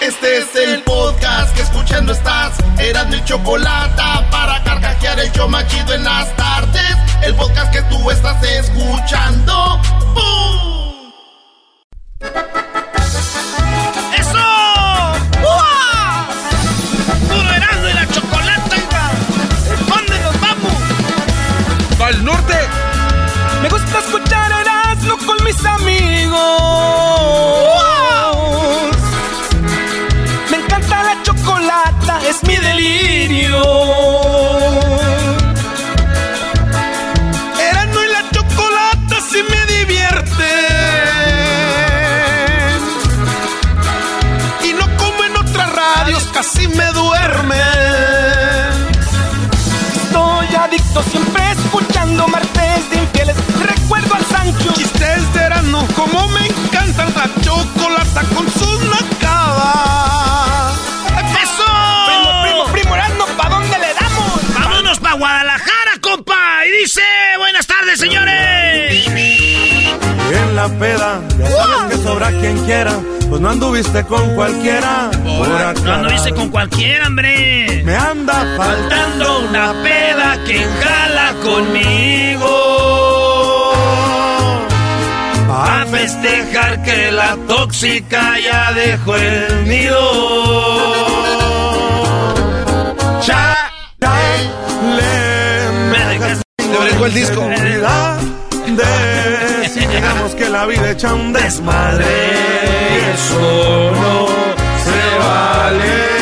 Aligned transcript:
Este 0.00 0.38
es 0.38 0.56
el 0.56 0.82
podcast 0.82 1.54
que 1.54 1.62
escuchando 1.62 2.12
estás. 2.12 2.54
Eran 2.78 3.08
mi 3.10 3.22
chocolate 3.24 4.02
para 4.30 4.62
carcajear 4.64 5.20
el 5.20 5.32
yo 5.32 5.48
machido 5.48 5.94
en 5.94 6.04
las 6.04 6.34
tardes. 6.36 6.96
El 7.22 7.34
podcast 7.36 7.72
que 7.72 7.82
tú 7.82 8.10
estás 8.10 8.42
escuchando. 8.42 9.80
¡Bum! 10.14 11.12
¡Eso! 14.18 14.38
¡Uah! 15.44 16.26
¡Puro 17.28 17.52
Erasmo 17.54 17.88
y 17.88 17.92
la 17.92 18.08
chocolata! 18.08 18.76
¿Dónde 19.88 20.20
nos 20.20 20.40
vamos? 20.40 20.72
¡Al 22.00 22.24
norte! 22.24 22.58
Me 23.62 23.68
gusta 23.68 23.98
escuchar 24.00 24.52
Erasmo 24.52 25.16
con 25.26 25.44
mis 25.44 25.64
amigos. 25.64 26.42
Es 32.32 32.42
mi 32.48 32.56
delirio. 32.56 33.62
Erasmo 37.68 38.00
y 38.00 38.08
la 38.16 38.22
chocolata 38.30 39.16
sí 39.30 39.40
me 39.52 39.60
divierte. 39.74 40.50
Y 44.64 44.72
no 44.72 44.86
como 44.96 45.24
en 45.24 45.36
otras 45.36 45.70
radios, 45.74 46.24
casi 46.32 46.68
me 46.68 46.86
duerme. 46.92 47.60
Estoy 49.94 50.54
adicto 50.54 51.02
siempre 51.10 51.42
escuchando 51.52 52.28
martes 52.28 52.90
de 52.90 52.96
infieles. 52.96 53.36
Recuerdo 53.74 54.14
al 54.14 54.24
Sancho. 54.24 54.72
Chistes 54.74 55.34
de 55.34 55.40
Erasmo, 55.40 55.86
como 55.94 56.28
me 56.28 56.46
encanta 56.46 57.04
la 57.04 57.28
chocolata 57.42 58.22
con 58.34 58.50
sus 58.50 58.61
dice, 66.82 67.02
buenas 67.38 67.66
tardes, 67.66 67.98
señores. 67.98 69.06
En 69.06 70.56
la 70.56 70.68
peda, 70.68 71.20
ya 71.38 71.50
sabes 71.50 71.90
que 71.90 72.02
sobra 72.02 72.30
quien 72.30 72.58
quiera, 72.64 72.92
pues 73.28 73.40
no 73.40 73.50
anduviste 73.50 74.02
con 74.04 74.34
cualquiera. 74.34 75.10
Por 75.12 75.48
No 75.48 75.92
anduviste 75.92 76.32
con 76.32 76.48
cualquiera, 76.48 77.06
hombre. 77.06 77.82
Me 77.84 77.94
anda 77.94 78.44
Faltando 78.56 79.48
una 79.48 79.72
peda 79.82 80.38
que 80.44 80.64
jala 80.82 81.34
conmigo. 81.42 82.48
A 85.50 85.84
festejar 85.90 86.82
que 86.82 87.12
la 87.12 87.36
tóxica 87.46 88.38
ya 88.40 88.72
dejó 88.72 89.16
el 89.16 89.68
nido. 89.68 90.00
Ya, 93.26 93.70
le 94.00 94.08
Me 94.96 95.02
dejas 95.02 95.31
Te 96.72 96.78
brincó 96.78 97.06
el 97.06 97.14
disco. 97.14 97.48
de 98.68 99.68
si 99.68 99.80
digamos 99.86 100.34
que 100.34 100.48
la 100.48 100.66
vida 100.66 100.90
echa 100.92 101.14
un 101.14 101.32
desmadre. 101.32 102.06
Eso 103.12 103.92
no 103.92 104.26
se 104.84 105.18
vale. 105.18 106.12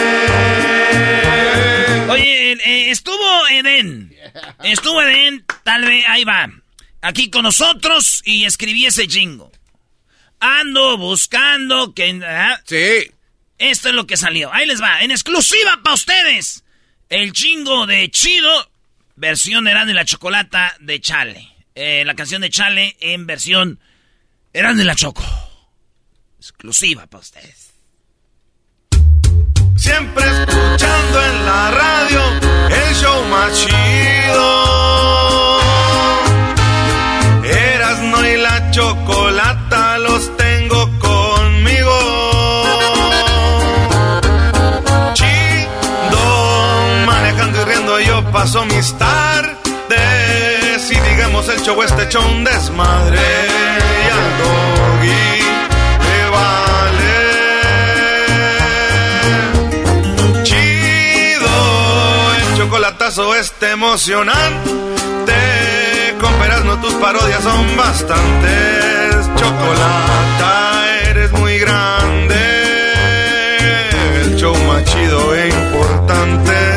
Oye, 2.11 2.53
eh, 2.53 2.91
estuvo 2.91 3.49
Eden. 3.49 4.15
Estuvo 4.65 5.01
Eden, 5.01 5.45
tal 5.63 5.85
vez, 5.85 6.05
ahí 6.09 6.25
va. 6.25 6.51
Aquí 7.03 7.31
con 7.31 7.45
nosotros 7.45 8.23
y 8.25 8.45
escribí 8.45 8.87
ese 8.87 9.07
jingo. 9.07 9.51
Ando 10.41 10.99
buscando 10.99 11.95
que... 11.95 12.21
¿ah? 12.25 12.61
Sí. 12.65 13.11
Esto 13.59 13.91
es 13.91 13.95
lo 13.95 14.07
que 14.07 14.17
salió. 14.17 14.53
Ahí 14.53 14.67
les 14.67 14.83
va, 14.83 15.03
en 15.03 15.11
exclusiva 15.11 15.81
para 15.83 15.95
ustedes. 15.95 16.65
El 17.11 17.33
chingo 17.33 17.87
de 17.87 18.11
Chido, 18.11 18.70
versión 19.21 19.69
Erasmo 19.69 19.91
y 19.91 19.95
la 19.95 20.05
Chocolata 20.05 20.75
de 20.81 20.99
Chale. 21.01 21.47
Eh, 21.75 22.03
la 22.07 22.15
canción 22.15 22.41
de 22.41 22.49
Chale 22.49 22.97
en 23.01 23.27
versión 23.27 23.79
Erasmo 24.53 24.81
y 24.81 24.85
la 24.85 24.95
Choco. 24.95 25.23
Exclusiva 26.39 27.07
para 27.07 27.21
ustedes. 27.21 27.75
Siempre 29.77 30.25
escuchando 30.25 31.25
en 31.25 31.47
la 31.47 31.71
radio 31.71 32.21
el 32.71 32.95
show 32.95 33.25
más 33.29 33.53
chido. 33.55 34.51
Erasno 37.45 38.27
y 38.27 38.37
la 38.39 38.71
chocolata 38.71 39.80
paso 48.31 48.65
mis 48.67 48.93
tardes. 48.97 49.59
Y 50.91 50.99
digamos 51.11 51.49
el 51.49 51.61
show 51.63 51.83
este 51.83 52.05
hecho 52.05 52.21
desmadre. 52.45 53.19
Y 53.19 54.09
al 54.11 54.39
doggy 54.41 55.43
le 56.07 56.21
vale. 56.31 57.19
Chido, 60.43 61.55
el 62.37 62.47
chocolatazo 62.57 63.35
este 63.35 63.71
emocionante. 63.71 64.81
Con 66.21 66.33
no 66.67 66.81
tus 66.81 66.95
parodias 66.95 67.43
son 67.43 67.77
bastantes. 67.77 69.29
Chocolata, 69.37 70.85
eres 71.09 71.33
muy 71.33 71.59
grande. 71.59 72.37
El 74.21 74.37
show 74.37 74.55
más 74.65 74.85
chido 74.85 75.35
e 75.35 75.49
importante. 75.49 76.70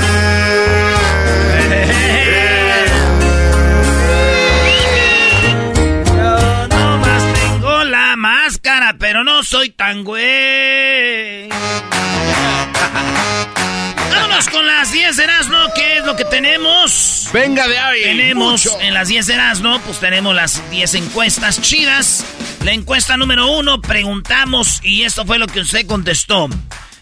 Pero 9.14 9.24
no 9.24 9.44
soy 9.44 9.70
tan 9.70 10.04
güey. 10.04 11.48
Vámonos 14.10 14.50
con 14.50 14.66
las 14.66 14.92
10 14.92 15.18
de 15.18 15.24
Erasmo, 15.24 15.58
¿qué 15.76 15.98
es 15.98 16.06
lo 16.06 16.16
que 16.16 16.26
tenemos? 16.26 17.30
Venga 17.32 17.68
de 17.68 17.78
ahí. 17.78 18.02
Tenemos 18.02 18.66
Mucho. 18.66 18.82
en 18.82 18.96
las 18.96 19.10
10 19.10 19.28
de 19.28 19.34
Erasmo, 19.36 19.80
pues 19.82 20.00
tenemos 20.00 20.34
las 20.34 20.68
10 20.72 20.96
encuestas 20.96 21.62
chidas. 21.62 22.26
La 22.64 22.72
encuesta 22.72 23.16
número 23.16 23.52
uno, 23.52 23.80
preguntamos, 23.82 24.80
y 24.84 25.04
esto 25.04 25.28
fue 25.28 25.38
lo 25.38 25.46
que 25.46 25.60
usted 25.60 25.86
contestó. 25.86 26.50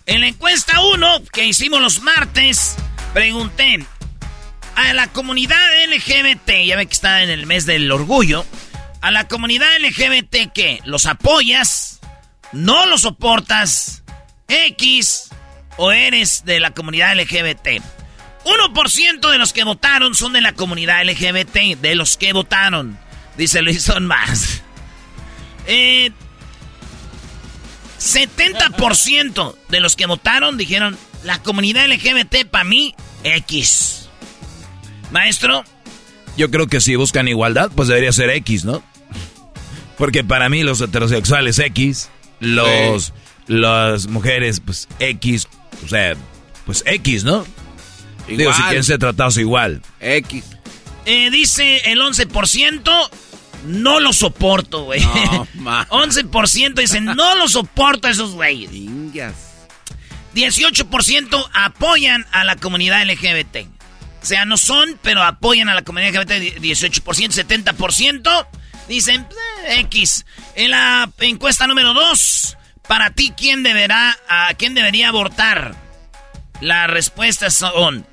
En 0.06 0.20
la 0.20 0.28
encuesta 0.28 0.82
uno, 0.82 1.24
que 1.32 1.46
hicimos 1.46 1.80
los 1.80 2.02
martes, 2.02 2.76
pregunté 3.14 3.86
a 4.76 4.94
la 4.94 5.08
comunidad 5.08 5.66
LGBT, 5.88 6.66
ya 6.66 6.76
ve 6.76 6.88
que 6.88 6.94
está 6.94 7.24
en 7.24 7.30
el 7.30 7.46
mes 7.46 7.66
del 7.66 7.90
orgullo, 7.90 8.46
a 9.00 9.12
la 9.12 9.30
comunidad 9.30 9.70
LGBT, 9.80 10.52
¿qué? 10.54 10.82
¿Los 10.84 11.06
apoyas? 11.06 12.01
¿No 12.52 12.86
los 12.86 13.02
soportas? 13.02 14.04
¿X? 14.48 15.30
¿O 15.78 15.92
eres 15.92 16.44
de 16.46 16.60
la 16.60 16.72
comunidad 16.72 17.16
LGBT? 17.16 17.82
1% 18.44 19.32
de 19.32 19.38
los 19.38 19.54
que 19.54 19.64
votaron 19.64 20.16
son 20.16 20.34
de 20.34 20.42
la 20.42 20.54
comunidad 20.54 21.04
LGBT, 21.06 21.80
de 21.80 21.96
los 21.96 22.18
que 22.18 22.34
votaron. 22.34 22.98
Dice 23.38 23.62
Luis, 23.62 23.84
son 23.84 24.06
más. 24.08 24.64
Eh, 25.68 26.12
70% 28.00 29.56
de 29.70 29.80
los 29.80 29.96
que 29.96 30.08
votaron 30.08 30.58
dijeron, 30.58 30.98
la 31.24 31.42
comunidad 31.44 31.88
LGBT 31.88 32.48
para 32.50 32.64
mí, 32.64 32.96
X. 33.24 34.10
Maestro. 35.12 35.64
Yo 36.36 36.50
creo 36.50 36.66
que 36.66 36.82
si 36.82 36.96
buscan 36.96 37.28
igualdad, 37.28 37.70
pues 37.76 37.90
debería 37.90 38.12
ser 38.12 38.32
X, 38.32 38.66
¿no? 38.66 38.84
Porque 40.00 40.24
para 40.24 40.50
mí 40.50 40.64
los 40.64 40.82
heterosexuales 40.82 41.60
X, 41.60 42.10
los 42.42 43.14
las 43.48 44.08
mujeres 44.08 44.60
pues 44.60 44.88
X, 45.00 45.48
o 45.84 45.88
sea, 45.88 46.16
pues 46.66 46.84
X, 46.86 47.24
¿no? 47.24 47.46
Digo, 48.28 48.54
si 48.54 48.62
quieren 48.64 48.84
ser 48.84 49.00
tratados 49.00 49.38
igual. 49.38 49.82
X. 50.00 50.44
Eh, 51.06 51.30
dice 51.32 51.92
el 51.92 52.00
11%, 52.00 53.10
no 53.66 54.00
lo 54.00 54.14
soporto, 54.14 54.84
güey. 54.84 55.02
No, 55.02 55.48
11% 55.90 56.74
dicen, 56.76 57.06
no 57.06 57.36
lo 57.36 57.48
soporto 57.50 58.08
a 58.08 58.12
esos 58.12 58.32
güeyes. 58.32 58.72
18% 60.34 61.50
apoyan 61.54 62.26
a 62.32 62.44
la 62.46 62.56
comunidad 62.56 63.04
LGBT. 63.06 63.68
O 64.22 64.26
sea, 64.26 64.46
no 64.46 64.58
son, 64.58 65.00
pero 65.02 65.24
apoyan 65.24 65.68
a 65.68 65.74
la 65.74 65.82
comunidad 65.82 66.22
LGBT 66.22 66.62
18%, 66.62 67.04
70% 67.04 68.48
dicen 68.88 69.28
eh, 69.68 69.80
X. 69.82 70.26
En 70.56 70.72
la 70.72 71.10
encuesta 71.20 71.68
número 71.68 71.94
2, 71.94 72.58
para 72.88 73.12
ti, 73.12 73.34
¿quién, 73.36 73.64
deberá, 73.64 74.18
a, 74.28 74.54
¿quién 74.56 74.74
debería 74.74 75.10
abortar? 75.10 75.76
Las 76.60 76.90
respuestas 76.90 77.54
son, 77.54 78.06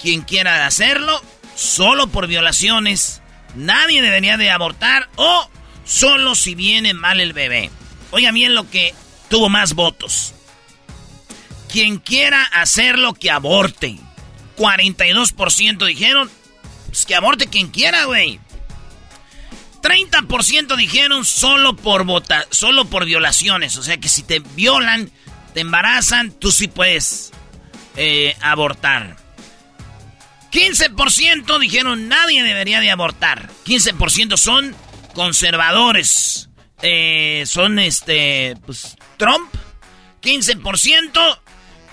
quien 0.00 0.22
quiera 0.22 0.66
hacerlo, 0.66 1.22
solo 1.54 2.08
por 2.08 2.26
violaciones, 2.26 3.22
nadie 3.54 4.02
debería 4.02 4.36
de 4.36 4.50
abortar 4.50 5.08
o 5.16 5.48
solo 5.84 6.34
si 6.34 6.54
viene 6.54 6.94
mal 6.94 7.20
el 7.20 7.32
bebé. 7.32 7.70
Oiga 8.10 8.32
bien 8.32 8.54
lo 8.54 8.68
que 8.68 8.94
tuvo 9.28 9.48
más 9.48 9.74
votos. 9.74 10.34
Quien 11.70 11.98
quiera 11.98 12.42
hacerlo, 12.42 13.14
que 13.14 13.30
aborte. 13.30 13.96
42% 14.56 15.86
dijeron, 15.86 16.30
pues 16.86 17.06
que 17.06 17.14
aborte 17.14 17.46
quien 17.46 17.68
quiera, 17.68 18.04
güey. 18.04 18.40
30% 19.82 20.76
dijeron 20.76 21.24
solo 21.24 21.76
por 21.76 22.04
vota, 22.04 22.46
solo 22.50 22.86
por 22.86 23.04
violaciones. 23.04 23.76
O 23.76 23.82
sea 23.82 23.98
que 23.98 24.08
si 24.08 24.22
te 24.22 24.40
violan, 24.40 25.10
te 25.54 25.60
embarazan, 25.60 26.32
tú 26.32 26.50
sí 26.52 26.68
puedes 26.68 27.32
eh, 27.96 28.36
abortar. 28.40 29.16
15% 30.52 31.58
dijeron 31.58 32.08
nadie 32.08 32.42
debería 32.42 32.80
de 32.80 32.90
abortar. 32.90 33.48
15% 33.64 34.36
son 34.36 34.74
conservadores. 35.14 36.48
Eh, 36.82 37.44
son 37.46 37.78
este, 37.78 38.54
pues, 38.66 38.96
Trump. 39.16 39.52
15% 40.22 41.38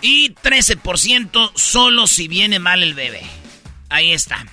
y 0.02 0.34
13% 0.34 1.52
solo 1.56 2.08
si 2.08 2.28
viene 2.28 2.60
mal 2.60 2.84
el 2.84 2.94
bebé. 2.94 3.22
Ahí 3.90 4.12
está. 4.12 4.46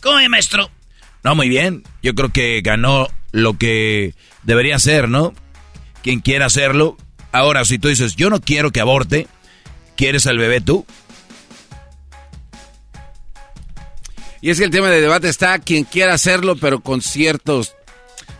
¿Cómo 0.00 0.18
es, 0.20 0.28
maestro? 0.28 0.70
No, 1.24 1.34
muy 1.34 1.48
bien. 1.48 1.82
Yo 2.08 2.14
creo 2.14 2.30
que 2.30 2.62
ganó 2.62 3.06
lo 3.32 3.58
que 3.58 4.14
debería 4.42 4.78
ser, 4.78 5.10
¿no? 5.10 5.34
Quien 6.02 6.20
quiera 6.20 6.46
hacerlo. 6.46 6.96
Ahora, 7.32 7.66
si 7.66 7.78
tú 7.78 7.88
dices, 7.88 8.16
yo 8.16 8.30
no 8.30 8.40
quiero 8.40 8.70
que 8.70 8.80
aborte, 8.80 9.26
¿quieres 9.94 10.26
al 10.26 10.38
bebé 10.38 10.62
tú? 10.62 10.86
Y 14.40 14.48
es 14.48 14.58
que 14.58 14.64
el 14.64 14.70
tema 14.70 14.88
de 14.88 15.02
debate 15.02 15.28
está 15.28 15.58
quien 15.58 15.84
quiera 15.84 16.14
hacerlo, 16.14 16.56
pero 16.56 16.80
con 16.80 17.02
ciertos 17.02 17.74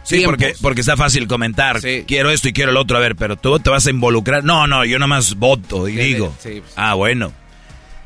Sí, 0.02 0.22
porque, 0.24 0.54
porque 0.62 0.80
está 0.80 0.96
fácil 0.96 1.28
comentar. 1.28 1.82
Quiero 2.06 2.30
esto 2.30 2.48
y 2.48 2.54
quiero 2.54 2.72
lo 2.72 2.80
otro. 2.80 2.96
A 2.96 3.00
ver, 3.00 3.16
pero 3.16 3.36
tú 3.36 3.60
te 3.60 3.68
vas 3.68 3.86
a 3.86 3.90
involucrar. 3.90 4.44
No, 4.44 4.66
no, 4.66 4.86
yo 4.86 4.98
nomás 4.98 5.34
voto 5.34 5.88
y 5.88 5.96
digo. 5.96 6.34
Pues. 6.42 6.62
Ah, 6.74 6.94
bueno. 6.94 7.34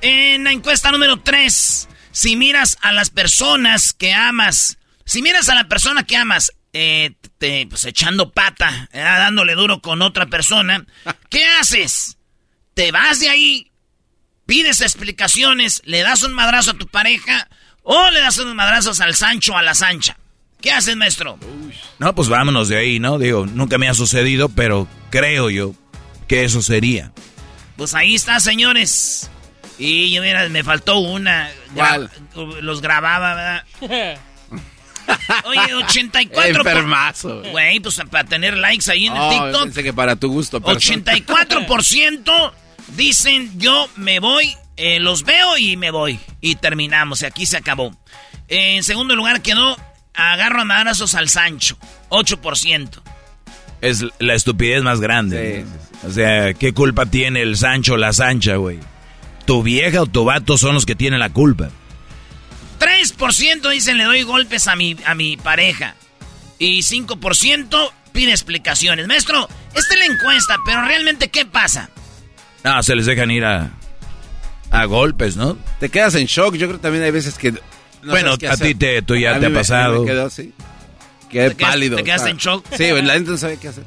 En 0.00 0.43
la 0.43 0.50
encuesta 0.50 0.91
número 0.91 1.19
3, 1.19 1.88
si 2.11 2.35
miras 2.35 2.79
a 2.82 2.93
las 2.93 3.11
personas 3.11 3.93
que 3.93 4.12
amas, 4.12 4.79
si 5.12 5.20
miras 5.20 5.50
a 5.50 5.55
la 5.55 5.69
persona 5.69 6.05
que 6.05 6.17
amas, 6.17 6.55
eh, 6.73 7.12
te, 7.37 7.67
pues 7.67 7.85
echando 7.85 8.32
pata, 8.32 8.88
eh, 8.94 8.99
dándole 8.99 9.55
duro 9.55 9.82
con 9.82 10.00
otra 10.00 10.25
persona, 10.25 10.87
¿qué 11.29 11.44
haces? 11.61 12.17
¿Te 12.73 12.93
vas 12.93 13.20
de 13.20 13.29
ahí? 13.29 13.70
¿Pides 14.47 14.81
explicaciones? 14.81 15.82
¿Le 15.85 16.00
das 16.00 16.23
un 16.23 16.32
madrazo 16.32 16.70
a 16.70 16.79
tu 16.79 16.87
pareja? 16.87 17.47
¿O 17.82 18.09
le 18.09 18.20
das 18.20 18.38
unos 18.38 18.55
madrazos 18.55 19.03
al 19.03 19.14
Sancho 19.14 19.55
a 19.55 19.62
la 19.62 19.75
Sancha? 19.75 20.17
¿Qué 20.62 20.70
haces, 20.70 20.97
maestro? 20.97 21.38
No, 21.99 22.15
pues 22.15 22.31
vámonos 22.31 22.69
de 22.69 22.79
ahí, 22.79 22.99
¿no? 22.99 23.19
Digo, 23.19 23.44
nunca 23.44 23.76
me 23.76 23.91
ha 23.91 23.94
sucedido, 23.94 24.49
pero 24.49 24.88
creo 25.11 25.50
yo 25.50 25.75
que 26.26 26.44
eso 26.44 26.62
sería. 26.62 27.12
Pues 27.76 27.93
ahí 27.93 28.15
está, 28.15 28.41
señores. 28.41 29.31
Y 29.79 30.11
yo, 30.11 30.23
mira, 30.23 30.49
me 30.49 30.65
faltó 30.65 31.00
una. 31.00 31.50
los 32.35 32.81
grababa, 32.81 33.35
¿verdad? 33.35 34.17
Oye, 35.45 35.75
84. 35.75 36.57
Enfermazo. 36.59 37.43
Güey, 37.51 37.81
pues 37.81 38.01
para 38.11 38.25
tener 38.25 38.57
likes 38.57 38.91
ahí 38.91 39.07
en 39.07 39.17
el 39.17 39.31
TikTok. 39.31 39.65
Pensé 39.65 39.83
que 39.83 39.93
para 39.93 40.17
tu 40.17 40.29
gusto. 40.31 40.61
84% 40.61 42.53
dicen 42.97 43.59
yo 43.59 43.89
me 43.97 44.21
voy, 44.21 44.55
eh, 44.77 45.01
los 45.01 45.25
veo 45.25 45.59
y 45.59 45.77
me 45.77 45.91
voy. 45.91 46.19
Y 46.41 46.57
terminamos, 46.57 47.23
y 47.23 47.27
aquí 47.27 47.47
se 47.47 47.57
acabó. 47.57 47.97
En 48.49 48.83
segundo 48.83 49.17
lugar 49.17 49.43
quedó 49.43 49.77
agarro 50.15 50.61
a 50.61 50.65
madrazos 50.65 51.15
al 51.15 51.29
Sancho, 51.29 51.77
8%. 52.11 53.01
Es 53.81 54.05
la 54.19 54.35
estupidez 54.35 54.83
más 54.83 55.01
grande. 55.01 55.65
O 56.07 56.11
sea, 56.11 56.55
¿qué 56.55 56.73
culpa 56.73 57.07
tiene 57.07 57.43
el 57.43 57.57
Sancho 57.57 57.95
o 57.95 57.97
la 57.97 58.13
Sancha, 58.13 58.57
güey? 58.57 58.79
Tu 59.45 59.63
vieja 59.63 60.03
o 60.03 60.07
tu 60.07 60.25
vato 60.25 60.57
son 60.57 60.75
los 60.75 60.87
que 60.87 60.95
tienen 60.95 61.21
la 61.21 61.31
culpa. 61.31 61.71
3% 62.82 63.70
dicen 63.70 63.96
le 63.96 64.05
doy 64.05 64.23
golpes 64.23 64.67
a 64.67 64.75
mi, 64.75 64.96
a 65.06 65.14
mi 65.14 65.37
pareja. 65.37 65.94
Y 66.58 66.81
5% 66.81 67.93
pide 68.12 68.32
explicaciones. 68.32 69.06
Maestro, 69.06 69.49
esta 69.75 69.94
es 69.94 70.00
la 70.00 70.06
encuesta, 70.06 70.56
pero 70.67 70.82
realmente 70.82 71.29
¿qué 71.29 71.46
pasa? 71.46 71.90
No, 72.64 72.82
se 72.82 72.96
les 72.96 73.06
dejan 73.06 73.31
ir 73.31 73.44
a, 73.44 73.70
a 74.70 74.84
golpes, 74.87 75.37
¿no? 75.37 75.56
Te 75.79 75.88
quedas 75.88 76.17
en 76.17 76.26
shock. 76.26 76.55
Yo 76.55 76.67
creo 76.67 76.79
que 76.79 76.82
también 76.82 77.05
hay 77.05 77.11
veces 77.11 77.38
que 77.38 77.55
bueno, 78.05 78.32
a 78.32 78.56
ti 78.56 78.75
te, 78.75 79.02
tú 79.02 79.17
ya 79.17 79.38
te 79.38 79.46
ha 79.46 79.55
pasado. 79.55 80.00
Me 80.00 80.06
quedó 80.06 80.26
así. 80.26 80.52
Quedé 81.31 81.50
¿Te 81.50 81.64
pálido. 81.64 81.96
¿Te 81.96 82.05
quedaste 82.05 82.31
en 82.31 82.37
shock? 82.37 82.67
Sí, 82.76 82.88
la 82.90 83.14
gente 83.14 83.31
no 83.31 83.37
sabía 83.37 83.56
qué 83.56 83.69
hacer. 83.69 83.84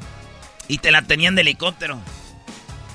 Y 0.67 0.79
te 0.79 0.91
la 0.91 1.01
tenían 1.01 1.35
de 1.35 1.41
helicóptero. 1.41 1.99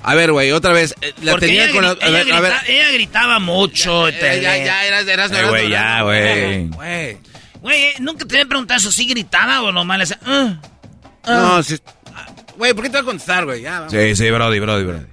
A 0.03 0.15
ver, 0.15 0.33
güey, 0.33 0.51
otra 0.53 0.73
vez. 0.73 0.95
Eh, 1.01 1.13
la 1.23 1.37
tenía 1.37 1.71
con 1.71 1.85
ella, 1.85 1.97
a 2.01 2.11
ver, 2.11 2.33
a 2.33 2.41
ver. 2.41 2.53
ella 2.67 2.91
gritaba 2.93 3.39
mucho. 3.39 4.09
Ya, 4.09 4.35
ya, 4.35 4.57
ya, 4.57 4.85
eras, 4.87 5.07
eras, 5.07 5.31
eras, 5.31 5.51
güey, 5.51 5.69
ya, 5.69 6.03
güey. 6.03 6.69
Güey. 6.69 7.19
Güey, 7.61 7.83
eh, 7.83 7.95
nunca 8.01 8.25
te 8.25 8.37
había 8.37 8.47
preguntado 8.47 8.79
eso. 8.79 8.91
¿Sí 8.91 9.07
gritaba 9.07 9.63
o 9.63 9.73
nomás 9.73 9.99
le 9.99 10.05
hacía? 10.05 10.19
Uh, 10.27 10.31
uh. 10.31 11.35
No, 11.35 11.63
sí. 11.63 11.77
Güey, 12.57 12.75
¿por 12.75 12.85
qué 12.85 12.91
te 12.91 12.97
voy 12.97 13.03
a 13.03 13.05
contestar, 13.05 13.45
güey? 13.45 13.63
Ya, 13.63 13.81
vamos. 13.81 13.93
Sí, 13.93 14.17
sí, 14.17 14.31
brody, 14.31 14.59
brody, 14.59 14.85
brody. 14.85 15.07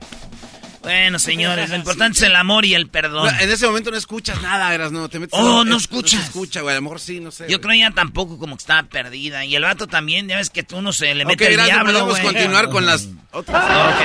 Bueno, 0.88 1.20
señores, 1.20 1.70
lo 1.70 1.76
importante 1.82 2.18
es 2.18 2.24
el 2.24 2.36
amor 2.36 2.66
y 2.66 2.74
el 2.74 2.88
perdón. 2.88 3.30
en 3.40 3.50
ese 3.50 3.68
momento 3.68 3.92
no 3.92 3.98
escuchas 3.98 4.42
nada, 4.42 4.74
eras, 4.74 4.92
no, 4.92 5.10
te 5.10 5.20
metes 5.20 5.38
Oh, 5.38 5.64
no 5.64 5.78
escuchas. 5.78 6.20
No 6.20 6.26
escucha, 6.26 6.62
güey, 6.62 6.74
a 6.74 6.78
lo 6.78 6.84
mejor 6.84 7.00
sí, 7.00 7.20
no 7.20 7.32
sé. 7.32 7.46
Yo 7.50 7.60
creo 7.62 7.76
ya 7.78 7.92
tampoco 7.92 8.38
como 8.38 8.56
que 8.56 8.62
estaba 8.62 8.84
perdida. 8.84 9.46
Y 9.46 9.56
el 9.56 9.64
vato 9.64 9.88
también, 9.88 10.28
ya 10.28 10.38
ves 10.38 10.50
que 10.50 10.64
tú 10.64 10.82
no 10.82 10.94
se 10.94 11.14
le 11.14 11.26
mete 11.26 11.54
el 11.54 11.64
diablo, 11.64 11.94
podemos 11.94 12.20
continuar 12.20 12.70
con 12.70 12.86
las 12.86 13.10
otras. 13.32 13.64
Ok. 13.64 14.02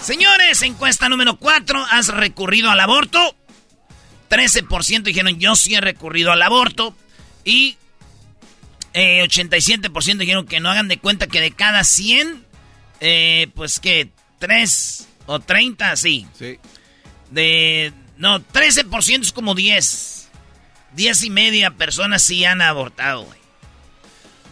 Señores, 0.00 0.60
encuesta 0.62 1.08
número 1.08 1.36
4, 1.38 1.86
¿has 1.90 2.08
recurrido 2.08 2.70
al 2.70 2.80
aborto? 2.80 3.36
13% 4.30 5.02
dijeron 5.02 5.38
yo 5.38 5.54
sí 5.56 5.74
he 5.74 5.80
recurrido 5.80 6.32
al 6.32 6.42
aborto. 6.42 6.94
Y 7.44 7.76
eh, 8.92 9.22
87% 9.24 10.18
dijeron 10.18 10.46
que 10.46 10.60
no 10.60 10.70
hagan 10.70 10.88
de 10.88 10.98
cuenta 10.98 11.26
que 11.26 11.40
de 11.40 11.50
cada 11.52 11.84
100, 11.84 12.44
eh, 13.00 13.48
pues 13.54 13.80
que 13.80 14.10
3 14.38 15.08
o 15.26 15.40
30, 15.40 15.96
sí. 15.96 16.26
Sí. 16.38 16.58
De. 17.30 17.92
No, 18.16 18.40
13% 18.40 19.22
es 19.22 19.32
como 19.32 19.54
10. 19.54 20.28
10 20.94 21.24
y 21.24 21.30
media 21.30 21.70
personas 21.72 22.22
sí 22.22 22.44
han 22.44 22.62
abortado, 22.62 23.24
güey. 23.24 23.38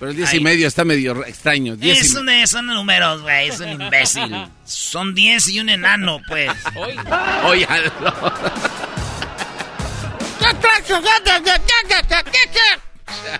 Pero 0.00 0.10
el 0.10 0.16
10 0.16 0.34
y 0.34 0.40
medio 0.40 0.66
está 0.66 0.84
medio 0.84 1.24
extraño. 1.24 1.76
es 1.80 2.14
un, 2.14 2.28
son 2.48 2.66
números, 2.66 3.22
güey. 3.22 3.48
Es 3.48 3.60
un 3.60 3.68
imbécil. 3.68 4.48
son 4.64 5.14
10 5.14 5.48
y 5.50 5.60
un 5.60 5.68
enano, 5.68 6.20
pues. 6.26 6.50
Oye, 7.44 7.68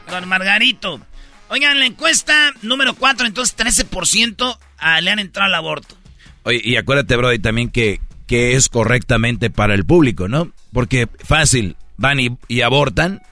Don 0.08 0.28
Margarito. 0.28 1.00
Oigan, 1.48 1.78
la 1.80 1.86
encuesta 1.86 2.52
número 2.62 2.94
4, 2.94 3.26
entonces 3.26 3.56
13% 3.56 4.58
ah, 4.78 5.00
le 5.00 5.10
han 5.10 5.18
entrado 5.18 5.48
al 5.48 5.54
aborto. 5.54 5.96
Oye, 6.44 6.60
y 6.64 6.76
acuérdate, 6.76 7.16
Brody, 7.16 7.38
también 7.38 7.70
que, 7.70 8.00
que 8.26 8.54
es 8.54 8.68
correctamente 8.68 9.50
para 9.50 9.74
el 9.74 9.84
público, 9.84 10.28
¿no? 10.28 10.50
Porque 10.72 11.08
fácil, 11.24 11.76
van 11.96 12.18
y, 12.48 12.60
abortan, 12.62 13.22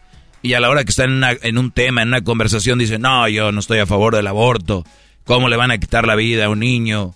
y 0.43 0.55
a 0.55 0.61
la 0.61 0.71
hora 0.71 0.85
que 0.85 0.91
están 0.91 1.23
en, 1.25 1.39
en, 1.43 1.59
un 1.59 1.71
tema, 1.73 2.03
en 2.03 2.09
una 2.09 2.23
conversación, 2.23 2.79
dicen, 2.79 3.03
no, 3.03 3.29
yo 3.29 3.53
no 3.53 3.61
estoy 3.61 3.79
a 3.81 3.87
favor 3.87 4.15
del 4.15 4.27
aborto. 4.27 4.85
cómo 5.25 5.49
le 5.49 5.57
van 5.57 5.71
a 5.71 5.79
quitar 5.79 6.07
la 6.07 6.15
vida 6.17 6.47
a 6.47 6.49
un 6.49 6.61
niño 6.61 7.15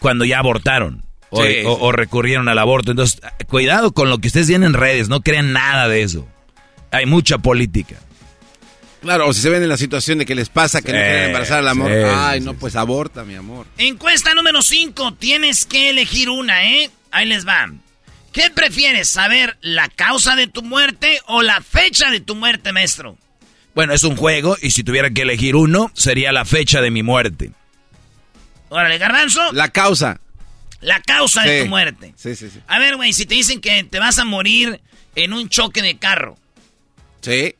cuando 0.00 0.24
ya 0.24 0.38
abortaron 0.40 1.04
o, 1.30 1.42
Sí, 1.44 1.52
o- 1.64 1.76
sí. 1.76 1.78
o 1.80 1.92
recurrieron 1.92 2.48
al 2.48 2.58
aborto. 2.58 2.90
Entonces, 2.90 3.20
cuidado 3.46 3.92
con 3.92 4.08
lo 4.10 4.18
que 4.18 4.28
ustedes 4.28 4.46
tienen 4.48 4.68
en 4.70 4.74
redes, 4.74 5.08
no 5.08 5.20
crean 5.20 5.52
nada 5.52 5.88
de 5.88 6.02
eso. 6.02 6.26
Hay 6.90 7.06
mucha 7.06 7.38
política. 7.38 7.96
Claro, 9.00 9.28
o 9.28 9.32
si 9.32 9.40
se 9.40 9.50
ven 9.50 9.62
en 9.62 9.68
la 9.68 9.76
situación 9.76 10.18
de 10.18 10.26
que 10.26 10.34
les 10.34 10.48
pasa 10.48 10.80
que 10.82 10.92
no 10.92 10.98
quieren 10.98 11.24
embarazar 11.24 11.58
al 11.58 11.68
amor. 11.68 11.90
sí, 11.90 11.96
Ay, 12.14 12.40
sí, 12.40 12.44
no, 12.46 12.54
pues 12.54 12.76
aborta, 12.76 13.24
mi 13.24 13.34
amor. 13.34 13.66
Encuesta 13.78 14.34
número 14.34 14.62
5. 14.62 15.14
Tienes 15.14 15.66
que 15.66 15.90
elegir 15.90 16.28
una, 16.30 16.68
¿eh? 16.70 16.90
Ahí 17.10 17.26
les 17.26 17.46
va. 17.46 17.70
¿Qué 18.32 18.50
prefieres? 18.50 19.08
¿Saber 19.08 19.56
la 19.60 19.88
causa 19.88 20.36
de 20.36 20.46
tu 20.46 20.62
muerte 20.62 21.20
o 21.26 21.42
la 21.42 21.60
fecha 21.60 22.10
de 22.10 22.20
tu 22.20 22.34
muerte, 22.34 22.72
maestro? 22.72 23.16
Bueno, 23.74 23.92
es 23.94 24.02
un 24.02 24.16
juego 24.16 24.56
y 24.60 24.70
si 24.70 24.82
tuviera 24.82 25.10
que 25.10 25.22
elegir 25.22 25.54
uno, 25.56 25.90
sería 25.94 26.32
la 26.32 26.44
fecha 26.44 26.80
de 26.80 26.90
mi 26.90 27.02
muerte. 27.02 27.52
Órale, 28.68 28.98
garbanzo. 28.98 29.52
La 29.52 29.68
causa. 29.68 30.20
La 30.80 31.00
causa 31.00 31.42
de 31.42 31.62
tu 31.62 31.68
muerte. 31.68 32.12
Sí, 32.16 32.34
sí, 32.34 32.50
sí. 32.50 32.60
A 32.66 32.78
ver, 32.78 32.96
güey, 32.96 33.12
si 33.12 33.26
te 33.26 33.34
dicen 33.34 33.60
que 33.60 33.84
te 33.84 33.98
vas 33.98 34.18
a 34.18 34.24
morir 34.24 34.80
en 35.14 35.32
un 35.32 35.48
choque 35.48 35.82
de 35.82 35.96
carro. 35.96 36.36
Sí. 37.20 37.54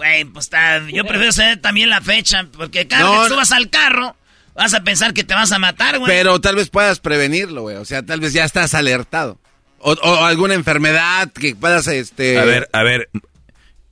Güey, 0.00 0.24
pues 0.24 0.46
está, 0.46 0.78
yo 0.88 1.04
prefiero 1.04 1.30
saber 1.30 1.60
también 1.60 1.90
la 1.90 2.00
fecha, 2.00 2.46
porque 2.56 2.86
cada 2.88 3.02
No, 3.02 3.12
vez 3.12 3.20
que 3.24 3.28
subas 3.34 3.52
al 3.52 3.68
carro, 3.68 4.16
vas 4.54 4.72
a 4.72 4.82
pensar 4.82 5.12
que 5.12 5.24
te 5.24 5.34
vas 5.34 5.52
a 5.52 5.58
matar, 5.58 5.98
güey. 5.98 6.10
Pero 6.10 6.40
tal 6.40 6.56
vez 6.56 6.70
puedas 6.70 7.00
prevenirlo, 7.00 7.60
güey. 7.60 7.76
O 7.76 7.84
sea, 7.84 8.02
tal 8.02 8.18
vez 8.18 8.32
ya 8.32 8.46
estás 8.46 8.72
alertado. 8.72 9.38
O, 9.78 9.92
o 9.92 10.24
alguna 10.24 10.54
enfermedad 10.54 11.30
que 11.32 11.54
puedas, 11.54 11.86
este... 11.86 12.38
A 12.38 12.44
ver, 12.46 12.70
a 12.72 12.82
ver. 12.82 13.10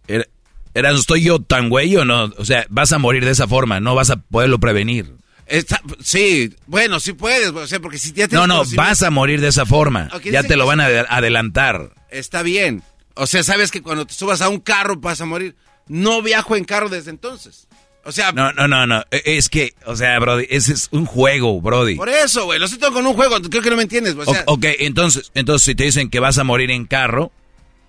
Er- 0.07 0.31
Eras, 0.73 0.99
¿estoy 0.99 1.23
yo 1.25 1.41
tan 1.43 1.69
güey 1.69 1.95
o 1.97 2.07
no? 2.07 2.33
O 2.39 2.45
sea, 2.47 2.65
vas 2.71 2.91
a 2.93 2.99
morir 2.99 3.27
de 3.27 3.33
esa 3.33 3.47
forma, 3.47 3.79
no 3.81 3.95
vas 3.95 4.09
a 4.09 4.17
poderlo 4.17 4.59
prevenir. 4.59 5.13
Está- 5.47 5.83
sí, 6.03 6.55
bueno, 6.67 7.01
sí 7.01 7.13
puedes, 7.13 7.49
o 7.51 7.67
sea, 7.67 7.81
porque 7.81 7.99
si 7.99 8.09
ya 8.13 8.29
tienes 8.29 8.33
No, 8.33 8.47
no, 8.47 8.63
vas 8.77 9.03
a 9.03 9.11
morir 9.11 9.43
de 9.43 9.49
esa 9.49 9.67
forma. 9.67 10.09
Ya 10.25 10.43
te 10.43 10.57
lo 10.57 10.65
van 10.65 10.81
a 10.81 10.89
ade- 10.89 11.07
adelantar. 11.09 11.91
Está 12.11 12.43
bien. 12.43 12.83
O 13.15 13.27
sea, 13.27 13.43
sabes 13.43 13.71
que 13.71 13.83
cuando 13.83 14.07
te 14.07 14.15
subas 14.15 14.41
a 14.41 14.49
un 14.49 14.61
carro 14.61 14.97
vas 14.97 15.21
a 15.21 15.25
morir. 15.27 15.57
No 15.89 16.23
viajo 16.23 16.57
en 16.57 16.65
carro 16.65 16.89
desde 16.89 17.11
entonces. 17.11 17.67
O 18.05 18.13
sea, 18.13 18.33
No, 18.33 18.53
no, 18.53 18.67
no, 18.69 18.87
no. 18.87 19.01
E- 19.11 19.23
Es 19.37 19.49
que, 19.49 19.75
o 19.85 19.95
sea, 19.97 20.19
Brody, 20.19 20.47
ese 20.49 20.73
es 20.73 20.89
un 20.93 21.05
juego, 21.05 21.61
Brody. 21.61 21.97
por 21.97 22.09
eso, 22.09 22.45
güey, 22.47 22.59
lo 22.59 22.65
estoy 22.67 22.93
con 22.93 23.07
un 23.07 23.15
juego, 23.15 23.41
creo 23.43 23.63
que 23.63 23.71
no 23.71 23.77
me 23.77 23.83
entiendes, 23.83 24.15
güey, 24.15 24.27
o 24.27 24.31
O- 24.31 24.35
sea, 24.35 24.45
ok, 24.47 24.65
entonces, 24.79 25.31
entonces 25.35 25.65
si 25.67 25.75
te 25.75 25.85
dicen 25.85 26.09
que 26.09 26.21
vas 26.21 26.39
a 26.39 26.45
morir 26.45 26.71
en 26.71 26.87
carro, 26.87 27.33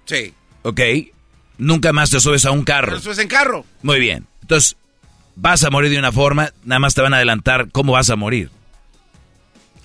sí. 0.06 0.34
ok, 0.63 0.82
nunca 1.58 1.94
más 1.94 2.10
te 2.10 2.20
subes 2.20 2.44
a 2.46 2.51
un 2.51 2.63
carro. 2.63 2.88
Pero 2.94 3.01
subes 3.01 3.20
en 3.20 3.27
carro. 3.29 3.65
Muy 3.82 4.00
bien. 4.00 4.25
Entonces, 4.41 4.75
vas 5.36 5.63
a 5.63 5.70
morir 5.70 5.91
de 5.91 6.00
una 6.00 6.12
forma, 6.12 6.51
nada 6.65 6.79
más 6.79 6.96
te 6.96 7.01
van 7.01 7.13
a 7.13 7.18
adelantar 7.18 7.70
cómo 7.72 7.94
vas 7.94 8.10
a 8.10 8.15
morir. 8.18 8.50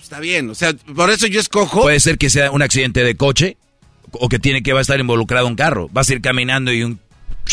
Está 0.01 0.19
bien, 0.19 0.49
o 0.49 0.55
sea, 0.55 0.73
por 0.95 1.09
eso 1.09 1.27
yo 1.27 1.39
escojo. 1.39 1.81
Puede 1.81 1.99
ser 1.99 2.17
que 2.17 2.29
sea 2.29 2.51
un 2.51 2.61
accidente 2.61 3.03
de 3.03 3.15
coche 3.15 3.57
o 4.11 4.29
que 4.29 4.37
tiene 4.39 4.61
que 4.63 4.71
va 4.73 4.79
a 4.79 4.81
estar 4.81 4.99
involucrado 4.99 5.47
un 5.47 5.55
carro. 5.55 5.87
Vas 5.91 6.09
a 6.09 6.13
ir 6.13 6.21
caminando 6.21 6.71
y 6.73 6.83
un... 6.83 6.99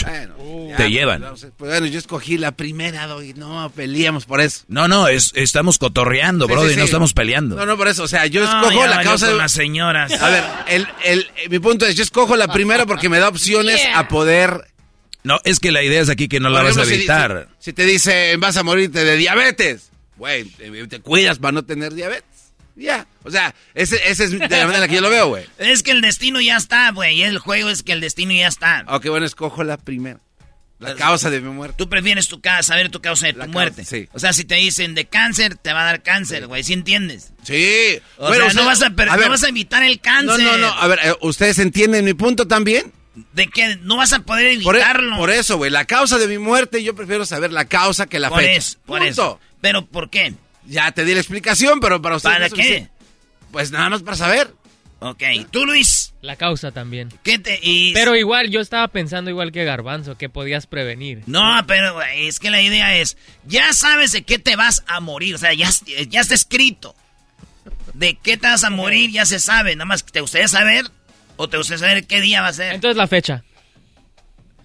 Bueno, 0.05 0.35
ya, 0.69 0.77
te 0.77 0.83
pues, 0.85 0.91
llevan. 0.91 1.25
a- 1.25 1.31
pues, 1.33 1.47
bueno, 1.59 1.87
yo 1.87 1.99
escogí 1.99 2.39
la 2.39 2.53
primera, 2.53 3.07
doy, 3.07 3.35
no, 3.35 3.71
peleamos 3.75 4.25
por 4.25 4.41
eso. 4.41 4.65
No, 4.69 4.89
no, 4.89 5.09
es, 5.09 5.33
estamos 5.35 5.79
cotorreando, 5.79 6.47
Sí, 6.47 6.53
Brody, 6.53 6.69
sí, 6.69 6.75
sí. 6.75 6.79
no 6.81 6.85
estamos 6.87 7.13
peleando. 7.13 7.57
No, 7.57 7.67
no, 7.67 7.77
por 7.77 7.89
eso, 7.89 8.05
o 8.05 8.09
sea, 8.09 8.27
yo 8.27 8.43
No, 8.45 8.47
escojo 8.69 8.87
la 8.87 9.03
causa 9.03 9.27
con 9.27 9.35
de... 9.37 9.39
las 9.43 9.53
señoras. 9.53 10.13
A 10.21 10.31
ver, 10.31 10.45
el, 10.69 10.89
el, 11.05 11.21
eh, 11.37 11.49
mi 11.51 11.59
punto 11.59 11.85
es, 11.87 11.95
yo 11.95 12.03
escojo 12.03 12.37
la 12.37 12.49
primera 12.49 12.87
porque 12.87 13.09
me 13.09 13.19
da 13.19 13.29
opciones 13.29 13.81
a 13.95 14.09
poder... 14.09 14.67
No, 15.25 15.39
es 15.45 15.61
que 15.61 15.71
la 15.71 15.83
idea 15.85 16.01
es 16.01 16.09
aquí 16.09 16.27
que 16.27 16.41
no 16.41 16.49
la 16.49 16.63
vas 16.63 16.77
a 16.79 16.85
si- 16.85 16.95
evitar. 16.95 17.49
Si, 17.59 17.67
si 17.67 17.73
te 17.73 17.85
dicen, 17.85 18.41
vas 18.41 18.57
a 18.57 18.63
morirte 18.65 19.05
de 19.05 19.17
diabetes, 19.17 19.91
güey, 20.17 20.45
te, 20.45 20.87
te 20.89 21.01
cuidas 21.01 21.39
para 21.39 21.53
no 21.53 21.65
tener 21.65 21.95
diabetes. 21.95 22.25
Ya, 22.75 23.07
o 23.25 23.31
sea, 23.31 23.55
ese, 23.75 23.97
ese 24.09 24.25
es 24.25 24.31
de 24.31 24.39
la 24.39 24.49
manera 24.49 24.77
en 24.77 24.81
la 24.81 24.89
que 24.89 24.95
yo 24.95 25.01
lo 25.03 25.11
veo, 25.11 25.29
güey. 25.29 25.45
Es 25.59 25.83
que 25.83 25.91
el 25.91 26.01
destino 26.01 26.41
ya 26.41 26.57
está, 26.57 26.91
güey. 26.93 27.19
y 27.19 27.23
El 27.23 27.39
juego 27.39 27.69
es 27.69 27.83
que 27.83 27.93
el 27.93 28.01
destino 28.01 28.33
ya 28.33 28.49
está. 28.49 28.85
Ok, 28.89 29.07
bueno, 29.09 29.27
escojo 29.27 29.63
la 29.65 29.77
primera. 29.77 30.21
La 30.79 30.97
causa 30.97 31.31
de 31.31 31.41
mi 31.41 31.49
muerte. 31.51 31.77
Tú 31.79 31.89
prefieres 31.89 32.27
tu 32.27 32.41
casa, 32.41 32.63
saber 32.65 32.89
tu 32.91 33.01
causa 33.01 33.27
de 33.29 33.35
tu 33.35 33.39
La 33.39 33.45
causa, 33.45 33.53
muerte. 33.53 33.85
sí. 33.85 34.09
O 34.15 34.19
sea, 34.19 34.33
si 34.33 34.45
te 34.45 34.57
dicen 34.57 34.97
de 34.97 35.05
cáncer, 35.07 35.55
te 35.55 35.73
va 35.73 35.83
a 35.83 35.85
dar 35.85 36.03
cáncer, 36.03 36.49
güey. 36.49 36.65
¿Sí 36.65 36.73
entiendes? 36.73 37.33
Sí. 37.45 38.01
O 38.17 38.27
Bueno, 38.27 38.51
sea, 38.51 38.61
no, 38.63 38.67
vas 38.67 38.83
a 38.83 38.91
per- 38.91 39.09
a 39.09 39.17
ver, 39.17 39.27
no 39.27 39.31
vas 39.31 39.45
a 39.45 39.49
evitar 39.49 39.85
el 39.85 39.97
No, 39.97 40.03
cáncer. 40.03 40.41
no, 40.45 40.57
no, 40.59 40.67
a 40.67 40.87
ver, 40.89 40.99
eh, 41.05 41.15
¿ustedes 41.21 41.61
entienden 41.61 42.05
mi 42.05 42.15
punto 42.15 42.49
también? 42.49 42.93
¿De 43.33 43.47
qué? 43.47 43.77
No 43.83 43.99
vas 43.99 44.13
a 44.13 44.21
poder 44.23 44.61
Por, 44.65 44.75
e- 44.75 44.79
evitarlo. 44.81 45.17
por 45.19 45.31
eso, 45.31 45.57
güey, 45.57 45.71
la 45.71 45.85
causa 45.85 46.19
de 46.19 46.27
mi 46.27 46.39
muerte, 46.39 46.83
yo 46.83 46.97
prefiero 46.97 47.25
saber 47.27 47.53
la 47.53 47.67
causa 47.67 48.07
que 48.07 48.19
la 48.19 48.31
Por 48.31 48.41
fecha. 48.41 48.53
eso, 48.53 48.79
por 48.85 48.99
Punto. 48.99 49.11
eso. 49.13 49.41
¿Pero 49.61 49.87
por 49.87 50.11
qué? 50.11 50.35
Ya 50.67 50.93
te 50.93 51.05
di 51.05 51.15
la 51.15 51.21
explicación, 51.21 51.81
pero 51.81 52.01
para 52.01 52.17
ustedes... 52.17 52.37
¿Para 52.37 52.49
no 52.49 52.57
qué? 52.57 52.89
Pues 53.51 53.71
nada 53.71 53.91
más 53.91 54.03
para 54.03 54.17
saber. 54.17 54.55
Ok. 55.01 55.23
¿Tú, 55.51 55.67
Luis? 55.67 56.15
La 56.21 56.37
causa 56.37 56.71
también. 56.71 57.09
¿Qué 57.25 57.39
te...? 57.39 57.61
Pero 57.93 58.15
igual, 58.15 58.51
yo 58.51 58.61
estaba 58.61 58.87
pensando 58.89 59.31
igual 59.31 59.51
que 59.51 59.65
Garbanzo, 59.65 60.17
que 60.17 60.29
podías 60.29 60.69
prevenir. 60.69 61.23
No, 61.27 61.65
pero 61.67 62.01
es 62.03 62.39
que 62.39 62.51
la 62.51 62.63
idea 62.63 62.97
es, 62.97 63.17
ya 63.45 63.73
sabes 63.73 64.13
de 64.13 64.23
qué 64.23 64.39
te 64.39 64.55
vas 64.55 64.85
a 64.87 65.01
morir, 65.01 65.35
o 65.35 65.39
sea, 65.39 65.53
ya, 65.55 65.69
ya 66.09 66.21
está 66.21 66.35
escrito. 66.35 66.95
De 67.95 68.17
qué 68.23 68.37
te 68.37 68.47
vas 68.47 68.63
a 68.63 68.71
morir, 68.71 69.11
ya 69.11 69.27
se 69.27 69.41
sabe, 69.41 69.75
nada 69.75 69.87
más, 69.87 70.05
¿te 70.05 70.21
gustaría 70.21 70.47
saber? 70.47 70.85
¿O 71.37 71.49
te 71.49 71.57
gustaría 71.57 71.79
saber 71.81 72.07
qué 72.07 72.21
día 72.21 72.41
va 72.41 72.49
a 72.49 72.53
ser? 72.53 72.73
Entonces 72.73 72.97
la 72.97 73.09
fecha. 73.09 73.43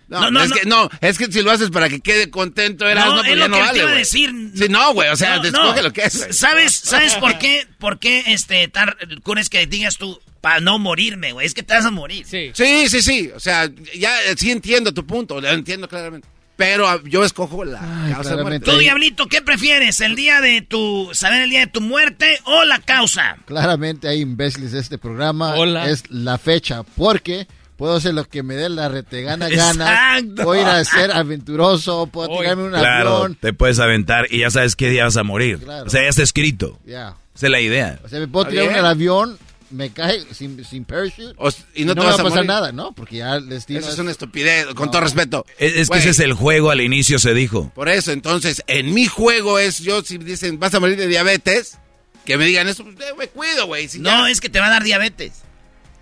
No, 0.10 0.22
No, 0.22 0.32
no, 0.32 0.44
es 0.44 0.50
no. 0.50 0.56
que 0.56 0.66
no, 0.66 0.90
es 1.02 1.18
que 1.18 1.32
si 1.32 1.42
lo 1.42 1.52
haces 1.52 1.70
para 1.70 1.90
que 1.90 2.00
quede 2.00 2.30
contento, 2.30 2.88
eras, 2.88 3.06
no, 3.08 3.16
No, 3.16 3.22
pues 3.24 3.32
es 3.34 3.38
ya 3.38 3.44
lo 3.44 3.48
no 3.50 3.56
que 3.56 3.62
vale, 3.62 3.74
te 3.74 3.78
iba 3.80 3.88
a 3.88 3.92
güey. 3.92 4.00
decir. 4.04 4.34
Sí, 4.56 4.66
no, 4.70 4.94
güey, 4.94 5.10
o 5.10 5.16
sea, 5.16 5.36
No, 5.36 5.42
te 5.42 5.52
no. 5.52 5.62
escoge 5.64 5.82
lo 5.84 5.94
que 5.94 6.02
es. 6.04 6.28
¿Sabes, 6.32 6.74
¿Sabes 6.76 7.16
por 7.16 7.38
qué? 7.40 7.68
¿Por 7.78 8.00
qué 8.00 8.24
este 8.28 8.68
tar, 8.70 8.98
es 9.38 9.50
que 9.50 9.68
digas 9.68 9.98
tú 9.98 10.20
para 10.42 10.60
no 10.62 10.80
morirme, 10.80 11.34
güey? 11.34 11.46
Es 11.46 11.54
que 11.54 11.64
te 11.64 11.74
vas 11.74 11.86
a 11.86 11.92
morir. 11.92 12.26
Sí. 12.26 12.52
Sí, 12.54 12.88
sí, 12.88 13.02
sí, 13.02 13.32
o 13.36 13.40
sea, 13.40 13.70
ya 13.98 14.22
eh, 14.24 14.36
sí 14.38 14.52
entiendo 14.52 14.94
tu 14.94 15.06
punto, 15.06 15.42
lo 15.42 15.50
entiendo 15.50 15.90
claramente. 15.90 16.28
Pero 16.56 16.88
ah, 16.88 17.00
yo 17.04 17.24
escojo 17.24 17.64
la 17.66 17.78
causa 17.80 18.08
de 18.08 18.14
claramente. 18.14 18.42
muerte. 18.42 18.72
Tú, 18.72 18.78
Diablito, 18.80 19.28
¿qué 19.28 19.44
prefieres? 19.44 20.02
¿El 20.02 20.16
día 20.16 20.42
de 20.42 20.64
tu... 20.64 21.08
saber 21.14 21.42
el 21.44 21.52
día 21.52 21.60
de 21.60 21.68
tu 21.68 21.82
muerte 21.82 22.40
o 22.46 22.64
la 22.64 22.80
causa? 22.80 23.38
Claramente 23.46 24.08
hay 24.08 24.22
imbéciles 24.22 24.72
de 24.72 24.80
este 24.80 24.98
programa. 24.98 25.54
Hola. 25.56 25.88
Es 25.88 26.06
la 26.10 26.40
fecha, 26.40 26.82
porque 26.82 27.46
puedo 27.78 27.96
hacer 27.96 28.14
lo 28.14 28.26
que 28.26 28.44
me 28.44 28.56
dé 28.56 28.68
la 28.70 28.90
retegana 28.90 29.48
gana. 29.50 30.18
Exacto. 30.18 30.44
Puedo 30.44 30.62
ir 30.62 30.68
a 30.68 30.84
ser 30.84 31.12
aventuroso, 31.12 32.08
puedo 32.08 32.38
tirarme 32.40 32.64
un 32.64 32.72
Claro, 32.72 33.16
avión. 33.18 33.38
te 33.40 33.54
puedes 33.54 33.80
aventar 33.80 34.28
y 34.30 34.40
ya 34.40 34.50
sabes 34.50 34.76
qué 34.76 34.90
día 34.90 35.06
vas 35.06 35.18
a 35.18 35.24
morir. 35.24 35.60
Claro. 35.60 35.86
O 35.86 35.90
sea, 35.90 36.02
ya 36.04 36.10
está 36.10 36.24
escrito. 36.24 36.80
Ya. 36.86 37.16
Esa 37.36 37.46
es 37.48 37.52
la 37.52 37.62
idea. 37.62 38.00
O 38.04 38.10
sea, 38.10 38.20
me 38.20 38.28
puedo 38.28 38.48
tirar 38.48 38.66
en 38.66 38.76
el 38.76 38.86
avión, 38.86 39.38
me 39.70 39.92
cae 39.92 40.22
sin, 40.34 40.64
sin 40.66 40.86
parachute. 40.86 41.34
O- 41.38 41.50
y 41.76 41.86
no 41.86 41.94
te 41.94 42.00
vas 42.00 42.08
va 42.10 42.12
a 42.12 42.14
a 42.16 42.24
pasar 42.24 42.32
morir. 42.38 42.48
nada, 42.48 42.72
¿no? 42.72 42.94
Porque 42.94 43.18
ya 43.18 43.36
el 43.36 43.48
destino 43.50 43.80
Eso 43.80 43.90
es 43.90 43.94
es- 43.96 44.00
una 44.00 44.12
estupidez, 44.12 44.66
con 44.74 44.86
No. 44.88 44.92
todo 44.92 45.02
respeto. 45.02 45.46
Es, 45.60 45.76
es 45.76 45.90
que 45.90 46.00
ese 46.00 46.10
es 46.10 46.20
el 46.20 46.34
juego, 46.34 46.72
al 46.72 46.82
inicio 46.82 47.20
se 47.20 47.34
dijo. 47.34 47.72
Por 47.76 47.90
eso, 47.90 48.12
entonces, 48.12 48.64
en 48.68 48.94
mi 48.94 49.06
juego 49.06 49.60
es, 49.60 49.80
yo 49.80 50.02
si 50.04 50.18
dicen, 50.18 50.58
vas 50.60 50.74
a 50.74 50.80
morir 50.80 50.98
de 50.98 51.06
diabetes, 51.08 51.78
que 52.26 52.38
me 52.38 52.46
digan 52.46 52.68
eso, 52.68 52.84
pues 52.84 52.96
eh, 53.02 53.14
me 53.18 53.28
cuido, 53.28 53.68
güey. 53.68 53.88
Si 53.88 54.00
No, 54.00 54.10
ya- 54.26 54.32
es 54.32 54.42
que 54.42 54.50
te 54.50 54.60
va 54.60 54.66
a 54.68 54.72
dar 54.72 54.84
diabetes. 54.84 55.44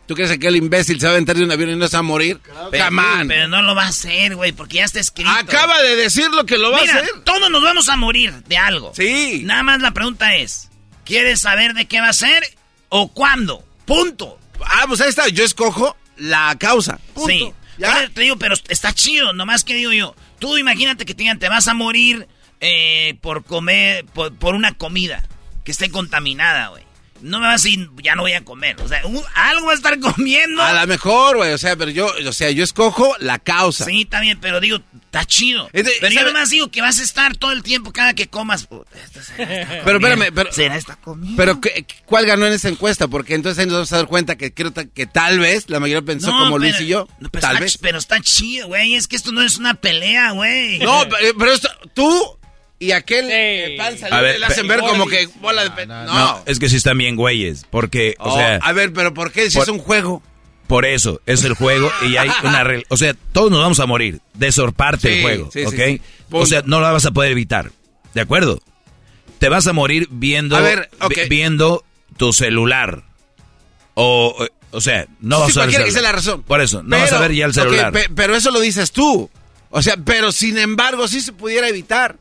¿Tú 0.07 0.13
crees 0.13 0.29
que 0.29 0.35
aquel 0.35 0.55
imbécil 0.55 0.99
se 0.99 1.07
va 1.07 1.11
a 1.11 1.15
aventar 1.15 1.35
de 1.35 1.43
un 1.43 1.51
avión 1.51 1.71
y 1.71 1.75
no 1.75 1.87
se 1.87 1.95
va 1.97 1.99
a 1.99 2.03
morir? 2.03 2.39
Pero, 2.69 2.83
Camán. 2.85 3.27
pero 3.27 3.47
no 3.47 3.63
lo 3.63 3.73
va 3.73 3.85
a 3.85 3.87
hacer, 3.87 4.35
güey, 4.35 4.51
porque 4.51 4.77
ya 4.77 4.83
está 4.85 4.99
escrito. 4.99 5.31
Acaba 5.31 5.81
de 5.81 5.95
decir 5.95 6.29
lo 6.29 6.45
que 6.45 6.57
lo 6.59 6.71
va 6.71 6.81
Mira, 6.81 6.93
a 6.93 6.97
hacer. 6.97 7.09
todos 7.23 7.49
nos 7.49 7.63
vamos 7.63 7.89
a 7.89 7.95
morir 7.95 8.31
de 8.47 8.57
algo. 8.57 8.91
Sí. 8.95 9.41
Nada 9.45 9.63
más 9.63 9.81
la 9.81 9.91
pregunta 9.91 10.35
es, 10.35 10.69
¿quieres 11.05 11.41
saber 11.41 11.73
de 11.73 11.87
qué 11.87 12.01
va 12.01 12.09
a 12.09 12.13
ser 12.13 12.43
o 12.89 13.07
cuándo? 13.11 13.65
Punto. 13.85 14.39
Ah, 14.63 14.85
pues 14.87 15.01
ahí 15.01 15.09
está, 15.09 15.27
yo 15.27 15.43
escojo 15.43 15.97
la 16.17 16.55
causa. 16.59 16.99
Punto. 17.13 17.29
Sí. 17.29 17.53
¿Ya? 17.77 18.03
Eso 18.03 18.11
te 18.13 18.21
digo, 18.21 18.37
pero 18.37 18.55
está 18.69 18.93
chido, 18.93 19.33
nomás 19.33 19.63
que 19.63 19.73
digo 19.73 19.91
yo. 19.91 20.15
Tú 20.39 20.57
imagínate 20.57 21.05
que 21.05 21.13
te 21.15 21.23
digan, 21.23 21.39
te 21.39 21.49
vas 21.49 21.67
a 21.67 21.73
morir 21.73 22.27
eh, 22.61 23.17
por 23.21 23.43
comer, 23.43 24.05
por, 24.05 24.33
por 24.35 24.53
una 24.55 24.73
comida 24.75 25.23
que 25.65 25.71
esté 25.71 25.89
contaminada, 25.89 26.67
güey. 26.69 26.84
No 27.21 27.39
me 27.39 27.47
vas 27.47 27.61
a 27.61 27.63
decir, 27.63 27.89
ya 28.03 28.15
no 28.15 28.23
voy 28.23 28.33
a 28.33 28.43
comer. 28.43 28.75
O 28.81 28.87
sea, 28.87 29.05
un- 29.05 29.23
algo 29.35 29.67
va 29.67 29.71
a 29.71 29.75
estar 29.75 29.99
comiendo. 30.15 30.61
A 30.61 30.73
lo 30.73 30.87
mejor, 30.87 31.37
güey, 31.37 31.53
o 31.53 31.57
sea, 31.57 31.75
pero 31.75 31.89
yo, 31.91 32.13
o 32.27 32.33
sea, 32.33 32.51
yo 32.51 32.63
escojo 32.63 33.15
la 33.19 33.39
causa. 33.39 33.85
Sí, 33.85 34.01
está 34.01 34.19
bien, 34.19 34.37
pero 34.41 34.59
digo, 34.59 34.79
está 35.05 35.25
chido. 35.25 35.69
Es 35.73 35.85
de- 35.85 35.93
pero 36.01 36.13
yo 36.13 36.23
nomás 36.23 36.49
digo 36.49 36.69
que 36.69 36.81
vas 36.81 36.99
a 36.99 37.03
estar 37.03 37.35
todo 37.37 37.51
el 37.53 37.63
tiempo 37.63 37.91
cada 37.93 38.13
que 38.13 38.27
comas. 38.27 38.65
puta, 38.67 38.89
esto 39.03 39.21
será 39.23 39.61
esta 39.61 39.83
Pero 39.85 39.97
espérame, 39.97 40.31
pero- 40.33 40.51
será 40.51 40.75
esta 40.75 40.95
comida. 40.97 41.33
Pero, 41.37 41.61
¿qué- 41.61 41.85
¿cuál 42.05 42.25
ganó 42.25 42.45
en 42.47 42.53
esa 42.53 42.67
encuesta? 42.69 43.07
Porque 43.07 43.33
entonces 43.33 43.59
ahí 43.59 43.65
nos 43.65 43.75
vamos 43.75 43.91
a 43.93 43.97
dar 43.97 44.07
cuenta 44.07 44.35
que 44.35 44.53
creo 44.53 44.73
que 44.73 45.05
tal 45.07 45.39
vez 45.39 45.69
la 45.69 45.79
mayoría 45.79 46.01
pensó 46.05 46.31
como 46.31 46.57
Luis 46.59 46.79
y 46.81 46.87
yo. 46.87 47.07
no, 47.19 47.29
pero 47.29 47.41
tal 47.41 47.53
está, 47.53 47.63
vez. 47.63 47.77
Pero 47.77 47.97
está 47.97 48.19
chido, 48.19 48.67
güey. 48.67 48.93
Es 48.95 49.07
que 49.07 49.15
esto 49.15 49.31
no 49.31 49.41
es 49.41 49.57
una 49.57 49.73
pelea, 49.75 50.31
güey. 50.31 50.79
No, 50.79 51.03
pero, 51.09 51.37
pero 51.39 51.51
esto- 51.53 51.69
tú 51.93 52.37
y 52.79 52.91
aquel 52.91 53.25
Sí. 53.25 53.31
eh, 53.33 53.77
A 54.11 54.21
ver, 54.21 54.39
le 54.39 54.45
hacen 54.45 54.67
ver 54.67 54.79
como 54.81 55.07
que 55.07 55.27
bola 55.39 55.63
de... 55.63 55.71
pe- 55.71 55.85
No, 55.87 56.03
No, 56.05 56.13
No, 56.13 56.43
es 56.45 56.59
que 56.59 56.69
sí 56.69 56.75
están 56.75 56.97
bien 56.97 57.15
güeyes. 57.15 57.65
Porque, 57.69 58.15
o 58.19 58.33
Oh, 58.33 58.37
sea, 58.37 58.55
a 58.61 58.71
ver, 58.73 58.91
pero 58.93 59.13
¿por 59.13 59.31
qué 59.31 59.49
si 59.49 59.55
por- 59.57 59.63
es 59.63 59.69
un 59.69 59.79
juego? 59.79 60.21
por 60.67 60.85
eso 60.85 61.21
es 61.27 61.43
el 61.43 61.53
juego 61.53 61.91
y 62.01 62.17
hay 62.17 62.29
una 62.43 62.63
regla. 62.63 62.83
O 62.89 62.97
sea, 62.97 63.15
todos 63.33 63.51
nos 63.51 63.59
vamos 63.61 63.79
a 63.79 63.85
morir. 63.85 64.19
De 64.33 64.51
sorparte 64.51 65.07
Sí, 65.09 65.15
el 65.17 65.21
juego, 65.21 65.49
sí, 65.53 65.59
sí, 65.61 65.65
¿ok? 65.67 65.73
sí. 65.75 66.01
O 66.31 66.45
sea, 66.45 66.63
no 66.65 66.81
la 66.81 66.91
vas 66.91 67.05
a 67.05 67.11
poder 67.11 67.31
evitar. 67.31 67.71
¿De 68.13 68.21
acuerdo? 68.21 68.61
te 69.39 69.49
vas 69.49 69.67
a 69.67 69.73
morir 69.73 70.07
viendo, 70.09 70.55
A 70.55 70.61
ver, 70.61 70.89
ok. 71.01 71.09
vi- 71.23 71.29
viendo 71.29 71.83
tu 72.17 72.31
celular. 72.33 73.03
O, 73.93 74.35
o 74.71 74.81
sea, 74.81 75.07
no 75.19 75.37
Sí, 75.37 75.41
vas 75.43 75.57
a 75.57 75.65
ver 75.67 75.85
que 75.85 75.91
sea 75.91 76.01
la 76.01 76.11
razón. 76.13 76.43
Por 76.43 76.61
eso, 76.61 76.81
no 76.83 76.89
Pero- 76.91 77.01
vas 77.01 77.13
a 77.13 77.19
ver 77.19 77.33
ya 77.33 77.45
el 77.45 77.53
celular. 77.53 77.91
pe- 77.91 78.09
pero 78.15 78.35
eso 78.35 78.51
lo 78.51 78.59
dices 78.59 78.91
tú. 78.91 79.29
O 79.69 79.81
sea, 79.81 79.97
pero 79.97 80.31
sin 80.31 80.57
embargo, 80.57 81.07
sí 81.07 81.21
se 81.21 81.33
pudiera 81.33 81.67
evitar. 81.67 82.17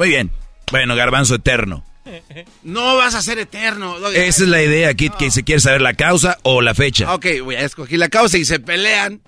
Muy 0.00 0.08
bien. 0.08 0.30
Bueno, 0.70 0.96
garbanzo 0.96 1.34
eterno. 1.34 1.84
No 2.62 2.96
vas 2.96 3.14
a 3.14 3.20
ser 3.20 3.38
eterno. 3.38 3.98
Esa 4.14 4.42
es 4.44 4.48
la 4.48 4.62
idea 4.62 4.88
aquí, 4.88 5.10
que 5.10 5.30
se 5.30 5.44
quiere 5.44 5.60
saber 5.60 5.82
la 5.82 5.92
causa 5.92 6.38
o 6.42 6.62
la 6.62 6.74
fecha. 6.74 7.12
Ok, 7.14 7.26
voy 7.44 7.56
a 7.56 7.60
escoger 7.60 7.98
la 7.98 8.08
causa 8.08 8.38
y 8.38 8.46
se 8.46 8.60
pelean. 8.60 9.20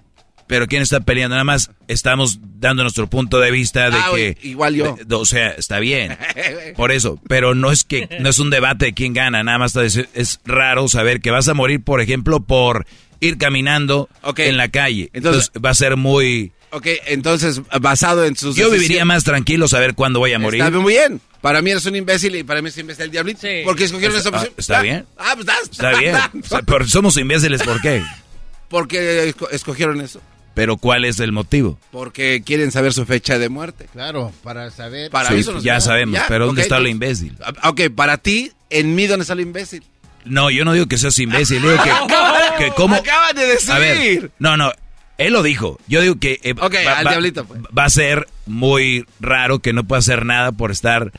Pero 0.46 0.66
¿quién 0.66 0.80
está 0.80 1.00
peleando? 1.00 1.34
Nada 1.34 1.44
más 1.44 1.70
estamos 1.88 2.38
dando 2.58 2.84
nuestro 2.84 3.06
punto 3.06 3.38
de 3.38 3.50
vista 3.50 3.90
de 3.90 3.96
Ah, 3.98 4.10
que... 4.14 4.38
igual 4.44 4.74
yo. 4.74 4.96
de- 5.04 5.14
o 5.14 5.26
sea, 5.26 5.48
está 5.50 5.78
bien. 5.78 6.16
Por 6.76 6.90
eso. 6.90 7.20
Pero 7.28 7.54
no 7.54 7.70
es 7.70 7.84
que 7.84 8.08
no 8.20 8.30
es 8.30 8.38
un 8.38 8.48
debate 8.48 8.86
de 8.86 8.92
quién 8.94 9.12
gana. 9.12 9.42
Nada 9.44 9.58
más 9.58 9.76
es, 9.76 9.96
es 10.14 10.40
raro 10.46 10.88
saber 10.88 11.20
que 11.20 11.30
vas 11.30 11.48
a 11.48 11.54
morir, 11.54 11.82
por 11.84 12.00
ejemplo, 12.00 12.40
por 12.40 12.86
ir 13.20 13.36
caminando 13.36 14.08
en 14.38 14.56
la 14.56 14.68
calle. 14.70 15.10
Entonces- 15.12 15.48
Entonces, 15.48 15.62
va 15.62 15.68
a 15.70 15.74
ser 15.74 15.96
muy... 15.98 16.52
Ok, 16.74 16.86
entonces, 17.06 17.60
basado 17.80 18.24
en 18.24 18.34
sus... 18.34 18.56
Yo 18.56 18.70
viviría 18.70 19.04
más 19.04 19.24
tranquilo 19.24 19.68
saber 19.68 19.94
cuándo 19.94 20.18
voy 20.20 20.32
a 20.32 20.38
morir. 20.38 20.62
Está 20.62 20.78
muy 20.78 20.94
bien. 20.94 21.20
Para 21.42 21.60
mí 21.60 21.70
eres 21.70 21.84
un 21.86 21.96
imbécil 21.96 22.34
y 22.34 22.44
para 22.44 22.62
mí 22.62 22.68
es 22.70 22.78
imbécil 22.78 23.04
el 23.04 23.10
diablito. 23.10 23.40
Sí. 23.42 23.60
Porque 23.64 23.84
escogieron 23.84 24.16
Está- 24.16 24.30
esa 24.30 24.38
opción. 24.38 24.52
ah, 24.52 24.58
está 24.58 24.78
Ah, 24.78 24.82
bien. 24.82 25.06
Ah, 25.18 25.32
pues 25.34 25.46
das. 25.46 25.62
Está 25.70 25.98
bien. 25.98 26.14
O 26.16 26.46
sea, 26.48 26.62
pero 26.62 26.86
somos 26.88 27.16
imbéciles, 27.18 27.62
¿por 27.62 27.80
qué? 27.82 28.02
Porque 28.68 29.34
esco- 29.34 29.48
escogieron 29.50 30.00
eso. 30.00 30.20
Pero 30.54 30.76
¿cuál 30.76 31.04
es 31.04 31.18
el 31.20 31.32
motivo? 31.32 31.78
Porque 31.90 32.42
quieren 32.44 32.70
saber 32.72 32.92
su 32.92 33.04
fecha 33.06 33.38
de 33.38 33.48
muerte. 33.48 33.86
Claro, 33.92 34.32
para 34.42 34.70
saber. 34.70 35.10
Para 35.10 35.28
Sí, 35.30 35.36
eso 35.40 35.58
ya 35.60 35.80
sabemos, 35.80 36.14
Ya, 36.14 36.26
pero 36.28 36.46
¿dónde 36.46 36.62
está 36.62 36.78
lo 36.78 36.88
imbécil? 36.88 37.36
Ah, 37.42 37.70
Ok, 37.70 37.82
para 37.94 38.18
ti, 38.18 38.52
en 38.70 38.94
mí, 38.94 39.06
¿dónde 39.06 39.22
está 39.22 39.34
lo 39.34 39.42
imbécil? 39.42 39.82
No, 40.24 40.50
yo 40.50 40.64
no 40.64 40.72
digo 40.72 40.86
que 40.86 40.96
seas 40.98 41.18
imbécil, 41.18 41.60
digo 41.60 41.74
que, 41.82 41.90
que 42.64 42.70
cómo... 42.72 42.94
Acaban 42.96 43.34
de 43.34 43.46
decir. 43.46 43.72
A 43.72 43.78
ver, 43.78 44.30
no, 44.38 44.56
no, 44.56 44.72
él 45.18 45.32
lo 45.32 45.42
dijo. 45.42 45.78
Yo 45.86 46.00
digo 46.00 46.16
que 46.18 46.40
eh, 46.42 46.54
Ok, 46.60 46.74
al 46.86 47.06
diablito, 47.06 47.44
pues. 47.44 47.60
va 47.76 47.84
a 47.84 47.90
ser 47.90 48.26
muy 48.46 49.06
raro 49.20 49.58
que 49.60 49.72
no 49.72 49.84
pueda 49.84 50.00
hacer 50.00 50.24
nada 50.24 50.52
por 50.52 50.70
estar 50.70 51.12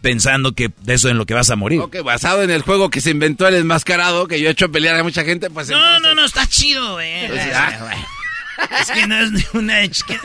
pensando 0.00 0.52
que 0.52 0.70
de 0.82 0.94
eso 0.94 1.08
en 1.08 1.16
lo 1.18 1.26
que 1.26 1.34
vas 1.34 1.50
a 1.50 1.56
morir. 1.56 1.80
Ok, 1.80 2.02
basado 2.02 2.42
en 2.42 2.50
el 2.50 2.62
juego 2.62 2.90
que 2.90 3.00
se 3.00 3.10
inventó 3.10 3.46
el 3.46 3.54
enmascarado, 3.54 4.26
que 4.26 4.40
yo 4.40 4.48
he 4.48 4.52
hecho 4.52 4.70
pelear 4.72 4.96
a 4.96 5.02
mucha 5.04 5.24
gente, 5.24 5.48
pues 5.50 5.68
No, 5.68 5.76
entonces- 5.76 6.02
no, 6.02 6.14
no, 6.14 6.24
está 6.26 6.46
chido, 6.46 6.94
güey. 6.94 7.28
Pues, 7.28 7.46
Es 7.46 7.54
ah. 7.54 7.94
es 8.80 8.90
que 8.90 9.06
no 9.06 9.16
es 9.18 9.30
ni 9.30 9.44
una... 9.54 9.80
es 9.82 10.02
que- 10.04 10.18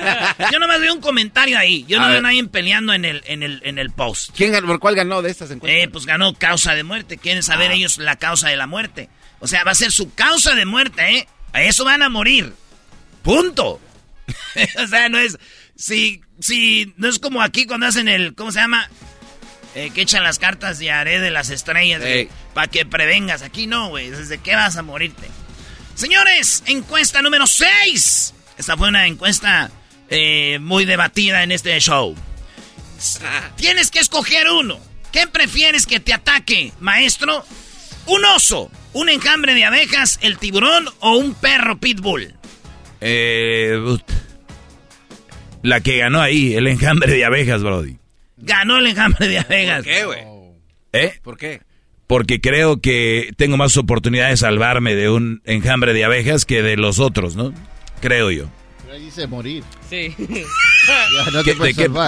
Yo 0.52 0.60
nomás 0.60 0.80
veo 0.82 0.94
un 0.96 1.02
comentario 1.02 1.58
ahí. 1.60 1.86
Yo 1.88 2.00
A 2.00 2.02
no 2.04 2.08
veo 2.10 2.18
a 2.18 2.22
nadie 2.22 2.44
peleando 2.46 2.94
en 2.94 3.06
el, 3.06 3.24
en 3.28 3.44
el, 3.44 3.62
en 3.64 3.78
el 3.80 3.92
post. 3.92 4.32
¿Quién 4.36 4.52
ganó? 4.52 4.68
¿Por 4.68 4.80
cuál 4.80 4.96
ganó 4.96 5.22
de 5.22 5.30
estas 5.30 5.52
encuestas? 5.52 5.84
Eh, 5.84 5.88
pues 5.90 6.06
ganó 6.08 6.34
causa 6.34 6.74
de 6.74 6.84
muerte. 6.84 7.18
Quieren 7.18 7.44
saber 7.44 7.72
ellos 7.72 8.00
la 8.00 8.16
causa 8.16 8.50
de 8.50 8.58
la 8.58 8.66
muerte. 8.68 9.10
O 9.40 9.48
sea, 9.48 9.64
va 9.64 9.72
a 9.72 9.76
ser 9.76 9.92
su 9.92 10.12
causa 10.14 10.56
de 10.56 10.66
muerte, 10.66 11.18
¿eh? 11.18 11.28
A 11.54 11.62
eso 11.62 11.86
van 11.86 12.02
a 12.02 12.10
morir. 12.10 12.54
Punto. 13.24 13.80
o 14.84 14.88
sea, 14.88 15.10
no 15.10 15.20
es... 15.20 15.38
Si, 15.76 16.22
si, 16.40 16.94
no 16.98 17.08
es 17.08 17.20
como 17.20 17.42
aquí 17.42 17.66
cuando 17.66 17.86
hacen 17.86 18.08
el, 18.08 18.34
¿cómo 18.34 18.52
se 18.52 18.60
llama? 18.60 18.90
Eh, 19.76 19.92
que 19.94 20.02
echan 20.02 20.24
las 20.24 20.40
cartas 20.40 20.80
de 20.80 20.90
haré 20.90 21.20
de 21.20 21.30
las 21.30 21.52
estrellas 21.52 22.02
para 22.56 22.68
que 22.68 22.84
prevengas. 22.86 23.44
Aquí 23.44 23.68
no, 23.68 23.90
güey. 23.90 24.10
¿Desde 24.10 24.40
qué 24.40 24.56
vas 24.56 24.76
a 24.76 24.82
morirte? 24.82 25.28
Señores, 25.94 26.64
encuesta 26.66 27.22
número 27.22 27.46
6. 27.46 28.34
Esta 28.58 28.76
fue 28.76 28.90
una 28.90 29.06
encuesta 29.06 29.70
eh, 30.10 30.58
muy 30.62 30.86
debatida 30.86 31.44
en 31.44 31.52
este 31.52 31.80
show. 31.80 32.16
Tienes 33.56 33.92
que 33.92 34.00
escoger 34.00 34.50
uno. 34.50 34.80
¿Qué 35.12 35.28
prefieres 35.28 35.86
que 35.86 36.00
te 36.00 36.14
ataque, 36.14 36.74
maestro? 36.80 37.46
¿Un 38.08 38.26
oso, 38.26 38.72
un 38.94 39.10
enjambre 39.10 39.54
de 39.54 39.66
abejas, 39.66 40.18
el 40.22 40.38
tiburón 40.38 40.90
o 41.00 41.18
un 41.18 41.34
perro 41.34 41.78
pitbull? 41.78 42.37
Eh, 43.02 43.78
la 45.64 45.82
que 45.82 45.98
ganó 45.98 46.22
ahí, 46.22 46.54
el 46.56 46.68
enjambre 46.68 47.12
de 47.14 47.26
abejas, 47.26 47.64
Brody. 47.64 47.98
Ganó 48.38 48.78
el 48.78 48.88
enjambre 48.88 49.28
de 49.28 49.40
abejas. 49.40 49.84
¿Por 49.84 49.94
qué, 49.94 50.06
güey? 50.06 50.20
¿Eh? 50.94 51.14
¿Por 51.22 51.38
qué? 51.38 51.62
Porque 52.08 52.40
creo 52.40 52.80
que 52.80 53.32
tengo 53.36 53.58
más 53.58 53.76
oportunidad 53.76 54.30
de 54.30 54.38
salvarme 54.38 54.96
de 54.96 55.10
un 55.10 55.42
enjambre 55.46 55.94
de 55.94 56.06
abejas 56.06 56.46
que 56.46 56.62
de 56.62 56.78
los 56.78 57.00
otros, 57.00 57.36
¿no? 57.36 57.54
Creo 58.00 58.32
yo. 58.32 58.50
Pero 58.84 58.94
ahí 58.96 59.04
dice 59.06 59.28
morir. 59.28 59.64
Sí. 59.90 60.14
Ya 60.88 61.32
no 61.32 61.44
¿Qué, 61.44 61.52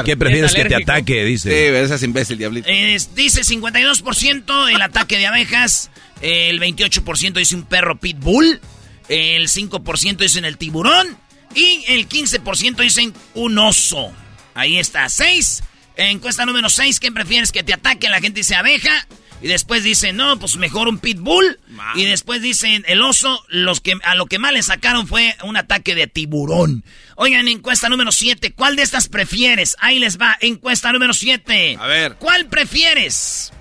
te 0.06 0.16
prefieres 0.16 0.52
Es 0.52 0.56
que 0.56 0.70
te 0.70 0.76
ataque? 0.76 1.24
Sí, 1.24 1.30
Dice. 1.32 1.82
ese 1.84 1.96
es 1.96 2.04
imbécil, 2.04 2.38
diablito. 2.38 2.70
Es- 2.70 3.14
dice 3.14 3.42
52% 3.42 4.70
el 4.74 4.82
ataque 4.82 5.18
de 5.18 5.28
abejas, 5.28 5.92
el 6.22 6.62
28% 6.62 7.34
dice 7.34 7.56
un 7.56 7.64
perro 7.64 7.98
pitbull, 8.00 8.62
el 9.10 9.48
5% 9.48 10.18
dicen 10.18 10.46
el 10.46 10.58
tiburón 10.58 11.18
y 11.56 11.84
el 11.88 12.08
15% 12.08 12.78
dicen 12.78 13.14
un 13.34 13.58
oso. 13.58 14.14
Ahí 14.54 14.78
está, 14.78 15.10
6. 15.10 15.64
Encuesta 15.98 16.46
número 16.46 16.70
6, 16.70 17.00
¿qué 17.00 17.12
prefieres 17.12 17.52
que 17.52 17.64
te 17.64 17.74
ataquen? 17.74 18.12
La 18.12 18.22
gente 18.22 18.40
dice 18.40 18.56
abeja 18.56 19.08
y 19.42 19.48
después 19.48 19.84
dice, 19.84 20.14
no, 20.14 20.38
pues 20.40 20.58
mejor 20.58 20.88
un 20.88 21.00
pitbull. 21.00 21.60
Y 21.96 22.06
después 22.06 22.42
dicen 22.42 22.84
el 22.88 23.02
oso, 23.02 23.44
los 23.50 23.80
que, 23.82 23.96
a 24.04 24.16
lo 24.16 24.26
que 24.26 24.40
más 24.40 24.54
le 24.54 24.64
sacaron 24.64 25.08
fue 25.08 25.36
un 25.44 25.58
ataque 25.58 25.96
de 25.96 26.08
tiburón. 26.08 26.84
Oigan, 27.16 27.48
encuesta 27.48 27.90
número 27.90 28.12
7, 28.12 28.54
¿cuál 28.54 28.76
de 28.76 28.84
estas 28.84 29.08
prefieres? 29.08 29.76
Ahí 29.80 30.00
les 30.00 30.20
va, 30.20 30.38
encuesta 30.42 30.92
número 30.92 31.14
7. 31.14 31.78
A 31.80 31.88
ver. 31.88 32.16
¿Cuál 32.16 32.48
prefieres? 32.48 33.52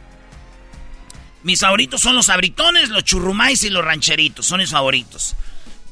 Mis 1.48 1.60
favoritos 1.60 2.02
son 2.02 2.14
los 2.14 2.28
abritones, 2.28 2.90
los 2.90 3.04
churrumais 3.04 3.64
y 3.64 3.70
los 3.70 3.82
rancheritos. 3.82 4.44
Son 4.44 4.60
mis 4.60 4.68
favoritos. 4.68 5.34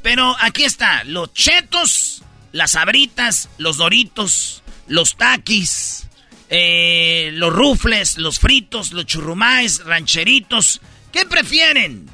Pero 0.02 0.36
aquí 0.38 0.64
está, 0.64 1.02
los 1.04 1.32
chetos, 1.32 2.22
las 2.52 2.74
abritas, 2.74 3.48
los 3.56 3.78
doritos, 3.78 4.62
los 4.86 5.16
taquis, 5.16 6.08
eh, 6.50 7.30
los 7.32 7.54
rufles, 7.54 8.18
los 8.18 8.38
fritos, 8.38 8.92
los 8.92 9.06
churrumais, 9.06 9.82
rancheritos. 9.86 10.82
¿Qué 11.10 11.24
prefieren? 11.24 12.06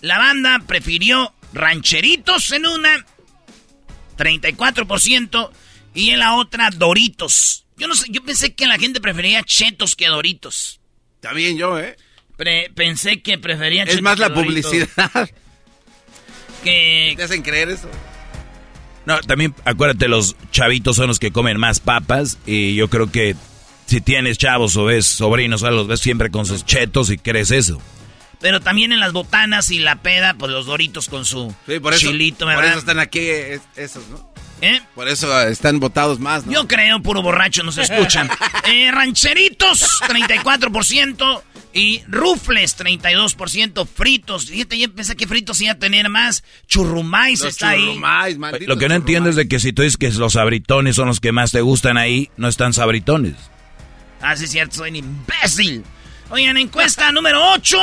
La 0.00 0.18
banda 0.18 0.62
prefirió 0.64 1.34
rancheritos 1.54 2.52
en 2.52 2.66
una, 2.66 3.04
34%, 4.16 5.50
y 5.92 6.10
en 6.10 6.20
la 6.20 6.36
otra 6.36 6.70
doritos. 6.70 7.66
Yo 7.78 7.88
no 7.88 7.96
sé, 7.96 8.06
yo 8.10 8.22
pensé 8.22 8.54
que 8.54 8.68
la 8.68 8.78
gente 8.78 9.00
prefería 9.00 9.42
chetos 9.42 9.96
que 9.96 10.06
doritos. 10.06 10.78
También 11.18 11.58
yo, 11.58 11.80
¿eh? 11.80 11.96
Pre- 12.36 12.70
pensé 12.74 13.22
que 13.22 13.38
prefería 13.38 13.84
Es 13.84 14.02
más 14.02 14.18
la 14.18 14.28
Doritos. 14.28 14.70
publicidad. 14.70 15.30
Que, 16.64 17.14
¿Te 17.16 17.22
hacen 17.22 17.42
creer 17.42 17.70
eso? 17.70 17.88
No, 19.04 19.20
también 19.20 19.54
acuérdate, 19.64 20.08
los 20.08 20.34
chavitos 20.50 20.96
son 20.96 21.06
los 21.08 21.18
que 21.18 21.30
comen 21.30 21.58
más 21.58 21.78
papas 21.80 22.38
y 22.44 22.74
yo 22.74 22.88
creo 22.88 23.10
que 23.12 23.36
si 23.86 24.00
tienes 24.00 24.36
chavos 24.36 24.76
o 24.76 24.84
ves 24.84 25.06
sobrinos 25.06 25.62
o 25.62 25.66
algo, 25.68 25.78
los 25.80 25.86
ves 25.88 26.00
siempre 26.00 26.30
con 26.30 26.44
sus 26.44 26.64
chetos 26.66 27.10
y 27.10 27.18
crees 27.18 27.52
eso. 27.52 27.80
pero 28.40 28.60
también 28.60 28.92
en 28.92 28.98
las 29.00 29.12
botanas 29.12 29.70
y 29.70 29.78
la 29.78 30.02
peda, 30.02 30.34
pues 30.36 30.50
los 30.50 30.66
doritos 30.66 31.08
con 31.08 31.24
su 31.24 31.54
Sí, 31.68 31.78
por 31.78 31.94
eso, 31.94 32.08
chilito, 32.08 32.46
por 32.46 32.64
eso 32.64 32.78
están 32.78 32.98
aquí 32.98 33.20
es- 33.20 33.62
esos, 33.76 34.08
¿no? 34.08 34.28
¿Eh? 34.60 34.80
Por 34.94 35.06
eso 35.08 35.40
están 35.46 35.78
votados 35.78 36.18
más, 36.18 36.44
¿no? 36.46 36.52
Yo 36.52 36.66
creo, 36.66 37.00
puro 37.00 37.22
borracho, 37.22 37.62
nos 37.62 37.78
escuchan. 37.78 38.28
Eh, 38.68 38.90
rancheritos, 38.90 39.86
34%. 40.08 41.42
Y 41.78 42.02
rufles, 42.08 42.78
32%. 42.78 43.86
Fritos. 43.86 44.46
Fíjate, 44.46 44.78
yo 44.78 44.90
pensé 44.94 45.14
que 45.14 45.26
fritos 45.26 45.60
iba 45.60 45.72
a 45.72 45.78
tener 45.78 46.08
más. 46.08 46.42
Churrumais 46.66 47.40
Los 47.40 47.50
está 47.50 47.68
ahí. 47.70 47.84
churrumais, 47.84 48.38
malditos 48.38 48.66
Lo 48.66 48.78
que 48.78 48.88
no 48.88 48.94
entiendo 48.94 49.28
es 49.28 49.36
de 49.36 49.46
que 49.46 49.60
si 49.60 49.74
tú 49.74 49.82
dices 49.82 49.98
que 49.98 50.10
los 50.12 50.32
sabritones 50.32 50.96
son 50.96 51.08
los 51.08 51.20
que 51.20 51.32
más 51.32 51.52
te 51.52 51.60
gustan 51.60 51.98
ahí, 51.98 52.30
no 52.38 52.48
están 52.48 52.72
sabritones. 52.72 53.34
Ah, 54.22 54.34
sí, 54.36 54.44
es 54.44 54.52
cierto, 54.52 54.76
soy 54.76 54.88
un 54.88 54.96
imbécil. 54.96 55.84
Oigan, 56.30 56.56
encuesta 56.56 57.12
número 57.12 57.46
8. 57.52 57.78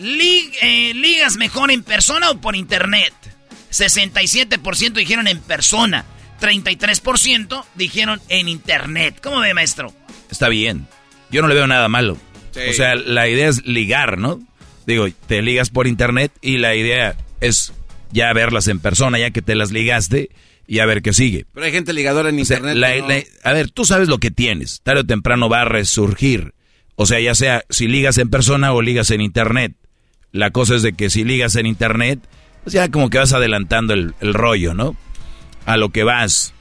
¿Ligas 0.00 1.36
mejor 1.36 1.70
en 1.70 1.82
persona 1.82 2.28
o 2.30 2.40
por 2.42 2.56
internet? 2.56 3.14
67% 3.72 4.92
dijeron 4.92 5.28
en 5.28 5.40
persona. 5.40 6.04
33% 6.42 7.64
dijeron 7.74 8.20
en 8.28 8.50
internet. 8.50 9.18
¿Cómo 9.22 9.40
ve, 9.40 9.54
maestro? 9.54 9.94
Está 10.30 10.50
bien. 10.50 10.86
Yo 11.30 11.40
no 11.40 11.48
le 11.48 11.54
veo 11.54 11.66
nada 11.66 11.88
malo. 11.88 12.18
Sí. 12.54 12.60
O 12.70 12.72
sea, 12.72 12.94
la 12.94 13.28
idea 13.28 13.48
es 13.48 13.66
ligar, 13.66 14.16
¿no? 14.18 14.40
Digo, 14.86 15.06
te 15.26 15.42
ligas 15.42 15.70
por 15.70 15.86
internet 15.86 16.30
y 16.40 16.58
la 16.58 16.74
idea 16.74 17.16
es 17.40 17.72
ya 18.12 18.32
verlas 18.32 18.68
en 18.68 18.78
persona, 18.78 19.18
ya 19.18 19.30
que 19.30 19.42
te 19.42 19.54
las 19.56 19.72
ligaste 19.72 20.30
y 20.66 20.78
a 20.78 20.86
ver 20.86 21.02
qué 21.02 21.12
sigue. 21.12 21.46
Pero 21.52 21.66
hay 21.66 21.72
gente 21.72 21.92
ligadora 21.92 22.28
en 22.30 22.40
O 22.40 22.44
sea, 22.44 22.58
internet. 22.58 22.76
la- 22.80 22.92
que 22.94 23.00
no- 23.02 23.08
la- 23.08 23.50
a 23.50 23.52
ver, 23.52 23.70
tú 23.70 23.84
sabes 23.84 24.08
lo 24.08 24.18
que 24.18 24.30
tienes. 24.30 24.80
Tarde 24.82 25.00
o 25.00 25.04
temprano 25.04 25.48
va 25.48 25.62
a 25.62 25.64
resurgir. 25.66 26.54
O 26.96 27.06
sea, 27.06 27.18
ya 27.20 27.34
sea 27.34 27.64
si 27.70 27.88
ligas 27.88 28.18
en 28.18 28.30
persona 28.30 28.72
o 28.72 28.80
ligas 28.80 29.10
en 29.10 29.20
internet. 29.20 29.72
La 30.30 30.50
cosa 30.52 30.76
es 30.76 30.82
de 30.82 30.92
que 30.92 31.10
si 31.10 31.24
ligas 31.24 31.56
en 31.56 31.66
internet, 31.66 32.20
pues 32.62 32.72
ya 32.72 32.88
como 32.90 33.10
que 33.10 33.18
vas 33.18 33.32
adelantando 33.32 33.94
el, 33.94 34.14
el 34.20 34.32
rollo, 34.32 34.74
¿no? 34.74 34.96
A 35.66 35.76
lo 35.76 35.90
que 35.90 36.04
vas. 36.04 36.53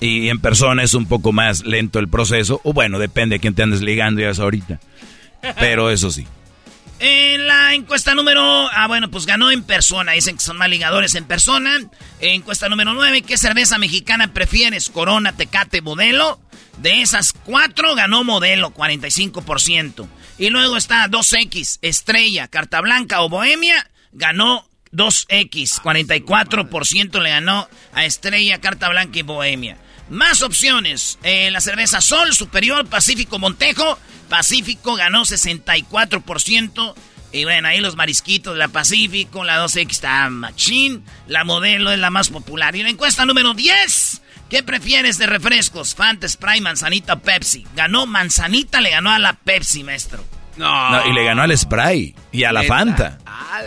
Y 0.00 0.28
en 0.28 0.40
persona 0.40 0.82
es 0.82 0.94
un 0.94 1.06
poco 1.06 1.32
más 1.32 1.64
lento 1.64 1.98
el 1.98 2.08
proceso. 2.08 2.60
O 2.64 2.72
bueno, 2.72 2.98
depende 2.98 3.36
de 3.36 3.40
quién 3.40 3.54
te 3.54 3.62
andes 3.62 3.80
ligando 3.80 4.20
ya 4.20 4.30
es 4.30 4.38
ahorita. 4.38 4.80
Pero 5.58 5.90
eso 5.90 6.10
sí. 6.10 6.26
En 6.98 7.46
la 7.46 7.74
encuesta 7.74 8.14
número... 8.14 8.40
Ah, 8.72 8.86
bueno, 8.86 9.10
pues 9.10 9.26
ganó 9.26 9.50
en 9.50 9.62
persona. 9.62 10.12
Dicen 10.12 10.36
que 10.36 10.42
son 10.42 10.56
más 10.56 10.70
ligadores 10.70 11.14
en 11.14 11.24
persona. 11.24 11.78
Encuesta 12.20 12.70
número 12.70 12.94
9. 12.94 13.20
¿Qué 13.22 13.36
cerveza 13.36 13.76
mexicana 13.76 14.32
prefieres? 14.32 14.88
Corona, 14.88 15.36
Tecate, 15.36 15.82
Modelo. 15.82 16.40
De 16.78 17.00
esas 17.02 17.32
cuatro 17.32 17.94
ganó 17.94 18.24
Modelo, 18.24 18.72
45%. 18.72 20.06
Y 20.38 20.50
luego 20.50 20.76
está 20.76 21.06
2X, 21.08 21.78
Estrella, 21.82 22.48
Carta 22.48 22.80
Blanca 22.80 23.22
o 23.22 23.28
Bohemia. 23.28 23.90
Ganó 24.12 24.66
2X, 24.92 25.80
44% 25.82 27.22
le 27.22 27.30
ganó 27.30 27.68
a 27.92 28.04
Estrella, 28.04 28.60
Carta 28.60 28.88
Blanca 28.88 29.18
y 29.18 29.22
Bohemia. 29.22 29.78
Más 30.08 30.42
opciones. 30.42 31.18
Eh, 31.22 31.50
la 31.50 31.60
cerveza 31.60 32.00
Sol, 32.00 32.32
Superior, 32.34 32.86
Pacífico, 32.86 33.38
Montejo. 33.38 33.98
Pacífico 34.28 34.94
ganó 34.94 35.24
64%. 35.24 36.94
Y 37.32 37.44
bueno, 37.44 37.68
ahí 37.68 37.80
los 37.80 37.96
marisquitos 37.96 38.54
de 38.54 38.60
la 38.60 38.68
Pacífico, 38.68 39.44
la 39.44 39.62
2X 39.64 39.90
está 39.90 40.30
machín. 40.30 41.04
La 41.26 41.44
modelo 41.44 41.92
es 41.92 41.98
la 41.98 42.10
más 42.10 42.28
popular. 42.30 42.74
Y 42.76 42.82
la 42.82 42.90
encuesta 42.90 43.26
número 43.26 43.52
10. 43.54 44.22
¿Qué 44.48 44.62
prefieres 44.62 45.18
de 45.18 45.26
refrescos? 45.26 45.94
Fanta, 45.94 46.28
Sprite, 46.28 46.60
Manzanita, 46.60 47.16
Pepsi. 47.18 47.66
Ganó 47.74 48.06
Manzanita, 48.06 48.80
le 48.80 48.90
ganó 48.90 49.10
a 49.10 49.18
la 49.18 49.32
Pepsi, 49.32 49.82
maestro. 49.82 50.24
No. 50.56 51.06
y 51.06 51.12
le 51.12 51.24
ganó 51.24 51.42
al 51.42 51.56
Spray 51.56 52.14
y 52.32 52.44
a 52.44 52.52
la 52.52 52.62
Fanta. 52.62 53.18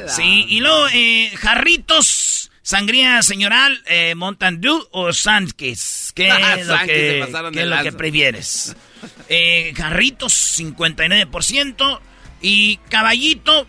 Sí, 0.07 0.45
y 0.49 0.59
luego, 0.59 0.87
eh, 0.91 1.31
jarritos, 1.37 2.48
sangría 2.69 3.23
señoral, 3.23 3.81
eh, 3.87 4.13
Mountain 4.13 4.61
Dew 4.61 4.87
o 4.91 5.11
Sandkiss. 5.13 6.11
¿Qué 6.13 6.27
es 6.27 6.67
lo 6.67 6.77
que, 6.79 7.25
¿qué 7.51 7.61
es 7.61 7.67
lo 7.67 7.81
que 7.81 7.91
prefieres? 7.91 8.75
Eh, 9.29 9.73
jarritos, 9.77 10.59
59%. 10.59 11.99
Y 12.41 12.77
caballito, 12.89 13.65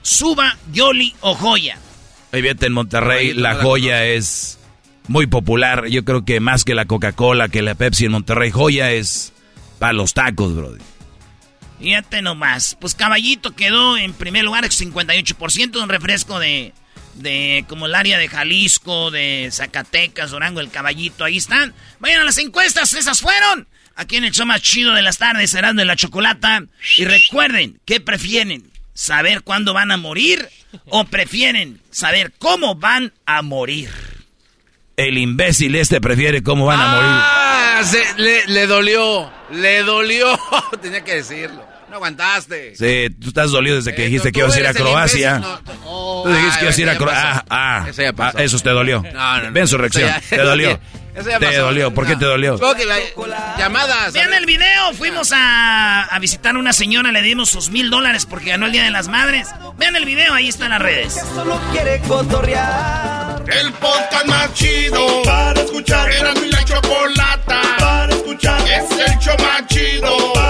suba, 0.00 0.56
yoli 0.72 1.14
o 1.20 1.34
joya. 1.34 1.76
Ahí 2.32 2.40
vete 2.40 2.66
en 2.66 2.72
Monterrey, 2.72 3.34
la 3.34 3.56
joya 3.56 4.06
es 4.06 4.58
muy 5.06 5.26
popular. 5.26 5.88
Yo 5.88 6.04
creo 6.06 6.24
que 6.24 6.40
más 6.40 6.64
que 6.64 6.74
la 6.74 6.86
Coca-Cola, 6.86 7.48
que 7.48 7.60
la 7.60 7.74
Pepsi 7.74 8.06
en 8.06 8.12
Monterrey, 8.12 8.50
joya 8.50 8.92
es 8.92 9.34
para 9.78 9.92
los 9.92 10.14
tacos, 10.14 10.54
brother. 10.54 10.80
Fíjate 11.78 12.22
nomás. 12.22 12.76
Pues 12.80 12.94
Caballito 12.94 13.54
quedó 13.54 13.98
en 13.98 14.14
primer 14.14 14.44
lugar, 14.44 14.64
58%, 14.64 15.82
un 15.82 15.88
refresco 15.90 16.38
de, 16.38 16.72
de 17.20 17.64
como 17.68 17.86
el 17.86 17.94
área 17.94 18.18
de 18.18 18.28
Jalisco, 18.28 19.10
de 19.10 19.48
Zacatecas, 19.52 20.30
Durango, 20.30 20.60
el 20.60 20.70
Caballito, 20.70 21.24
ahí 21.24 21.36
están. 21.36 21.74
Vayan 21.98 22.20
a 22.20 22.24
las 22.24 22.38
encuestas, 22.38 22.92
esas 22.94 23.20
fueron. 23.20 23.68
Aquí 23.96 24.16
en 24.16 24.24
el 24.24 24.32
show 24.32 24.46
más 24.46 24.62
chido 24.62 24.94
de 24.94 25.02
las 25.02 25.18
tardes, 25.18 25.50
serán 25.50 25.76
de 25.76 25.84
la 25.84 25.96
chocolata. 25.96 26.62
Y 26.96 27.04
recuerden, 27.04 27.80
¿qué 27.84 28.00
prefieren? 28.00 28.70
¿Saber 28.94 29.42
cuándo 29.42 29.72
van 29.74 29.90
a 29.90 29.96
morir? 29.96 30.48
¿O 30.86 31.04
prefieren 31.04 31.80
saber 31.90 32.32
cómo 32.38 32.74
van 32.74 33.12
a 33.26 33.42
morir? 33.42 33.90
El 34.96 35.18
imbécil 35.18 35.74
este 35.76 36.00
prefiere 36.00 36.42
cómo 36.42 36.66
van 36.66 36.80
a 36.80 36.88
morir. 36.88 37.10
Ah, 37.10 37.82
le, 38.18 38.46
le 38.46 38.66
dolió, 38.66 39.32
le 39.50 39.82
dolió. 39.82 40.38
Tenía 40.82 41.02
que 41.02 41.16
decirlo. 41.16 41.69
No 41.90 41.96
aguantaste. 41.96 42.76
Sí, 42.76 43.12
tú 43.20 43.28
estás 43.28 43.50
dolido 43.50 43.74
desde 43.74 43.92
que 43.92 44.04
dijiste 44.04 44.30
que 44.30 44.38
ibas 44.38 44.54
a 44.54 44.60
ir 44.60 44.66
a 44.68 44.72
Croacia. 44.74 45.40
tú 45.64 46.28
dijiste 46.28 46.58
que 46.60 46.64
ibas 46.66 46.78
a 46.78 46.80
ir 46.80 46.88
a 46.88 46.96
Croacia. 46.96 47.44
Ah, 47.50 47.82
ah, 47.82 47.86
eso, 47.88 48.02
ya 48.02 48.12
pasó. 48.12 48.38
eso 48.38 48.58
te 48.60 48.70
dolió. 48.70 49.02
No, 49.12 49.42
no, 49.42 49.52
Ven 49.52 49.66
su 49.66 49.76
reacción. 49.76 50.08
te 50.28 50.38
dolió. 50.38 50.78
te 51.40 51.56
dolió. 51.56 51.92
¿Por 51.92 52.06
qué 52.06 52.14
te 52.14 52.24
dolió? 52.24 52.58
llamadas. 53.58 54.12
Vean 54.12 54.32
el 54.34 54.46
video. 54.46 54.94
Fuimos 54.94 55.32
a, 55.32 56.04
a, 56.04 56.18
visitar 56.20 56.54
a 56.54 56.58
una 56.60 56.72
señora. 56.72 57.10
Le 57.10 57.22
dimos 57.22 57.50
sus 57.50 57.70
mil 57.70 57.90
dólares 57.90 58.24
porque 58.24 58.50
ganó 58.50 58.66
el 58.66 58.72
Día 58.72 58.84
de 58.84 58.90
las 58.90 59.08
Madres. 59.08 59.48
Vean 59.76 59.96
el 59.96 60.04
video. 60.04 60.32
Ahí 60.32 60.48
están 60.48 60.70
las 60.70 60.80
redes. 60.80 61.20
Solo 61.34 61.60
quiere 61.72 62.00
cotorrear. 62.06 63.42
El 63.48 63.72
podcast 63.72 64.26
más 64.26 64.54
chido. 64.54 65.22
Para 65.24 65.60
escuchar. 65.60 66.08
Era 66.12 66.34
mi 66.34 66.48
la 66.50 66.64
chocolata. 66.64 67.60
Para 67.80 68.12
escuchar. 68.14 68.60
Es 68.68 68.90
el 68.92 69.18
show 69.18 69.36
más 69.40 69.66
chido. 69.66 70.32
Para 70.34 70.49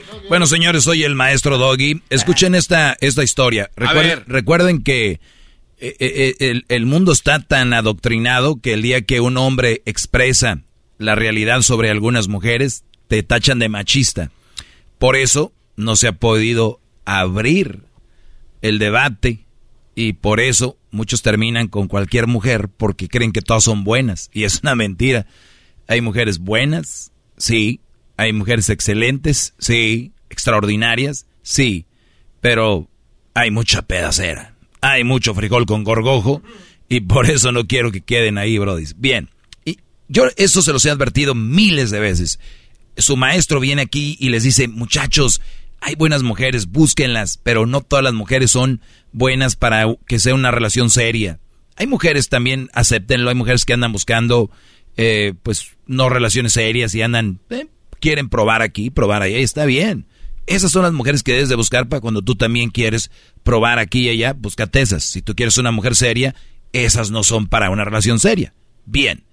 Bueno, 0.31 0.47
señores, 0.47 0.85
soy 0.85 1.03
el 1.03 1.13
maestro 1.13 1.57
Doggy. 1.57 2.03
Escuchen 2.09 2.55
esta, 2.55 2.95
esta 3.01 3.21
historia. 3.21 3.69
Recuerden, 3.75 4.23
recuerden 4.27 4.81
que 4.81 5.19
eh, 5.77 5.95
eh, 5.99 6.35
el, 6.39 6.63
el, 6.69 6.85
mundo 6.85 7.11
está 7.11 7.41
tan 7.41 7.73
adoctrinado 7.73 8.61
que 8.61 8.71
el 8.71 8.81
día 8.81 9.01
que 9.01 9.19
un 9.19 9.35
hombre 9.35 9.81
expresa 9.85 10.61
la 10.97 11.15
realidad 11.15 11.63
sobre 11.63 11.89
algunas 11.89 12.29
mujeres, 12.29 12.85
te 13.09 13.23
tachan 13.23 13.59
de 13.59 13.67
machista. 13.67 14.31
Por 14.99 15.17
eso 15.17 15.51
no 15.75 15.97
se 15.97 16.07
ha 16.07 16.13
podido 16.13 16.79
abrir 17.03 17.81
el 18.61 18.79
debate 18.79 19.39
y 19.95 20.13
por 20.13 20.39
eso 20.39 20.77
muchos 20.91 21.23
terminan 21.23 21.67
con 21.67 21.89
cualquier 21.89 22.27
mujer 22.27 22.69
porque 22.69 23.09
creen 23.09 23.33
que 23.33 23.41
todas 23.41 23.65
son 23.65 23.83
buenas. 23.83 24.29
Y 24.31 24.45
es 24.45 24.61
una 24.63 24.75
mentira. 24.75 25.25
Hay 25.89 25.99
mujeres 25.99 26.39
buenas, 26.39 27.11
sí. 27.35 27.81
Hay 28.15 28.31
mujeres 28.31 28.69
excelentes, 28.69 29.55
sí 29.57 30.13
extraordinarias, 30.31 31.27
sí, 31.43 31.85
pero 32.39 32.87
hay 33.33 33.51
mucha 33.51 33.83
pedacera, 33.83 34.55
hay 34.81 35.03
mucho 35.03 35.35
frijol 35.35 35.65
con 35.65 35.83
gorgojo 35.83 36.41
y 36.89 37.01
por 37.01 37.29
eso 37.29 37.51
no 37.51 37.67
quiero 37.67 37.91
que 37.91 38.01
queden 38.01 38.37
ahí, 38.37 38.57
Brody. 38.57 38.85
Bien, 38.95 39.29
y 39.65 39.77
yo 40.07 40.23
eso 40.37 40.61
se 40.61 40.73
los 40.73 40.85
he 40.85 40.89
advertido 40.89 41.35
miles 41.35 41.91
de 41.91 41.99
veces. 41.99 42.39
Su 42.97 43.15
maestro 43.17 43.59
viene 43.59 43.83
aquí 43.83 44.17
y 44.19 44.29
les 44.29 44.43
dice, 44.43 44.67
muchachos, 44.67 45.41
hay 45.81 45.95
buenas 45.95 46.23
mujeres, 46.23 46.67
búsquenlas, 46.67 47.39
pero 47.41 47.65
no 47.65 47.81
todas 47.81 48.03
las 48.03 48.13
mujeres 48.13 48.51
son 48.51 48.81
buenas 49.11 49.55
para 49.55 49.85
que 50.07 50.19
sea 50.19 50.35
una 50.35 50.51
relación 50.51 50.89
seria. 50.89 51.39
Hay 51.75 51.87
mujeres 51.87 52.29
también, 52.29 52.69
acéptenlo, 52.73 53.29
hay 53.29 53.35
mujeres 53.35 53.65
que 53.65 53.73
andan 53.73 53.91
buscando, 53.91 54.51
eh, 54.97 55.33
pues, 55.43 55.71
no 55.87 56.09
relaciones 56.09 56.53
serias 56.53 56.93
y 56.93 57.01
andan, 57.01 57.39
eh, 57.49 57.67
quieren 57.99 58.29
probar 58.29 58.61
aquí, 58.61 58.89
probar 58.89 59.21
ahí, 59.21 59.35
está 59.35 59.65
bien. 59.65 60.05
Esas 60.47 60.71
son 60.71 60.83
las 60.83 60.93
mujeres 60.93 61.23
que 61.23 61.33
debes 61.33 61.49
de 61.49 61.55
buscar 61.55 61.87
para 61.87 62.01
cuando 62.01 62.21
tú 62.21 62.35
también 62.35 62.69
quieres 62.69 63.11
probar 63.43 63.79
aquí 63.79 64.07
y 64.07 64.09
allá, 64.09 64.33
búscate 64.33 64.81
esas. 64.81 65.03
Si 65.03 65.21
tú 65.21 65.35
quieres 65.35 65.57
una 65.57 65.71
mujer 65.71 65.95
seria, 65.95 66.35
esas 66.73 67.11
no 67.11 67.23
son 67.23 67.47
para 67.47 67.69
una 67.69 67.85
relación 67.85 68.19
seria. 68.19 68.53
Bien. 68.85 69.23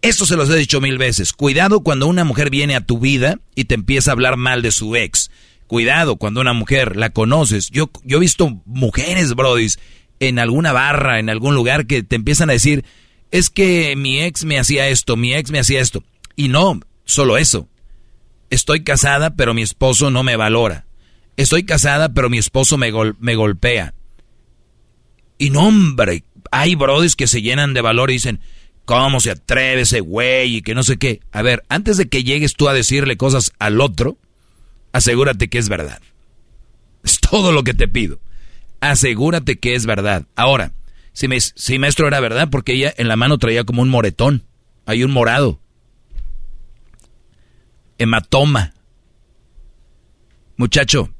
Esto 0.00 0.26
se 0.26 0.36
los 0.36 0.48
he 0.48 0.56
dicho 0.56 0.80
mil 0.80 0.96
veces. 0.96 1.32
Cuidado 1.32 1.80
cuando 1.80 2.06
una 2.06 2.24
mujer 2.24 2.50
viene 2.50 2.76
a 2.76 2.86
tu 2.86 3.00
vida 3.00 3.40
y 3.56 3.64
te 3.64 3.74
empieza 3.74 4.10
a 4.10 4.12
hablar 4.12 4.36
mal 4.36 4.62
de 4.62 4.70
su 4.70 4.94
ex. 4.94 5.30
Cuidado 5.66 6.16
cuando 6.16 6.40
una 6.40 6.52
mujer 6.52 6.96
la 6.96 7.10
conoces. 7.10 7.68
Yo, 7.70 7.90
yo 8.04 8.18
he 8.18 8.20
visto 8.20 8.62
mujeres, 8.64 9.34
brodis, 9.34 9.78
en 10.20 10.38
alguna 10.38 10.72
barra, 10.72 11.18
en 11.18 11.30
algún 11.30 11.54
lugar, 11.54 11.86
que 11.86 12.02
te 12.02 12.16
empiezan 12.16 12.48
a 12.48 12.54
decir, 12.54 12.84
es 13.30 13.50
que 13.50 13.94
mi 13.96 14.20
ex 14.20 14.44
me 14.44 14.58
hacía 14.58 14.88
esto, 14.88 15.16
mi 15.16 15.34
ex 15.34 15.50
me 15.50 15.58
hacía 15.58 15.80
esto. 15.80 16.04
Y 16.36 16.48
no, 16.48 16.80
solo 17.04 17.36
eso. 17.36 17.68
Estoy 18.50 18.82
casada, 18.82 19.34
pero 19.36 19.54
mi 19.54 19.62
esposo 19.62 20.10
no 20.10 20.22
me 20.22 20.36
valora. 20.36 20.86
Estoy 21.36 21.64
casada, 21.64 22.14
pero 22.14 22.30
mi 22.30 22.38
esposo 22.38 22.78
me, 22.78 22.90
golpea. 22.90 23.94
Y 25.38 25.50
no, 25.50 25.68
hombre, 25.68 26.24
hay 26.50 26.74
brodis 26.74 27.14
que 27.14 27.26
se 27.26 27.42
llenan 27.42 27.74
de 27.74 27.80
valor 27.80 28.10
y 28.10 28.14
dicen, 28.14 28.40
¿cómo 28.84 29.20
se 29.20 29.30
atreve 29.30 29.82
ese 29.82 30.00
güey? 30.00 30.56
Y 30.56 30.62
que 30.62 30.74
no 30.74 30.82
sé 30.82 30.96
qué. 30.96 31.20
A 31.30 31.42
ver, 31.42 31.62
antes 31.68 31.96
de 31.96 32.08
que 32.08 32.24
llegues 32.24 32.54
tú 32.54 32.68
a 32.68 32.74
decirle 32.74 33.16
cosas 33.16 33.52
al 33.58 33.80
otro, 33.80 34.18
asegúrate 34.92 35.48
que 35.48 35.58
es 35.58 35.68
verdad. 35.68 36.00
Es 37.04 37.20
todo 37.20 37.52
lo 37.52 37.62
que 37.62 37.74
te 37.74 37.86
pido. 37.86 38.18
Asegúrate 38.80 39.58
que 39.58 39.74
es 39.74 39.86
verdad. 39.86 40.26
Ahora, 40.34 40.72
si, 41.12 41.28
me, 41.28 41.40
si 41.40 41.78
maestro 41.78 42.08
era 42.08 42.18
verdad, 42.20 42.48
porque 42.50 42.72
ella 42.72 42.92
en 42.96 43.08
la 43.08 43.16
mano 43.16 43.38
traía 43.38 43.64
como 43.64 43.82
un 43.82 43.90
moretón. 43.90 44.44
Hay 44.86 45.04
un 45.04 45.12
morado 45.12 45.60
hematoma. 47.98 48.74
Muchacho, 50.56 51.10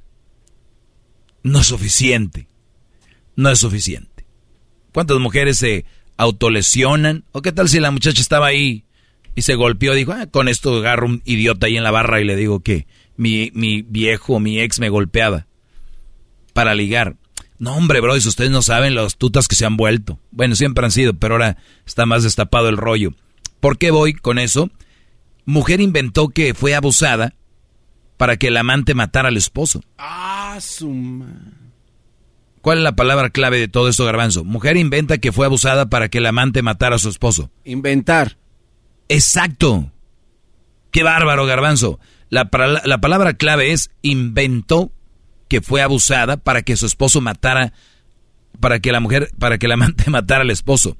no 1.42 1.60
es 1.60 1.66
suficiente. 1.66 2.48
No 3.36 3.50
es 3.50 3.60
suficiente. 3.60 4.26
¿Cuántas 4.92 5.18
mujeres 5.18 5.58
se 5.58 5.84
autolesionan? 6.16 7.24
¿O 7.32 7.42
qué 7.42 7.52
tal 7.52 7.68
si 7.68 7.78
la 7.78 7.90
muchacha 7.90 8.20
estaba 8.20 8.46
ahí 8.46 8.84
y 9.34 9.42
se 9.42 9.54
golpeó? 9.54 9.94
Dijo, 9.94 10.12
ah, 10.12 10.26
con 10.26 10.48
esto 10.48 10.76
agarro 10.78 11.06
un 11.06 11.22
idiota 11.24 11.66
ahí 11.66 11.76
en 11.76 11.84
la 11.84 11.90
barra 11.90 12.20
y 12.20 12.24
le 12.24 12.36
digo 12.36 12.60
que 12.60 12.86
mi, 13.16 13.50
mi 13.54 13.82
viejo, 13.82 14.40
mi 14.40 14.60
ex 14.60 14.80
me 14.80 14.88
golpeaba 14.88 15.46
para 16.52 16.74
ligar. 16.74 17.16
No, 17.58 17.76
hombre, 17.76 18.00
bro, 18.00 18.18
si 18.20 18.28
ustedes 18.28 18.50
no 18.50 18.62
saben 18.62 18.94
las 18.94 19.16
tutas 19.16 19.48
que 19.48 19.56
se 19.56 19.66
han 19.66 19.76
vuelto. 19.76 20.18
Bueno, 20.30 20.54
siempre 20.54 20.84
han 20.84 20.92
sido, 20.92 21.14
pero 21.14 21.34
ahora 21.34 21.56
está 21.86 22.06
más 22.06 22.22
destapado 22.22 22.68
el 22.68 22.76
rollo. 22.76 23.14
¿Por 23.60 23.78
qué 23.78 23.90
voy 23.90 24.14
con 24.14 24.38
eso? 24.38 24.70
Mujer 25.48 25.80
inventó 25.80 26.28
que 26.28 26.52
fue 26.52 26.74
abusada 26.74 27.32
para 28.18 28.36
que 28.36 28.48
el 28.48 28.56
amante 28.58 28.92
matara 28.92 29.28
al 29.28 29.38
esposo. 29.38 29.82
Ah, 29.96 30.58
su 30.60 31.24
¿Cuál 32.60 32.76
es 32.76 32.84
la 32.84 32.94
palabra 32.94 33.30
clave 33.30 33.58
de 33.58 33.66
todo 33.66 33.88
esto, 33.88 34.04
Garbanzo? 34.04 34.44
Mujer 34.44 34.76
inventa 34.76 35.16
que 35.16 35.32
fue 35.32 35.46
abusada 35.46 35.88
para 35.88 36.10
que 36.10 36.18
el 36.18 36.26
amante 36.26 36.60
matara 36.60 36.96
a 36.96 36.98
su 36.98 37.08
esposo. 37.08 37.50
Inventar. 37.64 38.36
Exacto. 39.08 39.90
Qué 40.90 41.02
bárbaro, 41.02 41.46
Garbanzo. 41.46 41.98
La, 42.28 42.50
la 42.84 42.98
palabra 43.00 43.32
clave 43.32 43.72
es 43.72 43.90
inventó 44.02 44.92
que 45.48 45.62
fue 45.62 45.80
abusada 45.80 46.36
para 46.36 46.60
que 46.60 46.76
su 46.76 46.84
esposo 46.84 47.22
matara, 47.22 47.72
para 48.60 48.80
que 48.80 48.92
la 48.92 49.00
mujer, 49.00 49.30
para 49.38 49.56
que 49.56 49.64
el 49.64 49.72
amante 49.72 50.10
matara 50.10 50.42
al 50.42 50.50
esposo. 50.50 50.98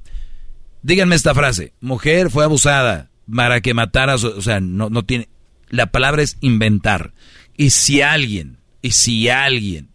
Díganme 0.81 1.17
esta 1.17 1.35
frase, 1.35 1.75
mujer 1.83 2.31
fue 2.31 2.45
abusada 2.45 3.11
para 3.35 3.61
que 3.61 3.75
matara, 3.75 4.15
a 4.15 4.19
su, 4.19 4.29
o 4.29 4.43
sea, 4.43 4.61
no, 4.61 4.91
no 4.91 5.05
tiene, 5.05 5.29
la 5.69 5.91
palabra 5.91 6.23
es 6.23 6.37
inventar. 6.41 7.13
Y 7.57 7.71
si 7.71 8.03
alguien, 8.03 8.59
y 8.83 8.93
si 8.93 9.29
alguien 9.29 9.91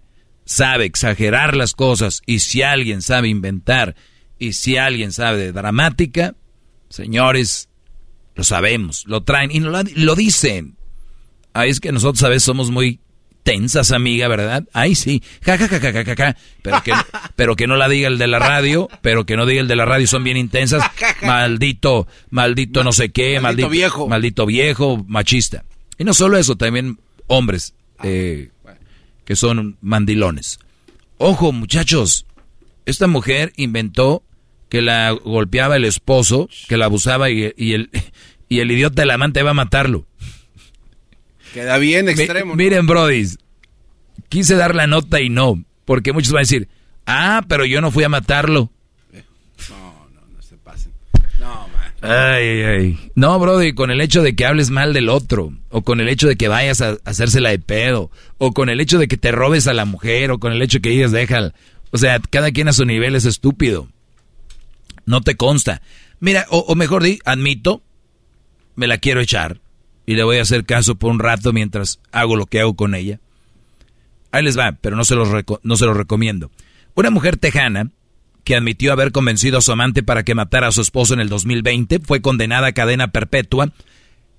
sabe 0.46 0.86
exagerar 0.86 1.56
las 1.56 1.74
cosas, 1.74 2.22
y 2.26 2.40
si 2.40 2.62
alguien 2.62 3.02
sabe 3.02 3.30
inventar, 3.30 3.96
y 4.40 4.54
si 4.54 4.78
alguien 4.78 5.12
sabe 5.12 5.38
de 5.38 5.52
dramática, 5.52 6.36
señores, 6.90 7.70
lo 8.36 8.44
sabemos, 8.44 9.06
lo 9.08 9.24
traen 9.24 9.52
y 9.52 9.60
lo, 9.60 9.72
lo 9.96 10.16
dicen. 10.16 10.76
Ahí 11.54 11.70
es 11.70 11.80
que 11.80 11.92
nosotros 11.92 12.24
a 12.24 12.30
veces 12.30 12.44
somos 12.44 12.72
muy 12.72 13.00
tensas, 13.44 13.92
amiga, 13.92 14.28
¿verdad? 14.28 14.64
Ay, 14.74 14.96
sí. 14.96 15.22
Ja, 15.46 15.58
ja, 15.58 15.68
ja, 15.68 15.80
ja, 15.80 15.92
ja, 15.92 16.16
ja, 16.16 16.38
Pero 16.62 16.82
que, 16.84 16.94
pero 17.36 17.56
que 17.56 17.68
no 17.68 17.76
la 17.76 17.90
diga 17.90 18.08
el 18.08 18.18
de 18.18 18.28
la 18.28 18.40
radio, 18.40 18.90
pero 19.02 19.26
que 19.26 19.36
no 19.36 19.46
diga 19.46 19.62
el 19.62 19.68
de 19.68 19.76
la 19.76 19.86
radio, 19.86 20.08
son 20.08 20.24
bien 20.24 20.38
intensas. 20.38 20.84
Maldito, 21.22 22.08
maldito 22.30 22.84
no 22.84 22.92
sé 22.92 23.10
qué, 23.10 23.40
maldito, 23.40 23.70
viejo. 23.70 24.08
Maldito 24.08 24.46
viejo, 24.46 25.04
machista. 25.08 25.64
Y 25.98 26.04
no 26.04 26.14
solo 26.14 26.38
eso, 26.38 26.56
también 26.56 27.00
hombres 27.28 27.76
eh, 28.02 28.50
que 29.26 29.36
son 29.36 29.78
mandilones. 29.82 30.60
Ojo, 31.18 31.52
muchachos, 31.52 32.26
esta 32.86 33.08
mujer 33.08 33.54
inventó 33.56 34.24
que 34.70 34.82
la 34.82 35.12
golpeaba 35.12 35.76
el 35.76 35.86
esposo, 35.86 36.50
que 36.68 36.78
la 36.78 36.86
abusaba 36.86 37.30
y, 37.30 37.54
y 37.58 37.74
el, 37.74 37.90
y 38.50 38.60
el 38.60 38.72
idiota 38.72 39.02
del 39.02 39.12
amante 39.12 39.44
va 39.44 39.52
a 39.52 39.56
matarlo. 39.56 40.06
Queda 41.54 41.78
bien 41.78 42.10
extremo. 42.10 42.56
miren, 42.56 42.88
Brody, 42.88 43.28
quise 44.28 44.56
dar 44.56 44.74
la 44.74 44.88
nota 44.88 45.22
y 45.22 45.30
no, 45.30 45.64
porque 45.86 46.12
muchos 46.12 46.34
van 46.34 46.40
a 46.40 46.48
decir, 46.48 46.68
ah, 47.06 47.44
pero 47.48 47.66
yo 47.66 47.80
no 47.80 47.92
fui 47.92 48.04
a 48.04 48.10
matarlo. 48.10 48.72
No, 49.70 50.10
no, 50.14 50.22
no 50.36 50.42
se 50.42 50.58
pasen. 50.58 50.92
No, 51.40 51.68
man. 51.68 51.94
Ay, 52.02 52.64
ay. 52.64 53.12
No, 53.16 53.38
Brody, 53.38 53.74
con 53.74 53.92
el 53.92 54.02
hecho 54.02 54.24
de 54.24 54.36
que 54.36 54.46
hables 54.46 54.72
mal 54.72 54.94
del 54.94 55.10
otro, 55.10 55.54
o 55.70 55.84
con 55.84 56.02
el 56.02 56.10
hecho 56.10 56.28
de 56.28 56.36
que 56.36 56.48
vayas 56.48 56.82
a 56.82 56.98
hacérsela 57.06 57.52
de 57.52 57.60
pedo, 57.60 58.10
o 58.40 58.52
con 58.52 58.70
el 58.70 58.82
hecho 58.82 58.98
de 58.98 59.08
que 59.08 59.18
te 59.18 59.32
robes 59.32 59.68
a 59.68 59.74
la 59.74 59.86
mujer, 59.86 60.32
o 60.32 60.40
con 60.40 60.54
el 60.54 60.62
hecho 60.62 60.80
de 60.80 60.82
que 60.82 60.90
digas, 60.90 61.12
déjala. 61.12 61.54
O 61.92 62.00
sea, 62.00 62.20
cada 62.20 62.52
quien 62.52 62.68
a 62.68 62.74
su 62.74 62.86
nivel 62.86 63.16
es 63.16 63.26
estúpido. 63.26 63.88
No 65.06 65.22
te 65.22 65.36
consta. 65.36 65.84
Mira, 66.20 66.48
o, 66.50 66.60
o 66.60 66.74
mejor 66.74 67.04
di, 67.04 67.20
admito, 67.26 67.84
me 68.76 68.88
la 68.88 68.98
quiero 68.98 69.22
echar 69.22 69.60
y 70.06 70.16
le 70.16 70.24
voy 70.24 70.38
a 70.38 70.42
hacer 70.42 70.66
caso 70.66 70.96
por 70.96 71.12
un 71.12 71.20
rato 71.20 71.54
mientras 71.54 72.00
hago 72.12 72.36
lo 72.36 72.46
que 72.46 72.60
hago 72.60 72.76
con 72.76 72.96
ella. 72.96 73.20
Ahí 74.32 74.44
les 74.44 74.58
va, 74.58 74.78
pero 74.82 74.96
no 74.96 75.06
se 75.06 75.16
los, 75.16 75.30
no 75.64 75.76
se 75.78 75.86
los 75.86 75.96
recomiendo. 75.96 76.52
Una 76.96 77.10
mujer 77.10 77.38
tejana 77.38 77.92
que 78.44 78.56
admitió 78.56 78.92
haber 78.92 79.12
convencido 79.12 79.58
a 79.58 79.62
su 79.62 79.72
amante 79.72 80.04
para 80.04 80.24
que 80.24 80.36
matara 80.36 80.68
a 80.68 80.72
su 80.72 80.82
esposo 80.82 81.14
en 81.14 81.20
el 81.20 81.30
2020 81.30 82.00
fue 82.00 82.22
condenada 82.22 82.68
a 82.68 82.74
cadena 82.74 83.12
perpetua 83.12 83.72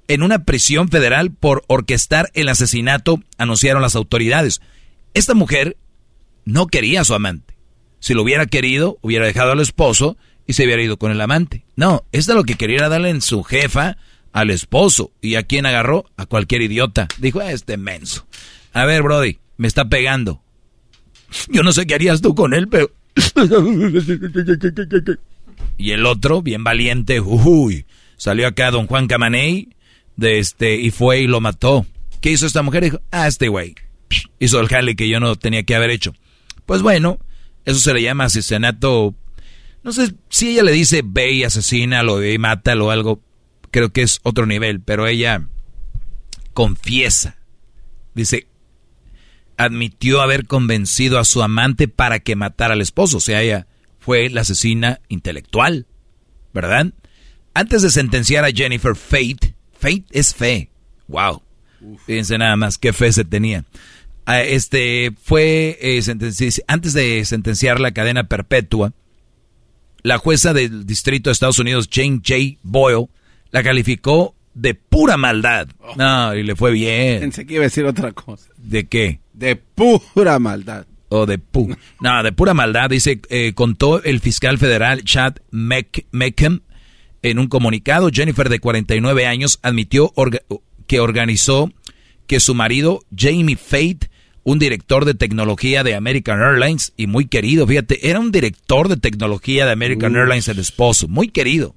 en 0.09 0.22
una 0.22 0.44
prisión 0.44 0.88
federal 0.88 1.31
por 1.33 1.64
orquestar 1.66 2.31
el 2.35 2.48
asesinato, 2.48 3.22
anunciaron 3.38 3.83
las 3.83 3.96
autoridades. 3.96 4.61
Esta 5.14 5.35
mujer 5.35 5.77
no 6.44 6.66
quería 6.66 7.00
a 7.00 7.05
su 7.05 7.14
amante. 7.14 7.55
Si 8.00 8.12
lo 8.12 8.22
hubiera 8.22 8.46
querido, 8.46 8.98
hubiera 9.00 9.27
dejado 9.27 9.53
al 9.53 9.61
esposo 9.61 10.18
y 10.46 10.53
se 10.53 10.64
hubiera 10.64 10.83
ido 10.83 10.98
con 10.98 11.11
el 11.11 11.20
amante. 11.20 11.64
No, 11.74 12.05
esta 12.12 12.35
lo 12.35 12.44
que 12.44 12.57
quería 12.57 12.88
darle 12.88 13.09
en 13.09 13.22
su 13.22 13.42
jefa 13.44 13.96
al 14.34 14.50
esposo. 14.50 15.12
¿Y 15.22 15.36
a 15.36 15.44
quién 15.44 15.64
agarró? 15.64 16.04
A 16.18 16.26
cualquier 16.26 16.60
idiota. 16.60 17.08
Dijo, 17.18 17.40
este 17.40 17.78
menso. 17.78 18.26
A 18.74 18.84
ver, 18.84 19.02
Brody, 19.02 19.38
me 19.56 19.68
está 19.68 19.88
pegando. 19.88 20.42
Yo 21.48 21.62
no 21.62 21.72
sé 21.72 21.86
qué 21.86 21.94
harías 21.94 22.20
tú 22.20 22.34
con 22.34 22.52
él, 22.52 22.68
pero... 22.68 22.90
y 25.78 25.92
el 25.92 26.04
otro, 26.04 26.42
bien 26.42 26.64
valiente, 26.64 27.20
uy, 27.20 27.86
salió 28.16 28.48
acá 28.48 28.72
don 28.72 28.88
Juan 28.88 29.06
Camaney 29.06 29.68
de 30.16 30.40
este, 30.40 30.74
y 30.76 30.90
fue 30.90 31.20
y 31.20 31.28
lo 31.28 31.40
mató. 31.40 31.86
¿Qué 32.20 32.32
hizo 32.32 32.46
esta 32.46 32.62
mujer? 32.62 32.82
Dijo, 32.84 33.00
ah, 33.12 33.28
este 33.28 33.46
güey. 33.48 33.76
Hizo 34.40 34.60
el 34.60 34.68
jale 34.68 34.96
que 34.96 35.08
yo 35.08 35.20
no 35.20 35.36
tenía 35.36 35.62
que 35.62 35.76
haber 35.76 35.90
hecho. 35.90 36.12
Pues 36.66 36.82
bueno, 36.82 37.18
eso 37.64 37.78
se 37.78 37.94
le 37.94 38.02
llama 38.02 38.24
asesinato. 38.24 39.14
No 39.84 39.92
sé 39.92 40.12
si 40.28 40.50
ella 40.50 40.64
le 40.64 40.72
dice 40.72 41.02
ve 41.04 41.32
y 41.32 41.44
asesina, 41.44 42.02
lo 42.02 42.16
ve 42.16 42.32
y 42.32 42.38
mátalo 42.38 42.86
o 42.86 42.90
algo 42.90 43.20
creo 43.74 43.92
que 43.92 44.02
es 44.02 44.20
otro 44.22 44.46
nivel, 44.46 44.80
pero 44.80 45.08
ella 45.08 45.48
confiesa, 46.52 47.38
dice, 48.14 48.46
admitió 49.56 50.22
haber 50.22 50.46
convencido 50.46 51.18
a 51.18 51.24
su 51.24 51.42
amante 51.42 51.88
para 51.88 52.20
que 52.20 52.37
matara 52.37 52.74
al 52.74 52.82
esposo, 52.82 53.16
o 53.16 53.20
sea, 53.20 53.42
ella 53.42 53.66
fue 53.98 54.30
la 54.30 54.42
asesina 54.42 55.00
intelectual, 55.08 55.88
¿verdad? 56.52 56.92
Antes 57.52 57.82
de 57.82 57.90
sentenciar 57.90 58.44
a 58.44 58.52
Jennifer 58.52 58.94
Fate, 58.94 59.56
Fate 59.76 60.04
es 60.12 60.37
fe, 60.37 60.70
wow, 61.08 61.42
fíjense 62.06 62.38
nada 62.38 62.54
más 62.54 62.78
qué 62.78 62.92
fe 62.92 63.12
se 63.12 63.24
tenía. 63.24 63.64
Ah, 64.24 64.40
este 64.40 65.12
fue 65.20 65.76
eh, 65.80 66.00
antes 66.68 66.92
de 66.92 67.24
sentenciar 67.24 67.80
la 67.80 67.90
cadena 67.90 68.28
perpetua, 68.28 68.92
la 70.04 70.18
jueza 70.18 70.52
del 70.52 70.87
distrito 70.87 71.28
de 71.28 71.32
Estados 71.32 71.58
Unidos, 71.58 71.88
Jane 71.92 72.20
J. 72.24 72.60
Boyle, 72.62 73.08
la 73.54 73.62
calificó 73.62 74.34
de 74.52 74.74
pura 74.74 75.16
maldad. 75.16 75.68
Oh. 75.78 75.94
No, 75.96 76.34
y 76.34 76.42
le 76.42 76.56
fue 76.56 76.72
bien. 76.72 77.20
Pensé 77.20 77.46
que 77.46 77.54
iba 77.54 77.62
a 77.62 77.70
decir 77.70 77.84
otra 77.84 78.10
cosa. 78.10 78.50
¿De 78.56 78.88
qué? 78.88 79.20
De 79.32 79.54
pura 79.54 80.40
maldad. 80.40 80.86
O 81.08 81.24
de 81.24 81.38
pu. 81.38 81.72
no, 82.00 82.22
de 82.24 82.32
pura 82.32 82.52
maldad, 82.52 82.90
dice, 82.90 83.20
eh, 83.28 83.52
contó 83.54 84.02
el 84.02 84.18
fiscal 84.18 84.58
federal 84.58 85.04
Chad 85.04 85.36
Meckham 85.52 86.62
en 87.22 87.38
un 87.38 87.46
comunicado. 87.46 88.10
Jennifer, 88.12 88.48
de 88.48 88.58
49 88.58 89.24
años, 89.24 89.60
admitió 89.62 90.12
que 90.88 90.98
organizó 90.98 91.70
que 92.26 92.40
su 92.40 92.56
marido, 92.56 93.04
Jamie 93.16 93.54
Fate, 93.54 94.10
un 94.42 94.58
director 94.58 95.04
de 95.04 95.14
tecnología 95.14 95.84
de 95.84 95.94
American 95.94 96.40
Airlines 96.40 96.92
y 96.96 97.06
muy 97.06 97.26
querido, 97.26 97.68
fíjate, 97.68 98.10
era 98.10 98.18
un 98.18 98.32
director 98.32 98.88
de 98.88 98.96
tecnología 98.96 99.64
de 99.64 99.70
American 99.70 100.16
Airlines, 100.16 100.48
el 100.48 100.58
esposo, 100.58 101.06
muy 101.06 101.28
querido 101.28 101.76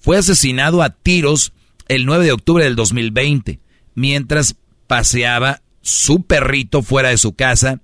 fue 0.00 0.18
asesinado 0.18 0.82
a 0.82 0.90
tiros 0.90 1.52
el 1.88 2.06
9 2.06 2.24
de 2.24 2.32
octubre 2.32 2.64
del 2.64 2.76
2020, 2.76 3.60
mientras 3.94 4.56
paseaba 4.86 5.62
su 5.82 6.22
perrito 6.22 6.82
fuera 6.82 7.10
de 7.10 7.18
su 7.18 7.34
casa 7.34 7.80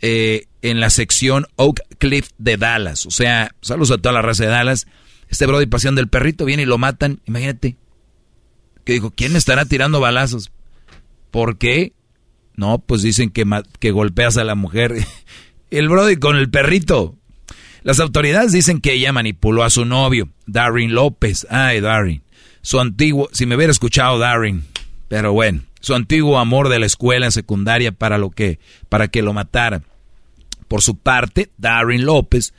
eh, 0.00 0.46
en 0.62 0.80
la 0.80 0.90
sección 0.90 1.46
Oak 1.56 1.80
Cliff 1.98 2.30
de 2.38 2.56
Dallas. 2.56 3.06
O 3.06 3.10
sea, 3.10 3.54
saludos 3.60 3.90
a 3.92 3.98
toda 3.98 4.12
la 4.12 4.22
raza 4.22 4.44
de 4.44 4.50
Dallas. 4.50 4.86
Este 5.28 5.46
brody 5.46 5.66
paseando 5.66 6.00
del 6.00 6.08
perrito 6.08 6.44
viene 6.44 6.62
y 6.64 6.66
lo 6.66 6.78
matan. 6.78 7.20
Imagínate. 7.26 7.76
Que 8.84 8.94
dijo, 8.94 9.10
¿quién 9.10 9.32
me 9.32 9.38
estará 9.38 9.64
tirando 9.64 10.00
balazos? 10.00 10.50
¿Por 11.30 11.58
qué? 11.58 11.92
No, 12.56 12.78
pues 12.78 13.02
dicen 13.02 13.30
que, 13.30 13.44
que 13.78 13.90
golpeas 13.90 14.36
a 14.36 14.44
la 14.44 14.54
mujer. 14.54 14.94
el 15.70 15.88
brody 15.88 16.16
con 16.16 16.36
el 16.36 16.50
perrito. 16.50 17.16
Las 17.82 18.00
autoridades 18.00 18.52
dicen 18.52 18.80
que 18.80 18.92
ella 18.92 19.12
manipuló 19.12 19.64
a 19.64 19.70
su 19.70 19.84
novio, 19.84 20.28
Darren 20.46 20.94
López. 20.94 21.46
Ay, 21.50 21.80
Darren. 21.80 22.22
Su 22.62 22.78
antiguo, 22.78 23.28
si 23.32 23.46
me 23.46 23.56
hubiera 23.56 23.70
escuchado 23.70 24.18
Darren, 24.18 24.64
pero 25.08 25.32
bueno, 25.32 25.62
su 25.80 25.94
antiguo 25.94 26.38
amor 26.38 26.68
de 26.68 26.78
la 26.78 26.86
escuela 26.86 27.26
en 27.26 27.32
secundaria 27.32 27.92
para 27.92 28.18
lo 28.18 28.30
que, 28.30 28.58
para 28.88 29.08
que 29.08 29.22
lo 29.22 29.32
matara. 29.32 29.82
Por 30.68 30.82
su 30.82 30.96
parte, 30.96 31.50
Darren 31.56 32.04
López, 32.04 32.52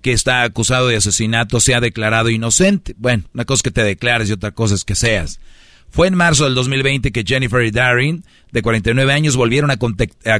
que 0.00 0.12
está 0.12 0.42
acusado 0.42 0.86
de 0.88 0.96
asesinato, 0.96 1.60
se 1.60 1.74
ha 1.74 1.80
declarado 1.80 2.30
inocente. 2.30 2.94
Bueno, 2.98 3.24
una 3.34 3.44
cosa 3.44 3.58
es 3.58 3.62
que 3.64 3.70
te 3.72 3.82
declares 3.82 4.30
y 4.30 4.32
otra 4.32 4.52
cosa 4.52 4.74
es 4.76 4.84
que 4.84 4.94
seas. 4.94 5.40
Fue 5.90 6.06
en 6.06 6.14
marzo 6.14 6.44
del 6.44 6.54
2020 6.54 7.12
que 7.12 7.24
Jennifer 7.26 7.64
y 7.64 7.70
Darren, 7.70 8.22
de 8.52 8.62
49 8.62 9.12
años, 9.12 9.36
volvieron 9.36 9.70
a, 9.70 9.78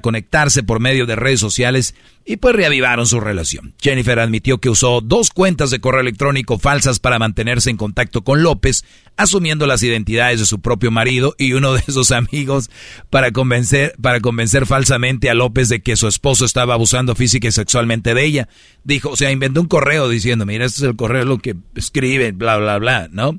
conectarse 0.00 0.62
por 0.62 0.78
medio 0.78 1.06
de 1.06 1.16
redes 1.16 1.40
sociales 1.40 1.94
y 2.24 2.37
pues 2.37 2.54
reavivaron 2.54 3.06
su 3.06 3.18
relación. 3.18 3.74
Jennifer 3.80 4.18
admitió 4.18 4.58
que 4.58 4.68
usó 4.68 5.00
dos 5.00 5.30
cuentas 5.30 5.70
de 5.70 5.80
correo 5.80 6.00
electrónico 6.00 6.58
falsas 6.58 7.00
para 7.00 7.18
mantenerse 7.18 7.70
en 7.70 7.76
contacto 7.76 8.22
con 8.22 8.42
López, 8.42 8.84
asumiendo 9.16 9.66
las 9.66 9.82
identidades 9.82 10.40
de 10.40 10.46
su 10.46 10.61
propio 10.61 10.90
marido 10.90 11.34
y 11.38 11.54
uno 11.54 11.72
de 11.74 11.82
sus 11.82 12.12
amigos 12.12 12.70
para 13.11 13.32
convencer, 13.32 13.94
para 14.00 14.20
convencer 14.20 14.66
falsamente 14.66 15.30
a 15.30 15.34
López 15.34 15.68
de 15.68 15.80
que 15.80 15.96
su 15.96 16.08
esposo 16.08 16.44
estaba 16.44 16.74
abusando 16.74 17.14
física 17.14 17.48
y 17.48 17.52
sexualmente 17.52 18.14
de 18.14 18.24
ella. 18.24 18.48
Dijo, 18.84 19.11
o 19.11 19.16
sea, 19.16 19.30
inventó 19.30 19.61
un 19.61 19.68
correo 19.68 20.08
diciendo, 20.08 20.44
mira, 20.46 20.66
este 20.66 20.80
es 20.80 20.88
el 20.88 20.96
correo 20.96 21.24
lo 21.24 21.38
que 21.38 21.56
escribe, 21.74 22.32
bla, 22.32 22.58
bla, 22.58 22.78
bla, 22.78 23.08
¿no? 23.11 23.38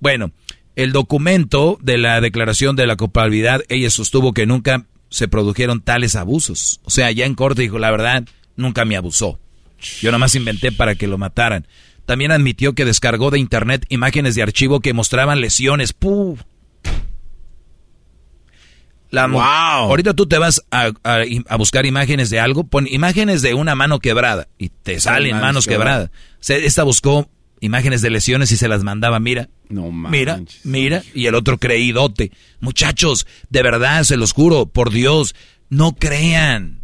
Bueno, 0.00 0.32
el 0.76 0.92
documento 0.92 1.78
de 1.82 1.98
la 1.98 2.20
declaración 2.20 2.76
de 2.76 2.86
la 2.86 2.96
culpabilidad, 2.96 3.62
ella 3.68 3.90
sostuvo 3.90 4.32
que 4.32 4.46
nunca 4.46 4.86
se 5.08 5.28
produjeron 5.28 5.80
tales 5.80 6.16
abusos. 6.16 6.80
O 6.84 6.90
sea, 6.90 7.10
ya 7.10 7.26
en 7.26 7.34
corte 7.34 7.62
dijo, 7.62 7.78
la 7.78 7.90
verdad, 7.90 8.24
nunca 8.56 8.84
me 8.84 8.96
abusó. 8.96 9.38
Yo 10.00 10.12
nomás 10.12 10.34
inventé 10.34 10.72
para 10.72 10.94
que 10.94 11.06
lo 11.06 11.18
mataran. 11.18 11.66
También 12.06 12.32
admitió 12.32 12.74
que 12.74 12.84
descargó 12.84 13.30
de 13.30 13.38
internet 13.38 13.84
imágenes 13.88 14.34
de 14.34 14.42
archivo 14.42 14.80
que 14.80 14.94
mostraban 14.94 15.40
lesiones. 15.40 15.92
¡Puh! 15.92 16.38
La 19.10 19.26
wow. 19.26 19.42
Ahorita 19.42 20.14
tú 20.14 20.26
te 20.26 20.38
vas 20.38 20.62
a, 20.70 20.90
buscar 21.58 21.84
imágenes 21.84 22.30
de 22.30 22.40
algo, 22.40 22.64
pon 22.64 22.86
imágenes 22.88 23.42
de 23.42 23.52
una 23.52 23.74
mano 23.74 24.00
quebrada 24.00 24.48
y 24.56 24.70
te 24.70 24.98
salen 25.00 25.38
manos 25.38 25.66
quebradas. 25.66 26.10
esta 26.48 26.82
buscó 26.82 27.28
imágenes 27.62 28.02
de 28.02 28.10
lesiones 28.10 28.50
y 28.50 28.56
se 28.56 28.68
las 28.68 28.82
mandaba, 28.82 29.20
mira, 29.20 29.48
no 29.68 29.92
mira, 29.92 30.42
mira, 30.64 31.02
y 31.14 31.26
el 31.26 31.36
otro 31.36 31.58
creídote. 31.58 32.32
Muchachos, 32.60 33.26
de 33.50 33.62
verdad, 33.62 34.02
se 34.02 34.16
los 34.16 34.32
juro, 34.32 34.66
por 34.66 34.90
Dios, 34.90 35.34
no 35.70 35.94
crean. 35.94 36.82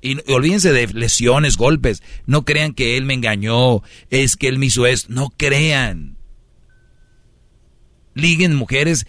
Y, 0.00 0.18
olvídense 0.32 0.72
de 0.72 0.86
lesiones, 0.86 1.56
golpes. 1.56 2.02
No 2.26 2.44
crean 2.44 2.74
que 2.74 2.96
él 2.96 3.04
me 3.04 3.14
engañó, 3.14 3.82
es 4.08 4.36
que 4.36 4.46
él 4.46 4.58
me 4.58 4.66
hizo 4.66 4.86
esto. 4.86 5.12
No 5.12 5.30
crean. 5.36 6.16
Liguen 8.14 8.54
mujeres 8.54 9.06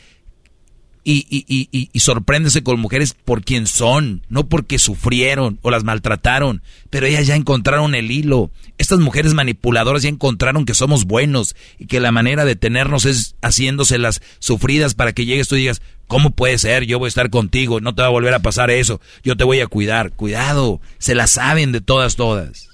y, 1.08 1.28
y, 1.30 1.46
y, 1.48 1.90
y, 1.94 2.00
sorpréndese 2.00 2.64
con 2.64 2.80
mujeres 2.80 3.14
por 3.14 3.44
quien 3.44 3.68
son, 3.68 4.24
no 4.28 4.50
porque 4.50 4.80
sufrieron 4.80 5.60
o 5.62 5.70
las 5.70 5.84
maltrataron, 5.84 6.64
pero 6.90 7.06
ellas 7.06 7.28
ya 7.28 7.36
encontraron 7.36 7.94
el 7.94 8.10
hilo. 8.10 8.50
Estas 8.80 8.98
mujeres 8.98 9.36
manipuladoras 9.36 10.02
ya 10.02 10.10
encontraron 10.10 10.66
que 10.66 10.74
somos 10.74 11.06
buenos 11.06 11.56
y 11.78 11.86
que 11.86 12.00
la 12.00 12.12
manera 12.12 12.44
de 12.44 12.56
tenernos 12.56 13.06
es 13.06 13.36
haciéndoselas 13.44 14.24
sufridas 14.40 14.96
para 14.96 15.14
que 15.14 15.26
llegues 15.26 15.48
tú 15.48 15.56
y 15.56 15.60
digas, 15.60 15.84
¿cómo 16.08 16.32
puede 16.32 16.58
ser? 16.58 16.86
Yo 16.86 16.98
voy 16.98 17.06
a 17.06 17.10
estar 17.10 17.30
contigo, 17.30 17.80
no 17.82 17.94
te 17.94 18.02
va 18.02 18.08
a 18.08 18.12
volver 18.12 18.34
a 18.34 18.40
pasar 18.40 18.72
eso, 18.72 19.00
yo 19.24 19.38
te 19.38 19.44
voy 19.44 19.60
a 19.60 19.68
cuidar. 19.68 20.12
Cuidado, 20.12 20.82
se 20.98 21.14
la 21.14 21.28
saben 21.28 21.72
de 21.72 21.82
todas, 21.82 22.16
todas. 22.16 22.70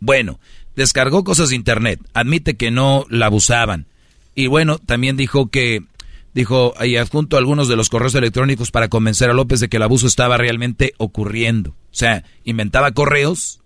Bueno, 0.00 0.40
descargó 0.76 1.24
cosas 1.24 1.50
de 1.50 1.56
internet, 1.56 2.00
admite 2.14 2.56
que 2.56 2.70
no 2.70 3.04
la 3.10 3.26
abusaban. 3.26 3.86
Y 4.34 4.46
bueno, 4.46 4.78
también 4.78 5.18
dijo 5.18 5.50
que 5.50 5.82
dijo, 6.34 6.74
ahí 6.78 6.96
adjunto 6.96 7.36
algunos 7.36 7.68
de 7.68 7.76
los 7.76 7.88
correos 7.88 8.14
electrónicos 8.14 8.70
para 8.70 8.88
convencer 8.88 9.30
a 9.30 9.34
López 9.34 9.60
de 9.60 9.68
que 9.68 9.76
el 9.76 9.82
abuso 9.82 10.06
estaba 10.06 10.36
realmente 10.36 10.94
ocurriendo. 10.98 11.70
O 11.70 11.94
sea, 11.94 12.24
inventaba 12.44 12.92
correos, 12.92 13.60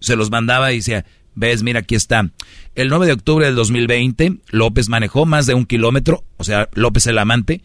se 0.00 0.16
los 0.16 0.30
mandaba 0.30 0.72
y 0.72 0.76
decía, 0.76 1.04
ves, 1.34 1.62
mira, 1.62 1.80
aquí 1.80 1.94
está. 1.94 2.30
El 2.74 2.88
9 2.88 3.06
de 3.06 3.12
octubre 3.12 3.46
del 3.46 3.54
2020, 3.54 4.38
López 4.50 4.88
manejó 4.88 5.26
más 5.26 5.46
de 5.46 5.54
un 5.54 5.66
kilómetro, 5.66 6.24
o 6.36 6.44
sea, 6.44 6.68
López 6.74 7.06
el 7.06 7.18
amante, 7.18 7.62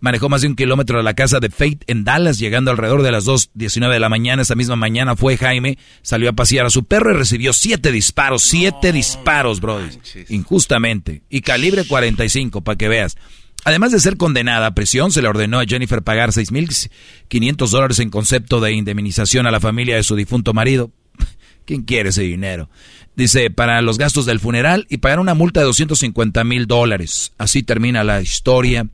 manejó 0.00 0.28
más 0.28 0.42
de 0.42 0.48
un 0.48 0.56
kilómetro 0.56 0.98
a 0.98 1.02
la 1.02 1.14
casa 1.14 1.38
de 1.38 1.48
Fate 1.48 1.78
en 1.86 2.04
Dallas, 2.04 2.38
llegando 2.38 2.72
alrededor 2.72 3.02
de 3.02 3.12
las 3.12 3.24
2.19 3.24 3.92
de 3.92 4.00
la 4.00 4.08
mañana. 4.08 4.42
Esa 4.42 4.56
misma 4.56 4.74
mañana 4.76 5.16
fue 5.16 5.38
Jaime, 5.38 5.78
salió 6.02 6.28
a 6.28 6.32
pasear 6.32 6.66
a 6.66 6.70
su 6.70 6.84
perro 6.84 7.12
y 7.12 7.14
recibió 7.16 7.52
siete 7.52 7.92
disparos, 7.92 8.42
siete 8.42 8.92
disparos, 8.92 9.60
bro, 9.60 9.80
injustamente. 10.28 11.22
Y 11.30 11.40
calibre 11.40 11.84
45, 11.86 12.62
para 12.62 12.76
que 12.76 12.88
veas. 12.88 13.16
Además 13.64 13.92
de 13.92 14.00
ser 14.00 14.16
condenada 14.16 14.66
a 14.66 14.74
prisión, 14.74 15.12
se 15.12 15.22
le 15.22 15.28
ordenó 15.28 15.60
a 15.60 15.64
Jennifer 15.64 16.02
pagar 16.02 16.30
6.500 16.30 17.68
dólares 17.68 17.98
en 18.00 18.10
concepto 18.10 18.60
de 18.60 18.72
indemnización 18.72 19.46
a 19.46 19.52
la 19.52 19.60
familia 19.60 19.96
de 19.96 20.02
su 20.02 20.16
difunto 20.16 20.52
marido. 20.52 20.90
¿Quién 21.64 21.82
quiere 21.82 22.08
ese 22.08 22.22
dinero? 22.22 22.68
Dice, 23.14 23.50
para 23.50 23.80
los 23.82 23.98
gastos 23.98 24.26
del 24.26 24.40
funeral 24.40 24.86
y 24.88 24.98
pagar 24.98 25.20
una 25.20 25.34
multa 25.34 25.60
de 25.60 25.66
250 25.66 26.42
mil 26.44 26.66
dólares. 26.66 27.32
Así 27.38 27.62
termina 27.62 28.02
la 28.02 28.20
historia 28.20 28.88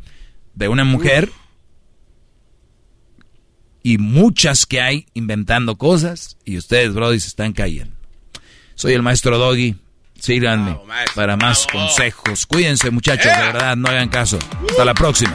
de 0.54 0.68
una 0.68 0.84
mujer 0.84 1.30
y 3.82 3.96
muchas 3.96 4.66
que 4.66 4.80
hay 4.80 5.06
inventando 5.14 5.76
cosas 5.76 6.36
y 6.44 6.58
ustedes, 6.58 6.92
Brody, 6.92 7.20
se 7.20 7.28
están 7.28 7.52
cayendo. 7.52 7.94
Soy 8.74 8.92
el 8.92 9.02
maestro 9.02 9.38
Doggy. 9.38 9.76
Síganme 10.18 10.78
para 11.14 11.36
más 11.36 11.66
consejos. 11.66 12.46
Cuídense, 12.46 12.90
muchachos, 12.90 13.32
de 13.36 13.42
verdad, 13.42 13.76
no 13.76 13.88
hagan 13.88 14.08
caso. 14.08 14.38
Hasta 14.68 14.84
la 14.84 14.94
próxima. 14.94 15.34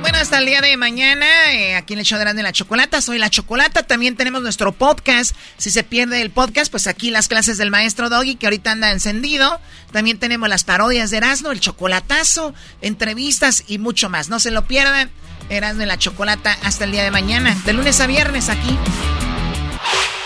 Bueno, 0.00 0.18
hasta 0.18 0.38
el 0.38 0.46
día 0.46 0.60
de 0.60 0.76
mañana, 0.76 1.26
eh, 1.52 1.74
aquí 1.74 1.94
en 1.94 2.00
el 2.00 2.04
show 2.04 2.18
de 2.18 2.42
la 2.42 2.52
Chocolata, 2.52 3.00
soy 3.00 3.18
la 3.18 3.30
Chocolata. 3.30 3.82
También 3.82 4.16
tenemos 4.16 4.42
nuestro 4.42 4.72
podcast. 4.72 5.34
Si 5.56 5.70
se 5.70 5.84
pierde 5.84 6.20
el 6.20 6.30
podcast, 6.30 6.70
pues 6.70 6.86
aquí 6.86 7.10
las 7.10 7.28
clases 7.28 7.58
del 7.58 7.70
maestro 7.70 8.08
Doggy, 8.08 8.36
que 8.36 8.46
ahorita 8.46 8.72
anda 8.72 8.90
encendido. 8.90 9.60
También 9.92 10.18
tenemos 10.18 10.48
las 10.48 10.64
parodias 10.64 11.10
de 11.10 11.16
Erasmo, 11.18 11.50
el 11.50 11.60
chocolatazo, 11.60 12.54
entrevistas 12.82 13.64
y 13.66 13.78
mucho 13.78 14.08
más. 14.08 14.28
No 14.28 14.38
se 14.38 14.50
lo 14.50 14.66
pierdan. 14.66 15.10
Erasmo 15.50 15.82
y 15.82 15.86
la 15.86 15.98
Chocolata 15.98 16.58
hasta 16.62 16.84
el 16.84 16.92
día 16.92 17.04
de 17.04 17.10
mañana, 17.10 17.56
de 17.64 17.72
lunes 17.72 18.00
a 18.00 18.06
viernes 18.06 18.50
aquí. 18.50 18.78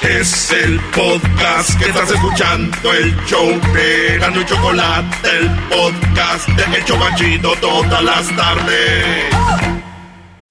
Es 0.02 0.50
el 0.50 0.80
podcast 0.94 1.78
que 1.78 1.88
estás 1.88 2.10
escuchando, 2.10 2.92
el 2.92 3.14
show 3.24 3.48
de 3.72 4.40
y 4.40 4.44
Chocolate, 4.44 5.28
el 5.38 5.48
podcast 5.68 6.48
de 6.48 6.76
El 6.76 6.84
Chocachito 6.84 7.52
todas 7.60 8.02
las 8.02 8.36
tardes. 8.36 9.32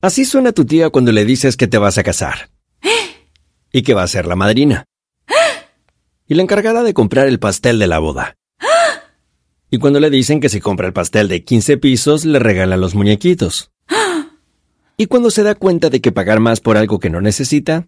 Así 0.01 0.23
suena 0.23 0.53
tu 0.53 0.63
tía 0.65 0.89
cuando 0.89 1.11
le 1.11 1.25
dices 1.25 1.57
que 1.57 1.67
te 1.67 1.77
vas 1.77 1.97
a 1.97 2.03
casar. 2.03 2.49
Y 3.73 3.81
que 3.81 3.93
va 3.93 4.03
a 4.03 4.07
ser 4.07 4.25
la 4.25 4.37
madrina. 4.37 4.85
Y 6.27 6.35
la 6.35 6.43
encargada 6.43 6.81
de 6.83 6.93
comprar 6.93 7.27
el 7.27 7.39
pastel 7.39 7.77
de 7.77 7.87
la 7.87 7.99
boda. 7.99 8.37
Y 9.69 9.79
cuando 9.79 9.99
le 9.99 10.09
dicen 10.09 10.39
que 10.39 10.47
si 10.47 10.61
compra 10.61 10.87
el 10.87 10.93
pastel 10.93 11.27
de 11.27 11.43
15 11.43 11.77
pisos, 11.77 12.23
le 12.23 12.39
regalan 12.39 12.79
los 12.79 12.95
muñequitos. 12.95 13.71
Y 14.95 15.07
cuando 15.07 15.29
se 15.29 15.43
da 15.43 15.55
cuenta 15.55 15.89
de 15.89 15.99
que 15.99 16.13
pagar 16.13 16.39
más 16.39 16.61
por 16.61 16.77
algo 16.77 16.99
que 16.99 17.09
no 17.09 17.19
necesita, 17.19 17.87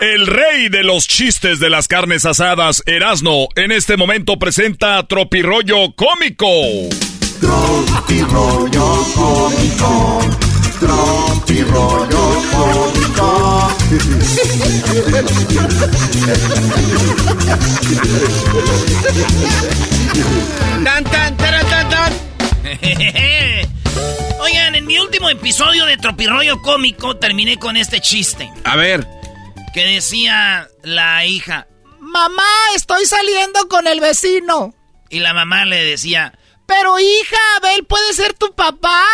El 0.00 0.26
rey 0.26 0.70
de 0.70 0.82
los 0.82 1.06
chistes 1.06 1.60
de 1.60 1.68
las 1.68 1.86
carnes 1.86 2.24
asadas, 2.24 2.82
Erasno, 2.86 3.48
en 3.54 3.70
este 3.70 3.98
momento 3.98 4.38
presenta 4.38 5.06
Tropirollo 5.06 5.94
Cómico. 5.94 6.46
Tropirollo 7.38 9.04
cómico, 9.14 10.20
tropirollo 10.80 12.42
cómico. 12.50 13.76
Tan, 20.82 21.04
tan, 21.04 21.36
taran, 21.36 21.66
tan, 21.68 21.88
tan. 21.90 22.12
Oigan, 24.40 24.76
en 24.76 24.86
mi 24.86 24.98
último 24.98 25.28
episodio 25.28 25.84
de 25.84 25.98
Tropirollo 25.98 26.62
Cómico 26.62 27.18
terminé 27.18 27.58
con 27.58 27.76
este 27.76 28.00
chiste. 28.00 28.50
A 28.64 28.76
ver. 28.76 29.19
Que 29.72 29.84
decía 29.84 30.68
la 30.82 31.24
hija. 31.26 31.66
Mamá, 32.00 32.48
estoy 32.74 33.06
saliendo 33.06 33.68
con 33.68 33.86
el 33.86 34.00
vecino. 34.00 34.74
Y 35.08 35.20
la 35.20 35.32
mamá 35.32 35.64
le 35.64 35.84
decía. 35.84 36.36
Pero 36.66 36.98
hija, 36.98 37.38
Abel 37.56 37.84
puede 37.84 38.12
ser 38.12 38.34
tu 38.34 38.54
papá. 38.54 39.04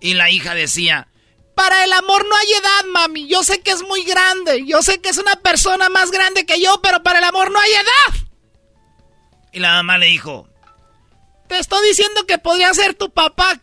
Y 0.00 0.14
la 0.14 0.30
hija 0.30 0.54
decía. 0.54 1.08
Para 1.54 1.84
el 1.84 1.92
amor 1.92 2.26
no 2.26 2.36
hay 2.36 2.52
edad, 2.52 2.84
mami. 2.92 3.26
Yo 3.28 3.42
sé 3.42 3.60
que 3.60 3.70
es 3.70 3.82
muy 3.82 4.04
grande. 4.04 4.64
Yo 4.66 4.82
sé 4.82 5.00
que 5.00 5.08
es 5.08 5.18
una 5.18 5.36
persona 5.36 5.88
más 5.88 6.10
grande 6.10 6.44
que 6.44 6.60
yo, 6.60 6.80
pero 6.82 7.02
para 7.02 7.18
el 7.18 7.24
amor 7.24 7.50
no 7.50 7.58
hay 7.58 7.72
edad. 7.72 8.14
Y 9.52 9.60
la 9.60 9.70
mamá 9.76 9.96
le 9.98 10.06
dijo. 10.06 10.48
Te 11.48 11.58
estoy 11.58 11.86
diciendo 11.88 12.26
que 12.26 12.38
podría 12.38 12.72
ser 12.74 12.94
tu 12.94 13.10
papá. 13.10 13.58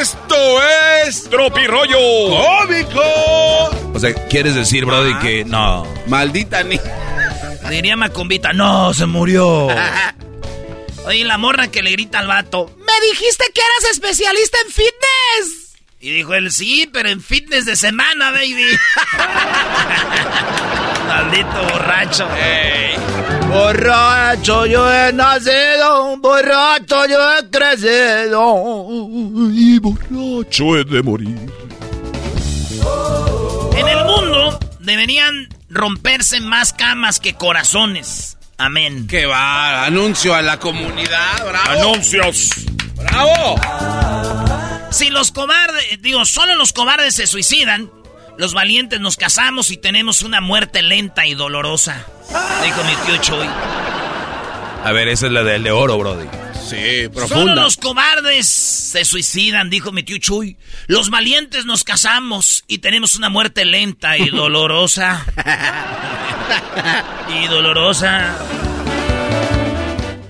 Esto 0.00 0.62
es 1.04 1.24
Tropirollo 1.24 1.98
Cómico. 1.98 3.02
O 3.92 3.98
sea, 3.98 4.14
¿quieres 4.28 4.54
decir, 4.54 4.84
Brody, 4.84 5.14
que 5.18 5.44
no? 5.44 5.86
Maldita 6.06 6.62
ni. 6.62 6.80
Diría 7.68 7.96
Macumbita, 7.96 8.52
no, 8.52 8.94
se 8.94 9.06
murió. 9.06 9.68
Oye, 11.06 11.24
la 11.24 11.38
morra 11.38 11.68
que 11.68 11.82
le 11.82 11.92
grita 11.92 12.18
al 12.18 12.26
vato. 12.26 12.74
Me 12.78 13.08
dijiste 13.10 13.44
que 13.54 13.60
eras 13.60 13.92
especialista 13.92 14.58
en 14.64 14.72
fitness. 14.72 15.76
Y 16.00 16.10
dijo 16.10 16.34
él, 16.34 16.50
sí, 16.52 16.88
pero 16.92 17.08
en 17.08 17.20
fitness 17.20 17.64
de 17.64 17.76
semana, 17.76 18.30
baby. 18.30 18.66
Maldito 21.08 21.62
borracho. 21.72 22.28
Borracho 23.48 24.66
yo 24.66 24.92
he 24.92 25.12
nacido, 25.12 26.16
borracho 26.18 27.06
yo 27.06 27.38
he 27.38 27.50
crecido. 27.50 28.86
Y 29.52 29.78
borracho 29.78 30.76
he 30.76 30.84
de 30.84 31.02
morir. 31.02 31.52
En 33.76 33.88
el 33.88 34.04
mundo 34.04 34.58
deberían 34.80 35.48
romperse 35.68 36.40
más 36.40 36.72
camas 36.72 37.20
que 37.20 37.34
corazones. 37.34 38.36
Amén. 38.58 39.06
¡Qué 39.06 39.26
va! 39.26 39.84
Anuncio 39.84 40.34
a 40.34 40.42
la 40.42 40.58
comunidad, 40.58 41.46
bravo. 41.46 41.70
Anuncios. 41.70 42.50
¡Bravo! 42.96 43.60
Si 44.90 45.10
los 45.10 45.30
cobardes, 45.30 46.00
digo, 46.00 46.24
solo 46.24 46.54
los 46.54 46.72
cobardes 46.72 47.14
se 47.14 47.26
suicidan, 47.26 47.90
los 48.38 48.54
valientes 48.54 49.00
nos 49.00 49.16
casamos 49.16 49.70
y 49.70 49.76
tenemos 49.76 50.22
una 50.22 50.40
muerte 50.40 50.82
lenta 50.82 51.26
y 51.26 51.34
dolorosa. 51.34 52.06
Dijo 52.64 52.82
mi 52.84 52.94
tío 53.06 53.16
Chuy. 53.22 53.46
A 54.84 54.92
ver, 54.92 55.08
esa 55.08 55.26
es 55.26 55.32
la 55.32 55.42
del 55.42 55.62
de 55.64 55.70
oro, 55.72 55.98
Brody. 55.98 56.26
Sí, 56.68 57.02
Solo 57.04 57.12
profunda. 57.12 57.54
los 57.54 57.76
cobardes 57.76 58.46
se 58.48 59.04
suicidan, 59.04 59.70
dijo 59.70 59.92
mi 59.92 60.02
tío 60.02 60.18
Chuy. 60.18 60.56
Los 60.86 61.10
valientes 61.10 61.64
nos 61.64 61.84
casamos 61.84 62.64
y 62.66 62.78
tenemos 62.78 63.14
una 63.14 63.28
muerte 63.28 63.64
lenta 63.64 64.18
y 64.18 64.28
dolorosa. 64.30 65.24
y 67.42 67.46
dolorosa. 67.48 68.36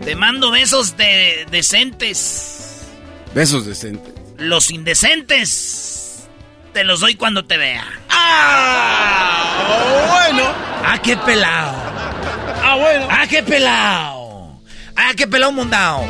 Te 0.05 0.15
mando 0.15 0.51
besos 0.51 0.97
de 0.97 1.47
decentes. 1.51 2.87
Besos 3.35 3.67
decentes. 3.67 4.15
Los 4.39 4.71
indecentes 4.71 6.06
te 6.77 6.85
los 6.85 7.01
doy 7.01 7.15
cuando 7.15 7.47
te 7.47 7.57
vea. 7.57 7.87
¡Ah! 8.11 9.55
Bueno. 10.13 10.43
¡Ah, 10.85 11.01
qué 11.03 11.17
pelado! 11.17 11.75
¡Ah, 12.63 12.77
bueno! 12.79 13.09
¡Ah, 13.11 13.27
qué 13.27 13.43
pelado! 13.43 14.61
¡Ah, 14.95 15.13
qué 15.17 15.27
pelado 15.27 15.53
mondao! 15.53 16.05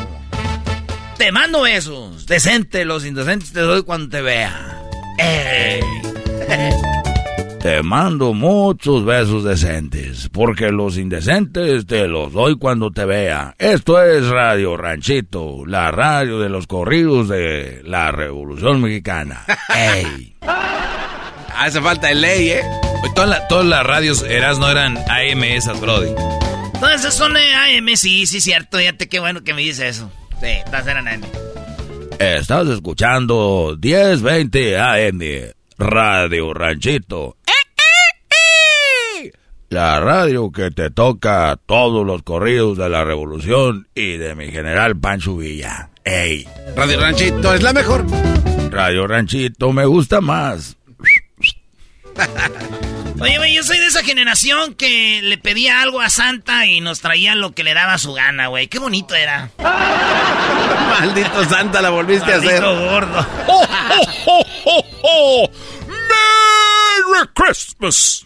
Te 1.17 1.31
mando 1.31 1.61
besos. 1.61 2.25
Decente, 2.25 2.83
los 2.83 3.05
indecentes 3.05 3.53
te 3.53 3.61
doy 3.61 3.83
cuando 3.83 4.09
te 4.09 4.21
vea. 4.21 4.83
¡Ey! 5.17 5.79
Te 7.67 7.83
mando 7.83 8.33
muchos 8.33 9.03
besos 9.03 9.43
decentes, 9.43 10.29
porque 10.31 10.71
los 10.71 10.97
indecentes 10.97 11.85
te 11.85 12.07
los 12.07 12.31
doy 12.31 12.57
cuando 12.57 12.91
te 12.91 13.03
vea. 13.03 13.55
Esto 13.59 14.01
es 14.01 14.25
Radio 14.29 14.77
Ranchito, 14.77 15.65
la 15.65 15.91
radio 15.91 16.39
de 16.39 16.47
los 16.47 16.65
corridos 16.65 17.27
de 17.27 17.81
la 17.83 18.13
Revolución 18.13 18.81
Mexicana. 18.81 19.43
¡Ey! 19.75 20.37
Hace 21.57 21.81
falta 21.81 22.09
el 22.09 22.21
ley, 22.21 22.51
¿eh? 22.51 22.61
Todas, 23.13 23.29
la- 23.31 23.47
todas 23.49 23.65
las 23.65 23.85
radios 23.85 24.23
eras 24.23 24.59
no 24.59 24.71
eran 24.71 24.97
AM 25.09 25.43
esas, 25.43 25.81
Brody. 25.81 26.11
Todas 26.79 27.01
esas 27.01 27.15
son 27.15 27.35
AM, 27.35 27.97
sí, 27.97 28.25
sí, 28.27 28.39
cierto. 28.39 28.77
Fíjate 28.77 29.09
qué 29.09 29.19
bueno 29.19 29.43
que 29.43 29.53
me 29.53 29.61
dice 29.63 29.89
eso. 29.89 30.09
Sí, 30.39 30.53
todas 30.67 30.87
eran 30.87 31.09
AM. 31.09 31.23
Estás 32.17 32.69
escuchando 32.69 33.77
1020 33.77 34.79
AM, 34.79 35.19
Radio 35.77 36.53
Ranchito. 36.53 37.35
La 39.69 39.99
radio 39.99 40.51
que 40.51 40.71
te 40.71 40.89
toca 40.89 41.59
todos 41.65 42.05
los 42.05 42.23
corridos 42.23 42.77
de 42.77 42.87
la 42.87 43.03
revolución 43.03 43.89
y 43.93 44.15
de 44.17 44.33
mi 44.33 44.49
general 44.49 44.97
Pancho 44.97 45.35
Villa. 45.35 45.89
¡Ey! 46.05 46.47
Radio 46.75 47.01
Ranchito 47.01 47.53
es 47.53 47.61
la 47.61 47.73
mejor. 47.73 48.05
Radio 48.71 49.07
Ranchito 49.07 49.73
me 49.73 49.85
gusta 49.85 50.21
más. 50.21 50.77
Oye, 53.19 53.53
yo 53.53 53.63
soy 53.63 53.79
de 53.79 53.87
esa 53.87 54.03
generación 54.03 54.75
que 54.75 55.21
le 55.21 55.37
pedía 55.37 55.81
algo 55.81 55.99
a 55.99 56.09
Santa 56.09 56.65
y 56.65 56.79
nos 56.79 57.01
traía 57.01 57.35
lo 57.35 57.51
que 57.51 57.63
le 57.63 57.73
daba 57.73 57.97
su 57.97 58.13
gana, 58.13 58.47
güey. 58.47 58.67
Qué 58.67 58.79
bonito 58.79 59.15
era. 59.15 59.49
Maldito 59.57 61.43
Santa, 61.45 61.81
la 61.81 61.89
volviste 61.89 62.31
a 62.31 62.37
hacer. 62.37 62.61
Maldito 62.61 62.89
gordo. 62.89 63.27
¡Oh, 63.47 63.65
oh, 63.89 64.05
oh, 64.27 64.45
oh, 64.65 64.85
oh! 65.03 65.49
¡Merry 65.87 67.27
Christmas! 67.33 68.25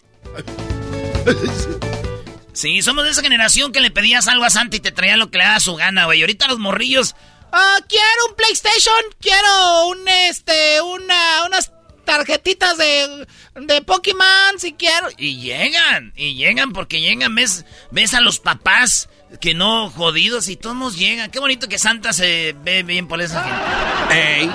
Sí, 2.52 2.82
somos 2.82 3.04
de 3.04 3.10
esa 3.10 3.22
generación 3.22 3.72
que 3.72 3.80
le 3.80 3.90
pedías 3.90 4.28
algo 4.28 4.44
a 4.44 4.50
Santa 4.50 4.76
y 4.76 4.80
te 4.80 4.92
traía 4.92 5.16
lo 5.16 5.30
que 5.30 5.38
le 5.38 5.44
daba 5.44 5.60
su 5.60 5.74
gana, 5.74 6.04
güey. 6.04 6.20
Ahorita 6.20 6.48
los 6.48 6.58
morrillos. 6.58 7.14
Ah, 7.50 7.78
quiero 7.88 8.26
un 8.28 8.36
PlayStation, 8.36 8.94
quiero 9.20 9.86
un 9.88 10.06
este, 10.08 10.80
una, 10.82 11.46
unas 11.46 11.72
tarjetitas 12.04 12.76
de, 12.76 13.26
de 13.56 13.82
Pokémon, 13.82 14.58
si 14.58 14.72
quiero. 14.74 15.08
Y 15.16 15.40
llegan, 15.40 16.12
y 16.16 16.34
llegan 16.34 16.72
porque 16.72 17.00
llegan, 17.00 17.34
ves, 17.34 17.64
ves 17.90 18.14
a 18.14 18.20
los 18.20 18.38
papás 18.38 19.08
que 19.40 19.54
no 19.54 19.90
jodidos 19.90 20.48
y 20.48 20.56
todos 20.56 20.96
llegan. 20.96 21.30
Qué 21.30 21.40
bonito 21.40 21.68
que 21.68 21.78
Santa 21.78 22.12
se 22.12 22.54
ve 22.62 22.82
bien 22.82 23.08
por 23.08 23.20
esa 23.20 23.42
gente. 23.42 24.40
Ey. 24.40 24.50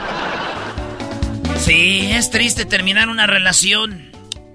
Sí, 1.60 2.10
es 2.12 2.30
triste 2.30 2.66
terminar 2.66 3.10
una 3.10 3.26
relación. 3.28 4.07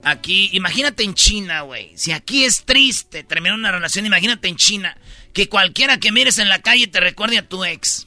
Aquí, 0.04 0.50
imagínate 0.52 1.04
en 1.04 1.14
China, 1.14 1.60
güey. 1.62 1.92
Si 1.94 2.10
aquí 2.12 2.44
es 2.44 2.64
triste 2.64 3.22
terminar 3.22 3.56
una 3.56 3.70
relación, 3.70 4.04
imagínate 4.04 4.48
en 4.48 4.56
China. 4.56 4.96
Que 5.32 5.48
cualquiera 5.48 5.98
que 5.98 6.12
mires 6.12 6.38
en 6.38 6.48
la 6.48 6.58
calle 6.60 6.86
te 6.88 7.00
recuerde 7.00 7.38
a 7.38 7.48
tu 7.48 7.64
ex. 7.64 8.06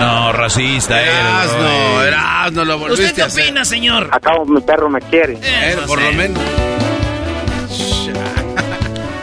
No, 0.00 0.32
racista 0.32 1.00
eres, 1.02 1.14
Erasno, 1.18 1.58
Brody. 1.58 2.06
Erasno, 2.08 2.64
lo 2.64 2.78
volviste 2.78 3.04
¿Usted 3.04 3.16
qué 3.16 3.22
a 3.22 3.26
hacer. 3.26 3.42
opina, 3.44 3.64
señor? 3.64 4.08
Acabo, 4.12 4.44
mi 4.46 4.60
perro 4.60 4.88
me 4.88 5.00
quiere. 5.00 5.34
Eh, 5.42 5.70
Eso 5.72 5.86
por 5.86 5.98
sí. 5.98 6.04
lo 6.04 6.12
menos. 6.12 6.42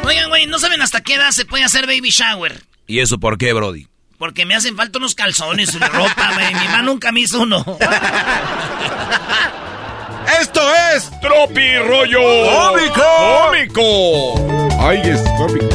Oigan, 0.06 0.30
güey, 0.30 0.46
¿no 0.48 0.60
saben 0.60 0.82
hasta 0.82 1.02
qué 1.02 1.16
edad 1.16 1.32
se 1.32 1.46
puede 1.46 1.64
hacer 1.64 1.88
baby 1.88 2.10
shower? 2.10 2.62
¿Y 2.88 3.00
eso 3.00 3.18
por 3.20 3.38
qué, 3.38 3.52
Brody? 3.54 3.88
Porque 4.18 4.46
me 4.46 4.56
hacen 4.56 4.76
falta 4.78 4.98
unos 4.98 5.14
calzones, 5.16 5.74
una 5.76 5.88
ropa, 5.90 6.32
güey. 6.34 6.54
Mi 6.56 6.66
mamá 6.66 6.82
nunca 6.84 7.12
me 7.12 7.20
hizo 7.22 7.42
uno. 7.42 7.64
Esto 10.42 10.62
es 10.94 11.10
Tropi 11.22 11.78
Rollo 11.80 12.20
Cómico. 12.22 13.04
Cómico. 13.46 14.82
Ay, 14.82 15.02
es 15.04 15.22
cómico. 15.38 15.68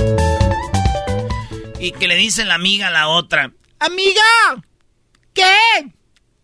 Y 1.79 1.93
que 1.93 2.09
le 2.09 2.17
dice 2.17 2.45
la 2.45 2.55
amiga 2.55 2.89
a 2.89 2.91
la 2.91 3.09
otra. 3.09 3.53
Amiga, 3.79 4.23
¿qué? 5.33 5.55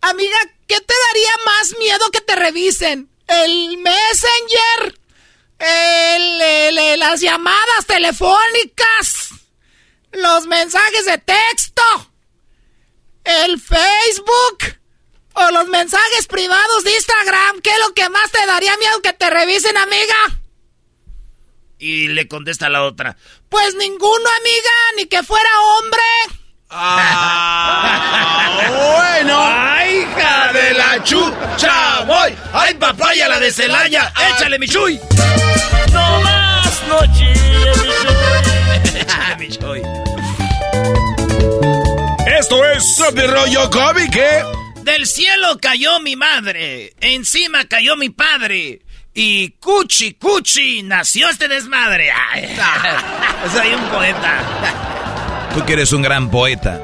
Amiga, 0.01 0.37
¿qué 0.67 0.81
te 0.81 0.95
daría 1.09 1.31
más 1.45 1.75
miedo 1.79 2.11
que 2.11 2.21
te 2.21 2.37
revisen? 2.37 3.09
¿El 3.27 3.79
Messenger? 3.79 4.99
El, 5.59 6.41
el- 6.43 6.79
el- 6.79 7.01
las 7.01 7.21
llamadas 7.21 7.87
telefónicas? 7.87 9.26
¿Los 10.17 10.47
mensajes 10.47 11.05
de 11.05 11.19
texto? 11.19 11.83
¿El 13.25 13.61
Facebook? 13.61 14.79
¿O 15.35 15.51
los 15.51 15.69
mensajes 15.69 16.27
privados 16.27 16.85
de 16.85 16.95
Instagram? 16.95 17.61
¿Qué 17.61 17.71
es 17.71 17.79
lo 17.87 17.93
que 17.93 18.09
más 18.09 18.31
te 18.31 18.47
daría 18.47 18.77
miedo 18.79 19.03
que 19.03 19.13
te 19.13 19.29
revisen, 19.29 19.77
amiga? 19.77 20.17
Y 21.79 22.09
le 22.09 22.27
contesta 22.29 22.71
la 22.71 22.85
otra. 22.85 23.17
Pues 23.51 23.75
ninguno, 23.75 24.31
amiga, 24.41 24.71
ni 24.97 25.07
que 25.07 25.23
fuera 25.23 25.51
hombre. 25.61 26.03
bueno. 28.69 29.39
¡Ay, 29.39 29.99
hija 29.99 30.53
de 30.53 30.75
la 30.75 31.05
chucha! 31.05 32.01
¡Voy! 32.07 32.35
¡Ay, 32.53 32.75
papaya, 32.75 33.29
la 33.29 33.39
de 33.39 33.53
Celaya! 33.53 34.13
¡Échale, 34.35 34.59
mi 34.59 34.67
chuy! 34.67 34.99
No 35.93 36.21
más 36.23 36.83
noches, 36.89 37.39
¡Échale, 38.95 39.37
mi 39.39 39.49
chuy! 39.49 39.61
Esto 42.39 42.63
es 42.67 42.97
Tropi 42.97 43.23
Rollo 43.23 43.71
Cómico. 43.71 44.21
Del 44.83 45.07
cielo 45.07 45.57
cayó 45.59 46.01
mi 46.01 46.17
madre, 46.17 46.93
encima 47.01 47.65
cayó 47.65 47.97
mi 47.97 48.11
padre. 48.11 48.83
Y 49.15 49.53
cuchi, 49.53 50.13
cuchi, 50.13 50.83
nació 50.83 51.31
este 51.31 51.49
desmadre. 51.49 52.11
Ay, 52.11 52.55
soy 53.53 53.73
un 53.73 53.89
poeta. 53.89 55.49
Tú 55.55 55.65
que 55.65 55.73
eres 55.73 55.93
un 55.93 56.03
gran 56.03 56.31
poeta. 56.31 56.83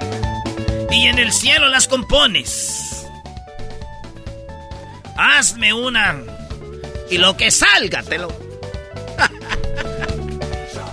Y 0.90 1.08
en 1.08 1.18
el 1.18 1.32
cielo 1.32 1.68
las 1.68 1.86
compones. 1.86 3.04
Hazme 5.18 5.74
una. 5.74 6.16
Y 7.10 7.18
lo 7.18 7.36
que 7.36 7.50
salga, 7.50 8.02
te 8.02 8.16
lo. 8.16 8.28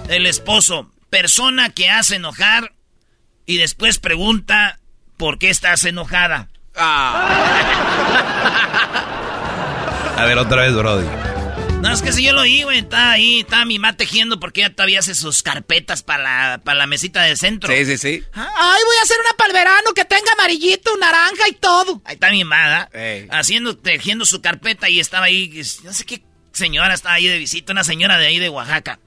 El 0.10 0.26
esposo, 0.26 0.92
persona 1.10 1.70
que 1.70 1.90
hace 1.90 2.18
enojar 2.18 2.74
y 3.50 3.58
después 3.58 3.98
pregunta 3.98 4.80
por 5.18 5.40
qué 5.40 5.50
estás 5.50 5.84
enojada. 5.84 6.50
A 6.76 7.36
ver, 10.28 10.38
otra 10.38 10.62
vez, 10.62 10.76
Brody. 10.76 11.08
No, 11.82 11.92
es 11.92 12.04
que 12.04 12.12
si 12.12 12.24
yo 12.24 12.34
lo 12.34 12.42
oí, 12.42 12.62
güey, 12.62 12.78
está 12.78 13.10
ahí, 13.10 13.40
está 13.40 13.66
mi 13.66 13.80
mamá 13.80 13.98
tejiendo 13.98 14.40
porque 14.40 14.62
ella 14.62 14.76
todavía 14.76 15.00
hace 15.00 15.16
sus 15.16 15.42
carpetas 15.42 16.04
para 16.04 16.24
la, 16.24 16.62
para 16.64 16.78
la 16.78 16.86
mesita 16.86 17.24
de 17.24 17.36
centro. 17.36 17.74
Sí, 17.74 17.86
sí, 17.86 17.98
sí. 17.98 18.24
Ay, 18.34 18.82
voy 18.86 18.98
a 19.00 19.02
hacer 19.02 19.18
una 19.20 19.36
para 19.36 19.48
el 19.48 19.54
verano 19.54 19.94
que 19.96 20.06
tenga 20.06 20.32
amarillito, 20.34 20.96
naranja 20.98 21.50
y 21.50 21.54
todo. 21.54 22.04
Ahí 22.06 22.14
está 22.14 22.30
mi 22.30 22.44
mamá, 22.44 22.88
haciendo, 23.32 23.76
tejiendo 23.76 24.26
su 24.26 24.42
carpeta 24.42 24.90
y 24.90 25.00
estaba 25.00 25.26
ahí, 25.26 25.64
no 25.84 25.92
sé 25.92 26.06
qué 26.06 26.22
señora 26.52 26.94
estaba 26.94 27.16
ahí 27.16 27.26
de 27.26 27.40
visita, 27.40 27.74
una 27.74 27.84
señora 27.84 28.20
de 28.20 28.28
ahí 28.28 28.38
de 28.38 28.50
Oaxaca. 28.50 29.00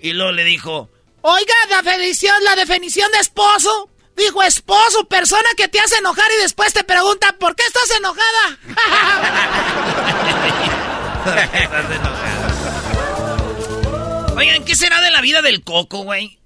Y 0.00 0.14
luego 0.14 0.32
le 0.32 0.44
dijo, 0.44 0.90
Oiga, 1.26 1.54
la 1.70 1.80
definición, 1.80 2.34
la 2.44 2.54
definición 2.54 3.10
de 3.10 3.16
esposo. 3.18 3.88
Dijo 4.14 4.42
esposo, 4.42 5.08
persona 5.08 5.48
que 5.56 5.68
te 5.68 5.80
hace 5.80 5.96
enojar 5.96 6.26
y 6.38 6.42
después 6.42 6.74
te 6.74 6.84
pregunta, 6.84 7.34
¿por 7.40 7.56
qué 7.56 7.62
estás 7.66 7.90
enojada? 7.96 8.58
Estás 11.54 11.90
enojada. 11.96 14.34
Oigan, 14.36 14.66
¿qué 14.66 14.74
será 14.74 15.00
de 15.00 15.10
la 15.10 15.22
vida 15.22 15.40
del 15.40 15.64
coco, 15.64 16.04
güey? 16.04 16.38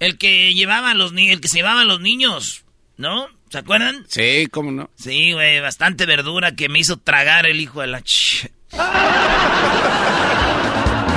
El 0.00 0.18
que 0.18 0.52
llevaba 0.54 0.90
a 0.90 0.94
los 0.94 1.12
ni 1.12 1.30
el 1.30 1.40
que 1.40 1.46
se 1.46 1.58
llevaba 1.58 1.82
a 1.82 1.84
los 1.84 2.00
niños, 2.00 2.64
¿no? 2.96 3.28
¿Se 3.48 3.58
acuerdan? 3.58 4.06
Sí, 4.08 4.48
cómo 4.50 4.72
no. 4.72 4.90
Sí, 4.96 5.34
güey, 5.34 5.60
bastante 5.60 6.04
verdura 6.04 6.56
que 6.56 6.68
me 6.68 6.80
hizo 6.80 6.96
tragar 6.96 7.46
el 7.46 7.60
hijo 7.60 7.80
de 7.80 7.86
la 7.86 8.02
ch... 8.02 8.50
Va 8.76 8.86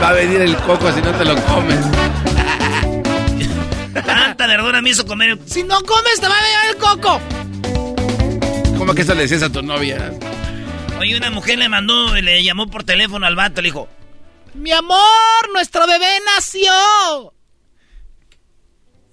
a 0.09 0.13
venir 0.13 0.41
el 0.41 0.55
coco 0.57 0.91
si 0.91 1.01
no 1.01 1.11
te 1.13 1.25
lo 1.25 1.35
comes. 1.45 1.79
Tanta 4.05 4.47
verdura 4.47 4.81
me 4.81 4.89
hizo 4.91 5.05
comer. 5.05 5.37
si 5.45 5.63
no 5.63 5.81
comes, 5.83 6.19
te 6.19 6.27
va 6.27 6.35
a 6.37 6.41
llegar 6.41 6.69
el 6.69 6.77
coco. 6.77 7.21
¿Cómo 8.77 8.93
que 8.93 9.01
eso 9.01 9.13
le 9.15 9.21
decías 9.23 9.43
a 9.43 9.51
tu 9.51 9.61
novia? 9.61 10.13
Oye, 10.99 11.17
una 11.17 11.29
mujer 11.31 11.57
le 11.59 11.69
mandó, 11.69 12.13
le 12.15 12.43
llamó 12.43 12.67
por 12.69 12.83
teléfono 12.83 13.25
al 13.25 13.35
vato, 13.35 13.61
le 13.61 13.67
dijo, 13.69 13.87
Mi 14.53 14.71
amor, 14.71 14.97
nuestro 15.53 15.85
bebé 15.87 16.07
nació. 16.35 17.33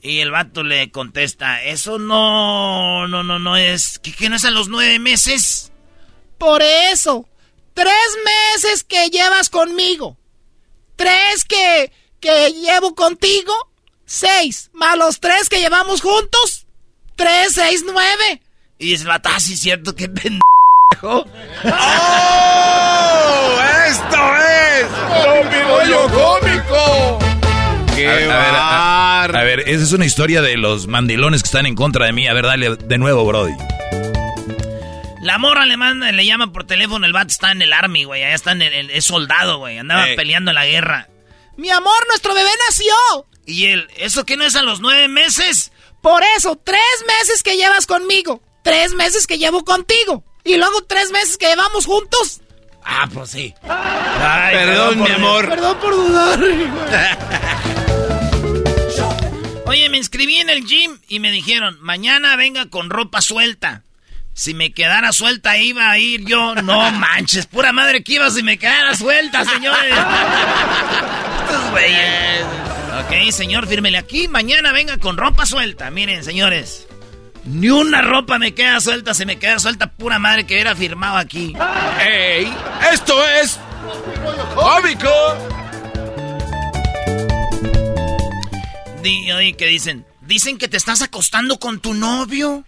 y 0.02 0.20
el 0.20 0.30
vato 0.30 0.62
le 0.62 0.90
contesta, 0.90 1.62
eso 1.62 1.98
no, 1.98 3.08
no, 3.08 3.22
no, 3.22 3.38
no 3.38 3.56
es, 3.56 3.98
¿qué, 4.00 4.12
qué 4.12 4.28
no 4.28 4.36
es 4.36 4.44
a 4.44 4.50
los 4.50 4.68
nueve 4.68 4.98
meses? 4.98 5.72
Por 6.36 6.62
eso, 6.62 7.26
tres 7.72 7.94
meses 8.54 8.84
que 8.84 9.08
llevas 9.08 9.48
conmigo. 9.48 10.18
Tres 10.96 11.44
que, 11.46 11.90
que 12.20 12.52
llevo 12.52 12.94
contigo. 12.94 13.52
Seis. 14.06 14.70
Más 14.72 14.96
los 14.98 15.20
tres 15.20 15.48
que 15.48 15.60
llevamos 15.60 16.00
juntos. 16.02 16.66
Tres, 17.16 17.52
seis, 17.54 17.82
nueve. 17.86 18.40
Y 18.78 18.86
dice 18.90 19.06
ah, 19.08 19.40
sí, 19.40 19.56
cierto, 19.56 19.94
qué 19.94 20.08
pendejo. 20.08 20.40
¡Oh! 21.02 21.24
¡Esto 23.86 24.36
es 24.36 24.86
Rollo 25.66 26.08
Cómico! 26.10 27.18
¡Qué 27.94 28.08
A 28.08 28.12
ver, 28.14 28.30
a 28.30 28.36
ver, 28.38 28.54
a- 28.54 28.58
bar! 28.58 29.36
a 29.36 29.42
ver, 29.44 29.60
esa 29.60 29.82
es 29.84 29.92
una 29.92 30.04
historia 30.04 30.42
de 30.42 30.56
los 30.56 30.86
mandilones 30.88 31.42
que 31.42 31.46
están 31.46 31.66
en 31.66 31.74
contra 31.76 32.06
de 32.06 32.12
mí. 32.12 32.26
A 32.26 32.32
ver, 32.34 32.44
dale 32.46 32.76
de 32.76 32.98
nuevo, 32.98 33.24
Brody. 33.24 33.52
La 35.22 35.38
morra 35.38 35.64
le 35.64 35.76
manda, 35.76 36.10
le 36.12 36.26
llama 36.26 36.52
por 36.52 36.64
teléfono, 36.66 37.06
el 37.06 37.12
vato 37.12 37.28
está 37.28 37.50
en 37.52 37.62
el 37.62 37.72
army, 37.72 38.04
güey, 38.04 38.22
allá 38.24 38.34
está 38.34 38.52
en 38.52 38.62
el, 38.62 38.74
el- 38.74 38.90
es 38.90 39.04
soldado, 39.06 39.58
güey, 39.58 39.78
andaba 39.78 40.08
Ey. 40.08 40.16
peleando 40.16 40.50
en 40.50 40.56
la 40.56 40.66
guerra. 40.66 41.08
Mi 41.56 41.70
amor, 41.70 42.06
nuestro 42.08 42.34
bebé 42.34 42.50
nació. 42.68 42.92
Y 43.46 43.66
él, 43.66 43.88
¿eso 43.96 44.24
qué 44.24 44.36
no 44.36 44.44
es 44.44 44.56
a 44.56 44.62
los 44.62 44.80
nueve 44.80 45.08
meses? 45.08 45.72
Por 46.00 46.22
eso, 46.36 46.60
tres 46.62 46.80
meses 47.06 47.42
que 47.42 47.56
llevas 47.56 47.86
conmigo. 47.86 48.42
Tres 48.62 48.94
meses 48.94 49.26
que 49.26 49.38
llevo 49.38 49.64
contigo. 49.64 50.24
Y 50.44 50.56
luego 50.56 50.82
tres 50.84 51.10
meses 51.10 51.36
que 51.36 51.46
llevamos 51.46 51.86
juntos. 51.86 52.40
Ah, 52.84 53.08
pues 53.12 53.30
sí. 53.30 53.54
Ay, 53.62 54.56
Perdón, 54.56 55.02
mi 55.02 55.10
amor. 55.10 55.48
Perdón 55.48 55.78
por 55.78 55.94
dudar. 55.94 56.38
Oye, 59.66 59.88
me 59.88 59.96
inscribí 59.96 60.36
en 60.36 60.50
el 60.50 60.66
gym 60.66 60.98
y 61.08 61.20
me 61.20 61.30
dijeron, 61.30 61.78
mañana 61.80 62.36
venga 62.36 62.68
con 62.68 62.90
ropa 62.90 63.22
suelta. 63.22 63.82
Si 64.34 64.52
me 64.52 64.72
quedara 64.72 65.12
suelta 65.12 65.56
iba 65.58 65.90
a 65.90 65.98
ir 65.98 66.24
yo. 66.26 66.54
No 66.56 66.90
manches, 66.92 67.46
pura 67.46 67.72
madre 67.72 68.04
que 68.04 68.14
iba 68.14 68.30
si 68.30 68.42
me 68.42 68.58
quedara 68.58 68.94
suelta, 68.94 69.44
señores. 69.44 69.94
Estos 71.48 71.70
güeyes. 71.70 72.44
Ok, 73.06 73.30
señor, 73.32 73.66
fírmele 73.66 73.98
aquí. 73.98 74.28
Mañana 74.28 74.72
venga 74.72 74.96
con 74.98 75.16
ropa 75.16 75.46
suelta. 75.46 75.90
Miren, 75.90 76.24
señores. 76.24 76.86
Ni 77.44 77.68
una 77.68 78.00
ropa 78.00 78.38
me 78.38 78.54
queda 78.54 78.80
suelta. 78.80 79.12
Si 79.14 79.26
me 79.26 79.38
queda 79.38 79.58
suelta, 79.58 79.92
pura 79.92 80.18
madre 80.18 80.46
que 80.46 80.54
hubiera 80.54 80.74
firmado 80.74 81.16
aquí. 81.18 81.54
¡Ey! 82.00 82.52
¡Esto 82.92 83.22
es 83.42 83.58
Cómico! 84.54 85.10
Oye, 89.36 89.54
¿qué 89.58 89.66
dicen? 89.66 90.06
Dicen 90.22 90.56
que 90.56 90.68
te 90.68 90.76
estás 90.78 91.02
acostando 91.02 91.58
con 91.58 91.80
tu 91.80 91.92
novio. 91.92 92.64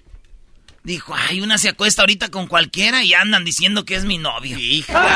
Dijo, 0.83 1.15
ay, 1.17 1.41
una 1.41 1.57
se 1.59 1.71
acuesta 1.71 2.03
ahorita 2.03 2.29
con 2.29 2.47
cualquiera 2.47 3.03
y 3.03 3.15
andan 3.15 3.45
diciendo 3.45 3.85
que 3.85 3.95
es 3.97 4.05
mi 4.05 4.19
novio. 4.19 4.59
¡Hija 4.59 4.93
de... 5.01 5.09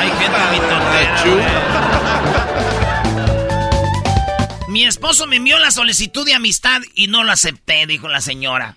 ¡Ay, 0.00 0.10
gente 0.18 0.38
muy 0.50 0.58
tortera, 0.58 1.22
chu- 1.22 1.40
Mi 4.74 4.84
esposo 4.84 5.28
me 5.28 5.36
envió 5.36 5.56
la 5.60 5.70
solicitud 5.70 6.26
de 6.26 6.34
amistad 6.34 6.82
y 6.96 7.06
no 7.06 7.22
la 7.22 7.34
acepté, 7.34 7.86
dijo 7.86 8.08
la 8.08 8.20
señora. 8.20 8.74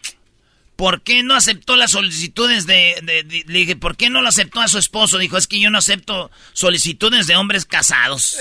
¿Por 0.75 1.01
qué 1.01 1.23
no 1.23 1.33
aceptó 1.33 1.75
las 1.75 1.89
solicitudes 1.89 2.67
de, 2.67 2.99
de- 3.01 3.23
de- 3.23 3.43
Le 3.47 3.57
dije, 3.61 3.75
¿por 3.75 3.97
qué 3.97 4.11
no 4.11 4.21
lo 4.21 4.29
aceptó 4.29 4.61
a 4.61 4.67
su 4.67 4.77
esposo? 4.77 5.17
Dijo, 5.17 5.37
es 5.39 5.47
que 5.47 5.59
yo 5.59 5.71
no 5.71 5.79
acepto 5.79 6.29
solicitudes 6.53 7.25
de 7.25 7.35
hombres 7.35 7.65
casados. 7.65 8.37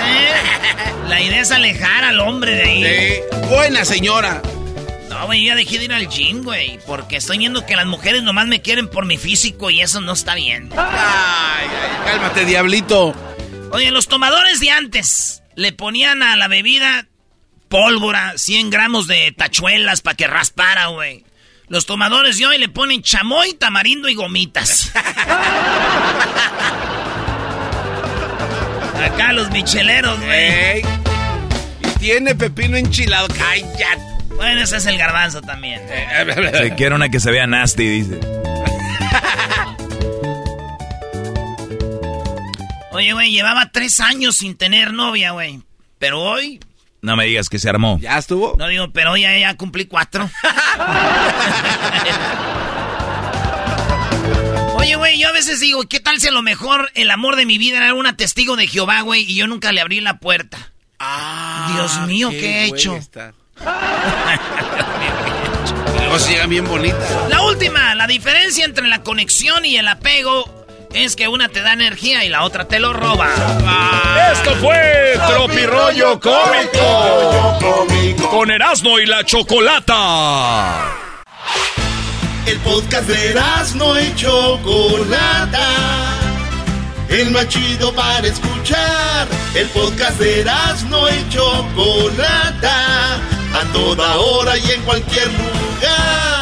¿Eh? 0.00 1.08
La 1.08 1.20
idea 1.20 1.42
es 1.42 1.50
alejar 1.50 2.04
al 2.04 2.20
hombre 2.20 2.54
de 2.54 2.62
ahí. 2.62 2.82
Sí. 2.82 3.36
Buena 3.50 3.84
señora. 3.84 4.40
No, 5.10 5.26
güey, 5.26 5.44
ya 5.44 5.56
dejé 5.56 5.76
de 5.78 5.84
ir 5.84 5.92
al 5.92 6.08
gym, 6.08 6.42
güey. 6.42 6.78
Porque 6.86 7.16
estoy 7.16 7.36
viendo 7.36 7.66
que 7.66 7.76
las 7.76 7.84
mujeres 7.84 8.22
nomás 8.22 8.46
me 8.46 8.62
quieren 8.62 8.88
por 8.88 9.04
mi 9.04 9.18
físico 9.18 9.68
y 9.68 9.82
eso 9.82 10.00
no 10.00 10.14
está 10.14 10.34
bien. 10.36 10.70
Ay, 10.74 11.66
ay, 11.68 11.68
cálmate, 12.06 12.46
diablito. 12.46 13.14
Oye, 13.72 13.90
los 13.90 14.08
tomadores 14.08 14.58
de 14.60 14.70
antes 14.70 15.42
le 15.56 15.72
ponían 15.72 16.22
a 16.22 16.36
la 16.36 16.46
bebida 16.48 17.06
pólvora, 17.68 18.34
100 18.36 18.70
gramos 18.70 19.08
de 19.08 19.32
tachuelas 19.36 20.02
para 20.02 20.16
que 20.16 20.28
raspara, 20.28 20.86
güey. 20.88 21.24
Los 21.68 21.86
tomadores 21.86 22.38
de 22.38 22.46
hoy 22.46 22.58
le 22.58 22.68
ponen 22.68 23.02
chamoy, 23.02 23.54
tamarindo 23.54 24.08
y 24.08 24.14
gomitas. 24.14 24.92
Acá 29.04 29.32
los 29.32 29.50
micheleros, 29.50 30.20
güey. 30.20 30.82
Y 31.82 31.98
tiene 31.98 32.36
pepino 32.36 32.76
enchilado. 32.76 33.26
¡Cállate! 33.28 34.02
Bueno, 34.36 34.62
ese 34.62 34.76
es 34.76 34.86
el 34.86 34.96
garbanzo 34.98 35.40
también. 35.42 35.80
Se 36.52 36.74
quiere 36.76 36.94
una 36.94 37.08
que 37.08 37.18
se 37.18 37.30
vea 37.32 37.46
nasty, 37.46 37.88
dice. 37.88 38.20
Oye, 42.96 43.12
güey, 43.12 43.30
llevaba 43.30 43.70
tres 43.70 44.00
años 44.00 44.36
sin 44.36 44.56
tener 44.56 44.94
novia, 44.94 45.32
güey. 45.32 45.60
Pero 45.98 46.22
hoy... 46.22 46.60
No 47.02 47.14
me 47.14 47.26
digas 47.26 47.50
que 47.50 47.58
se 47.58 47.68
armó. 47.68 47.98
¿Ya 48.00 48.16
estuvo? 48.16 48.56
No 48.58 48.68
digo, 48.68 48.90
pero 48.90 49.12
hoy 49.12 49.20
ya, 49.20 49.36
ya 49.36 49.54
cumplí 49.54 49.84
cuatro. 49.84 50.30
Oye, 54.76 54.96
güey, 54.96 55.18
yo 55.18 55.28
a 55.28 55.32
veces 55.32 55.60
digo, 55.60 55.82
¿qué 55.82 56.00
tal 56.00 56.18
si 56.20 56.28
a 56.28 56.30
lo 56.30 56.40
mejor 56.40 56.90
el 56.94 57.10
amor 57.10 57.36
de 57.36 57.44
mi 57.44 57.58
vida 57.58 57.76
era 57.76 57.92
una 57.92 58.16
testigo 58.16 58.56
de 58.56 58.66
Jehová, 58.66 59.02
güey, 59.02 59.30
y 59.30 59.34
yo 59.34 59.46
nunca 59.46 59.72
le 59.72 59.82
abrí 59.82 60.00
la 60.00 60.18
puerta? 60.18 60.72
Ah, 60.98 61.72
Dios 61.74 62.00
mío, 62.08 62.30
¿qué, 62.30 62.62
he 62.62 62.68
hecho? 62.68 62.98
y 65.94 65.98
luego 65.98 66.18
se 66.18 66.30
llegan 66.30 66.48
bien 66.48 66.64
bonitas. 66.64 67.28
La 67.28 67.42
última, 67.42 67.94
la 67.94 68.06
diferencia 68.06 68.64
entre 68.64 68.88
la 68.88 69.02
conexión 69.02 69.66
y 69.66 69.76
el 69.76 69.86
apego 69.86 70.55
es 71.04 71.14
que 71.14 71.28
una 71.28 71.48
te 71.48 71.60
da 71.60 71.72
energía 71.74 72.24
y 72.24 72.28
la 72.28 72.44
otra 72.44 72.66
te 72.66 72.80
lo 72.80 72.92
roba. 72.92 73.28
Esto 74.32 74.54
fue 74.56 75.18
Tropirollo 75.28 76.18
Cómico. 76.18 77.58
Con 78.30 78.50
Erasmo 78.50 78.98
y 78.98 79.06
la 79.06 79.24
Chocolata. 79.24 80.90
El 82.46 82.58
podcast 82.60 83.08
de 83.08 83.30
Erasmo 83.30 83.98
y 83.98 84.14
Chocolata. 84.14 85.68
El 87.08 87.30
más 87.30 87.48
chido 87.48 87.92
para 87.94 88.26
escuchar. 88.26 89.28
El 89.54 89.68
podcast 89.68 90.18
de 90.18 90.40
Erasmo 90.40 91.08
y 91.08 91.28
Chocolata. 91.28 93.16
A 93.54 93.72
toda 93.72 94.16
hora 94.16 94.56
y 94.56 94.70
en 94.70 94.82
cualquier 94.82 95.26
lugar. 95.28 96.35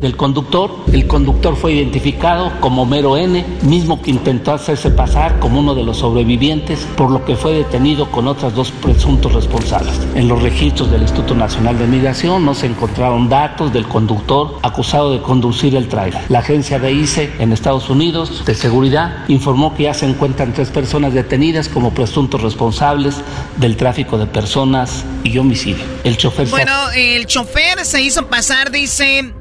Del 0.00 0.16
conductor. 0.16 0.70
El 0.92 1.06
conductor 1.06 1.56
fue 1.56 1.72
identificado 1.72 2.52
como 2.60 2.86
Mero 2.86 3.16
N, 3.16 3.44
mismo 3.62 4.00
que 4.00 4.10
intentó 4.10 4.52
hacerse 4.52 4.90
pasar 4.90 5.38
como 5.40 5.60
uno 5.60 5.74
de 5.74 5.82
los 5.82 5.98
sobrevivientes, 5.98 6.86
por 6.96 7.10
lo 7.10 7.24
que 7.24 7.36
fue 7.36 7.52
detenido 7.52 8.10
con 8.10 8.28
otras 8.28 8.54
dos 8.54 8.70
presuntos 8.70 9.32
responsables. 9.32 10.00
En 10.14 10.28
los 10.28 10.42
registros 10.42 10.90
del 10.90 11.02
Instituto 11.02 11.34
Nacional 11.34 11.78
de 11.78 11.86
Migración 11.86 12.44
no 12.44 12.54
se 12.54 12.66
encontraron 12.66 13.28
datos 13.28 13.72
del 13.72 13.88
conductor 13.88 14.58
acusado 14.62 15.12
de 15.12 15.20
conducir 15.20 15.74
el 15.74 15.88
tráiler. 15.88 16.20
La 16.28 16.40
agencia 16.40 16.78
de 16.78 16.92
ICE 16.92 17.32
en 17.38 17.52
Estados 17.52 17.90
Unidos 17.90 18.44
de 18.44 18.54
seguridad 18.54 19.24
informó 19.28 19.74
que 19.74 19.84
ya 19.84 19.94
se 19.94 20.06
encuentran 20.06 20.52
tres 20.52 20.70
personas 20.70 21.12
detenidas 21.12 21.68
como 21.68 21.92
presuntos 21.92 22.42
responsables 22.42 23.16
del 23.56 23.76
tráfico 23.76 24.18
de 24.18 24.26
personas 24.26 25.04
y 25.24 25.38
homicidio. 25.38 25.84
El 26.04 26.16
chofer 26.16 26.48
Bueno, 26.48 26.72
el 26.94 27.26
chofer 27.26 27.84
se 27.84 28.02
hizo 28.02 28.26
pasar, 28.26 28.70
dice 28.70 29.32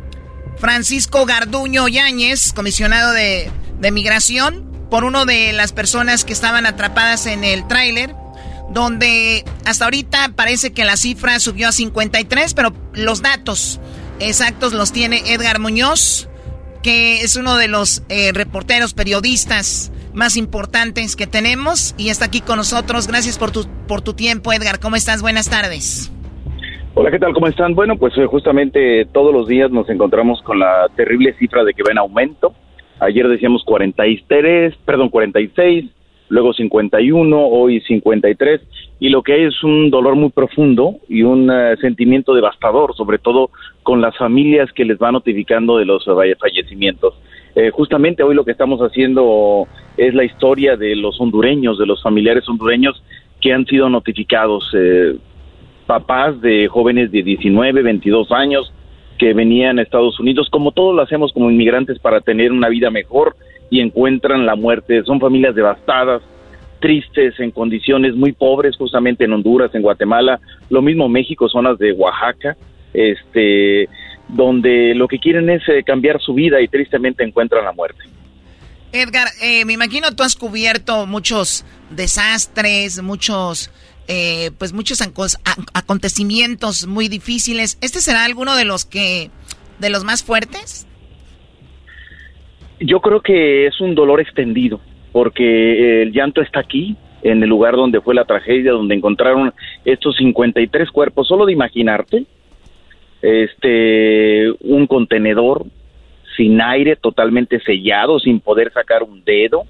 Francisco 0.59 1.25
Garduño 1.25 1.87
Yáñez, 1.87 2.53
comisionado 2.53 3.13
de, 3.13 3.51
de 3.79 3.91
migración, 3.91 4.65
por 4.89 5.03
uno 5.03 5.25
de 5.25 5.53
las 5.53 5.73
personas 5.73 6.23
que 6.23 6.33
estaban 6.33 6.65
atrapadas 6.65 7.25
en 7.25 7.43
el 7.43 7.67
tráiler, 7.67 8.15
donde 8.69 9.45
hasta 9.65 9.85
ahorita 9.85 10.33
parece 10.35 10.71
que 10.71 10.85
la 10.85 10.97
cifra 10.97 11.39
subió 11.39 11.69
a 11.69 11.71
53, 11.71 12.53
pero 12.53 12.73
los 12.93 13.21
datos 13.21 13.79
exactos 14.19 14.73
los 14.73 14.91
tiene 14.91 15.33
Edgar 15.33 15.59
Muñoz, 15.59 16.27
que 16.83 17.21
es 17.21 17.35
uno 17.35 17.57
de 17.57 17.67
los 17.67 18.03
eh, 18.09 18.31
reporteros, 18.33 18.93
periodistas 18.93 19.91
más 20.13 20.35
importantes 20.35 21.15
que 21.15 21.27
tenemos 21.27 21.93
y 21.97 22.09
está 22.09 22.25
aquí 22.25 22.41
con 22.41 22.57
nosotros. 22.57 23.07
Gracias 23.07 23.37
por 23.37 23.51
tu, 23.51 23.67
por 23.87 24.01
tu 24.01 24.13
tiempo, 24.13 24.51
Edgar. 24.51 24.79
¿Cómo 24.79 24.95
estás? 24.95 25.21
Buenas 25.21 25.49
tardes. 25.49 26.09
Hola, 26.99 27.11
¿qué 27.11 27.19
tal? 27.19 27.31
¿Cómo 27.31 27.45
están? 27.45 27.75
Bueno, 27.75 27.95
pues 27.95 28.17
eh, 28.17 28.25
justamente 28.25 29.05
todos 29.13 29.31
los 29.31 29.47
días 29.47 29.69
nos 29.69 29.87
encontramos 29.87 30.41
con 30.41 30.57
la 30.57 30.87
terrible 30.95 31.31
cifra 31.33 31.63
de 31.63 31.75
que 31.75 31.83
va 31.83 31.91
en 31.91 31.99
aumento. 31.99 32.55
Ayer 32.99 33.27
decíamos 33.27 33.63
43, 33.65 34.73
perdón, 34.83 35.09
46, 35.09 35.85
luego 36.29 36.53
51, 36.53 37.39
hoy 37.39 37.81
53, 37.81 38.61
y 38.99 39.09
lo 39.09 39.21
que 39.21 39.33
hay 39.33 39.43
es 39.43 39.63
un 39.63 39.91
dolor 39.91 40.15
muy 40.15 40.31
profundo 40.31 40.95
y 41.07 41.21
un 41.21 41.51
uh, 41.51 41.77
sentimiento 41.79 42.33
devastador, 42.33 42.95
sobre 42.95 43.19
todo 43.19 43.51
con 43.83 44.01
las 44.01 44.17
familias 44.17 44.73
que 44.73 44.83
les 44.83 44.97
va 44.97 45.11
notificando 45.11 45.77
de 45.77 45.85
los 45.85 46.03
fallecimientos. 46.39 47.13
Eh, 47.53 47.69
justamente 47.69 48.23
hoy 48.23 48.33
lo 48.33 48.43
que 48.43 48.53
estamos 48.53 48.79
haciendo 48.79 49.67
es 49.97 50.15
la 50.15 50.23
historia 50.23 50.75
de 50.75 50.95
los 50.95 51.21
hondureños, 51.21 51.77
de 51.77 51.85
los 51.85 52.01
familiares 52.01 52.49
hondureños 52.49 53.03
que 53.39 53.53
han 53.53 53.67
sido 53.67 53.87
notificados. 53.87 54.67
Eh, 54.73 55.15
papás 55.87 56.39
de 56.41 56.67
jóvenes 56.67 57.11
de 57.11 57.23
19, 57.23 57.81
22 57.81 58.31
años 58.31 58.71
que 59.17 59.33
venían 59.33 59.79
a 59.79 59.81
Estados 59.81 60.19
Unidos, 60.19 60.47
como 60.51 60.71
todos 60.71 60.95
lo 60.95 61.01
hacemos 61.01 61.33
como 61.33 61.49
inmigrantes 61.49 61.97
para 61.97 62.21
tener 62.21 62.51
una 62.51 62.69
vida 62.69 62.91
mejor 62.91 63.35
y 63.69 63.79
encuentran 63.79 64.45
la 64.45 64.55
muerte. 64.55 65.03
Son 65.03 65.19
familias 65.19 65.55
devastadas, 65.55 66.21
tristes, 66.79 67.39
en 67.39 67.51
condiciones 67.51 68.15
muy 68.15 68.33
pobres, 68.33 68.75
justamente 68.77 69.23
en 69.23 69.33
Honduras, 69.33 69.73
en 69.73 69.81
Guatemala, 69.81 70.39
lo 70.69 70.81
mismo 70.81 71.09
México, 71.09 71.49
zonas 71.49 71.79
de 71.79 71.93
Oaxaca, 71.93 72.55
este, 72.93 73.89
donde 74.27 74.93
lo 74.93 75.07
que 75.07 75.17
quieren 75.17 75.49
es 75.49 75.67
eh, 75.67 75.83
cambiar 75.83 76.21
su 76.21 76.33
vida 76.33 76.61
y 76.61 76.67
tristemente 76.67 77.23
encuentran 77.23 77.65
la 77.65 77.71
muerte. 77.71 78.03
Edgar, 78.91 79.27
eh, 79.41 79.65
me 79.65 79.73
imagino 79.73 80.15
tú 80.15 80.23
has 80.23 80.35
cubierto 80.35 81.05
muchos 81.05 81.65
desastres, 81.89 83.01
muchos 83.01 83.69
eh, 84.07 84.51
pues 84.57 84.73
muchos 84.73 85.01
acontecimientos 85.73 86.87
muy 86.87 87.07
difíciles. 87.07 87.77
¿Este 87.81 87.99
será 87.99 88.25
alguno 88.25 88.55
de 88.55 88.65
los 88.65 88.85
que, 88.85 89.29
de 89.79 89.89
los 89.89 90.03
más 90.03 90.23
fuertes? 90.23 90.87
Yo 92.79 92.99
creo 93.01 93.21
que 93.21 93.67
es 93.67 93.81
un 93.81 93.95
dolor 93.95 94.21
extendido, 94.21 94.79
porque 95.11 96.03
el 96.03 96.11
llanto 96.11 96.41
está 96.41 96.59
aquí, 96.59 96.95
en 97.23 97.41
el 97.41 97.49
lugar 97.49 97.75
donde 97.75 98.01
fue 98.01 98.13
la 98.15 98.25
tragedia, 98.25 98.71
donde 98.71 98.95
encontraron 98.95 99.53
estos 99.83 100.15
53 100.17 100.91
cuerpos, 100.91 101.27
solo 101.27 101.45
de 101.45 101.53
imaginarte, 101.53 102.25
este, 103.21 104.51
un 104.61 104.85
contenedor 104.87 105.65
sin 106.35 106.61
aire, 106.61 106.95
totalmente 106.95 107.59
sellado, 107.61 108.19
sin 108.19 108.39
poder 108.39 108.71
sacar 108.71 109.01
un 109.03 109.23
dedo, 109.23 109.63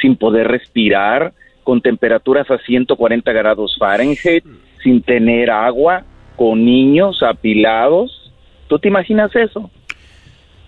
sin 0.00 0.16
poder 0.16 0.48
respirar, 0.48 1.32
con 1.70 1.80
temperaturas 1.80 2.50
a 2.50 2.58
140 2.58 3.30
grados 3.30 3.76
Fahrenheit, 3.78 4.44
sin 4.82 5.00
tener 5.02 5.52
agua, 5.52 6.04
con 6.34 6.64
niños 6.64 7.22
apilados. 7.22 8.32
¿Tú 8.66 8.80
te 8.80 8.88
imaginas 8.88 9.30
eso? 9.36 9.70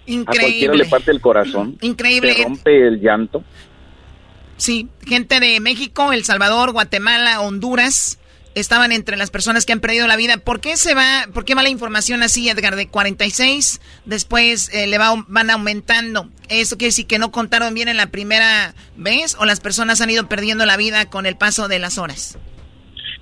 Increíble. 0.07 0.29
A 0.29 0.43
cualquiera 0.43 0.75
le 0.75 0.85
parte 0.85 1.11
el 1.11 1.21
corazón. 1.21 1.77
Increíble. 1.83 2.35
Se 2.35 2.45
rompe 2.45 2.87
el 2.87 3.01
llanto. 3.01 3.43
Sí, 4.59 4.91
gente 5.05 5.41
de 5.41 5.59
México, 5.59 6.13
El 6.13 6.23
Salvador, 6.23 6.71
Guatemala, 6.71 7.41
Honduras, 7.41 8.21
estaban 8.55 8.93
entre 8.93 9.17
las 9.17 9.31
personas 9.31 9.67
que 9.67 9.73
han 9.73 9.81
perdido 9.81 10.07
la 10.07 10.17
vida. 10.17 10.37
¿Por 10.39 10.61
qué 10.61 10.77
se 10.77 10.95
va, 10.95 11.27
por 11.33 11.45
qué 11.45 11.55
va 11.55 11.63
la 11.63 11.69
información 11.69 12.23
así, 12.23 12.49
Edgar, 12.49 12.77
de 12.77 12.89
46, 12.89 13.81
después 14.05 14.73
eh, 14.75 14.87
le 14.87 14.99
va, 14.99 15.15
van 15.29 15.51
aumentando? 15.51 16.27
¿Eso 16.49 16.77
quiere 16.77 16.89
decir 16.89 17.07
que 17.07 17.19
no 17.19 17.31
contaron 17.31 17.75
bien 17.75 17.89
en 17.89 17.97
la 17.97 18.09
primera 18.09 18.75
vez 18.97 19.37
o 19.41 19.45
las 19.45 19.61
personas 19.61 20.01
han 20.01 20.11
ido 20.11 20.29
perdiendo 20.29 20.67
la 20.67 20.77
vida 20.77 21.09
con 21.09 21.27
el 21.27 21.37
paso 21.37 21.69
de 21.69 21.79
las 21.79 21.99
horas? 21.99 22.39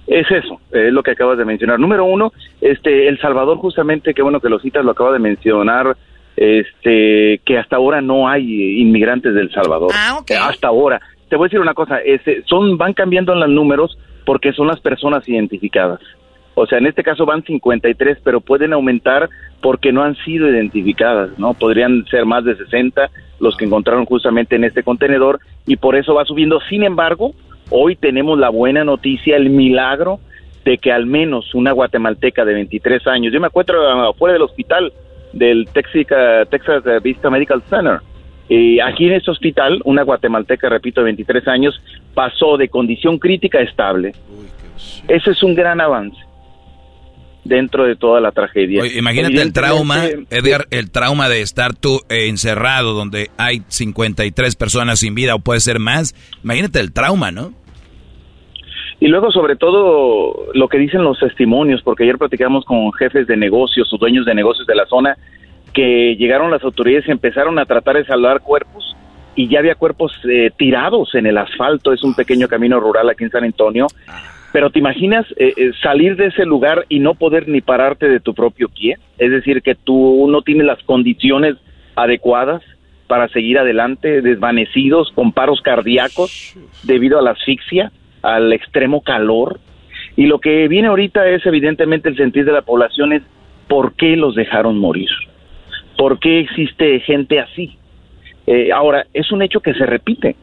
Es 0.07 0.29
eso, 0.31 0.61
es 0.73 0.93
lo 0.93 1.05
que 1.05 1.13
acabas 1.13 1.39
de 1.39 1.45
mencionar. 1.45 1.79
Número 1.79 2.05
uno, 2.05 2.33
este, 2.61 3.07
El 3.07 3.21
Salvador, 3.21 3.59
justamente, 3.59 4.13
qué 4.13 4.23
bueno 4.23 4.41
que 4.41 4.49
lo 4.49 4.59
citas, 4.59 4.85
lo 4.85 4.91
acaba 4.91 5.13
de 5.13 5.21
mencionar, 5.21 5.97
este, 6.37 7.41
que 7.45 7.59
hasta 7.59 7.77
ahora 7.77 8.01
no 8.01 8.29
hay 8.29 8.81
inmigrantes 8.81 9.35
del 9.35 9.53
Salvador. 9.53 9.93
Ah, 9.95 10.19
ok. 10.21 10.33
Hasta 10.33 10.67
ahora. 10.69 11.01
Te 11.29 11.37
voy 11.37 11.45
a 11.45 11.47
decir 11.47 11.61
una 11.61 11.75
cosa, 11.75 11.99
este, 11.99 12.43
son, 12.49 12.77
van 12.77 12.93
cambiando 12.93 13.35
los 13.37 13.49
números, 13.49 13.97
porque 14.31 14.53
son 14.53 14.69
las 14.69 14.79
personas 14.79 15.29
identificadas. 15.29 15.99
O 16.55 16.65
sea, 16.65 16.79
en 16.79 16.87
este 16.87 17.03
caso 17.03 17.27
van 17.27 17.43
53, 17.43 18.19
pero 18.23 18.41
pueden 18.41 18.73
aumentar 18.73 19.29
porque 19.61 19.91
no 19.91 20.05
han 20.05 20.15
sido 20.25 20.49
identificadas, 20.49 21.37
¿no? 21.37 21.53
Podrían 21.53 22.05
ser 22.07 22.27
más 22.27 22.45
de 22.45 22.55
60 22.55 23.11
los 23.41 23.57
que 23.57 23.65
encontraron 23.65 24.05
justamente 24.05 24.55
en 24.55 24.63
este 24.63 24.85
contenedor 24.85 25.41
y 25.67 25.75
por 25.79 25.97
eso 25.97 26.15
va 26.15 26.25
subiendo. 26.25 26.61
Sin 26.69 26.85
embargo, 26.85 27.33
hoy 27.71 27.97
tenemos 27.97 28.39
la 28.39 28.51
buena 28.51 28.85
noticia, 28.85 29.37
el 29.37 29.51
milagro 29.51 30.21
de 30.65 30.79
que 30.79 30.93
al 30.93 31.07
menos 31.07 31.53
una 31.53 31.73
guatemalteca 31.73 32.45
de 32.45 32.55
23 32.55 33.05
años, 33.09 33.33
yo 33.33 33.41
me 33.41 33.49
encuentro 33.49 33.85
afuera 34.11 34.35
del 34.35 34.43
hospital 34.43 34.93
del 35.33 35.67
Texas, 35.73 36.49
Texas 36.49 36.85
Vista 37.03 37.31
Medical 37.31 37.63
Center, 37.63 37.99
Eh, 38.53 38.83
aquí 38.83 39.07
en 39.07 39.13
este 39.13 39.31
hospital, 39.31 39.81
una 39.85 40.03
guatemalteca, 40.03 40.69
repito, 40.69 41.01
de 41.01 41.05
23 41.05 41.47
años, 41.47 41.81
pasó 42.15 42.57
de 42.57 42.69
condición 42.69 43.21
crítica 43.21 43.59
a 43.59 43.63
estable. 43.63 44.13
Ese 45.07 45.31
es 45.31 45.43
un 45.45 45.55
gran 45.55 45.81
avance 45.81 46.19
dentro 47.45 47.85
de 47.85 47.95
toda 47.95 48.21
la 48.21 48.33
tragedia. 48.33 48.83
Oye, 48.83 48.99
imagínate 48.99 49.41
el 49.41 49.53
trauma, 49.53 50.05
Edgar, 50.31 50.67
el 50.71 50.91
trauma 50.91 51.29
de 51.29 51.43
estar 51.43 51.77
tú 51.77 52.01
eh, 52.09 52.29
encerrado 52.29 52.93
donde 52.93 53.31
hay 53.39 53.63
53 53.69 54.57
personas 54.57 54.99
sin 54.99 55.15
vida 55.15 55.37
o 55.37 55.39
puede 55.39 55.61
ser 55.61 55.79
más. 55.79 56.15
Imagínate 56.43 56.81
el 56.81 56.93
trauma, 56.93 57.31
¿no? 57.31 57.53
Y 58.99 59.07
luego, 59.07 59.31
sobre 59.31 59.57
todo, 59.57 60.49
lo 60.53 60.69
que 60.69 60.77
dicen 60.77 61.05
los 61.05 61.19
testimonios, 61.21 61.83
porque 61.83 62.03
ayer 62.03 62.19
platicamos 62.19 62.65
con 62.65 62.93
jefes 62.93 63.27
de 63.27 63.37
negocios 63.37 63.91
o 63.93 63.97
dueños 63.97 64.27
de 64.27 64.35
negocios 64.35 64.67
de 64.67 64.75
la 64.75 64.87
zona, 64.87 65.17
que 65.73 66.17
llegaron 66.17 66.51
las 66.51 66.63
autoridades 66.65 67.09
y 67.09 67.13
empezaron 67.13 67.59
a 67.59 67.67
tratar 67.67 67.97
de 67.97 68.05
salvar 68.05 68.41
cuerpos 68.41 68.97
y 69.35 69.49
ya 69.49 69.61
había 69.61 69.75
cuerpos 69.75 70.13
eh, 70.29 70.51
tirados 70.57 71.15
en 71.15 71.27
el 71.27 71.39
asfalto, 71.39 71.93
es 71.93 72.03
un 72.03 72.15
pequeño 72.15 72.49
camino 72.49 72.81
rural 72.81 73.09
aquí 73.09 73.25
en 73.25 73.31
San 73.31 73.45
Antonio, 73.45 73.87
pero 74.53 74.71
¿te 74.71 74.81
imaginas 74.81 75.27
eh, 75.37 75.55
eh, 75.57 75.71
salir 75.83 76.17
de 76.17 76.27
ese 76.27 76.45
lugar 76.45 76.85
y 76.89 76.99
no 76.99 77.15
poder 77.15 77.49
ni 77.49 77.61
pararte 77.61 78.09
de 78.09 78.21
tu 78.21 78.35
propio 78.35 78.69
pie? 78.69 78.99
Es 79.19 79.31
decir, 79.31 79.63
que 79.63 79.75
tú 79.75 80.27
no 80.29 80.43
tienes 80.43 80.67
las 80.67 80.83
condiciones 80.83 81.57
adecuadas 81.95 82.63
para 83.07 83.29
seguir 83.29 83.59
adelante, 83.59 84.23
desvanecidos, 84.23 85.13
con 85.13 85.33
paros 85.33 85.61
cardíacos 85.63 86.57
debido 86.83 87.19
a 87.19 87.23
la 87.23 87.33
asfixia, 87.33 87.93
al 88.23 88.53
extremo 88.53 89.03
calor. 89.03 89.61
Y 90.17 90.27
lo 90.27 90.39
que 90.39 90.69
viene 90.69 90.89
ahorita 90.89 91.29
es 91.29 91.45
evidentemente 91.47 92.09
el 92.09 92.17
sentir 92.17 92.45
de 92.45 92.53
la 92.53 92.63
población 92.63 93.13
es 93.13 93.23
por 93.69 93.95
qué 93.95 94.17
los 94.17 94.35
dejaron 94.35 94.79
morir, 94.79 95.09
por 96.01 96.19
qué 96.19 96.41
existe 96.41 96.99
gente 97.01 97.39
así. 97.41 97.77
Eh, 98.47 98.73
ahora, 98.73 99.05
es 99.13 99.31
un 99.33 99.43
hecho 99.43 99.61
que 99.61 99.75
se 99.75 99.85
repite. 99.85 100.35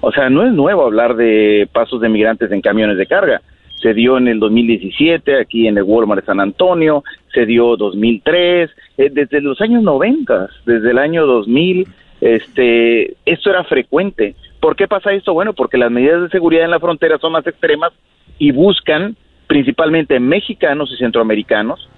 O 0.00 0.10
sea, 0.10 0.28
no 0.28 0.44
es 0.44 0.52
nuevo 0.52 0.82
hablar 0.84 1.14
de 1.14 1.68
pasos 1.72 2.00
de 2.00 2.08
migrantes 2.08 2.50
en 2.50 2.60
camiones 2.60 2.98
de 2.98 3.06
carga. 3.06 3.40
Se 3.80 3.94
dio 3.94 4.18
en 4.18 4.26
el 4.26 4.40
2017 4.40 5.38
aquí 5.38 5.68
en 5.68 5.78
el 5.78 5.84
Walmart 5.84 6.22
de 6.22 6.26
San 6.26 6.40
Antonio, 6.40 7.04
se 7.32 7.46
dio 7.46 7.76
2003, 7.76 8.70
eh, 8.96 9.10
desde 9.12 9.40
los 9.40 9.60
años 9.60 9.84
90, 9.84 10.48
desde 10.66 10.90
el 10.90 10.98
año 10.98 11.26
2000, 11.26 11.86
este, 12.20 13.14
esto 13.24 13.50
era 13.50 13.62
frecuente. 13.62 14.34
¿Por 14.58 14.74
qué 14.74 14.88
pasa 14.88 15.12
esto? 15.12 15.32
Bueno, 15.32 15.52
porque 15.52 15.78
las 15.78 15.92
medidas 15.92 16.22
de 16.22 16.28
seguridad 16.30 16.64
en 16.64 16.72
la 16.72 16.80
frontera 16.80 17.18
son 17.18 17.30
más 17.30 17.46
extremas 17.46 17.92
y 18.36 18.50
buscan, 18.50 19.14
principalmente 19.46 20.18
mexicanos 20.18 20.90
y 20.92 20.96
centroamericanos, 20.96 21.88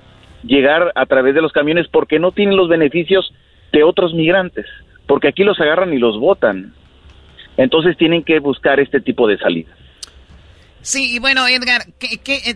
llegar 0.43 0.93
a 0.95 1.07
través 1.07 1.35
de 1.35 1.43
los 1.43 1.53
camiones 1.53 1.87
porque 1.89 2.19
no 2.19 2.33
tienen 2.33 2.57
los 2.57 2.69
beneficios 2.69 3.33
de 3.73 3.83
otros 3.83 4.15
migrantes, 4.15 4.67
porque 5.07 5.29
aquí 5.29 5.45
los 5.45 5.61
agarran 5.61 5.93
y 5.93 5.99
los 5.99 6.19
botan. 6.19 6.75
Entonces 7.57 7.97
tienen 7.97 8.23
que 8.23 8.39
buscar 8.39 8.81
este 8.81 9.01
tipo 9.01 9.27
de 9.27 9.39
salida. 9.39 9.71
Sí, 10.83 11.17
y 11.17 11.19
bueno, 11.19 11.47
Edgar, 11.47 11.83
¿qué, 11.99 12.35
eh, 12.35 12.55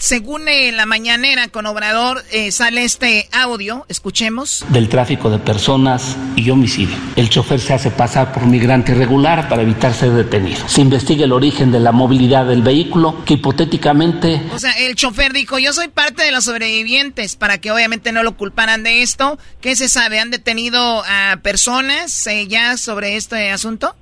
según 0.00 0.48
eh, 0.48 0.72
la 0.72 0.86
mañanera 0.86 1.48
con 1.48 1.66
Obrador 1.66 2.22
eh, 2.32 2.50
sale 2.52 2.84
este 2.84 3.28
audio, 3.32 3.84
escuchemos. 3.90 4.64
Del 4.70 4.88
tráfico 4.88 5.28
de 5.28 5.38
personas 5.38 6.18
y 6.36 6.48
homicidio. 6.48 6.96
El 7.16 7.28
chofer 7.28 7.60
se 7.60 7.74
hace 7.74 7.90
pasar 7.90 8.32
por 8.32 8.46
migrante 8.46 8.92
irregular 8.92 9.48
para 9.50 9.60
evitar 9.60 9.92
ser 9.92 10.12
detenido. 10.12 10.66
Se 10.68 10.80
investiga 10.80 11.26
el 11.26 11.32
origen 11.32 11.70
de 11.70 11.80
la 11.80 11.92
movilidad 11.92 12.46
del 12.46 12.62
vehículo, 12.62 13.22
que 13.26 13.34
hipotéticamente... 13.34 14.40
O 14.54 14.58
sea, 14.58 14.72
el 14.80 14.96
chofer 14.96 15.34
dijo, 15.34 15.58
yo 15.58 15.74
soy 15.74 15.88
parte 15.88 16.24
de 16.24 16.32
los 16.32 16.44
sobrevivientes, 16.44 17.36
para 17.36 17.58
que 17.58 17.70
obviamente 17.70 18.10
no 18.10 18.22
lo 18.22 18.38
culparan 18.38 18.82
de 18.82 19.02
esto. 19.02 19.38
¿Qué 19.60 19.76
se 19.76 19.90
sabe? 19.90 20.18
¿Han 20.18 20.30
detenido 20.30 21.02
a 21.06 21.40
personas 21.42 22.26
ya 22.48 22.78
sobre 22.78 23.16
este 23.16 23.50
asunto? 23.50 23.94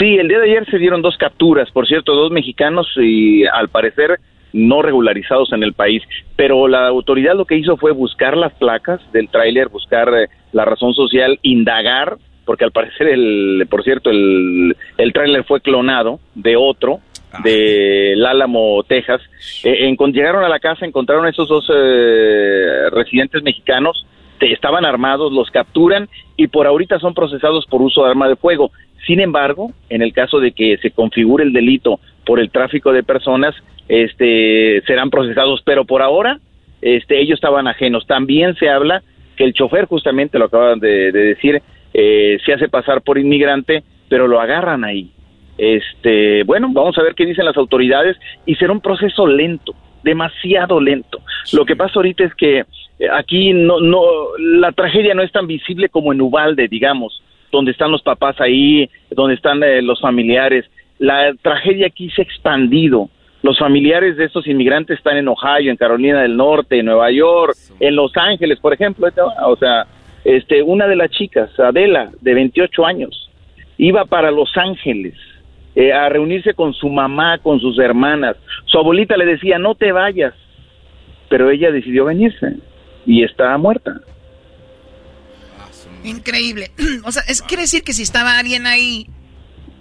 Sí, 0.00 0.16
el 0.16 0.26
día 0.26 0.38
de 0.40 0.50
ayer 0.50 0.66
se 0.68 0.78
dieron 0.78 1.00
dos 1.00 1.16
capturas, 1.16 1.70
por 1.70 1.86
cierto, 1.86 2.14
dos 2.14 2.32
mexicanos 2.32 2.88
y 2.96 3.46
al 3.46 3.68
parecer 3.68 4.18
no 4.52 4.82
regularizados 4.82 5.52
en 5.52 5.62
el 5.62 5.72
país, 5.72 6.02
pero 6.36 6.68
la 6.68 6.86
autoridad 6.86 7.36
lo 7.36 7.44
que 7.44 7.56
hizo 7.56 7.76
fue 7.76 7.92
buscar 7.92 8.36
las 8.36 8.52
placas 8.54 9.00
del 9.12 9.28
tráiler, 9.28 9.68
buscar 9.68 10.08
eh, 10.14 10.28
la 10.52 10.64
razón 10.64 10.94
social, 10.94 11.38
indagar, 11.42 12.16
porque 12.44 12.64
al 12.64 12.72
parecer, 12.72 13.08
el, 13.08 13.66
por 13.68 13.84
cierto, 13.84 14.10
el, 14.10 14.74
el 14.96 15.12
tráiler 15.12 15.44
fue 15.44 15.60
clonado 15.60 16.18
de 16.34 16.56
otro, 16.56 17.00
ah. 17.32 17.40
de 17.44 18.14
Álamo, 18.26 18.82
Texas. 18.84 19.20
Eh, 19.64 19.94
llegaron 20.12 20.44
a 20.44 20.48
la 20.48 20.58
casa, 20.58 20.86
encontraron 20.86 21.26
a 21.26 21.30
esos 21.30 21.48
dos 21.48 21.68
eh, 21.74 22.88
residentes 22.90 23.42
mexicanos, 23.42 24.06
estaban 24.40 24.84
armados, 24.84 25.32
los 25.32 25.50
capturan 25.50 26.08
y 26.36 26.46
por 26.46 26.66
ahorita 26.66 26.98
son 27.00 27.14
procesados 27.14 27.66
por 27.66 27.82
uso 27.82 28.04
de 28.04 28.10
arma 28.10 28.28
de 28.28 28.36
fuego. 28.36 28.70
Sin 29.06 29.20
embargo, 29.20 29.72
en 29.88 30.02
el 30.02 30.12
caso 30.12 30.40
de 30.40 30.52
que 30.52 30.76
se 30.78 30.90
configure 30.90 31.44
el 31.44 31.52
delito 31.52 32.00
por 32.28 32.40
el 32.40 32.50
tráfico 32.50 32.92
de 32.92 33.02
personas, 33.02 33.54
este, 33.88 34.82
serán 34.86 35.08
procesados, 35.08 35.62
pero 35.64 35.86
por 35.86 36.02
ahora 36.02 36.38
este, 36.82 37.18
ellos 37.18 37.36
estaban 37.36 37.66
ajenos. 37.66 38.06
También 38.06 38.54
se 38.56 38.68
habla 38.68 39.02
que 39.34 39.44
el 39.44 39.54
chofer, 39.54 39.86
justamente 39.86 40.38
lo 40.38 40.44
acaban 40.44 40.78
de, 40.78 41.10
decir, 41.10 41.62
eh, 41.94 42.36
se 42.44 42.52
hace 42.52 42.68
pasar 42.68 43.00
por 43.00 43.16
inmigrante, 43.16 43.82
pero 44.10 44.28
lo 44.28 44.42
agarran 44.42 44.84
ahí. 44.84 45.10
Este, 45.56 46.42
bueno, 46.42 46.68
vamos 46.70 46.98
a 46.98 47.02
ver 47.02 47.14
qué 47.14 47.24
dicen 47.24 47.46
las 47.46 47.56
autoridades 47.56 48.18
y 48.44 48.56
será 48.56 48.72
un 48.72 48.82
proceso 48.82 49.26
lento, 49.26 49.74
demasiado 50.02 50.82
lento. 50.82 51.22
Lo 51.54 51.64
que 51.64 51.76
pasa 51.76 51.94
ahorita 51.96 52.24
es 52.24 52.34
que 52.34 52.58
eh, 52.58 53.08
aquí 53.10 53.54
no, 53.54 53.80
no, 53.80 54.02
la 54.38 54.72
tragedia 54.72 55.14
no 55.14 55.22
es 55.22 55.32
tan 55.32 55.46
visible 55.46 55.88
como 55.88 56.12
en 56.12 56.20
Ubalde, 56.20 56.68
digamos, 56.68 57.22
donde 57.50 57.70
están 57.70 57.90
los 57.90 58.02
papás 58.02 58.38
ahí, 58.38 58.90
donde 59.10 59.34
están 59.34 59.62
eh, 59.62 59.80
los 59.80 59.98
familiares. 59.98 60.66
La 60.98 61.32
tragedia 61.42 61.86
aquí 61.86 62.10
se 62.10 62.22
ha 62.22 62.24
expandido. 62.24 63.08
Los 63.42 63.58
familiares 63.58 64.16
de 64.16 64.24
estos 64.24 64.46
inmigrantes 64.48 64.98
están 64.98 65.16
en 65.16 65.28
Ohio, 65.28 65.70
en 65.70 65.76
Carolina 65.76 66.22
del 66.22 66.36
Norte, 66.36 66.78
en 66.78 66.86
Nueva 66.86 67.10
York, 67.10 67.56
en 67.78 67.94
Los 67.94 68.12
Ángeles, 68.16 68.58
por 68.58 68.72
ejemplo. 68.72 69.08
O 69.46 69.56
sea, 69.56 69.86
este, 70.24 70.62
una 70.62 70.86
de 70.86 70.96
las 70.96 71.10
chicas, 71.10 71.50
Adela, 71.58 72.10
de 72.20 72.34
28 72.34 72.84
años, 72.84 73.30
iba 73.76 74.04
para 74.04 74.30
Los 74.30 74.56
Ángeles 74.56 75.14
eh, 75.76 75.92
a 75.92 76.08
reunirse 76.08 76.54
con 76.54 76.74
su 76.74 76.88
mamá, 76.88 77.38
con 77.38 77.60
sus 77.60 77.78
hermanas. 77.78 78.36
Su 78.66 78.78
abuelita 78.78 79.16
le 79.16 79.24
decía, 79.24 79.58
no 79.58 79.76
te 79.76 79.92
vayas, 79.92 80.34
pero 81.28 81.50
ella 81.50 81.70
decidió 81.70 82.06
venirse 82.06 82.56
y 83.06 83.22
está 83.22 83.56
muerta. 83.56 84.00
Increíble. 86.04 86.70
O 87.04 87.12
sea, 87.12 87.22
es, 87.28 87.42
quiere 87.42 87.62
decir 87.62 87.84
que 87.84 87.92
si 87.92 88.02
estaba 88.02 88.38
alguien 88.38 88.66
ahí, 88.66 89.06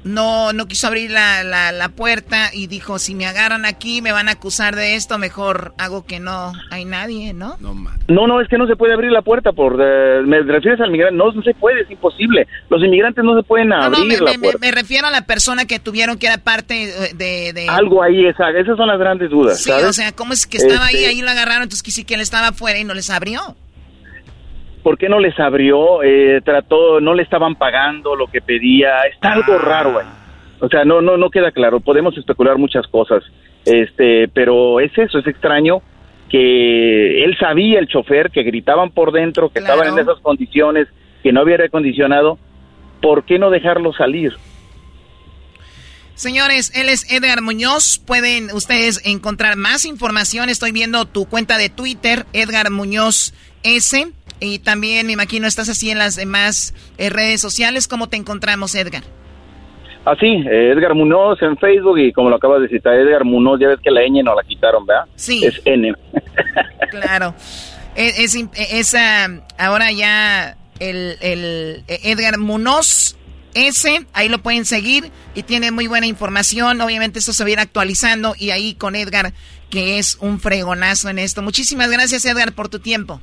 no, 0.07 0.53
no 0.53 0.67
quiso 0.67 0.87
abrir 0.87 1.11
la, 1.11 1.43
la, 1.43 1.89
puerta 1.89 2.49
y 2.53 2.67
dijo, 2.67 2.99
si 2.99 3.15
me 3.15 3.25
agarran 3.25 3.65
aquí 3.65 4.01
me 4.01 4.11
van 4.11 4.27
a 4.29 4.33
acusar 4.33 4.75
de 4.75 4.95
esto, 4.95 5.17
mejor 5.17 5.73
hago 5.77 6.05
que 6.05 6.19
no 6.19 6.53
hay 6.69 6.85
nadie, 6.85 7.33
¿no? 7.33 7.57
No, 7.59 8.27
no, 8.27 8.41
es 8.41 8.47
que 8.47 8.57
no 8.57 8.67
se 8.67 8.75
puede 8.75 8.93
abrir 8.93 9.11
la 9.11 9.21
puerta 9.21 9.51
por... 9.51 9.77
me 9.77 10.41
refieres 10.41 10.79
al 10.81 10.91
migrante, 10.91 11.15
no, 11.15 11.31
no 11.31 11.41
se 11.41 11.53
puede, 11.53 11.81
es 11.81 11.91
imposible. 11.91 12.47
Los 12.69 12.83
inmigrantes 12.83 13.23
no 13.23 13.35
se 13.35 13.43
pueden 13.43 13.73
abrir 13.73 14.05
me, 14.05 14.17
la 14.17 14.37
puerta. 14.39 14.59
Me, 14.59 14.71
refiero 14.71 15.07
a 15.07 15.11
la 15.11 15.25
persona 15.25 15.65
que 15.65 15.79
tuvieron 15.79 16.17
que 16.17 16.27
era 16.27 16.37
parte 16.37 17.13
de... 17.15 17.67
Algo 17.69 18.03
ahí, 18.03 18.25
esa, 18.25 18.49
esas 18.51 18.77
son 18.77 18.87
las 18.87 18.99
grandes 18.99 19.29
dudas, 19.29 19.61
Sí, 19.61 19.71
o 19.71 19.93
sea, 19.93 20.11
¿cómo 20.11 20.33
es 20.33 20.45
que 20.45 20.57
estaba 20.57 20.85
ahí, 20.87 20.95
este 20.95 21.07
ahí 21.07 21.21
lo 21.21 21.29
agarraron, 21.29 21.63
entonces 21.63 21.83
que 21.83 21.91
sí 21.91 22.03
que 22.03 22.15
él 22.15 22.21
estaba 22.21 22.49
afuera 22.49 22.79
y 22.79 22.83
no 22.83 22.93
les 22.93 23.09
abrió? 23.09 23.55
¿Por 24.87 24.97
qué 24.97 25.09
no 25.09 25.19
les 25.19 25.37
abrió? 25.37 26.01
Eh, 26.01 26.39
trató, 26.45 27.01
no 27.01 27.13
le 27.13 27.21
estaban 27.21 27.55
pagando 27.55 28.15
lo 28.15 28.27
que 28.27 28.39
pedía, 28.39 29.01
está 29.13 29.33
algo 29.33 29.55
ah. 29.55 29.61
raro 29.61 29.99
ahí. 29.99 30.05
O 30.61 30.69
sea, 30.69 30.85
no, 30.85 31.01
no, 31.01 31.17
no 31.17 31.29
queda 31.29 31.51
claro. 31.51 31.81
Podemos 31.81 32.17
especular 32.17 32.57
muchas 32.57 32.87
cosas, 32.87 33.21
este, 33.65 34.29
pero 34.29 34.79
es 34.79 34.97
eso, 34.97 35.19
es 35.19 35.27
extraño 35.27 35.81
que 36.29 37.21
él 37.21 37.35
sabía, 37.37 37.79
el 37.79 37.89
chofer, 37.89 38.31
que 38.31 38.43
gritaban 38.43 38.91
por 38.91 39.11
dentro, 39.11 39.49
que 39.49 39.59
estaban 39.59 39.89
en 39.89 39.99
esas 39.99 40.21
condiciones, 40.21 40.87
que 41.21 41.33
no 41.33 41.41
había 41.41 41.55
aire 41.55 41.65
acondicionado. 41.65 42.39
¿Por 43.01 43.25
qué 43.25 43.39
no 43.39 43.49
dejarlo 43.49 43.91
salir? 43.91 44.37
Señores, 46.15 46.71
él 46.75 46.87
es 46.87 47.11
Edgar 47.11 47.41
Muñoz. 47.41 47.99
Pueden 47.99 48.51
ustedes 48.53 49.05
encontrar 49.05 49.57
más 49.57 49.83
información. 49.83 50.47
Estoy 50.47 50.71
viendo 50.71 51.03
tu 51.03 51.25
cuenta 51.25 51.57
de 51.57 51.67
Twitter, 51.67 52.25
Edgar 52.31 52.71
Muñoz 52.71 53.33
S. 53.63 54.13
Y 54.39 54.59
también 54.59 55.07
me 55.07 55.13
imagino 55.13 55.47
estás 55.47 55.69
así 55.69 55.89
en 55.89 55.97
las 55.97 56.15
demás 56.15 56.73
eh, 56.97 57.09
redes 57.09 57.41
sociales. 57.41 57.87
¿Cómo 57.87 58.07
te 58.07 58.17
encontramos, 58.17 58.75
Edgar? 58.75 59.03
Así, 60.05 60.27
eh, 60.27 60.71
Edgar 60.71 60.95
Munoz 60.95 61.41
en 61.41 61.57
Facebook 61.57 61.97
y 61.99 62.13
como 62.13 62.29
lo 62.29 62.37
acabas 62.37 62.61
de 62.61 62.69
citar, 62.69 62.93
Edgar 62.93 63.25
Munoz, 63.25 63.59
ya 63.59 63.67
ves 63.67 63.79
que 63.83 63.91
la 63.91 64.01
ñ 64.01 64.23
no 64.23 64.35
la 64.35 64.43
quitaron, 64.43 64.85
¿verdad? 64.85 65.05
Sí. 65.15 65.43
Es 65.43 65.61
N. 65.65 65.93
claro. 66.91 67.35
Es, 67.95 68.35
es, 68.35 68.95
ahora 69.57 69.91
ya 69.91 70.55
el, 70.79 71.17
el 71.19 71.83
Edgar 71.87 72.37
Munoz 72.37 73.17
S, 73.57 74.05
ahí 74.13 74.29
lo 74.29 74.37
pueden 74.39 74.65
seguir 74.65 75.11
y 75.33 75.43
tiene 75.43 75.71
muy 75.71 75.87
buena 75.87 76.05
información. 76.05 76.79
Obviamente 76.79 77.19
esto 77.19 77.33
se 77.33 77.43
va 77.43 77.49
a 77.49 77.51
ir 77.53 77.59
actualizando 77.59 78.35
y 78.37 78.51
ahí 78.51 78.75
con 78.75 78.95
Edgar, 78.95 79.33
que 79.69 79.97
es 79.97 80.17
un 80.21 80.39
fregonazo 80.39 81.09
en 81.09 81.19
esto. 81.19 81.41
Muchísimas 81.41 81.89
gracias, 81.89 82.23
Edgar, 82.25 82.53
por 82.53 82.69
tu 82.69 82.79
tiempo. 82.79 83.19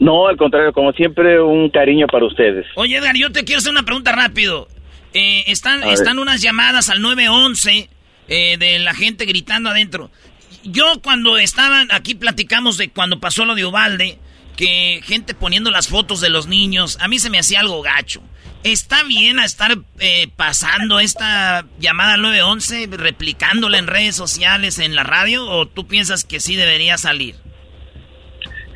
No, 0.00 0.28
al 0.28 0.36
contrario, 0.36 0.72
como 0.72 0.92
siempre, 0.92 1.40
un 1.42 1.70
cariño 1.70 2.06
para 2.06 2.26
ustedes. 2.26 2.66
Oye, 2.76 2.96
Edgar, 2.96 3.16
yo 3.16 3.32
te 3.32 3.44
quiero 3.44 3.58
hacer 3.58 3.72
una 3.72 3.82
pregunta 3.82 4.12
rápido. 4.12 4.68
Eh, 5.12 5.44
están, 5.46 5.82
están 5.84 6.18
unas 6.18 6.40
llamadas 6.40 6.90
al 6.90 7.00
911 7.00 7.88
eh, 8.28 8.56
de 8.58 8.78
la 8.78 8.94
gente 8.94 9.24
gritando 9.24 9.70
adentro. 9.70 10.10
Yo 10.62 10.84
cuando 11.02 11.38
estaban, 11.38 11.88
aquí 11.90 12.14
platicamos 12.14 12.76
de 12.76 12.90
cuando 12.90 13.18
pasó 13.20 13.44
lo 13.44 13.54
de 13.54 13.64
Ubalde, 13.64 14.18
que 14.56 15.00
gente 15.04 15.34
poniendo 15.34 15.70
las 15.70 15.88
fotos 15.88 16.20
de 16.20 16.30
los 16.30 16.46
niños, 16.46 16.98
a 17.00 17.08
mí 17.08 17.18
se 17.18 17.30
me 17.30 17.38
hacía 17.38 17.60
algo 17.60 17.80
gacho. 17.80 18.20
¿Está 18.64 19.04
bien 19.04 19.38
a 19.38 19.44
estar 19.44 19.78
eh, 20.00 20.28
pasando 20.36 20.98
esta 21.00 21.64
llamada 21.78 22.14
al 22.14 22.22
911, 22.22 22.88
replicándola 22.92 23.78
en 23.78 23.86
redes 23.86 24.16
sociales, 24.16 24.78
en 24.78 24.94
la 24.94 25.04
radio, 25.04 25.48
o 25.48 25.66
tú 25.66 25.86
piensas 25.86 26.24
que 26.24 26.40
sí 26.40 26.56
debería 26.56 26.98
salir? 26.98 27.36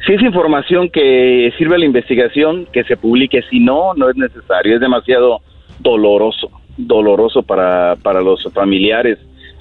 Si 0.07 0.13
es 0.13 0.23
información 0.23 0.91
que 0.91 1.53
sirve 1.57 1.77
a 1.77 1.79
la 1.79 1.85
investigación, 1.85 2.67
que 2.73 2.83
se 2.85 2.97
publique. 2.97 3.43
Si 3.49 3.61
no, 3.61 3.95
no 3.95 4.11
es 4.11 4.17
necesario. 4.17 4.75
Es 4.75 4.81
demasiado 4.81 5.41
doloroso, 5.79 6.51
doloroso 6.77 7.43
para, 7.43 7.97
para 8.03 8.21
los 8.21 8.43
familiares, 8.53 9.19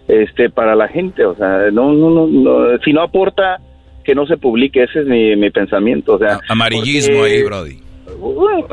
este, 0.07 0.49
para 0.49 0.75
la 0.75 0.87
gente. 0.87 1.25
O 1.25 1.35
sea, 1.35 1.69
no, 1.71 1.93
no, 1.93 2.27
no, 2.27 2.77
si 2.83 2.91
no 2.91 3.01
aporta, 3.01 3.59
que 4.03 4.15
no 4.15 4.25
se 4.25 4.37
publique. 4.37 4.83
Ese 4.83 5.01
es 5.01 5.05
mi, 5.05 5.35
mi 5.35 5.51
pensamiento. 5.51 6.15
O 6.15 6.17
sea, 6.17 6.39
amarillismo 6.49 7.23
ahí, 7.23 7.43
Brody. 7.43 7.79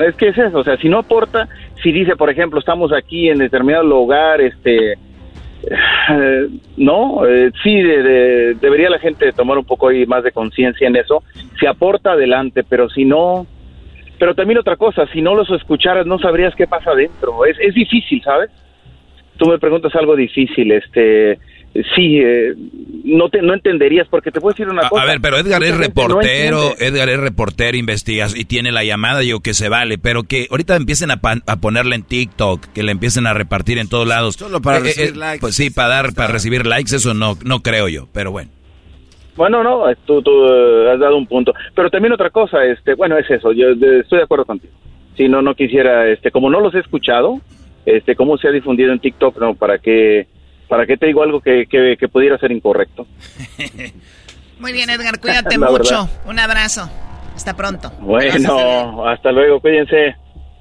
es 0.06 0.14
que 0.16 0.28
es 0.28 0.38
eso. 0.38 0.58
O 0.58 0.64
sea, 0.64 0.78
si 0.78 0.88
no 0.88 0.98
aporta, 0.98 1.48
si 1.82 1.92
dice, 1.92 2.16
por 2.16 2.30
ejemplo, 2.30 2.60
estamos 2.60 2.92
aquí 2.94 3.28
en 3.28 3.38
determinado 3.38 3.84
lugar, 3.84 4.40
este, 4.40 4.94
eh, 5.62 6.48
no, 6.76 7.26
eh, 7.26 7.50
sí, 7.62 7.74
debería 7.74 8.90
la 8.90 8.98
gente 8.98 9.32
tomar 9.32 9.58
un 9.58 9.64
poco 9.64 9.88
ahí 9.88 10.06
más 10.06 10.22
de 10.24 10.32
conciencia 10.32 10.86
en 10.86 10.96
eso. 10.96 11.22
Si 11.58 11.66
aporta, 11.66 12.12
adelante, 12.12 12.64
pero 12.68 12.88
si 12.88 13.04
no... 13.04 13.46
Pero 14.18 14.34
también 14.34 14.58
otra 14.58 14.76
cosa, 14.76 15.06
si 15.12 15.22
no 15.22 15.36
los 15.36 15.48
escucharas 15.50 16.04
no 16.04 16.18
sabrías 16.18 16.54
qué 16.56 16.66
pasa 16.66 16.90
adentro. 16.90 17.44
Es, 17.44 17.56
es 17.60 17.72
difícil, 17.74 18.20
¿sabes? 18.22 18.50
Tú 19.36 19.46
me 19.46 19.58
preguntas 19.58 19.94
algo 19.94 20.16
difícil, 20.16 20.72
este 20.72 21.38
sí, 21.74 22.18
eh, 22.18 22.54
no 23.04 23.28
te 23.28 23.42
no 23.42 23.54
entenderías 23.54 24.06
porque 24.08 24.30
te 24.30 24.40
puedo 24.40 24.52
decir 24.52 24.68
una 24.68 24.88
cosa. 24.88 25.02
A 25.02 25.06
ver, 25.06 25.20
pero 25.20 25.38
Edgar 25.38 25.62
es 25.62 25.76
reportero, 25.76 26.74
Edgar 26.78 27.08
es 27.08 27.20
reportero, 27.20 27.76
investigas 27.76 28.36
y 28.36 28.44
tiene 28.44 28.72
la 28.72 28.84
llamada, 28.84 29.20
digo 29.20 29.40
que 29.40 29.54
se 29.54 29.68
vale, 29.68 29.98
pero 29.98 30.24
que 30.24 30.46
ahorita 30.50 30.76
empiecen 30.76 31.10
a, 31.10 31.20
a 31.22 31.56
ponerla 31.56 31.94
en 31.94 32.02
TikTok, 32.02 32.66
que 32.72 32.82
la 32.82 32.92
empiecen 32.92 33.26
a 33.26 33.34
repartir 33.34 33.78
en 33.78 33.88
todos 33.88 34.06
lados. 34.06 34.34
Solo 34.34 34.60
para 34.60 34.78
eh, 34.78 34.80
eh, 34.80 34.84
recibir 34.84 35.16
likes. 35.16 35.40
Pues 35.40 35.54
sí, 35.54 35.70
para 35.70 35.88
dar, 35.88 36.14
para 36.14 36.32
recibir 36.32 36.66
likes, 36.66 36.94
eso 36.94 37.14
no, 37.14 37.36
no 37.44 37.60
creo 37.60 37.88
yo, 37.88 38.08
pero 38.12 38.30
bueno. 38.30 38.50
Bueno, 39.36 39.62
no, 39.62 39.84
tú, 40.04 40.20
tú 40.20 40.44
has 40.88 40.98
dado 40.98 41.16
un 41.16 41.26
punto. 41.26 41.54
Pero 41.74 41.90
también 41.90 42.12
otra 42.12 42.30
cosa, 42.30 42.64
este, 42.64 42.94
bueno, 42.94 43.16
es 43.16 43.30
eso, 43.30 43.52
yo 43.52 43.68
estoy 43.70 44.18
de 44.18 44.24
acuerdo 44.24 44.44
contigo. 44.44 44.72
Si 45.16 45.28
no, 45.28 45.42
no 45.42 45.54
quisiera, 45.54 46.08
este, 46.08 46.30
como 46.32 46.50
no 46.50 46.60
los 46.60 46.74
he 46.74 46.80
escuchado, 46.80 47.40
este, 47.86 48.16
cómo 48.16 48.36
se 48.36 48.48
ha 48.48 48.50
difundido 48.50 48.92
en 48.92 48.98
TikTok, 48.98 49.38
no, 49.38 49.54
para 49.54 49.78
que 49.78 50.26
¿Para 50.68 50.86
qué 50.86 50.96
te 50.96 51.06
digo 51.06 51.22
algo 51.22 51.40
que, 51.40 51.66
que, 51.66 52.08
pudiera 52.08 52.38
ser 52.38 52.52
incorrecto? 52.52 53.06
Muy 54.58 54.72
bien, 54.72 54.90
Edgar, 54.90 55.18
cuídate 55.18 55.58
mucho. 55.58 56.08
Un 56.26 56.38
abrazo. 56.38 56.90
Hasta 57.34 57.54
pronto. 57.56 57.90
Bueno, 58.00 59.06
hasta 59.06 59.30
luego, 59.30 59.60
cuídense. 59.60 60.16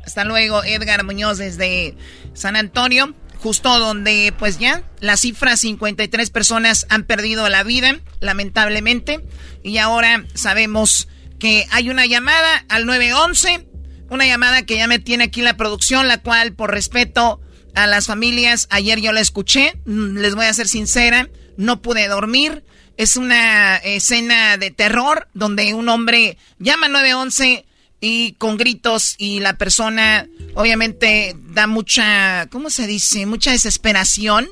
Hasta 0.06 0.24
luego, 0.24 0.64
Edgar 0.64 1.04
Muñoz 1.04 1.40
desde 1.40 1.96
San 2.34 2.56
Antonio, 2.56 3.14
justo 3.40 3.80
donde 3.80 4.34
pues 4.38 4.60
ya 4.60 4.84
la 5.00 5.18
cifra 5.18 5.58
53 5.58 6.30
personas 6.30 6.86
han 6.90 7.04
perdido 7.04 7.50
la 7.50 7.64
vida, 7.64 8.00
lamentablemente, 8.20 9.22
y 9.64 9.80
ahora 9.80 10.24
sabemos 10.34 11.10
que 11.40 11.66
hay 11.72 11.90
una 11.90 12.06
llamada 12.06 12.64
al 12.70 12.86
911, 12.86 13.68
una 14.10 14.26
llamada 14.26 14.66
que 14.66 14.78
ya 14.78 14.88
me 14.88 15.00
tiene 15.00 15.26
aquí 15.26 15.42
la 15.42 15.58
producción, 15.58 16.08
la 16.08 16.22
cual 16.22 16.54
por 16.54 16.72
respeto 16.72 17.42
a 17.76 17.88
las 17.88 18.08
familias. 18.08 18.68
Ayer 18.70 19.00
yo 19.00 19.12
la 19.12 19.22
escuché, 19.22 19.80
mm, 19.86 20.18
les 20.18 20.36
voy 20.36 20.46
a 20.46 20.54
ser 20.54 20.68
sincera, 20.68 21.30
no 21.58 21.82
pude 21.82 22.08
dormir. 22.08 22.64
Es 22.98 23.16
una 23.16 23.78
escena 23.78 24.58
de 24.58 24.72
terror 24.72 25.28
donde 25.34 25.74
un 25.74 25.88
hombre 25.90 26.38
llama 26.60 26.88
911 26.88 27.66
y 28.00 28.34
con 28.34 28.58
gritos 28.58 29.16
y 29.18 29.40
la 29.40 29.58
persona 29.58 30.28
obviamente 30.56 31.36
da 31.38 31.68
mucha, 31.68 32.48
¿cómo 32.52 32.70
se 32.70 32.88
dice? 32.88 33.26
Mucha 33.26 33.52
desesperación. 33.52 34.48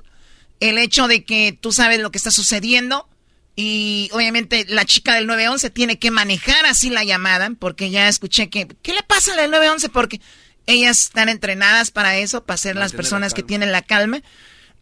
El 0.59 0.78
hecho 0.78 1.07
de 1.07 1.24
que 1.24 1.57
tú 1.59 1.72
sabes 1.72 1.99
lo 1.99 2.11
que 2.11 2.18
está 2.18 2.32
sucediendo 2.32 3.07
y 3.55 4.09
obviamente 4.11 4.66
la 4.68 4.86
chica 4.86 5.16
del 5.16 5.28
911 5.28 5.70
tiene 5.70 5.97
que 5.97 6.11
manejar 6.11 6.66
así 6.66 6.89
la 6.89 7.03
llamada 7.03 7.49
porque 7.57 7.89
ya 7.89 8.07
escuché 8.07 8.49
que, 8.49 8.68
¿qué 8.82 8.93
le 8.93 9.03
pasa 9.03 9.32
al 9.32 9.51
911? 9.51 9.89
Porque 9.89 10.22
ellas 10.68 11.01
están 11.01 11.30
entrenadas 11.30 11.91
para 11.91 12.18
eso, 12.18 12.45
para 12.45 12.57
ser 12.57 12.76
las 12.76 12.93
personas 12.93 13.34
que 13.34 13.43
tienen 13.43 13.72
la 13.72 13.82
calma. 13.82 14.22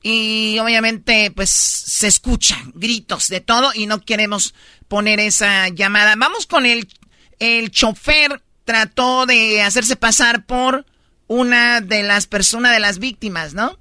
Y 0.02 0.58
obviamente, 0.60 1.32
pues 1.32 1.50
se 1.50 2.08
escuchan 2.08 2.72
gritos 2.76 3.30
de 3.30 3.40
todo 3.40 3.72
y 3.74 3.86
no 3.86 4.02
queremos 4.02 4.54
poner 4.88 5.20
esa 5.20 5.70
llamada. 5.70 6.16
Vamos 6.18 6.46
con 6.46 6.66
el, 6.66 6.88
el 7.40 7.72
chofer. 7.72 8.42
Trató 8.66 9.26
de 9.26 9.62
hacerse 9.62 9.98
pasar 9.98 10.46
por 10.46 10.86
una 11.28 11.82
de 11.82 12.04
las 12.04 12.28
personas, 12.28 12.72
de 12.72 12.80
las 12.80 13.00
víctimas, 13.00 13.54
¿no? 13.54 13.78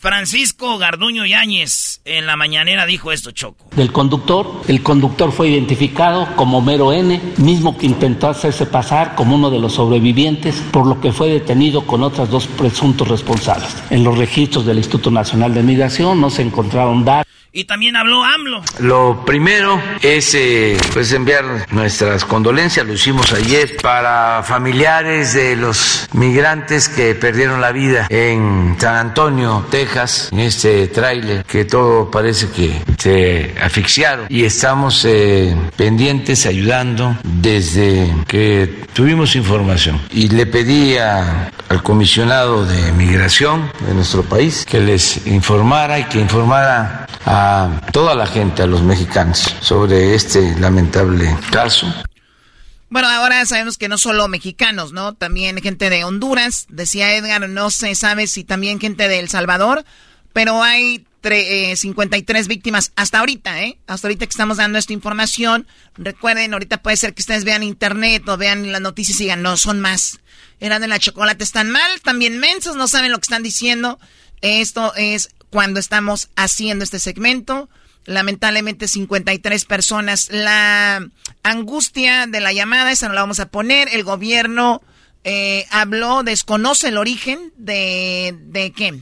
Francisco 0.00 0.78
Garduño 0.78 1.26
Yáñez 1.26 2.00
en 2.06 2.24
la 2.24 2.34
mañanera 2.34 2.86
dijo 2.86 3.12
esto, 3.12 3.32
Choco. 3.32 3.66
Del 3.76 3.92
conductor, 3.92 4.62
el 4.66 4.82
conductor 4.82 5.30
fue 5.30 5.50
identificado 5.50 6.26
como 6.36 6.62
Mero 6.62 6.94
N, 6.94 7.20
mismo 7.36 7.76
que 7.76 7.84
intentó 7.84 8.28
hacerse 8.28 8.64
pasar 8.64 9.14
como 9.14 9.34
uno 9.34 9.50
de 9.50 9.58
los 9.58 9.74
sobrevivientes, 9.74 10.54
por 10.72 10.86
lo 10.86 11.02
que 11.02 11.12
fue 11.12 11.28
detenido 11.28 11.86
con 11.86 12.02
otras 12.02 12.30
dos 12.30 12.46
presuntos 12.46 13.08
responsables. 13.08 13.76
En 13.90 14.02
los 14.02 14.16
registros 14.16 14.64
del 14.64 14.78
Instituto 14.78 15.10
Nacional 15.10 15.52
de 15.52 15.62
Migración 15.62 16.18
no 16.18 16.30
se 16.30 16.40
encontraron 16.40 17.04
datos 17.04 17.30
y 17.52 17.64
también 17.64 17.96
habló 17.96 18.22
AMLO. 18.22 18.62
Lo 18.78 19.24
primero 19.24 19.80
es 20.02 20.34
eh, 20.34 20.76
pues 20.92 21.12
enviar 21.12 21.66
nuestras 21.72 22.24
condolencias, 22.24 22.86
lo 22.86 22.92
hicimos 22.92 23.32
ayer, 23.32 23.76
para 23.82 24.42
familiares 24.44 25.34
de 25.34 25.56
los 25.56 26.08
migrantes 26.12 26.88
que 26.88 27.14
perdieron 27.14 27.60
la 27.60 27.72
vida 27.72 28.06
en 28.08 28.76
San 28.78 28.94
Antonio, 28.94 29.66
Texas, 29.70 30.28
en 30.32 30.40
este 30.40 30.86
tráiler, 30.88 31.44
que 31.44 31.64
todo 31.64 32.10
parece 32.10 32.50
que 32.50 32.82
se 32.98 33.54
asfixiaron. 33.60 34.26
Y 34.28 34.44
estamos 34.44 35.04
eh, 35.04 35.56
pendientes, 35.76 36.46
ayudando 36.46 37.16
desde 37.24 38.14
que 38.28 38.84
tuvimos 38.92 39.34
información. 39.34 40.00
Y 40.10 40.28
le 40.28 40.46
pedí 40.46 40.96
al 40.98 41.82
comisionado 41.82 42.64
de 42.64 42.92
migración 42.92 43.72
de 43.86 43.94
nuestro 43.94 44.22
país 44.22 44.64
que 44.68 44.80
les 44.80 45.26
informara 45.26 45.98
y 45.98 46.04
que 46.04 46.20
informara 46.20 47.06
a 47.24 47.39
toda 47.92 48.14
la 48.14 48.26
gente, 48.26 48.62
a 48.62 48.66
los 48.66 48.82
mexicanos, 48.82 49.54
sobre 49.60 50.14
este 50.14 50.58
lamentable 50.58 51.36
caso. 51.50 51.86
Bueno, 52.88 53.08
ahora 53.08 53.46
sabemos 53.46 53.78
que 53.78 53.88
no 53.88 53.98
solo 53.98 54.26
mexicanos, 54.26 54.92
¿no? 54.92 55.14
También 55.14 55.60
gente 55.62 55.90
de 55.90 56.02
Honduras, 56.04 56.66
decía 56.68 57.14
Edgar, 57.14 57.48
no 57.48 57.70
se 57.70 57.94
sabe 57.94 58.26
si 58.26 58.42
también 58.42 58.80
gente 58.80 59.06
de 59.06 59.20
El 59.20 59.28
Salvador, 59.28 59.84
pero 60.32 60.62
hay 60.62 61.06
53 61.22 62.44
eh, 62.44 62.48
víctimas 62.48 62.92
hasta 62.96 63.20
ahorita, 63.20 63.62
¿eh? 63.62 63.78
Hasta 63.86 64.08
ahorita 64.08 64.26
que 64.26 64.30
estamos 64.30 64.56
dando 64.56 64.78
esta 64.78 64.92
información. 64.92 65.66
Recuerden, 65.96 66.52
ahorita 66.52 66.82
puede 66.82 66.96
ser 66.96 67.14
que 67.14 67.22
ustedes 67.22 67.44
vean 67.44 67.62
internet 67.62 68.28
o 68.28 68.36
vean 68.36 68.72
las 68.72 68.80
noticias 68.80 69.20
y 69.20 69.24
digan, 69.24 69.42
no, 69.42 69.56
son 69.56 69.80
más. 69.80 70.18
Eran 70.58 70.82
de 70.82 70.88
la 70.88 70.98
chocolate, 70.98 71.44
están 71.44 71.70
mal, 71.70 72.00
también 72.02 72.38
mensos, 72.38 72.76
no 72.76 72.88
saben 72.88 73.12
lo 73.12 73.18
que 73.18 73.24
están 73.24 73.42
diciendo. 73.42 73.98
Esto 74.40 74.94
es 74.96 75.30
cuando 75.50 75.80
estamos 75.80 76.30
haciendo 76.36 76.84
este 76.84 76.98
segmento. 76.98 77.68
Lamentablemente 78.06 78.88
53 78.88 79.64
personas. 79.66 80.28
La 80.30 81.06
angustia 81.42 82.26
de 82.26 82.40
la 82.40 82.52
llamada, 82.52 82.90
esa 82.90 83.08
no 83.08 83.14
la 83.14 83.20
vamos 83.20 83.40
a 83.40 83.48
poner. 83.50 83.88
El 83.92 84.04
gobierno 84.04 84.80
eh, 85.24 85.66
habló, 85.70 86.22
desconoce 86.22 86.88
el 86.88 86.96
origen 86.96 87.52
de, 87.56 88.36
de 88.46 88.72
qué 88.72 89.00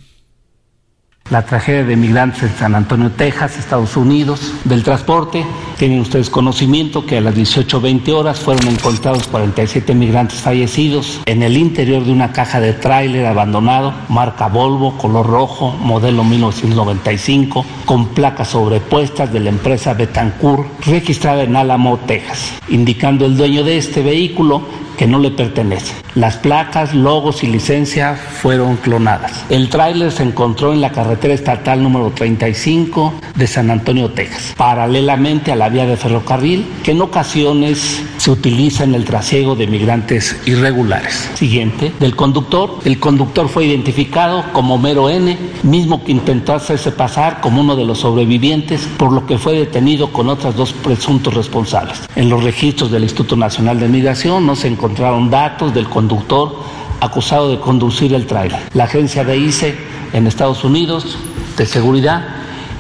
la 1.31 1.45
tragedia 1.45 1.85
de 1.85 1.97
migrantes 1.97 2.43
en 2.43 2.57
San 2.57 2.75
Antonio, 2.75 3.11
Texas, 3.11 3.59
Estados 3.59 3.97
Unidos, 3.97 4.53
del 4.65 4.83
transporte. 4.83 5.45
Tienen 5.77 6.01
ustedes 6.01 6.31
conocimiento 6.31 7.05
que 7.07 7.19
a 7.19 7.21
las 7.21 7.35
18.20 7.35 8.13
horas 8.13 8.41
fueron 8.41 8.67
encontrados 8.69 9.29
47 9.29 9.95
migrantes 9.95 10.41
fallecidos 10.41 11.21
en 11.27 11.43
el 11.43 11.57
interior 11.57 12.05
de 12.05 12.13
una 12.13 12.33
caja 12.33 12.61
de 12.61 12.73
tráiler 12.73 13.27
abandonado, 13.27 13.93
marca 14.09 14.49
Volvo, 14.49 14.97
color 14.97 15.27
rojo, 15.27 15.73
modelo 15.73 16.25
1995, 16.25 17.65
con 17.85 18.09
placas 18.09 18.49
sobrepuestas 18.49 19.33
de 19.33 19.41
la 19.41 19.51
empresa 19.51 19.95
Betancourt, 19.95 20.85
registrada 20.87 21.43
en 21.43 21.57
Alamo, 21.57 21.99
Texas, 22.07 22.55
indicando 22.69 23.27
el 23.27 23.37
dueño 23.37 23.63
de 23.65 23.79
este 23.79 24.03
vehículo 24.03 24.63
que 24.99 25.07
no 25.07 25.21
le 25.21 25.31
pertenece. 25.31 25.95
Las 26.17 26.37
placas, 26.37 26.93
logos 26.93 27.45
y 27.45 27.47
licencia 27.47 28.17
fueron 28.17 28.77
clonadas. 28.77 29.45
El 29.49 29.69
tráiler 29.69 30.11
se 30.11 30.25
encontró 30.25 30.73
en 30.73 30.81
la 30.81 30.91
carretera 30.91 31.18
estatal 31.27 31.83
número 31.83 32.11
35 32.11 33.15
de 33.35 33.47
San 33.47 33.71
Antonio, 33.71 34.11
Texas, 34.11 34.55
paralelamente 34.57 35.53
a 35.53 35.57
la 35.57 35.69
vía 35.69 35.87
de 35.87 35.97
ferrocarril, 35.97 36.67
que 36.83 36.93
en 36.93 37.03
ocasiones 37.03 38.03
se 38.17 38.31
utiliza 38.31 38.85
en 38.85 38.95
el 38.95 39.05
trasiego 39.05 39.55
de 39.57 39.67
migrantes 39.67 40.37
irregulares. 40.47 41.31
Siguiente, 41.35 41.93
del 41.99 42.17
conductor. 42.17 42.79
El 42.85 42.99
conductor 42.99 43.49
fue 43.49 43.67
identificado 43.67 44.45
como 44.53 44.79
Mero 44.79 45.09
N, 45.11 45.37
mismo 45.63 46.05
que 46.05 46.13
intentó 46.13 46.55
hacerse 46.55 46.93
pasar 46.93 47.41
como 47.41 47.61
uno 47.61 47.77
de 47.77 47.85
los 47.85 47.99
sobrevivientes, 47.99 48.89
por 48.97 49.13
lo 49.13 49.27
que 49.27 49.39
fue 49.39 49.55
detenido 49.55 50.13
con 50.13 50.29
otras 50.29 50.57
dos 50.57 50.73
presuntos 50.73 51.35
responsables. 51.35 52.01
En 52.17 52.29
los 52.29 52.43
registros 52.43 52.91
del 52.91 53.05
Instituto 53.05 53.37
Nacional 53.37 53.79
de 53.81 53.89
Migración 53.89 54.47
no 54.47 54.57
se 54.57 54.69
encontraron 54.69 55.31
datos 55.31 55.75
del 55.75 55.89
conductor 55.89 56.57
acusado 57.01 57.51
de 57.51 57.61
conducir 57.61 58.15
el 58.15 58.27
tráiler. 58.27 58.61
La 58.75 58.85
agencia 58.85 59.25
de 59.25 59.37
ICE 59.39 59.77
en 60.13 60.27
Estados 60.27 60.65
Unidos 60.65 61.19
de 61.57 61.67
seguridad 61.67 62.25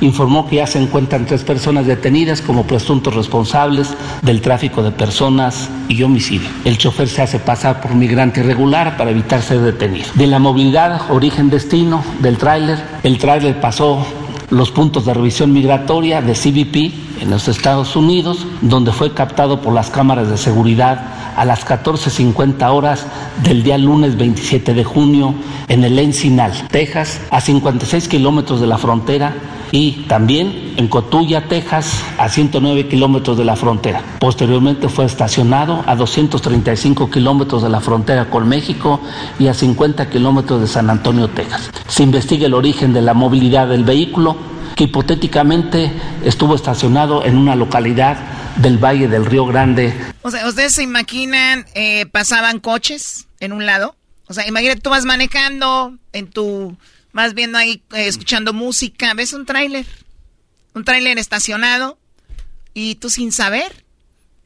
informó 0.01 0.47
que 0.47 0.57
ya 0.57 0.67
se 0.67 0.81
encuentran 0.81 1.27
tres 1.27 1.43
personas 1.43 1.87
detenidas 1.87 2.41
como 2.41 2.65
presuntos 2.67 3.15
responsables 3.15 3.95
del 4.23 4.41
tráfico 4.41 4.83
de 4.83 4.91
personas 4.91 5.69
y 5.89 6.03
homicidio. 6.03 6.49
El 6.65 6.79
chofer 6.79 7.09
se 7.09 7.23
hace 7.23 7.39
pasar 7.39 7.81
por 7.81 7.95
migrante 7.95 8.41
irregular 8.41 8.97
para 8.97 9.11
evitar 9.11 9.43
ser 9.43 9.61
detenido. 9.61 10.07
De 10.15 10.27
la 10.27 10.39
movilidad 10.39 11.11
origen-destino 11.11 12.05
del 12.21 12.39
tráiler, 12.39 12.79
el 13.03 13.19
tráiler 13.19 13.61
pasó 13.61 14.07
los 14.51 14.71
puntos 14.71 15.05
de 15.05 15.15
revisión 15.15 15.53
migratoria 15.53 16.23
de 16.23 16.33
CBP 16.33 17.23
en 17.23 17.31
los 17.31 17.49
Estados 17.49 17.97
Unidos, 17.97 18.47
donde 18.61 18.93
fue 18.93 19.13
captado 19.13 19.61
por 19.61 19.75
las 19.75 19.91
cámaras 19.91 20.29
de 20.29 20.39
seguridad 20.39 21.01
a 21.37 21.45
las 21.45 21.67
14.50 21.67 22.73
horas 22.73 23.07
del 23.43 23.63
día 23.63 23.79
lunes 23.79 24.17
27 24.17 24.75
de 24.75 24.85
junio 24.85 25.35
en 25.69 25.85
el 25.85 25.99
Encinal, 25.99 26.53
Texas, 26.71 27.21
a 27.31 27.41
56 27.41 28.09
kilómetros 28.09 28.61
de 28.61 28.67
la 28.67 28.79
frontera 28.79 29.35
y 29.73 30.05
también 30.09 30.75
en 30.77 30.89
Cotulla, 30.89 31.49
Texas, 31.49 32.03
a 32.19 32.29
109 32.29 32.89
kilómetros 32.89 33.37
de 33.37 33.45
la 33.45 33.57
frontera. 33.57 34.03
Posteriormente 34.21 34.89
fue 34.89 35.05
estacionado 35.05 35.83
a 35.87 35.97
235 35.97 37.11
kilómetros 37.11 37.63
de 37.63 37.69
la 37.69 37.81
frontera 37.81 38.31
con 38.31 38.49
México 38.49 39.01
y 39.39 39.49
a 39.49 39.55
50 39.55 40.09
kilómetros 40.11 40.61
de 40.61 40.67
San 40.67 40.91
Antonio, 40.91 41.29
Texas. 41.29 41.71
Se 41.87 42.03
investiga 42.03 42.47
el 42.47 42.55
origen 42.55 42.93
de 42.93 43.03
la 43.03 43.15
movilidad 43.15 43.69
del 43.69 43.85
vehículo, 43.85 44.37
que 44.77 44.85
hipotéticamente 44.85 45.93
estuvo 46.25 46.55
estacionado 46.55 47.25
en 47.25 47.37
una 47.37 47.57
localidad 47.57 48.17
del 48.57 48.79
Valle 48.79 49.09
del 49.09 49.27
Río 49.27 49.47
Grande. 49.47 49.93
O 50.23 50.31
sea, 50.31 50.47
¿ustedes 50.47 50.75
se 50.75 50.83
imaginan, 50.83 51.67
eh, 51.75 52.07
pasaban 52.07 52.61
coches 52.61 53.27
en 53.41 53.53
un 53.53 53.67
lado? 53.67 53.97
O 54.29 54.35
sea, 54.35 54.47
imagínate, 54.47 54.81
tú 54.81 54.91
vas 54.91 55.05
manejando 55.05 55.97
en 56.13 56.29
tu, 56.29 56.77
vas 57.13 57.35
viendo 57.35 57.59
ahí, 57.59 57.83
eh, 57.93 58.07
escuchando 58.07 58.53
música, 58.53 59.15
ves 59.15 59.33
un 59.33 59.47
tráiler, 59.47 59.87
un 60.75 60.85
tráiler 60.85 61.19
estacionado 61.19 61.99
y 62.75 62.97
tú 62.97 63.11
sin 63.11 63.33
saber. 63.33 63.85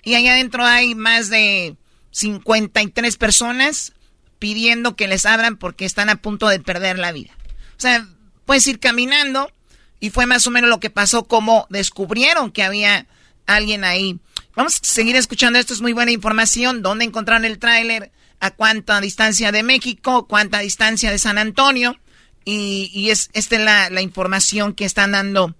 Y 0.02 0.14
ahí 0.14 0.26
adentro 0.28 0.64
hay 0.64 0.94
más 0.94 1.28
de 1.28 1.76
53 2.10 3.16
personas 3.16 3.92
pidiendo 4.38 4.96
que 4.96 5.06
les 5.06 5.26
abran 5.26 5.56
porque 5.56 5.84
están 5.84 6.08
a 6.08 6.16
punto 6.16 6.48
de 6.48 6.58
perder 6.58 6.98
la 6.98 7.12
vida. 7.12 7.30
O 7.76 7.80
sea, 7.80 8.06
puedes 8.44 8.66
ir 8.66 8.80
caminando 8.80 9.52
y 10.00 10.10
fue 10.10 10.26
más 10.26 10.46
o 10.46 10.50
menos 10.50 10.68
lo 10.68 10.80
que 10.80 10.90
pasó 10.90 11.24
como 11.28 11.66
descubrieron 11.70 12.50
que 12.50 12.64
había 12.64 13.06
alguien 13.46 13.84
ahí. 13.84 14.18
Vamos 14.56 14.76
a 14.76 14.84
seguir 14.84 15.16
escuchando, 15.16 15.58
esto 15.58 15.72
es 15.72 15.80
muy 15.80 15.92
buena 15.92 16.10
información. 16.10 16.82
¿Dónde 16.82 17.04
encontraron 17.04 17.44
el 17.44 17.58
tráiler? 17.58 18.10
¿A 18.40 18.50
cuánta 18.50 19.00
distancia 19.00 19.52
de 19.52 19.62
México? 19.62 20.26
¿Cuánta 20.26 20.58
distancia 20.58 21.10
de 21.10 21.18
San 21.18 21.38
Antonio? 21.38 21.96
Y, 22.44 23.08
es 23.10 23.30
esta 23.32 23.56
es 23.56 23.90
la, 23.92 24.02
información 24.02 24.72
que 24.74 24.84
están 24.84 25.12
dando 25.12 25.54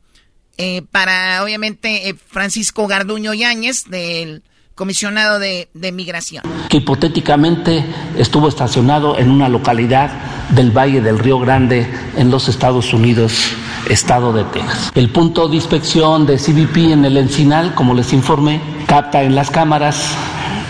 eh, 0.58 0.82
para, 0.90 1.42
obviamente, 1.42 2.08
eh, 2.08 2.14
Francisco 2.14 2.86
Garduño 2.86 3.34
Yáñez, 3.34 3.84
del 3.84 4.42
comisionado 4.74 5.38
de, 5.38 5.68
de, 5.74 5.92
migración. 5.92 6.42
Que 6.68 6.78
hipotéticamente 6.78 7.84
estuvo 8.16 8.48
estacionado 8.48 9.18
en 9.18 9.30
una 9.30 9.48
localidad 9.48 10.10
del 10.50 10.70
Valle 10.70 11.00
del 11.00 11.18
Río 11.18 11.38
Grande 11.38 11.86
en 12.16 12.30
los 12.30 12.48
Estados 12.48 12.92
Unidos 12.92 13.54
estado 13.88 14.32
de 14.32 14.44
Texas. 14.44 14.90
El 14.94 15.10
punto 15.10 15.48
de 15.48 15.56
inspección 15.56 16.26
de 16.26 16.36
CBP 16.36 16.92
en 16.92 17.04
el 17.04 17.16
Encinal, 17.16 17.74
como 17.74 17.94
les 17.94 18.12
informé, 18.12 18.60
capta 18.86 19.22
en 19.22 19.34
las 19.34 19.50
cámaras 19.50 20.14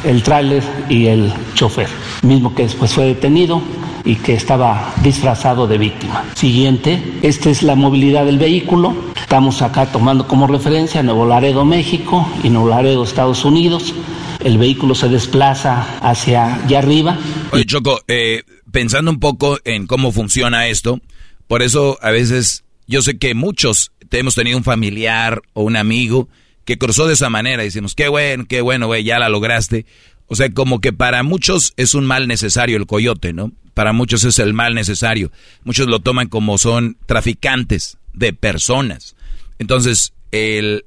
el 0.04 0.22
tráiler 0.22 0.62
y 0.88 1.06
el 1.06 1.32
chofer, 1.54 1.88
mismo 2.22 2.54
que 2.54 2.64
después 2.64 2.92
fue 2.92 3.04
detenido 3.04 3.62
y 4.04 4.16
que 4.16 4.34
estaba 4.34 4.94
disfrazado 5.02 5.66
de 5.66 5.78
víctima. 5.78 6.24
Siguiente, 6.34 7.02
esta 7.22 7.50
es 7.50 7.62
la 7.62 7.74
movilidad 7.74 8.24
del 8.24 8.38
vehículo. 8.38 8.94
Estamos 9.16 9.62
acá 9.62 9.86
tomando 9.86 10.26
como 10.26 10.46
referencia 10.46 11.02
Nuevo 11.02 11.26
Laredo, 11.26 11.64
México 11.64 12.28
y 12.42 12.50
Nuevo 12.50 12.68
Laredo, 12.68 13.04
Estados 13.04 13.44
Unidos. 13.44 13.94
El 14.44 14.58
vehículo 14.58 14.94
se 14.94 15.08
desplaza 15.08 15.98
hacia 16.00 16.56
allá 16.64 16.78
arriba. 16.78 17.18
Oye, 17.52 17.64
Choco, 17.64 18.00
eh, 18.08 18.42
pensando 18.70 19.10
un 19.10 19.20
poco 19.20 19.58
en 19.64 19.86
cómo 19.86 20.12
funciona 20.12 20.66
esto, 20.66 21.00
por 21.46 21.62
eso 21.62 21.98
a 22.02 22.10
veces 22.10 22.64
yo 22.86 23.02
sé 23.02 23.18
que 23.18 23.34
muchos 23.34 23.92
hemos 24.18 24.34
tenido 24.34 24.58
un 24.58 24.64
familiar 24.64 25.42
o 25.54 25.62
un 25.62 25.76
amigo 25.76 26.28
que 26.64 26.78
cruzó 26.78 27.06
de 27.06 27.14
esa 27.14 27.30
manera 27.30 27.62
y 27.62 27.66
decimos, 27.66 27.94
qué 27.94 28.08
bueno, 28.08 28.44
qué 28.48 28.60
bueno, 28.60 28.86
güey, 28.86 29.04
ya 29.04 29.18
la 29.18 29.28
lograste. 29.28 29.86
O 30.26 30.36
sea, 30.36 30.52
como 30.52 30.80
que 30.80 30.92
para 30.92 31.22
muchos 31.22 31.74
es 31.76 31.94
un 31.94 32.06
mal 32.06 32.28
necesario 32.28 32.76
el 32.76 32.86
coyote, 32.86 33.32
¿no? 33.32 33.52
Para 33.74 33.92
muchos 33.92 34.24
es 34.24 34.38
el 34.38 34.54
mal 34.54 34.74
necesario. 34.74 35.32
Muchos 35.64 35.86
lo 35.86 36.00
toman 36.00 36.28
como 36.28 36.58
son 36.58 36.98
traficantes 37.06 37.98
de 38.12 38.32
personas. 38.32 39.16
Entonces, 39.58 40.12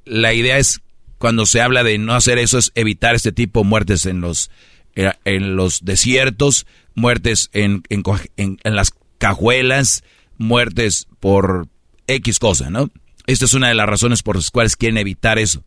la 0.06 0.34
idea 0.34 0.58
es, 0.58 0.82
cuando 1.18 1.46
se 1.46 1.62
habla 1.62 1.84
de 1.84 1.98
no 1.98 2.14
hacer 2.14 2.38
eso, 2.38 2.58
es 2.58 2.72
evitar 2.76 3.16
este 3.16 3.32
tipo 3.32 3.62
de 3.62 3.70
muertes 3.70 4.06
en 4.06 4.22
los, 4.22 4.52
eh, 4.96 5.12
en 5.24 5.56
los 5.56 5.84
desiertos, 5.84 6.66
muertes 6.94 7.50
en, 7.54 7.84
en, 7.90 8.76
las 8.76 8.94
cajuelas, 9.18 10.04
muertes 10.38 11.08
por 11.20 11.68
X 12.08 12.40
cosa, 12.40 12.70
¿no? 12.70 12.90
Esta 13.28 13.46
es 13.46 13.54
una 13.54 13.70
de 13.70 13.76
las 13.76 13.88
razones 13.88 14.22
por 14.22 14.36
las 14.36 14.52
cuales 14.52 14.76
quieren 14.76 14.98
evitar 14.98 15.40
eso. 15.40 15.64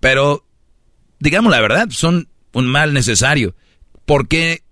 Pero, 0.00 0.46
digamos 1.18 1.50
la 1.50 1.60
verdad, 1.60 1.88
son 1.90 2.28
un 2.52 2.66
mal 2.66 2.94
necesario. 2.94 3.54
¿Por 4.06 4.28
qué 4.28 4.62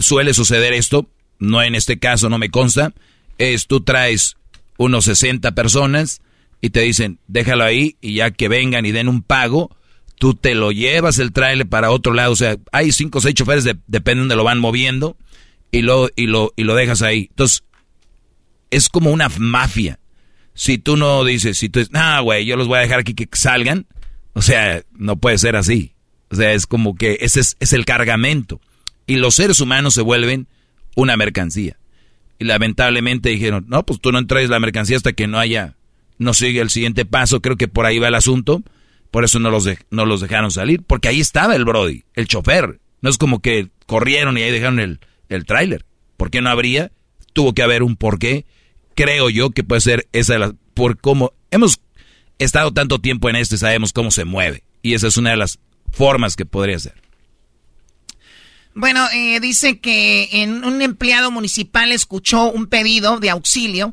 suele 0.00 0.34
suceder 0.34 0.72
esto? 0.72 1.08
No 1.38 1.62
en 1.62 1.74
este 1.74 1.98
caso, 1.98 2.28
no 2.28 2.38
me 2.38 2.50
consta. 2.50 2.92
Es 3.38 3.66
tú 3.66 3.80
traes 3.82 4.36
unos 4.76 5.04
60 5.04 5.52
personas 5.52 6.20
y 6.60 6.70
te 6.70 6.80
dicen, 6.80 7.18
déjalo 7.26 7.64
ahí 7.64 7.96
y 8.00 8.14
ya 8.14 8.30
que 8.30 8.48
vengan 8.48 8.84
y 8.84 8.92
den 8.92 9.08
un 9.08 9.22
pago, 9.22 9.74
tú 10.18 10.34
te 10.34 10.54
lo 10.54 10.72
llevas 10.72 11.18
el 11.18 11.32
trailer 11.32 11.68
para 11.68 11.90
otro 11.90 12.12
lado. 12.12 12.32
O 12.32 12.36
sea, 12.36 12.56
hay 12.72 12.92
cinco 12.92 13.18
o 13.18 13.20
seis 13.20 13.34
choferes, 13.34 13.64
de, 13.64 13.76
depende 13.86 14.26
de 14.26 14.36
lo 14.36 14.44
van 14.44 14.58
moviendo 14.58 15.16
y 15.70 15.82
lo, 15.82 16.10
y, 16.16 16.26
lo, 16.26 16.52
y 16.56 16.64
lo 16.64 16.74
dejas 16.74 17.02
ahí. 17.02 17.28
Entonces, 17.30 17.64
es 18.70 18.88
como 18.88 19.10
una 19.10 19.28
mafia. 19.38 19.98
Si 20.54 20.78
tú 20.78 20.96
no 20.96 21.24
dices, 21.24 21.56
si 21.56 21.68
tú 21.68 21.78
dices, 21.78 21.94
ah, 21.94 22.20
güey, 22.20 22.44
yo 22.44 22.56
los 22.56 22.68
voy 22.68 22.78
a 22.78 22.82
dejar 22.82 23.00
aquí 23.00 23.14
que 23.14 23.28
salgan, 23.32 23.86
o 24.34 24.42
sea, 24.42 24.82
no 24.92 25.16
puede 25.16 25.38
ser 25.38 25.56
así. 25.56 25.94
O 26.30 26.36
sea, 26.36 26.52
es 26.52 26.66
como 26.66 26.94
que 26.94 27.18
ese 27.20 27.40
es, 27.40 27.56
es 27.60 27.72
el 27.72 27.84
cargamento. 27.84 28.60
Y 29.10 29.16
los 29.16 29.34
seres 29.34 29.60
humanos 29.60 29.94
se 29.94 30.02
vuelven 30.02 30.46
una 30.94 31.16
mercancía. 31.16 31.76
Y 32.38 32.44
lamentablemente 32.44 33.28
dijeron, 33.30 33.66
no, 33.68 33.84
pues 33.84 34.00
tú 34.00 34.12
no 34.12 34.18
entregues 34.18 34.50
la 34.50 34.60
mercancía 34.60 34.96
hasta 34.96 35.12
que 35.12 35.26
no 35.26 35.38
haya, 35.38 35.76
no 36.18 36.32
sigue 36.32 36.60
el 36.60 36.70
siguiente 36.70 37.04
paso, 37.04 37.40
creo 37.40 37.56
que 37.56 37.68
por 37.68 37.86
ahí 37.86 37.98
va 37.98 38.08
el 38.08 38.14
asunto. 38.14 38.62
Por 39.10 39.24
eso 39.24 39.40
no 39.40 39.50
los, 39.50 39.68
no 39.90 40.06
los 40.06 40.20
dejaron 40.20 40.52
salir, 40.52 40.82
porque 40.86 41.08
ahí 41.08 41.20
estaba 41.20 41.56
el 41.56 41.64
Brody, 41.64 42.04
el 42.14 42.28
chofer. 42.28 42.78
No 43.00 43.10
es 43.10 43.18
como 43.18 43.40
que 43.40 43.70
corrieron 43.86 44.38
y 44.38 44.42
ahí 44.42 44.52
dejaron 44.52 44.78
el, 44.78 45.00
el 45.28 45.44
tráiler. 45.44 45.84
¿Por 46.16 46.30
qué 46.30 46.40
no 46.40 46.50
habría? 46.50 46.92
Tuvo 47.32 47.52
que 47.52 47.62
haber 47.62 47.82
un 47.82 47.96
porqué 47.96 48.46
creo 48.94 49.30
yo 49.30 49.50
que 49.50 49.64
puede 49.64 49.80
ser 49.80 50.08
esa 50.12 50.34
de 50.34 50.38
las, 50.40 50.52
por 50.74 50.98
cómo 50.98 51.32
hemos 51.50 51.80
estado 52.38 52.72
tanto 52.72 53.00
tiempo 53.00 53.30
en 53.30 53.36
esto 53.36 53.56
sabemos 53.56 53.92
cómo 53.92 54.10
se 54.10 54.24
mueve. 54.24 54.62
Y 54.82 54.94
esa 54.94 55.08
es 55.08 55.16
una 55.16 55.30
de 55.30 55.36
las 55.36 55.58
formas 55.90 56.36
que 56.36 56.46
podría 56.46 56.78
ser. 56.78 56.94
Bueno, 58.80 59.06
eh, 59.12 59.40
dice 59.40 59.78
que 59.78 60.30
en 60.32 60.64
un 60.64 60.80
empleado 60.80 61.30
municipal 61.30 61.92
escuchó 61.92 62.50
un 62.50 62.66
pedido 62.66 63.20
de 63.20 63.28
auxilio 63.28 63.92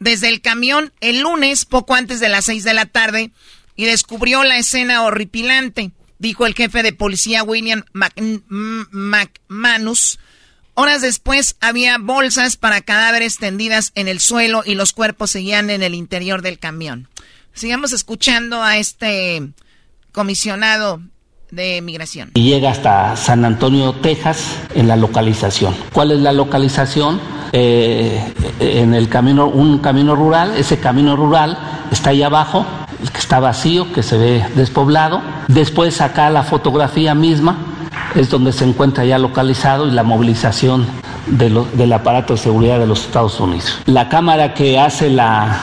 desde 0.00 0.28
el 0.28 0.42
camión 0.42 0.92
el 1.00 1.20
lunes, 1.20 1.64
poco 1.64 1.94
antes 1.94 2.20
de 2.20 2.28
las 2.28 2.44
seis 2.44 2.62
de 2.62 2.74
la 2.74 2.84
tarde, 2.84 3.30
y 3.74 3.86
descubrió 3.86 4.44
la 4.44 4.58
escena 4.58 5.00
horripilante, 5.00 5.92
dijo 6.18 6.44
el 6.44 6.54
jefe 6.54 6.82
de 6.82 6.92
policía 6.92 7.42
William 7.42 7.84
McManus 8.90 10.18
Horas 10.74 11.00
después 11.00 11.56
había 11.60 11.96
bolsas 11.96 12.58
para 12.58 12.82
cadáveres 12.82 13.38
tendidas 13.38 13.92
en 13.94 14.08
el 14.08 14.20
suelo 14.20 14.62
y 14.62 14.74
los 14.74 14.92
cuerpos 14.92 15.30
seguían 15.30 15.70
en 15.70 15.82
el 15.82 15.94
interior 15.94 16.42
del 16.42 16.58
camión. 16.58 17.08
Sigamos 17.54 17.94
escuchando 17.94 18.62
a 18.62 18.76
este 18.76 19.54
comisionado 20.12 21.00
de 21.50 21.80
migración. 21.80 22.30
Y 22.34 22.42
llega 22.42 22.70
hasta 22.70 23.16
San 23.16 23.44
Antonio, 23.44 23.94
Texas, 23.94 24.58
en 24.74 24.88
la 24.88 24.96
localización. 24.96 25.74
¿Cuál 25.92 26.12
es 26.12 26.20
la 26.20 26.32
localización? 26.32 27.20
Eh, 27.52 28.20
en 28.60 28.92
el 28.92 29.08
camino, 29.08 29.46
un 29.46 29.78
camino 29.78 30.14
rural, 30.14 30.54
ese 30.56 30.78
camino 30.78 31.16
rural 31.16 31.58
está 31.90 32.10
ahí 32.10 32.22
abajo, 32.22 32.66
el 33.02 33.10
que 33.10 33.18
está 33.18 33.40
vacío, 33.40 33.90
que 33.92 34.02
se 34.02 34.18
ve 34.18 34.44
despoblado. 34.54 35.22
Después 35.48 36.02
acá 36.02 36.28
la 36.28 36.42
fotografía 36.42 37.14
misma 37.14 37.56
es 38.14 38.28
donde 38.28 38.52
se 38.52 38.64
encuentra 38.64 39.04
ya 39.06 39.18
localizado 39.18 39.86
y 39.86 39.92
la 39.92 40.02
movilización 40.02 40.86
de 41.26 41.48
del 41.74 41.92
aparato 41.92 42.34
de 42.34 42.38
seguridad 42.38 42.78
de 42.78 42.86
los 42.86 43.06
Estados 43.06 43.40
Unidos. 43.40 43.78
La 43.86 44.10
cámara 44.10 44.52
que 44.52 44.78
hace 44.78 45.08
la, 45.08 45.58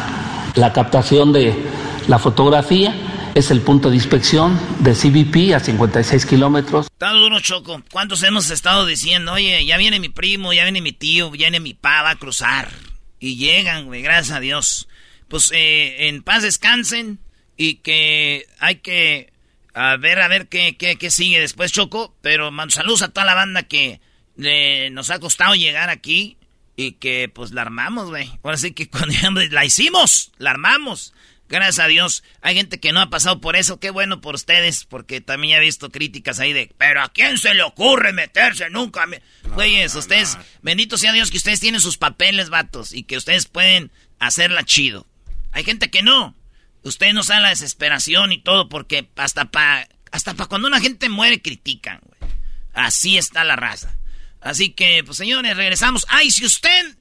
la 0.56 0.74
captación 0.74 1.34
de 1.34 1.68
la 2.08 2.18
fotografía 2.18 2.96
es 3.36 3.52
el 3.52 3.62
punto 3.62 3.90
de 3.90 3.98
inspección 3.98 4.60
de 4.80 4.94
CBP 4.94 5.54
a 5.54 5.60
56 5.60 6.26
kilómetros. 6.26 6.88
Está 6.88 7.12
duro, 7.12 7.40
Choco. 7.42 7.84
¿Cuántos 7.92 8.24
hemos 8.24 8.50
estado 8.50 8.86
diciendo? 8.86 9.34
Oye, 9.34 9.66
ya 9.66 9.78
viene 9.78 10.00
mi 10.00 10.10
primo, 10.10 10.54
ya 10.54 10.64
viene 10.64 10.82
mi 10.82 10.94
tío, 10.94 11.28
ya 11.36 11.50
viene 11.50 11.60
mi 11.60 11.74
pa, 11.74 12.02
va 12.02 12.12
a 12.12 12.16
cruzar. 12.16 12.72
Y 13.20 13.36
llegan, 13.36 13.86
güey, 13.86 14.02
gracias 14.02 14.36
a 14.38 14.40
Dios. 14.40 14.88
Pues 15.28 15.52
eh, 15.54 16.08
en 16.08 16.24
paz 16.24 16.44
descansen 16.44 17.20
y 17.58 17.76
que 17.76 18.46
hay 18.60 18.76
que 18.78 19.34
a 19.74 19.98
ver, 19.98 20.22
a 20.22 20.30
ver 20.30 20.48
qué, 20.48 20.78
qué, 20.78 20.96
qué 20.96 21.10
sigue 21.12 21.40
después, 21.42 21.74
Choco. 21.74 22.16
Pero 22.22 22.52
saludos 22.70 23.02
a 23.02 23.10
toda 23.10 23.26
la 23.26 23.34
banda 23.36 23.64
que 23.64 24.00
le- 24.38 24.90
nos 24.92 25.10
ha 25.10 25.20
costado 25.20 25.56
llegar 25.56 25.90
aquí 25.90 26.38
y 26.78 26.94
que 26.94 27.30
pues 27.34 27.52
la 27.52 27.64
armamos, 27.64 28.10
güey. 28.10 28.32
Ahora 28.44 28.56
sí 28.58 28.72
que 28.72 28.90
cuando 28.90 29.14
la 29.52 29.66
hicimos, 29.66 30.32
la 30.38 30.52
armamos. 30.52 31.14
Gracias 31.48 31.80
a 31.80 31.88
Dios. 31.88 32.24
Hay 32.42 32.56
gente 32.56 32.80
que 32.80 32.92
no 32.92 33.02
ha 33.02 33.10
pasado 33.10 33.40
por 33.40 33.56
eso. 33.56 33.80
Qué 33.80 33.92
bueno 33.92 34.20
por 34.20 34.36
ustedes, 34.36 34.86
porque 34.86 35.22
también 35.22 35.58
he 35.58 35.60
visto 35.60 35.92
críticas 35.92 36.40
ahí 36.40 36.54
de, 36.54 36.74
pero 36.78 37.02
¿a 37.02 37.10
quién 37.10 37.38
se 37.38 37.54
le 37.54 37.64
ocurre 37.64 38.14
meterse 38.14 38.70
nunca? 38.70 39.06
me-?" 39.06 39.22
Güeyes, 39.44 39.94
ustedes, 39.96 40.38
bendito 40.62 40.98
sea 40.98 41.14
Dios 41.14 41.30
que 41.30 41.38
ustedes 41.38 41.60
tienen 41.60 41.82
sus 41.82 41.98
papeles, 41.98 42.50
vatos, 42.50 42.94
y 42.94 43.04
que 43.04 43.18
ustedes 43.18 43.46
pueden 43.46 43.92
hacerla 44.20 44.64
chido. 44.64 45.06
Hay 45.52 45.64
gente 45.64 45.90
que 45.92 46.02
no. 46.02 46.36
Ustedes 46.82 47.14
no 47.14 47.24
saben 47.24 47.44
la 47.44 47.50
desesperación 47.50 48.32
y 48.32 48.42
todo, 48.42 48.70
porque 48.70 49.10
hasta 49.16 49.46
para 49.46 49.88
hasta 50.12 50.34
pa 50.34 50.46
cuando 50.46 50.68
una 50.68 50.80
gente 50.80 51.10
muere 51.10 51.42
critican, 51.42 52.00
güey. 52.02 52.32
Así 52.74 53.18
está 53.18 53.44
la 53.44 53.56
raza. 53.56 53.98
Así 54.42 54.70
que, 54.70 55.04
pues 55.04 55.18
señores, 55.18 55.58
regresamos. 55.58 56.06
Ay, 56.10 56.32
si 56.32 56.46
usted 56.46 56.98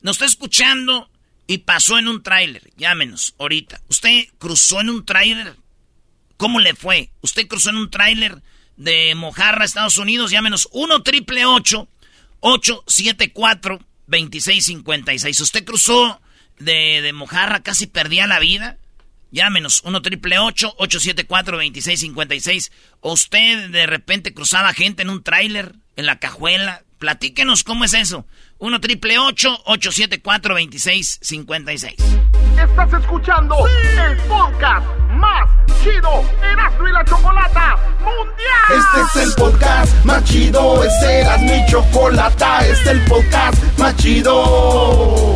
nos 0.00 0.16
está 0.16 0.26
escuchando 0.26 1.10
y 1.46 1.58
pasó 1.58 1.98
en 1.98 2.08
un 2.08 2.22
tráiler, 2.22 2.70
llámenos 2.76 3.34
ahorita. 3.38 3.82
¿Usted 3.88 4.24
cruzó 4.38 4.80
en 4.80 4.88
un 4.90 5.04
tráiler? 5.04 5.56
¿Cómo 6.36 6.60
le 6.60 6.74
fue? 6.74 7.10
¿Usted 7.20 7.46
cruzó 7.46 7.70
en 7.70 7.76
un 7.76 7.90
tráiler 7.90 8.42
de 8.76 9.14
Mojarra, 9.14 9.64
Estados 9.64 9.98
Unidos? 9.98 10.30
Llámenos 10.30 10.68
1 10.72 11.02
triple 11.02 11.46
874 11.46 13.80
2656. 14.06 15.40
¿Usted 15.40 15.64
cruzó 15.64 16.20
de, 16.58 17.00
de 17.02 17.12
Mojarra, 17.12 17.62
casi 17.62 17.86
perdía 17.86 18.26
la 18.26 18.38
vida? 18.38 18.78
Llámenos 19.30 19.82
1 19.84 20.02
triple 20.02 20.38
874 20.38 21.58
2656. 21.58 22.72
¿O 23.00 23.12
usted 23.12 23.70
de 23.70 23.86
repente 23.86 24.34
cruzaba 24.34 24.74
gente 24.74 25.02
en 25.02 25.10
un 25.10 25.22
tráiler, 25.22 25.76
en 25.96 26.06
la 26.06 26.18
cajuela? 26.18 26.85
Platíquenos 26.98 27.62
cómo 27.64 27.84
es 27.84 27.94
eso. 27.94 28.26
1 28.58 28.80
triple 28.80 29.18
874 29.18 30.54
2656. 30.54 31.94
Estás 32.58 32.92
escuchando 33.00 33.54
el 33.66 34.16
podcast 34.22 34.86
más 35.10 35.48
chido 35.82 36.24
Erasmo 36.42 36.88
y 36.88 36.92
la 36.92 37.04
Chocolata 37.04 37.76
Mundial. 38.00 38.66
Este 38.70 39.20
es 39.20 39.28
el 39.28 39.34
podcast 39.34 40.04
más 40.04 40.24
chido, 40.24 40.82
este 40.82 41.20
era 41.20 41.36
mi 41.38 41.66
chocolata, 41.70 42.66
este 42.66 42.72
es 42.72 42.86
el 42.88 43.04
podcast 43.04 43.78
más 43.78 43.96
chido. 43.96 45.35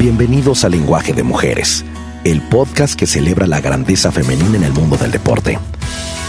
Bienvenidos 0.00 0.64
a 0.64 0.70
Lenguaje 0.70 1.12
de 1.12 1.22
Mujeres, 1.22 1.84
el 2.24 2.40
podcast 2.40 2.98
que 2.98 3.06
celebra 3.06 3.46
la 3.46 3.60
grandeza 3.60 4.10
femenina 4.10 4.56
en 4.56 4.64
el 4.64 4.72
mundo 4.72 4.96
del 4.96 5.10
deporte. 5.10 5.58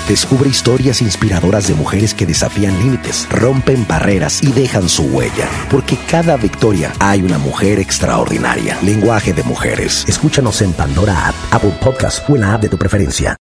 Descubre 0.10 0.50
historias 0.50 1.02
inspiradoras 1.02 1.70
de 1.70 1.74
mujeres 1.76 2.14
que 2.14 2.26
desafían 2.26 2.78
límites, 2.80 3.30
rompen 3.30 3.88
barreras 3.88 4.44
y 4.44 4.52
dejan 4.52 4.90
su 4.90 5.04
huella, 5.04 5.48
porque 5.70 5.98
cada 6.10 6.36
victoria 6.36 6.92
hay 7.00 7.22
una 7.22 7.38
mujer 7.38 7.80
extraordinaria. 7.80 8.78
Lenguaje 8.84 9.32
de 9.32 9.44
Mujeres. 9.44 10.04
Escúchanos 10.06 10.62
en 10.62 10.74
Pandora 10.74 11.30
App, 11.30 11.36
Apple 11.52 11.74
Podcast 11.82 12.30
o 12.30 12.36
en 12.36 12.42
la 12.42 12.56
app 12.56 12.64
de 12.64 12.68
tu 12.68 12.78
preferencia. 12.78 13.38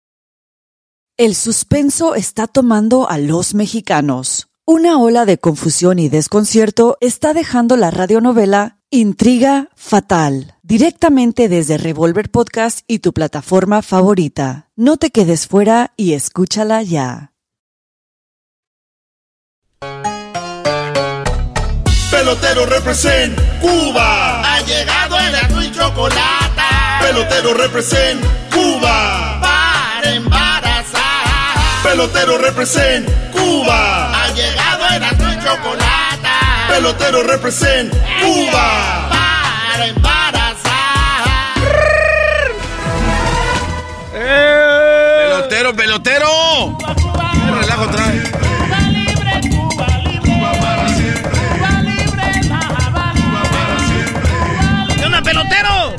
El 1.16 1.34
suspenso 1.36 2.14
está 2.14 2.46
tomando 2.46 3.08
a 3.08 3.16
los 3.16 3.54
mexicanos. 3.54 4.48
Una 4.66 4.98
ola 4.98 5.24
de 5.24 5.38
confusión 5.38 5.98
y 5.98 6.10
desconcierto 6.10 6.98
está 7.00 7.32
dejando 7.32 7.78
la 7.78 7.90
radionovela 7.90 8.77
Intriga 8.90 9.68
Fatal, 9.76 10.54
directamente 10.62 11.50
desde 11.50 11.76
Revolver 11.76 12.30
Podcast 12.30 12.80
y 12.86 13.00
tu 13.00 13.12
plataforma 13.12 13.82
favorita. 13.82 14.70
No 14.76 14.96
te 14.96 15.10
quedes 15.10 15.46
fuera 15.46 15.92
y 15.98 16.14
escúchala 16.14 16.82
ya. 16.82 17.32
Pelotero 22.10 22.64
represent 22.64 23.38
Cuba. 23.60 24.54
Ha 24.54 24.62
llegado 24.62 25.18
el 25.18 25.34
azul 25.34 25.64
y 25.64 25.70
chocolate. 25.70 26.62
Pelotero 27.02 27.52
represent 27.52 28.24
Cuba. 28.50 29.38
Para 29.42 30.14
embarazar. 30.14 31.82
Pelotero 31.82 32.38
represent 32.38 33.06
Cuba. 33.32 34.24
Ha 34.24 34.32
llegado 34.32 34.84
el 34.96 35.04
azul 35.04 35.28
y 35.30 35.44
chocolate. 35.44 35.87
Pelotero 36.78 37.24
represent 37.24 37.92
Cuba. 38.22 39.08
Para 39.10 39.86
embarazar. 39.88 41.24
Pelotero, 44.12 45.74
pelotero. 45.74 46.78
¿Qué 46.78 47.50
relajo 47.50 47.86
trae? 47.88 48.22
¿Qué 54.94 55.04
onda, 55.04 55.22
pelotero? 55.22 55.96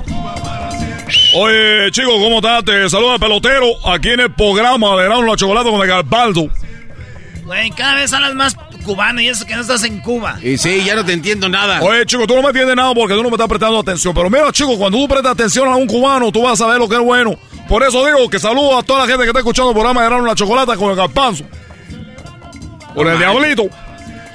Oye, 1.36 1.92
chicos, 1.92 2.14
¿cómo 2.14 2.38
estás? 2.38 2.64
Te 2.64 2.90
saluda 2.90 3.16
el 3.16 3.20
pelotero 3.20 3.66
aquí 3.86 4.12
en 4.12 4.22
el 4.22 4.32
programa 4.34 4.96
de 4.96 5.08
Erasmo 5.08 5.26
la 5.26 5.36
Chocolate 5.36 5.70
con 5.72 5.82
el 5.82 5.88
Garbaldo. 5.88 6.48
Güey, 7.44 7.70
cada 7.72 7.96
vez 7.96 8.14
hablas 8.14 8.34
más 8.34 8.56
cubano 8.94 9.22
y 9.22 9.28
eso 9.28 9.46
que 9.46 9.56
no 9.56 9.62
estás 9.62 9.84
en 9.84 10.00
Cuba. 10.00 10.40
Y 10.42 10.58
sí, 10.58 10.84
ya 10.84 10.96
no 10.96 11.06
te 11.06 11.14
entiendo 11.14 11.48
nada. 11.48 11.80
Oye, 11.82 12.06
chico, 12.06 12.26
tú 12.26 12.36
no 12.36 12.42
me 12.42 12.48
entiendes 12.48 12.76
nada 12.76 12.94
porque 12.96 13.14
tú 13.14 13.22
no 13.22 13.30
me 13.30 13.36
estás 13.36 13.48
prestando 13.48 13.78
atención. 13.80 14.14
Pero 14.16 14.30
mira, 14.30 14.52
chico, 14.52 14.78
cuando 14.78 14.98
tú 14.98 15.08
prestas 15.08 15.34
atención 15.34 15.68
a 15.68 15.76
un 15.76 15.86
cubano, 15.88 16.32
tú 16.32 16.42
vas 16.42 16.59
a 16.62 16.68
ver 16.68 16.78
lo 16.80 16.89
que 16.89 16.96
es 16.96 17.01
bueno. 17.01 17.36
Por 17.68 17.84
eso 17.84 18.04
digo 18.05 18.28
que 18.30 18.39
saludo 18.39 18.78
a 18.78 18.84
toda 18.84 19.00
la 19.01 19.05
gente 19.05 19.24
que 19.24 19.30
está 19.30 19.39
escuchando 19.39 19.70
el 19.70 19.76
programa 19.76 20.04
de 20.04 20.22
la 20.24 20.34
Chocolate 20.36 20.76
con 20.76 20.89
el 20.89 20.96
Garbanzo. 20.96 21.43
Con 22.96 23.08
el 23.08 23.18
Diablito. 23.20 23.70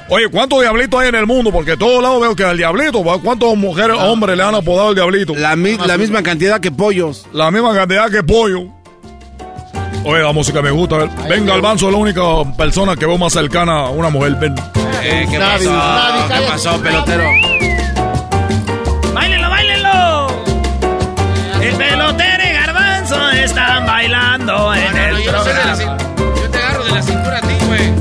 Oye, 0.08 0.28
¿cuántos 0.28 0.60
diablitos 0.60 1.00
hay 1.00 1.08
en 1.08 1.14
el 1.14 1.26
mundo? 1.26 1.50
Porque 1.50 1.72
de 1.72 1.76
todos 1.78 2.02
lados 2.02 2.20
veo 2.20 2.36
que 2.36 2.42
el 2.44 2.58
diablito. 2.58 3.02
¿cuántos 3.22 3.56
mujeres, 3.56 3.96
hombres 3.98 4.36
le 4.36 4.42
han 4.42 4.54
apodado 4.54 4.90
el 4.90 4.94
diablito? 4.94 5.34
La, 5.34 5.56
mi- 5.56 5.76
la 5.78 5.96
misma 5.96 6.22
cantidad 6.22 6.60
que 6.60 6.70
pollos. 6.70 7.26
La 7.32 7.50
misma 7.50 7.74
cantidad 7.74 8.10
que 8.10 8.22
pollo. 8.22 8.68
Oye, 10.04 10.22
la 10.22 10.32
música 10.32 10.60
me 10.62 10.70
gusta. 10.70 10.96
a 10.96 10.98
ver. 10.98 11.08
Venga, 11.28 11.54
Albanzo 11.54 11.86
es 11.86 11.92
la 11.92 11.98
única 11.98 12.22
persona 12.56 12.94
que 12.96 13.06
veo 13.06 13.16
más 13.18 13.32
cercana 13.32 13.86
a 13.86 13.90
una 13.90 14.10
mujer. 14.10 14.34
Ven. 14.38 14.54
Eh, 15.02 15.26
¿Qué 15.30 15.38
pasó? 15.38 15.70
nadie, 15.72 16.22
¿Qué 16.40 16.46
pasó, 16.50 16.82
pelotero? 16.82 17.24
¡Báilenlo, 19.14 19.48
báilenlo! 19.50 20.26
El 21.62 21.74
pelotero 21.76 22.42
y 22.44 22.52
garbanzo 22.52 23.30
están 23.30 23.86
bailando 23.86 24.74
en 24.74 24.96
el 24.96 25.22
yo 25.22 25.32
no 25.32 25.42
sé 25.44 25.48
de 25.50 25.64
la 25.64 25.74
programa. 25.74 25.96
Yo 26.36 26.50
te 26.50 26.58
agarro 26.58 26.84
de 26.84 26.90
la 26.90 27.02
cintura 27.02 27.38
a 27.38 27.40
ti, 27.40 27.54
güey. 27.66 27.94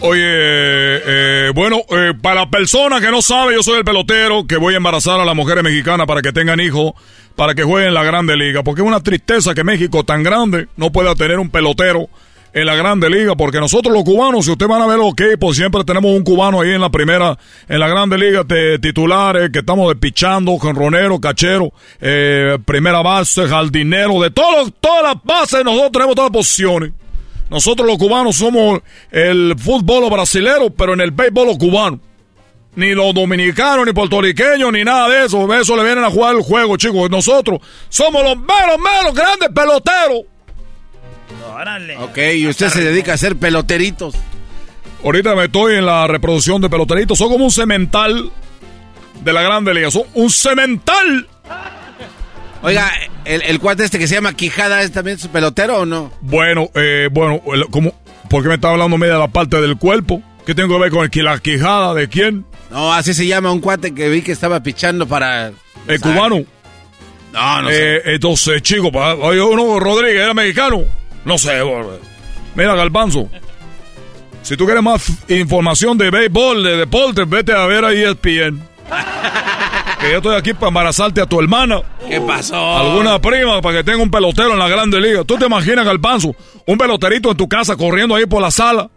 Oye, 0.00 0.22
eh, 0.24 1.50
bueno, 1.54 1.76
eh, 1.90 2.12
para 2.20 2.40
la 2.40 2.50
persona 2.50 3.00
que 3.00 3.10
no 3.10 3.22
sabe, 3.22 3.54
yo 3.54 3.62
soy 3.62 3.78
el 3.78 3.84
pelotero 3.84 4.46
que 4.46 4.56
voy 4.56 4.74
a 4.74 4.78
embarazar 4.78 5.20
a 5.20 5.24
las 5.24 5.34
mujeres 5.36 5.62
mexicanas 5.62 6.06
para 6.06 6.22
que 6.22 6.32
tengan 6.32 6.58
hijos, 6.60 6.92
para 7.34 7.54
que 7.54 7.62
jueguen 7.62 7.88
en 7.88 7.94
la 7.94 8.04
Grande 8.04 8.36
Liga. 8.36 8.62
Porque 8.62 8.82
es 8.82 8.86
una 8.86 9.00
tristeza 9.00 9.54
que 9.54 9.64
México 9.64 10.04
tan 10.04 10.22
grande 10.22 10.68
no 10.76 10.92
pueda 10.92 11.14
tener 11.14 11.38
un 11.38 11.50
pelotero 11.50 12.08
en 12.54 12.66
la 12.66 12.74
Grande 12.74 13.08
Liga, 13.08 13.34
porque 13.34 13.58
nosotros 13.58 13.94
los 13.94 14.04
cubanos, 14.04 14.44
si 14.44 14.50
ustedes 14.50 14.68
van 14.68 14.82
a 14.82 14.86
ver 14.86 14.98
los 14.98 15.12
equipos, 15.12 15.56
siempre 15.56 15.84
tenemos 15.84 16.10
un 16.12 16.22
cubano 16.22 16.60
ahí 16.60 16.70
en 16.70 16.80
la 16.80 16.90
primera, 16.90 17.38
en 17.68 17.80
la 17.80 17.88
Grande 17.88 18.18
Liga, 18.18 18.44
de 18.44 18.78
titulares, 18.78 19.50
que 19.50 19.60
estamos 19.60 19.88
despichando, 19.88 20.58
jonronero, 20.58 21.18
cachero, 21.18 21.72
eh, 22.00 22.58
primera 22.64 23.00
base, 23.00 23.48
jardinero, 23.48 24.20
de 24.20 24.30
todos, 24.30 24.72
todas 24.80 25.02
las 25.02 25.24
bases, 25.24 25.64
nosotros 25.64 25.92
tenemos 25.92 26.14
todas 26.14 26.30
las 26.30 26.36
posiciones. 26.36 26.92
Nosotros 27.48 27.86
los 27.86 27.98
cubanos 27.98 28.36
somos 28.36 28.80
el 29.10 29.54
fútbol 29.58 30.10
brasilero, 30.10 30.70
pero 30.70 30.94
en 30.94 31.00
el 31.00 31.10
béisbol 31.10 31.58
cubano. 31.58 32.00
Ni 32.74 32.94
los 32.94 33.12
dominicanos, 33.14 33.84
ni 33.86 33.92
puertorriqueños, 33.92 34.72
ni 34.72 34.82
nada 34.82 35.08
de 35.08 35.26
eso. 35.26 35.52
Eso 35.54 35.76
le 35.76 35.84
vienen 35.84 36.04
a 36.04 36.10
jugar 36.10 36.34
el 36.36 36.42
juego, 36.42 36.76
chicos. 36.78 37.10
Nosotros 37.10 37.60
somos 37.90 38.22
los 38.22 38.36
menos, 38.36 38.78
menos 38.78 39.14
grandes 39.14 39.50
peloteros. 39.50 40.22
Órale. 41.54 41.96
Ok, 41.98 42.18
y 42.36 42.46
usted 42.48 42.68
se 42.70 42.82
dedica 42.82 43.12
a 43.12 43.14
hacer 43.16 43.36
peloteritos. 43.36 44.14
Ahorita 45.04 45.34
me 45.34 45.44
estoy 45.44 45.74
en 45.76 45.84
la 45.86 46.06
reproducción 46.06 46.62
de 46.62 46.70
peloteritos. 46.70 47.18
Son 47.18 47.28
como 47.28 47.44
un 47.44 47.50
cemental 47.50 48.30
de 49.22 49.32
la 49.32 49.42
Grande 49.42 49.74
Liga. 49.74 49.90
Son 49.90 50.04
un 50.14 50.30
cemental. 50.30 51.28
Oiga, 52.62 52.90
el, 53.24 53.42
el 53.42 53.58
cuate 53.58 53.84
este 53.84 53.98
que 53.98 54.06
se 54.06 54.14
llama 54.14 54.34
Quijada, 54.34 54.82
¿es 54.82 54.92
también 54.92 55.18
su 55.18 55.28
pelotero 55.28 55.80
o 55.80 55.84
no? 55.86 56.12
Bueno, 56.20 56.70
eh, 56.74 57.08
bueno, 57.10 57.42
el- 57.52 57.66
como, 57.66 57.92
¿por 58.30 58.42
qué 58.42 58.48
me 58.48 58.54
está 58.54 58.70
hablando 58.70 58.96
media 58.96 59.14
de 59.14 59.18
la 59.20 59.28
parte 59.28 59.60
del 59.60 59.76
cuerpo? 59.76 60.22
¿Qué 60.46 60.54
tengo 60.54 60.74
que 60.74 60.80
ver 60.82 60.90
con 60.90 61.04
el, 61.04 61.10
que- 61.10 61.22
la 61.22 61.38
quijada 61.38 61.94
de 61.94 62.08
quién? 62.08 62.44
No, 62.70 62.92
así 62.92 63.14
se 63.14 63.26
llama 63.26 63.52
un 63.52 63.60
cuate 63.60 63.94
que 63.94 64.08
vi 64.08 64.22
que 64.22 64.32
estaba 64.32 64.62
pichando 64.62 65.06
para... 65.06 65.52
¿El 65.86 66.00
cubano? 66.00 66.40
No, 67.32 67.62
no 67.62 67.70
Eh, 67.70 68.02
entonces, 68.14 68.62
chico, 68.62 68.88
uno, 68.88 69.78
Rodríguez, 69.80 70.22
era 70.22 70.34
mexicano. 70.34 70.82
No 71.24 71.38
sé, 71.38 71.60
mira, 72.54 72.74
Galbanzo. 72.74 73.28
Si 74.42 74.56
tú 74.56 74.64
quieres 74.64 74.82
más 74.82 75.08
información 75.28 75.96
de 75.96 76.10
béisbol, 76.10 76.64
de 76.64 76.76
deporte, 76.78 77.24
vete 77.24 77.52
a 77.52 77.64
ver 77.66 77.84
a 77.84 77.92
ESPN. 77.92 78.60
que 80.00 80.10
yo 80.10 80.16
estoy 80.16 80.34
aquí 80.36 80.52
para 80.52 80.68
embarazarte 80.68 81.20
a 81.20 81.26
tu 81.26 81.40
hermana. 81.40 81.80
¿Qué 82.08 82.20
pasó? 82.20 82.76
Alguna 82.76 83.20
prima 83.20 83.62
para 83.62 83.78
que 83.78 83.84
tenga 83.84 84.02
un 84.02 84.10
pelotero 84.10 84.52
en 84.52 84.58
la 84.58 84.68
Grande 84.68 85.00
Liga. 85.00 85.22
¿Tú 85.24 85.36
te 85.38 85.46
imaginas, 85.46 85.84
Galbanzo, 85.84 86.34
un 86.66 86.76
peloterito 86.76 87.30
en 87.30 87.36
tu 87.36 87.48
casa 87.48 87.76
corriendo 87.76 88.16
ahí 88.16 88.26
por 88.26 88.42
la 88.42 88.50
sala? 88.50 88.90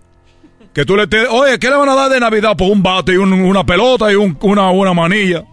Que 0.76 0.84
tú 0.86 0.98
le 0.98 1.08
te... 1.08 1.26
Oye, 1.28 1.58
¿qué 1.58 1.70
le 1.70 1.78
van 1.78 1.88
a 1.88 1.96
dar 1.96 2.12
de 2.12 2.20
Navidad? 2.20 2.54
Pues 2.58 2.70
un 2.70 2.84
bate 2.84 3.14
y 3.14 3.16
un- 3.16 3.32
una 3.32 3.66
pelota 3.66 4.12
y 4.12 4.16
un- 4.16 4.38
una, 4.42 4.70
una 4.72 4.94
manilla. 4.94 5.46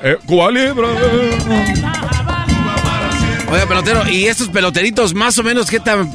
Eh, 0.00 0.16
Cuba 0.26 0.48
Libre. 0.52 0.86
Oiga, 3.50 3.66
pelotero, 3.66 4.08
¿y 4.08 4.26
estos 4.26 4.48
peloteritos 4.48 5.12
más 5.12 5.36
o 5.38 5.42
menos 5.42 5.68
qué 5.68 5.80
tan 5.80 6.08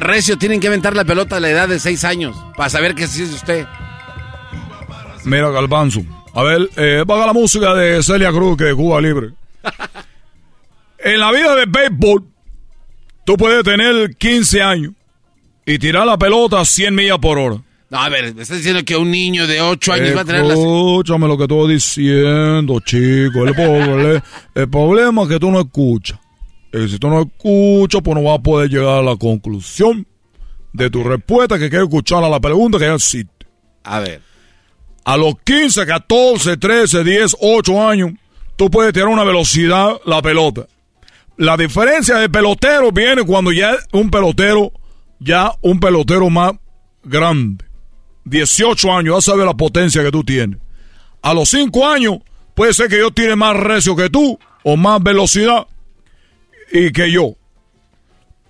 recio 0.00 0.36
tienen 0.36 0.58
que 0.58 0.66
aventar 0.66 0.96
la 0.96 1.04
pelota 1.04 1.36
a 1.36 1.40
la 1.40 1.48
edad 1.48 1.68
de 1.68 1.78
seis 1.78 2.04
años? 2.04 2.36
Para 2.56 2.68
saber 2.70 2.94
sí 3.06 3.22
es 3.22 3.30
usted. 3.32 3.64
Mira, 5.24 5.48
Galbanzo. 5.50 6.02
A 6.34 6.42
ver, 6.42 6.68
eh, 6.76 7.04
paga 7.06 7.26
la 7.26 7.32
música 7.32 7.72
de 7.74 8.02
Celia 8.02 8.32
Cruz, 8.32 8.56
que 8.58 8.70
es 8.70 8.74
Cuba 8.74 9.00
Libre. 9.00 9.30
en 10.98 11.20
la 11.20 11.30
vida 11.30 11.54
de 11.54 11.66
béisbol, 11.66 12.24
tú 13.24 13.36
puedes 13.36 13.62
tener 13.62 14.16
15 14.16 14.60
años 14.60 14.92
y 15.66 15.78
tirar 15.78 16.06
la 16.06 16.18
pelota 16.18 16.60
a 16.60 16.64
100 16.64 16.94
millas 16.94 17.18
por 17.18 17.38
hora. 17.38 17.62
No, 17.90 17.98
a 18.02 18.08
ver, 18.08 18.34
me 18.34 18.42
estás 18.42 18.56
diciendo 18.58 18.82
que 18.84 18.96
un 18.96 19.10
niño 19.10 19.46
de 19.46 19.60
ocho 19.60 19.92
años 19.92 20.16
va 20.16 20.22
a 20.22 20.24
tener 20.24 20.42
las... 20.44 20.58
Escúchame 20.58 21.28
lo 21.28 21.36
que 21.36 21.44
estoy 21.44 21.74
diciendo, 21.74 22.80
chico. 22.80 23.44
El, 23.46 23.54
proble- 23.54 24.22
el 24.54 24.68
problema 24.68 25.22
es 25.22 25.28
que 25.28 25.38
tú 25.38 25.50
no 25.50 25.60
escuchas. 25.60 26.18
Y 26.72 26.88
si 26.88 26.98
tú 26.98 27.08
no 27.08 27.22
escuchas, 27.22 28.00
pues 28.02 28.16
no 28.16 28.24
vas 28.24 28.38
a 28.38 28.42
poder 28.42 28.68
llegar 28.68 28.98
a 28.98 29.02
la 29.02 29.16
conclusión 29.16 30.06
de 30.72 30.90
tu 30.90 31.04
respuesta 31.04 31.56
que 31.58 31.68
quieres 31.70 31.86
escuchar 31.86 32.24
a 32.24 32.28
la 32.28 32.40
pregunta 32.40 32.78
que 32.78 32.86
ya 32.86 32.94
existe. 32.94 33.46
A 33.84 34.00
ver. 34.00 34.20
A 35.04 35.16
los 35.16 35.34
15, 35.44 35.86
14, 35.86 36.56
13, 36.56 37.04
10, 37.04 37.36
8 37.38 37.88
años, 37.88 38.10
tú 38.56 38.70
puedes 38.70 38.92
tirar 38.92 39.08
una 39.08 39.22
velocidad 39.22 39.92
la 40.06 40.20
pelota. 40.20 40.66
La 41.36 41.56
diferencia 41.56 42.16
de 42.16 42.28
pelotero 42.28 42.90
viene 42.90 43.22
cuando 43.22 43.52
ya 43.52 43.76
un 43.92 44.10
pelotero, 44.10 44.72
ya 45.24 45.54
un 45.62 45.80
pelotero 45.80 46.30
más 46.30 46.52
grande. 47.02 47.64
18 48.24 48.92
años, 48.92 49.16
ya 49.16 49.32
sabes 49.32 49.46
la 49.46 49.54
potencia 49.54 50.02
que 50.02 50.10
tú 50.10 50.22
tienes. 50.22 50.60
A 51.22 51.34
los 51.34 51.48
5 51.48 51.88
años, 51.88 52.18
puede 52.54 52.74
ser 52.74 52.88
que 52.88 52.98
yo 52.98 53.10
tire 53.10 53.34
más 53.34 53.56
recio 53.56 53.96
que 53.96 54.10
tú, 54.10 54.38
o 54.62 54.76
más 54.76 55.02
velocidad, 55.02 55.66
y 56.70 56.92
que 56.92 57.10
yo. 57.10 57.34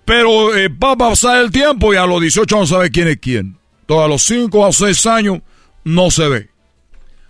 Pero 0.03 0.55
eh, 0.55 0.69
va 0.69 0.91
a 0.91 0.97
pasar 0.97 1.41
el 1.41 1.51
tiempo 1.51 1.93
y 1.93 1.97
a 1.97 2.05
los 2.05 2.21
18 2.21 2.55
años 2.55 2.69
sabe 2.69 2.91
quién 2.91 3.07
es 3.07 3.17
quién. 3.17 3.57
Entonces 3.81 4.05
a 4.05 4.07
los 4.07 4.23
5 4.23 4.65
a 4.65 4.71
6 4.71 5.05
años 5.07 5.39
no 5.83 6.11
se 6.11 6.27
ve. 6.27 6.49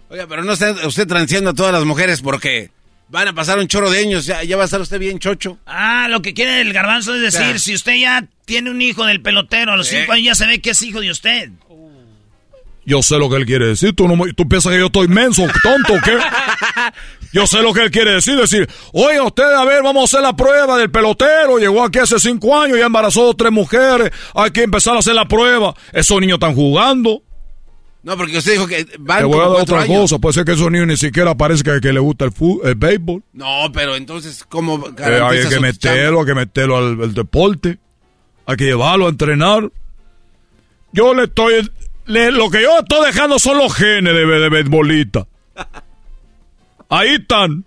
Oiga, 0.09 0.27
pero 0.27 0.43
no 0.43 0.53
está 0.53 0.71
usted 0.85 1.07
transeando 1.07 1.51
a 1.51 1.53
todas 1.53 1.71
las 1.71 1.85
mujeres 1.85 2.21
porque 2.21 2.71
van 3.09 3.27
a 3.27 3.33
pasar 3.33 3.59
un 3.59 3.67
chorro 3.67 3.89
de 3.89 3.99
años, 3.99 4.25
ya, 4.25 4.43
ya 4.43 4.57
va 4.57 4.63
a 4.63 4.65
estar 4.65 4.81
usted 4.81 4.99
bien 4.99 5.19
chocho. 5.19 5.57
Ah, 5.65 6.07
lo 6.09 6.21
que 6.21 6.33
quiere 6.33 6.61
el 6.61 6.73
garbanzo 6.73 7.15
es 7.15 7.21
decir, 7.21 7.59
si 7.59 7.73
usted 7.75 7.95
ya 7.95 8.25
tiene 8.45 8.69
un 8.71 8.81
hijo 8.81 9.05
del 9.05 9.21
pelotero, 9.21 9.73
a 9.73 9.77
los 9.77 9.87
Sí. 9.87 9.97
cinco 9.99 10.13
años 10.13 10.25
ya 10.25 10.35
se 10.35 10.47
ve 10.47 10.59
que 10.59 10.71
es 10.71 10.81
hijo 10.81 10.99
de 11.01 11.11
usted. 11.11 11.49
Yo 12.87 13.01
sé 13.01 13.17
lo 13.17 13.29
que 13.31 13.37
él 13.37 13.45
quiere 13.47 13.65
decir. 13.69 13.95
¿Tú, 13.95 14.07
no, 14.07 14.15
me- 14.15 14.31
tú 14.33 14.47
piensas 14.47 14.71
que 14.71 14.77
yo 14.77 14.85
estoy 14.87 15.07
menso, 15.07 15.43
tonto 15.63 15.93
o 15.95 16.01
qué? 16.01 16.15
Yo 17.33 17.47
sé 17.47 17.61
lo 17.63 17.73
que 17.73 17.81
él 17.81 17.89
quiere 17.91 18.11
decir. 18.13 18.35
Decir, 18.37 18.69
oye, 18.93 19.19
usted, 19.19 19.43
a 19.43 19.65
ver, 19.65 19.81
vamos 19.81 20.03
a 20.03 20.05
hacer 20.05 20.21
la 20.23 20.35
prueba 20.35 20.77
del 20.77 20.91
pelotero. 20.91 21.57
Llegó 21.57 21.83
aquí 21.83 21.97
hace 21.97 22.19
cinco 22.19 22.57
años, 22.59 22.77
ya 22.77 22.85
embarazó 22.85 23.23
dos, 23.25 23.35
tres 23.37 23.51
mujeres. 23.51 24.11
Hay 24.35 24.51
que 24.51 24.61
empezar 24.63 24.95
a 24.95 24.99
hacer 24.99 25.15
la 25.15 25.27
prueba. 25.27 25.73
Esos 25.93 26.21
niños 26.21 26.35
están 26.35 26.53
jugando. 26.53 27.23
No, 28.05 28.15
porque 28.17 28.37
usted 28.37 28.51
dijo 28.53 28.67
que 28.67 28.85
van 28.99 29.17
Te 29.19 29.23
voy 29.25 29.39
a 29.39 29.49
dar 29.49 29.61
otra 29.61 29.81
años. 29.81 30.01
cosa. 30.01 30.19
Puede 30.19 30.33
ser 30.33 30.45
que 30.45 30.51
esos 30.51 30.69
niños 30.71 30.85
ni 30.85 30.95
siquiera 30.95 31.35
parezca 31.35 31.81
que, 31.81 31.91
le 31.91 31.99
gusta 31.99 32.25
el, 32.25 32.31
fútbol, 32.31 32.67
el 32.67 32.75
béisbol. 32.75 33.23
No, 33.33 33.71
pero 33.73 33.95
entonces, 33.95 34.45
¿cómo 34.47 34.77
Eh, 34.97 35.19
hay 35.23 35.49
que 35.49 35.59
meterlo, 35.59 36.19
hay 36.19 36.25
que 36.27 36.35
meterlo 36.35 36.77
al, 36.77 37.01
al 37.01 37.13
deporte. 37.15 37.79
Hay 38.45 38.57
que 38.57 38.65
llevarlo 38.65 39.07
a 39.07 39.09
entrenar. 39.09 39.71
Yo 40.93 41.15
le 41.15 41.23
estoy. 41.23 41.67
le- 42.05 42.31
lo 42.31 42.51
que 42.51 42.61
yo 42.61 42.77
estoy 42.79 43.07
dejando 43.07 43.39
son 43.39 43.57
los 43.57 43.73
genes 43.73 44.13
de, 44.13 44.25
de 44.25 44.49
beisbolista. 44.49 45.25
Ahí 46.89 47.15
están. 47.15 47.65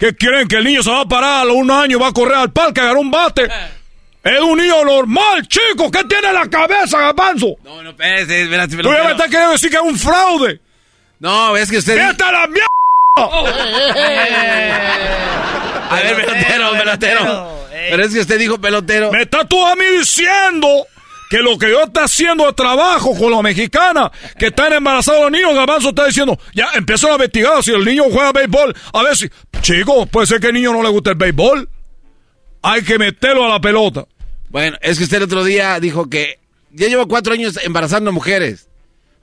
¿Qué 0.00 0.14
quieren? 0.16 0.48
Que 0.48 0.56
el 0.56 0.64
niño 0.64 0.82
se 0.82 0.90
va 0.90 1.02
a 1.02 1.08
parar 1.08 1.42
a 1.42 1.44
los 1.44 1.56
un 1.56 1.70
año, 1.70 2.00
va 2.00 2.08
a 2.08 2.12
correr 2.12 2.34
al 2.38 2.52
parque, 2.52 2.80
a 2.80 2.84
agarrar 2.84 3.00
un 3.02 3.10
bate. 3.12 3.48
Es 4.22 4.40
un 4.40 4.58
niño 4.58 4.84
normal, 4.84 5.46
chico. 5.48 5.90
¿Qué 5.90 6.04
tiene 6.04 6.28
en 6.28 6.34
la 6.34 6.48
cabeza, 6.48 6.98
Gabanzo? 6.98 7.56
No, 7.64 7.82
no, 7.82 7.90
espérate, 7.90 8.42
espérate, 8.42 8.76
Tú 8.76 8.92
ya 8.92 9.04
me 9.04 9.10
estás 9.12 9.26
queriendo 9.26 9.52
decir 9.52 9.70
que 9.70 9.76
es 9.76 9.82
un 9.82 9.98
fraude. 9.98 10.60
No, 11.18 11.56
es 11.56 11.70
que 11.70 11.78
usted... 11.78 11.96
¡Esta 11.96 12.30
la 12.30 12.46
mierda! 12.46 12.66
A 15.90 15.94
ver, 16.02 16.16
pelotero, 16.16 16.72
pelotero. 16.72 17.60
Pero 17.90 18.04
es 18.04 18.12
que 18.12 18.20
usted 18.20 18.38
dijo 18.38 18.60
pelotero. 18.60 19.10
Me 19.10 19.22
está 19.22 19.44
tú 19.44 19.66
a 19.66 19.74
mí 19.74 19.84
diciendo 19.98 20.86
que 21.30 21.38
lo 21.38 21.58
que 21.58 21.70
yo 21.70 21.82
está 21.82 22.04
haciendo 22.04 22.46
de 22.46 22.52
trabajo 22.52 23.16
con 23.16 23.32
la 23.32 23.40
mexicana 23.42 24.10
que 24.38 24.48
están 24.48 24.72
embarazados 24.72 25.22
los 25.22 25.30
niños, 25.30 25.54
Gabanzo 25.54 25.90
está 25.90 26.06
diciendo, 26.06 26.38
ya 26.54 26.70
empiezan 26.74 27.10
a 27.10 27.14
investigar 27.14 27.62
si 27.62 27.72
el 27.72 27.84
niño 27.84 28.04
juega 28.10 28.32
béisbol. 28.32 28.74
A 28.92 29.02
ver 29.02 29.16
si, 29.16 29.30
chicos, 29.62 30.08
puede 30.10 30.26
ser 30.26 30.40
que 30.40 30.48
al 30.48 30.54
niño 30.54 30.72
no 30.72 30.82
le 30.82 30.88
guste 30.90 31.10
el 31.10 31.16
béisbol. 31.16 31.68
Hay 32.62 32.82
que 32.82 32.98
meterlo 32.98 33.44
a 33.44 33.48
la 33.48 33.60
pelota. 33.60 34.06
Bueno, 34.48 34.76
es 34.82 34.98
que 34.98 35.04
usted 35.04 35.18
el 35.18 35.22
otro 35.24 35.44
día 35.44 35.78
dijo 35.80 36.10
que 36.10 36.38
ya 36.72 36.88
lleva 36.88 37.06
cuatro 37.06 37.32
años 37.32 37.58
embarazando 37.62 38.12
mujeres. 38.12 38.68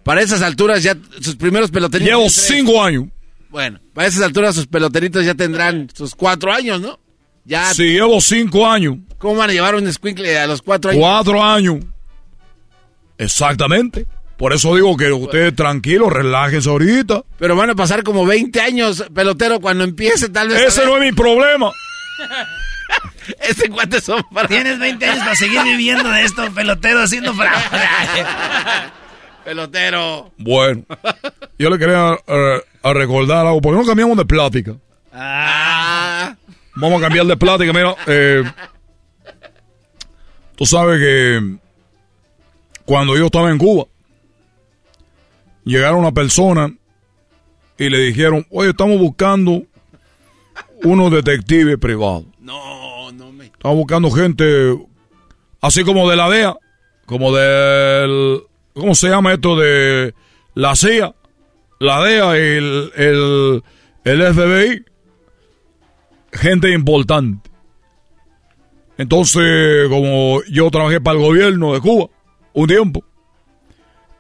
Para 0.04 0.22
esas 0.22 0.42
alturas 0.42 0.84
ya 0.84 0.98
sus 1.22 1.36
primeros 1.36 1.70
peloteritos... 1.70 2.10
Llevo 2.10 2.30
cinco 2.30 2.84
años. 2.84 3.06
Bueno, 3.50 3.80
para 3.94 4.08
esas 4.08 4.24
alturas 4.24 4.56
sus 4.56 4.68
peloteritos 4.68 5.26
ya 5.26 5.36
tendrán 5.36 5.90
sus 5.94 6.16
cuatro 6.16 6.52
años, 6.54 6.80
¿no? 6.80 7.00
Ya... 7.44 7.74
Si 7.74 7.84
llevo 7.84 8.22
cinco 8.22 8.68
años, 8.68 8.98
¿Cómo 9.18 9.36
van 9.36 9.50
a 9.50 9.54
llevar 9.54 9.76
un 9.76 9.92
squinkle 9.92 10.38
a 10.38 10.48
los 10.48 10.62
cuatro 10.62 10.92
años? 10.92 11.02
cuatro 11.02 11.44
años. 11.44 11.78
Exactamente. 13.18 14.06
Por 14.38 14.54
eso 14.54 14.76
digo 14.76 14.96
que 14.96 15.12
ustedes 15.12 15.56
tranquilos, 15.56 16.14
relájense 16.14 16.70
ahorita. 16.70 17.24
Pero 17.40 17.56
van 17.56 17.72
a 17.72 17.76
pasar 17.76 18.04
como 18.04 18.26
20 18.26 18.62
años, 18.62 19.04
pelotero, 19.14 19.60
cuando 19.60 19.84
empiece 19.84 20.30
tal 20.30 20.50
vez... 20.50 20.62
Ese 20.62 20.86
no 20.86 20.98
es 20.98 21.04
mi 21.04 21.12
problema. 21.12 21.72
Ese 23.42 23.70
cuate 23.70 24.02
son 24.02 24.24
para... 24.34 24.48
Tienes 24.48 24.80
20 24.80 25.06
años 25.06 25.20
para 25.20 25.36
seguir 25.36 25.64
viviendo 25.64 26.10
de 26.10 26.24
esto, 26.24 26.52
pelotero, 26.54 27.02
haciendo 27.02 27.34
fraude. 27.34 27.62
Pelotero. 29.46 30.32
Bueno, 30.38 30.84
yo 31.58 31.70
le 31.70 31.80
quería 31.80 32.20
eh, 32.28 32.62
a 32.84 32.94
recordar 32.94 33.46
algo. 33.46 33.62
¿Por 33.62 33.74
qué 33.74 33.80
no 33.80 33.86
cambiamos 33.86 34.18
de 34.18 34.26
plática? 34.26 34.76
Ah. 35.14 36.36
Vamos 36.76 37.00
a 37.00 37.06
cambiar 37.06 37.26
de 37.26 37.38
plática. 37.38 37.72
Mira, 37.72 37.96
eh, 38.08 38.44
tú 40.56 40.66
sabes 40.66 41.00
que 41.00 41.58
cuando 42.84 43.18
yo 43.18 43.28
estaba 43.28 43.50
en 43.50 43.58
Cuba, 43.58 43.86
llegaron 45.64 46.00
una 46.00 46.12
persona 46.12 46.74
y 47.78 47.90
le 47.90 48.00
dijeron, 48.00 48.46
oye, 48.50 48.72
estamos 48.72 49.00
buscando 49.00 49.64
unos 50.84 51.12
detectives 51.12 51.78
privados. 51.78 52.26
No, 52.48 53.12
no 53.12 53.34
me... 53.34 53.48
Estamos 53.48 53.76
buscando 53.76 54.10
gente 54.10 54.74
así 55.60 55.84
como 55.84 56.10
de 56.10 56.16
la 56.16 56.30
DEA, 56.30 56.56
como 57.06 57.36
del, 57.36 58.40
¿cómo 58.74 58.96
se 58.96 59.10
llama 59.10 59.34
esto? 59.34 59.58
De 59.58 60.14
la 60.54 60.74
CIA, 60.78 61.14
la 61.82 62.02
DEA 62.04 62.38
y 62.38 62.40
el, 62.40 62.92
el, 62.96 63.64
el 64.06 64.34
FBI. 64.34 64.86
Gente 66.32 66.72
importante. 66.72 67.50
Entonces, 68.98 69.90
como 69.90 70.42
yo 70.50 70.72
trabajé 70.72 71.02
para 71.02 71.20
el 71.20 71.26
gobierno 71.26 71.74
de 71.74 71.82
Cuba 71.82 72.08
un 72.54 72.68
tiempo, 72.68 73.04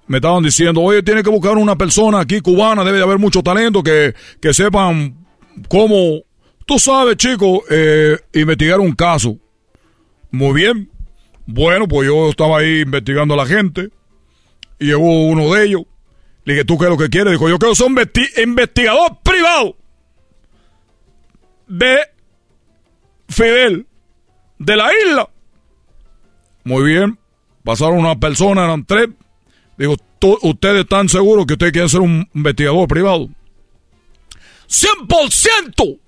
me 0.07 0.17
estaban 0.17 0.43
diciendo, 0.43 0.81
oye, 0.81 1.01
tiene 1.01 1.23
que 1.23 1.29
buscar 1.29 1.57
una 1.57 1.77
persona 1.77 2.19
aquí 2.19 2.41
cubana, 2.41 2.83
debe 2.83 2.97
de 2.97 3.03
haber 3.05 3.19
mucho 3.19 3.41
talento, 3.41 3.81
que, 3.81 4.13
que 4.41 4.53
sepan 4.53 5.15
cómo, 5.69 6.23
tú 6.67 6.77
sabes, 6.77 7.15
chico, 7.17 7.63
eh, 7.71 8.19
investigar 8.33 8.79
un 8.79 8.91
caso. 8.91 9.37
Muy 10.29 10.53
bien. 10.53 10.91
Bueno, 11.47 11.87
pues 11.87 12.07
yo 12.07 12.29
estaba 12.29 12.59
ahí 12.59 12.81
investigando 12.81 13.33
a 13.33 13.37
la 13.37 13.45
gente 13.45 13.89
y 14.77 14.87
llegó 14.87 15.27
uno 15.27 15.53
de 15.53 15.65
ellos. 15.65 15.81
Le 16.43 16.53
dije, 16.53 16.65
¿tú 16.65 16.77
qué 16.77 16.85
es 16.85 16.91
lo 16.91 16.97
que 16.97 17.09
quieres? 17.09 17.31
Dijo, 17.31 17.49
yo 17.49 17.57
quiero 17.57 17.73
ser 17.73 17.87
un 17.87 17.97
investigador 18.43 19.17
privado 19.23 19.75
de 21.67 21.99
Fidel, 23.29 23.87
de 24.59 24.75
la 24.75 24.89
isla. 24.93 25.29
Muy 26.65 26.83
bien. 26.83 27.17
Pasaron 27.63 27.99
una 27.99 28.19
persona, 28.19 28.65
eran 28.65 28.85
tres. 28.85 29.09
Digo, 29.77 29.95
¿ustedes 30.41 30.81
están 30.81 31.07
seguros 31.07 31.45
que 31.45 31.53
ustedes 31.53 31.71
quieren 31.71 31.89
ser 31.89 32.01
un 32.01 32.29
investigador 32.33 32.87
privado? 32.87 33.29
¡100%! 34.67 35.99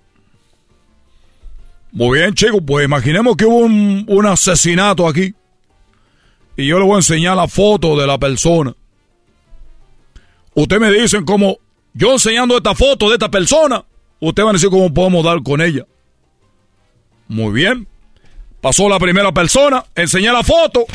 Muy 1.92 2.20
bien, 2.20 2.34
chicos, 2.36 2.62
pues 2.66 2.86
imaginemos 2.86 3.36
que 3.36 3.46
hubo 3.46 3.58
un, 3.58 4.26
asesinato 4.26 5.08
aquí. 5.08 5.34
Y 6.56 6.68
yo 6.68 6.78
le 6.78 6.86
voy 6.86 6.94
a 6.94 6.98
enseñar 6.98 7.36
la 7.36 7.48
foto 7.48 7.98
de 7.98 8.06
la 8.06 8.18
persona. 8.18 8.76
Ustedes 10.54 10.82
me 10.82 10.92
dicen 10.92 11.26
cómo, 11.26 11.58
yo 11.94 12.14
enseñando 12.14 12.58
esta 12.58 12.76
foto 12.76 13.08
de 13.08 13.14
esta 13.14 13.32
persona, 13.32 13.84
ustedes 14.20 14.46
van 14.46 14.56
a 14.56 14.58
decir 14.58 14.70
cómo 14.70 14.94
podemos 14.94 15.24
dar 15.24 15.42
con 15.42 15.62
ella. 15.62 15.86
Muy 17.28 17.54
bien. 17.54 17.88
Pasó 18.62 18.90
la 18.90 19.00
primera 19.00 19.32
persona, 19.32 19.84
enseñé 19.96 20.32
la 20.32 20.44
foto. 20.44 20.86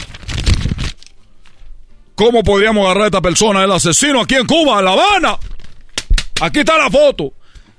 ¿Cómo 2.15 2.45
podríamos 2.45 2.85
agarrar 2.85 3.05
a 3.05 3.07
esta 3.07 3.23
persona, 3.23 3.65
el 3.65 3.73
asesino, 3.73 4.21
aquí 4.21 4.35
en 4.35 4.47
Cuba, 4.47 4.79
en 4.79 4.85
La 4.85 4.93
Habana? 4.93 5.39
Aquí 6.43 6.61
está 6.61 6.77
la 6.77 6.91
foto. 6.91 7.33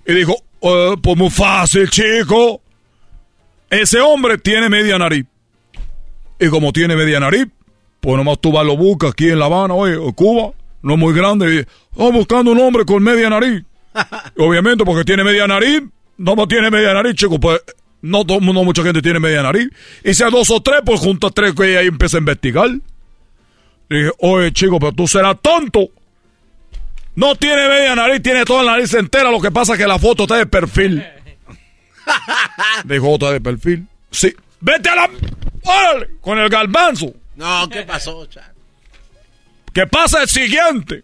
Y 0.05 0.13
dijo, 0.13 0.35
eh, 0.61 0.95
pues 1.01 1.15
muy 1.15 1.29
fácil, 1.29 1.89
chico. 1.89 2.61
Ese 3.69 3.99
hombre 3.99 4.37
tiene 4.37 4.69
media 4.69 4.97
nariz. 4.97 5.25
Y 6.39 6.47
como 6.49 6.71
tiene 6.71 6.95
media 6.95 7.19
nariz, 7.19 7.47
pues 7.99 8.17
nomás 8.17 8.39
tú 8.39 8.51
vas 8.51 8.65
lo 8.65 8.77
buscas 8.77 9.11
aquí 9.11 9.29
en 9.29 9.39
La 9.39 9.45
Habana, 9.45 9.73
oye, 9.73 9.97
Cuba, 10.13 10.51
no 10.81 10.93
es 10.93 10.99
muy 10.99 11.13
grande. 11.13 11.55
Y, 11.55 11.65
oh, 11.95 12.11
buscando 12.11 12.51
un 12.51 12.59
hombre 12.59 12.85
con 12.85 13.01
media 13.01 13.29
nariz. 13.29 13.63
Obviamente, 14.37 14.83
porque 14.85 15.03
tiene 15.03 15.23
media 15.23 15.47
nariz, 15.47 15.81
no 16.17 16.47
tiene 16.47 16.69
media 16.69 16.93
nariz, 16.93 17.15
chico, 17.15 17.39
pues 17.39 17.61
no, 18.01 18.23
no 18.23 18.63
mucha 18.63 18.83
gente 18.83 19.01
tiene 19.01 19.19
media 19.19 19.41
nariz. 19.41 19.69
Y 20.03 20.09
hay 20.09 20.31
dos 20.31 20.49
o 20.51 20.61
tres, 20.61 20.81
pues 20.85 20.99
junto 20.99 21.27
a 21.27 21.31
tres 21.31 21.53
que 21.53 21.77
ahí 21.77 21.87
empieza 21.87 22.17
a 22.17 22.19
investigar. 22.19 22.69
dije, 23.89 24.11
oye, 24.19 24.51
chico, 24.51 24.79
pero 24.79 24.91
tú 24.91 25.07
serás 25.07 25.37
tonto. 25.41 25.89
No 27.15 27.35
tiene 27.35 27.67
media 27.67 27.95
nariz, 27.95 28.21
tiene 28.21 28.43
toda 28.43 28.61
la 28.61 28.73
nariz 28.73 28.93
entera. 28.93 29.31
Lo 29.31 29.41
que 29.41 29.49
pasa 29.49 29.73
es 29.73 29.79
que 29.79 29.87
la 29.87 29.97
foto 29.97 30.23
está 30.23 30.35
de 30.35 30.45
perfil. 30.45 31.03
Dijo, 32.85 33.09
otra 33.09 33.31
de 33.31 33.41
perfil. 33.41 33.87
Sí. 34.11 34.33
Vete 34.61 34.89
a 34.89 34.95
la... 34.95 35.09
¡Órale! 35.63 36.09
Con 36.21 36.37
el 36.39 36.49
galbanzo. 36.49 37.13
No, 37.35 37.67
¿qué 37.69 37.83
pasó, 37.83 38.25
chat? 38.27 38.55
¿Qué 39.73 39.85
pasa 39.87 40.21
el 40.21 40.29
siguiente? 40.29 41.03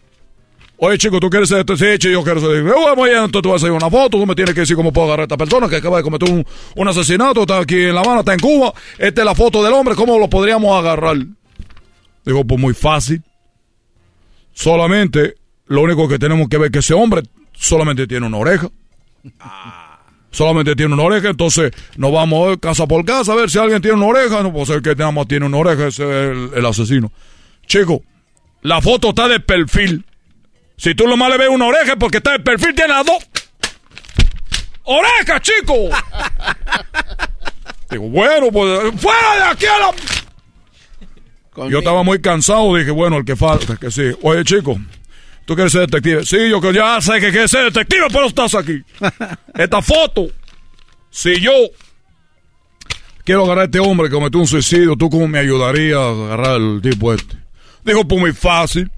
Oye, 0.77 0.97
chico, 0.97 1.19
¿tú 1.19 1.29
quieres 1.29 1.49
ser 1.49 1.59
este? 1.59 1.99
Sí, 1.99 2.11
yo 2.11 2.23
quiero 2.23 2.39
ser... 2.39 2.63
Bueno, 2.63 3.25
entonces 3.25 3.41
tú 3.43 3.49
vas 3.49 3.61
a 3.61 3.65
hacer 3.65 3.71
una 3.71 3.89
foto, 3.89 4.17
tú 4.17 4.25
me 4.25 4.33
tienes 4.33 4.55
que 4.55 4.61
decir 4.61 4.75
cómo 4.75 4.91
puedo 4.91 5.07
agarrar 5.07 5.21
a 5.21 5.25
esta 5.25 5.37
persona 5.37 5.69
que 5.69 5.75
acaba 5.75 5.97
de 5.97 6.03
cometer 6.03 6.31
un, 6.31 6.43
un 6.75 6.87
asesinato, 6.87 7.41
está 7.41 7.59
aquí 7.59 7.75
en 7.83 7.93
La 7.93 8.01
Habana, 8.01 8.21
está 8.21 8.33
en 8.33 8.39
Cuba, 8.39 8.73
esta 8.97 9.21
es 9.21 9.25
la 9.25 9.35
foto 9.35 9.63
del 9.63 9.73
hombre, 9.73 9.93
¿cómo 9.93 10.17
lo 10.17 10.27
podríamos 10.27 10.75
agarrar? 10.79 11.17
Digo, 12.25 12.45
pues 12.45 12.59
muy 12.59 12.73
fácil. 12.73 13.21
Solamente, 14.53 15.35
lo 15.67 15.81
único 15.81 16.07
que 16.07 16.17
tenemos 16.17 16.47
que 16.49 16.57
ver 16.57 16.67
es 16.67 16.71
que 16.71 16.79
ese 16.79 16.93
hombre 16.93 17.23
solamente 17.53 18.07
tiene 18.07 18.25
una 18.25 18.37
oreja. 18.37 18.69
Solamente 20.31 20.75
tiene 20.75 20.93
una 20.93 21.03
oreja, 21.03 21.29
entonces 21.29 21.71
nos 21.97 22.11
vamos 22.11 22.57
casa 22.61 22.87
por 22.87 23.03
casa 23.05 23.33
a 23.33 23.35
ver 23.35 23.49
si 23.49 23.59
alguien 23.59 23.81
tiene 23.81 23.97
una 23.97 24.07
oreja. 24.07 24.41
No 24.41 24.51
puede 24.51 24.65
ser 24.65 24.81
que 24.81 24.95
nada 24.95 25.11
más 25.11 25.27
tiene 25.27 25.45
una 25.45 25.57
oreja, 25.57 25.87
ese 25.87 26.03
es 26.03 26.31
el, 26.31 26.51
el 26.55 26.65
asesino. 26.65 27.11
Chico, 27.67 28.01
la 28.61 28.81
foto 28.81 29.09
está 29.09 29.27
de 29.27 29.39
perfil. 29.39 30.05
Si 30.77 30.95
tú 30.95 31.07
nomás 31.07 31.29
le 31.29 31.37
ves 31.37 31.49
una 31.49 31.65
oreja 31.65 31.95
porque 31.95 32.17
está 32.17 32.31
de 32.31 32.39
perfil, 32.39 32.73
tiene 32.73 32.93
las 32.93 33.05
dos. 33.05 33.17
¡Oreja, 34.83 35.39
chico! 35.39 35.75
Digo, 37.91 38.09
bueno, 38.09 38.51
pues 38.51 38.99
fuera 38.99 39.35
de 39.35 39.43
aquí 39.43 39.65
a 39.65 39.77
la... 39.79 39.93
Yo 41.69 41.79
estaba 41.79 42.03
muy 42.03 42.21
cansado, 42.21 42.73
dije, 42.75 42.91
bueno, 42.91 43.17
el 43.17 43.25
que 43.25 43.35
falta, 43.35 43.75
que 43.75 43.91
sí. 43.91 44.03
Oye, 44.21 44.43
chico, 44.45 44.79
¿tú 45.51 45.55
quieres 45.55 45.73
ser 45.73 45.81
detective? 45.81 46.25
Sí, 46.25 46.49
yo 46.49 46.61
que 46.61 46.73
ya 46.73 47.01
sé 47.01 47.19
que 47.19 47.29
quieres 47.29 47.51
ser 47.51 47.65
detective, 47.65 48.05
pero 48.09 48.27
estás 48.27 48.55
aquí. 48.55 48.81
Esta 49.53 49.81
foto, 49.81 50.27
si 51.09 51.41
yo 51.41 51.51
quiero 53.25 53.43
agarrar 53.43 53.63
a 53.63 53.65
este 53.65 53.81
hombre 53.81 54.07
que 54.07 54.15
cometió 54.15 54.39
un 54.39 54.47
suicidio, 54.47 54.95
¿tú 54.95 55.09
cómo 55.09 55.27
me 55.27 55.39
ayudarías 55.39 55.99
a 55.99 56.09
agarrar 56.09 56.51
al 56.51 56.79
tipo 56.81 57.13
este? 57.13 57.35
Dijo, 57.83 58.07
pues 58.07 58.21
muy 58.21 58.31
fácil. 58.31 58.89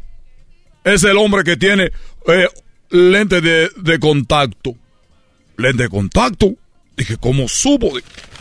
Es 0.83 1.03
el 1.03 1.17
hombre 1.17 1.43
que 1.43 1.57
tiene 1.57 1.91
eh, 2.27 2.47
lente 2.91 3.41
de, 3.41 3.71
de, 3.75 3.97
contacto. 3.97 4.75
Lente 5.57 5.83
de 5.83 5.89
contacto. 5.89 6.53
Dije, 6.95 7.17
¿cómo 7.17 7.47
supo? 7.47 7.93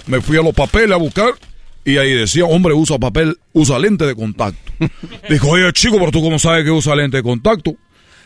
Me 0.07 0.21
fui 0.21 0.37
a 0.37 0.43
los 0.43 0.53
papeles 0.53 0.93
a 0.93 0.97
buscar 0.97 1.33
y 1.83 1.97
ahí 1.97 2.13
decía, 2.13 2.45
hombre, 2.45 2.75
usa 2.75 2.99
papel, 2.99 3.39
usa 3.55 3.79
lente 3.79 4.05
de 4.05 4.15
contacto. 4.15 4.71
Dijo, 5.31 5.49
oye, 5.49 5.73
chico, 5.73 5.97
pero 5.99 6.11
tú 6.11 6.21
cómo 6.21 6.39
sabes 6.39 6.65
que 6.65 6.71
usa 6.71 6.95
lente 6.95 7.17
de 7.17 7.23
contacto. 7.23 7.75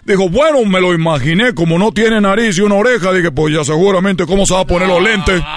Dijo, 0.06 0.28
bueno, 0.28 0.64
me 0.64 0.80
lo 0.80 0.94
imaginé, 0.94 1.52
como 1.52 1.80
no 1.80 1.90
tiene 1.90 2.20
nariz 2.20 2.56
y 2.58 2.60
una 2.60 2.76
oreja, 2.76 3.12
dije, 3.12 3.32
pues 3.32 3.52
ya 3.52 3.64
seguramente, 3.64 4.24
¿cómo 4.24 4.46
se 4.46 4.54
va 4.54 4.60
a 4.60 4.64
poner 4.64 4.88
los 4.88 5.02
lentes? 5.02 5.42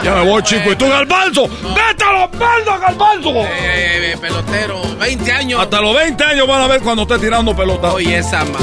Ya 0.00 0.14
me 0.14 0.30
voy, 0.30 0.40
chico. 0.44 0.70
¿Y 0.70 0.76
tú, 0.76 0.88
Galbanzo? 0.88 1.48
¡Vete 1.48 2.04
a 2.04 2.12
los 2.12 2.38
baldos, 2.38 2.80
Galbanzo! 2.80 3.30
Eh, 3.30 4.12
eh, 4.12 4.16
pelotero, 4.18 4.80
20 4.96 5.32
años. 5.32 5.60
Hasta 5.60 5.80
los 5.80 5.94
20 5.96 6.24
años 6.24 6.46
van 6.46 6.62
a 6.62 6.68
ver 6.68 6.80
cuando 6.82 7.02
esté 7.02 7.18
tirando 7.18 7.54
pelota. 7.54 7.92
Oye, 7.92 8.16
esa 8.16 8.44
ma. 8.44 8.58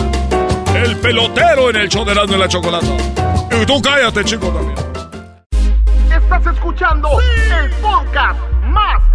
El 0.74 0.96
pelotero 0.98 1.70
en 1.72 1.76
el 1.76 1.90
show 1.90 2.06
de 2.06 2.14
y 2.14 2.38
la 2.38 2.48
Chocolata. 2.48 2.88
Y 3.62 3.66
tú 3.66 3.82
cállate, 3.82 4.24
chico, 4.24 4.48
también. 4.48 4.78
Estás 6.10 6.56
escuchando 6.56 7.10
el 7.20 7.70
podcast 7.82 8.40
más 8.64 9.15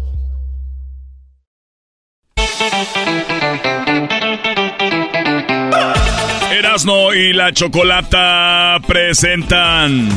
Erasno 6.51 7.13
y 7.13 7.33
la 7.33 7.51
Chocolata 7.51 8.79
presentan 8.87 10.07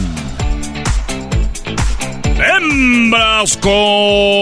Hembras 2.36 3.56
contra 3.56 4.36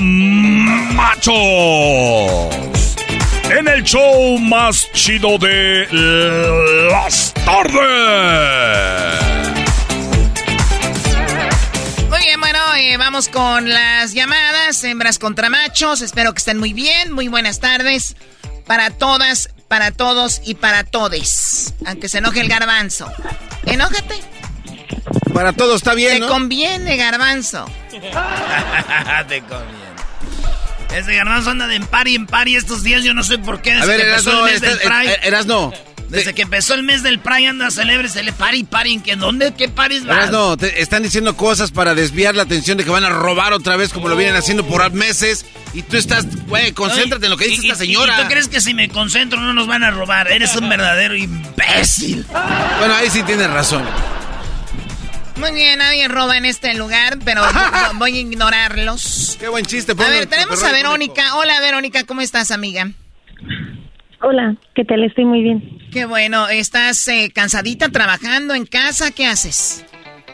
machos 0.00 1.34
en 3.50 3.68
el 3.68 3.82
show 3.82 4.38
más 4.38 4.90
chido 4.92 5.36
de 5.38 5.86
las 6.90 7.34
tardes. 7.34 9.37
Muy 12.18 12.26
bien, 12.26 12.40
bueno, 12.40 12.58
eh, 12.74 12.96
vamos 12.96 13.28
con 13.28 13.68
las 13.70 14.12
llamadas, 14.12 14.82
hembras 14.82 15.20
contra 15.20 15.50
machos. 15.50 16.00
Espero 16.00 16.34
que 16.34 16.38
estén 16.38 16.58
muy 16.58 16.72
bien. 16.72 17.12
Muy 17.12 17.28
buenas 17.28 17.60
tardes. 17.60 18.16
para 18.66 18.90
todas, 18.90 19.50
para 19.68 19.92
todos 19.92 20.40
y 20.44 20.54
para 20.56 20.82
todes. 20.82 21.74
Aunque 21.86 22.08
se 22.08 22.18
enoje 22.18 22.40
el 22.40 22.48
garbanzo. 22.48 23.08
Enójate. 23.66 24.16
Para 25.32 25.52
todos 25.52 25.76
está 25.76 25.94
bien, 25.94 26.20
Te 26.20 26.26
conviene, 26.26 26.96
garbanzo. 26.96 27.66
Te 27.90 29.40
conviene. 29.42 29.88
Ese 30.96 31.14
garbanzo 31.14 31.50
anda 31.50 31.68
de 31.68 31.76
en 31.76 31.86
par 31.86 32.08
y 32.08 32.16
en 32.16 32.26
par 32.26 32.48
y 32.48 32.56
estos 32.56 32.82
días 32.82 33.04
yo 33.04 33.14
no 33.14 33.22
sé 33.22 33.38
por 33.38 33.62
qué. 33.62 33.74
Desde 33.74 33.84
A 33.84 33.86
ver, 33.86 34.00
que 34.00 34.08
empezó 34.10 34.30
Erasno, 34.30 34.46
el 34.48 34.52
mes 34.54 34.60
del 34.60 34.72
estás- 34.72 34.98
Pride. 34.98 35.18
Erasno. 35.22 35.72
Desde 36.08 36.34
que 36.34 36.42
empezó 36.42 36.72
el 36.74 36.82
mes 36.84 37.02
del 37.02 37.18
Pride 37.18 37.48
anda 37.48 37.70
celebre, 37.70 38.08
se 38.08 38.22
le 38.22 38.32
pari, 38.32 38.64
pari. 38.64 38.94
¿En 38.94 39.02
qué? 39.02 39.14
¿Dónde? 39.16 39.52
¿Qué 39.54 39.68
paris 39.68 40.06
vas? 40.06 40.16
Erasno, 40.16 40.56
te 40.56 40.80
están 40.80 41.02
diciendo 41.02 41.36
cosas 41.36 41.70
para 41.70 41.94
desviar 41.94 42.34
la 42.34 42.44
atención 42.44 42.78
de 42.78 42.84
que 42.84 42.90
van 42.90 43.04
a 43.04 43.10
robar 43.10 43.52
otra 43.52 43.76
vez 43.76 43.92
como 43.92 44.08
lo 44.08 44.16
vienen 44.16 44.34
haciendo 44.36 44.64
por 44.66 44.90
meses. 44.92 45.44
Y 45.74 45.82
tú 45.82 45.98
estás, 45.98 46.24
güey, 46.46 46.72
concéntrate 46.72 47.26
en 47.26 47.30
lo 47.30 47.36
que 47.36 47.46
dice 47.48 47.66
¿Y- 47.66 47.70
esta 47.70 47.84
señora. 47.84 48.18
¿Y 48.18 48.22
tú 48.22 48.28
crees 48.28 48.48
que 48.48 48.60
si 48.62 48.72
me 48.72 48.88
concentro 48.88 49.38
no 49.38 49.52
nos 49.52 49.66
van 49.66 49.84
a 49.84 49.90
robar? 49.90 50.32
Eres 50.32 50.56
un 50.56 50.68
verdadero 50.68 51.14
imbécil. 51.14 52.24
Bueno, 52.78 52.94
ahí 52.94 53.10
sí 53.10 53.22
tienes 53.24 53.50
razón. 53.50 53.84
Muy 55.36 55.52
bien, 55.52 55.78
nadie 55.78 56.08
roba 56.08 56.36
en 56.36 56.46
este 56.46 56.72
lugar, 56.74 57.18
pero 57.24 57.42
vo- 57.44 57.98
voy 57.98 58.16
a 58.16 58.20
ignorarlos. 58.20 59.36
Qué 59.38 59.48
buen 59.48 59.66
chiste. 59.66 59.92
A 59.92 59.94
ver, 59.94 60.22
en 60.22 60.28
tenemos 60.30 60.62
a 60.64 60.72
Verónica. 60.72 61.36
Hola, 61.36 61.60
Verónica, 61.60 62.04
¿cómo 62.04 62.22
estás, 62.22 62.50
amiga? 62.50 62.90
Hola, 64.20 64.56
¿qué 64.74 64.84
tal? 64.84 65.04
Estoy 65.04 65.24
muy 65.24 65.42
bien. 65.42 65.78
Qué 65.92 66.04
bueno, 66.04 66.48
¿estás 66.48 67.06
eh, 67.08 67.30
cansadita 67.32 67.88
trabajando 67.90 68.54
en 68.54 68.66
casa? 68.66 69.10
¿Qué 69.12 69.26
haces? 69.26 69.84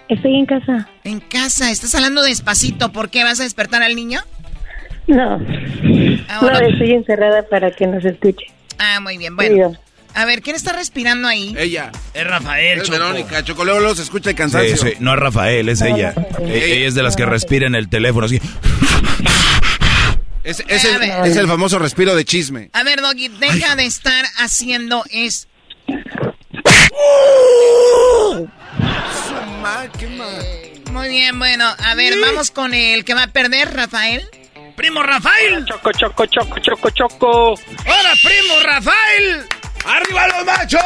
Estoy 0.08 0.36
en 0.36 0.46
casa. 0.46 0.88
En 1.04 1.20
casa, 1.20 1.70
estás 1.70 1.94
hablando 1.94 2.22
despacito. 2.22 2.92
¿Por 2.92 3.10
qué 3.10 3.24
vas 3.24 3.40
a 3.40 3.44
despertar 3.44 3.82
al 3.82 3.94
niño? 3.94 4.20
No. 5.06 5.38
Ahora- 6.28 6.60
No, 6.60 6.66
estoy 6.68 6.92
encerrada 6.92 7.42
para 7.48 7.70
que 7.72 7.86
nos 7.86 8.04
escuche. 8.04 8.46
Ah, 8.78 9.00
muy 9.00 9.18
bien, 9.18 9.36
bueno. 9.36 9.72
A 10.14 10.24
ver, 10.26 10.42
¿quién 10.42 10.54
está 10.56 10.72
respirando 10.72 11.26
ahí? 11.28 11.54
Ella. 11.58 11.90
Es 12.14 12.24
Rafael, 12.26 12.78
Es 12.78 12.84
Choco. 12.84 12.98
Verónica. 12.98 13.42
Chocololo 13.42 13.94
se 13.96 14.02
escucha 14.02 14.30
el 14.30 14.36
cansancio. 14.36 14.76
Sí, 14.76 14.88
sí, 14.90 14.96
no 15.00 15.12
es 15.12 15.18
Rafael, 15.18 15.68
es 15.68 15.82
ella. 15.82 16.14
E- 16.40 16.74
Ella 16.76 16.86
es 16.86 16.94
de 16.94 17.02
las 17.02 17.16
que 17.16 17.26
respira 17.26 17.66
en 17.66 17.74
el 17.74 17.88
teléfono. 17.88 18.26
Así. 18.26 18.40
Es, 20.44 20.62
es 20.68 20.84
el, 20.84 21.02
es 21.02 21.36
el 21.36 21.48
famoso 21.48 21.78
respiro 21.78 22.14
de 22.14 22.24
chisme. 22.26 22.68
A 22.74 22.82
ver, 22.82 23.00
Doggy, 23.00 23.28
deja 23.28 23.76
de 23.76 23.86
estar 23.86 24.24
haciendo 24.36 25.02
es... 25.10 25.48
Muy 30.92 31.08
bien, 31.08 31.38
bueno, 31.38 31.64
a 31.78 31.94
ver, 31.94 32.18
vamos 32.20 32.50
con 32.50 32.74
el 32.74 33.04
que 33.04 33.14
va 33.14 33.24
a 33.24 33.26
perder, 33.28 33.74
Rafael. 33.74 34.28
¡Primo 34.76 35.02
Rafael! 35.02 35.64
Choco, 35.64 35.92
choco, 35.92 36.26
choco, 36.26 36.58
choco, 36.60 36.90
choco. 36.90 37.54
¡Hola, 37.54 38.12
primo 38.22 38.60
Rafael! 38.64 39.46
¡Arriba 39.86 40.28
los 40.28 40.44
machos! 40.44 40.80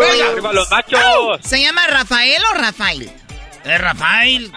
Venga, 0.00 0.30
arriba 0.32 0.52
los 0.52 0.70
machos. 0.70 1.40
¿Se 1.42 1.60
llama 1.60 1.86
Rafael 1.86 2.42
o 2.50 2.54
Rafael? 2.54 3.10
Es 3.64 3.80
Rafael. 3.80 4.50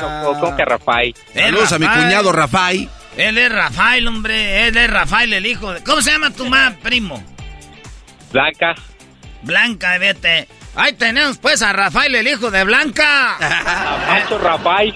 Choco, 0.00 0.40
¿cómo 0.40 0.56
que 0.56 0.64
Rafael? 0.64 1.14
Saludos 1.34 1.72
a 1.72 1.78
mi 1.78 1.86
Rafael. 1.86 2.04
cuñado 2.04 2.32
Rafael. 2.32 2.88
Él 3.16 3.38
es 3.38 3.50
Rafael, 3.52 4.06
hombre. 4.08 4.68
Él 4.68 4.76
es 4.76 4.90
Rafael, 4.90 5.32
el 5.32 5.46
hijo. 5.46 5.72
de- 5.72 5.82
¿Cómo 5.82 6.02
se 6.02 6.10
llama 6.12 6.30
tu 6.30 6.44
mamá, 6.44 6.76
primo? 6.82 7.22
Blanca. 8.32 8.74
Blanca, 9.42 9.98
vete. 9.98 10.48
Ahí 10.74 10.92
tenemos 10.92 11.38
pues 11.38 11.62
a 11.62 11.72
Rafael, 11.72 12.14
el 12.14 12.28
hijo 12.28 12.50
de 12.50 12.62
Blanca. 12.64 13.36
Macho 14.08 14.38
Rafael. 14.38 14.94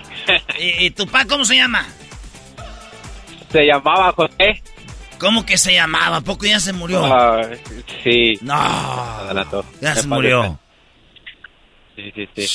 ¿Y, 0.59 0.87
y 0.87 0.91
tu 0.91 1.07
papá 1.07 1.25
cómo 1.27 1.45
se 1.45 1.57
llama? 1.57 1.87
Se 3.51 3.65
llamaba 3.67 4.13
José. 4.13 4.63
¿Cómo 5.19 5.45
que 5.45 5.59
se 5.59 5.75
llamaba? 5.75 6.19
¿A 6.19 6.21
poco 6.21 6.47
ya 6.47 6.61
se 6.61 6.73
murió? 6.73 7.05
Ah, 7.07 7.41
sí. 8.05 8.39
No. 8.43 8.55
Ya 9.81 9.95
se 9.95 10.07
murió. 10.07 10.59
Sí, 11.97 12.13
sí, 12.15 12.29
sí. 12.37 12.47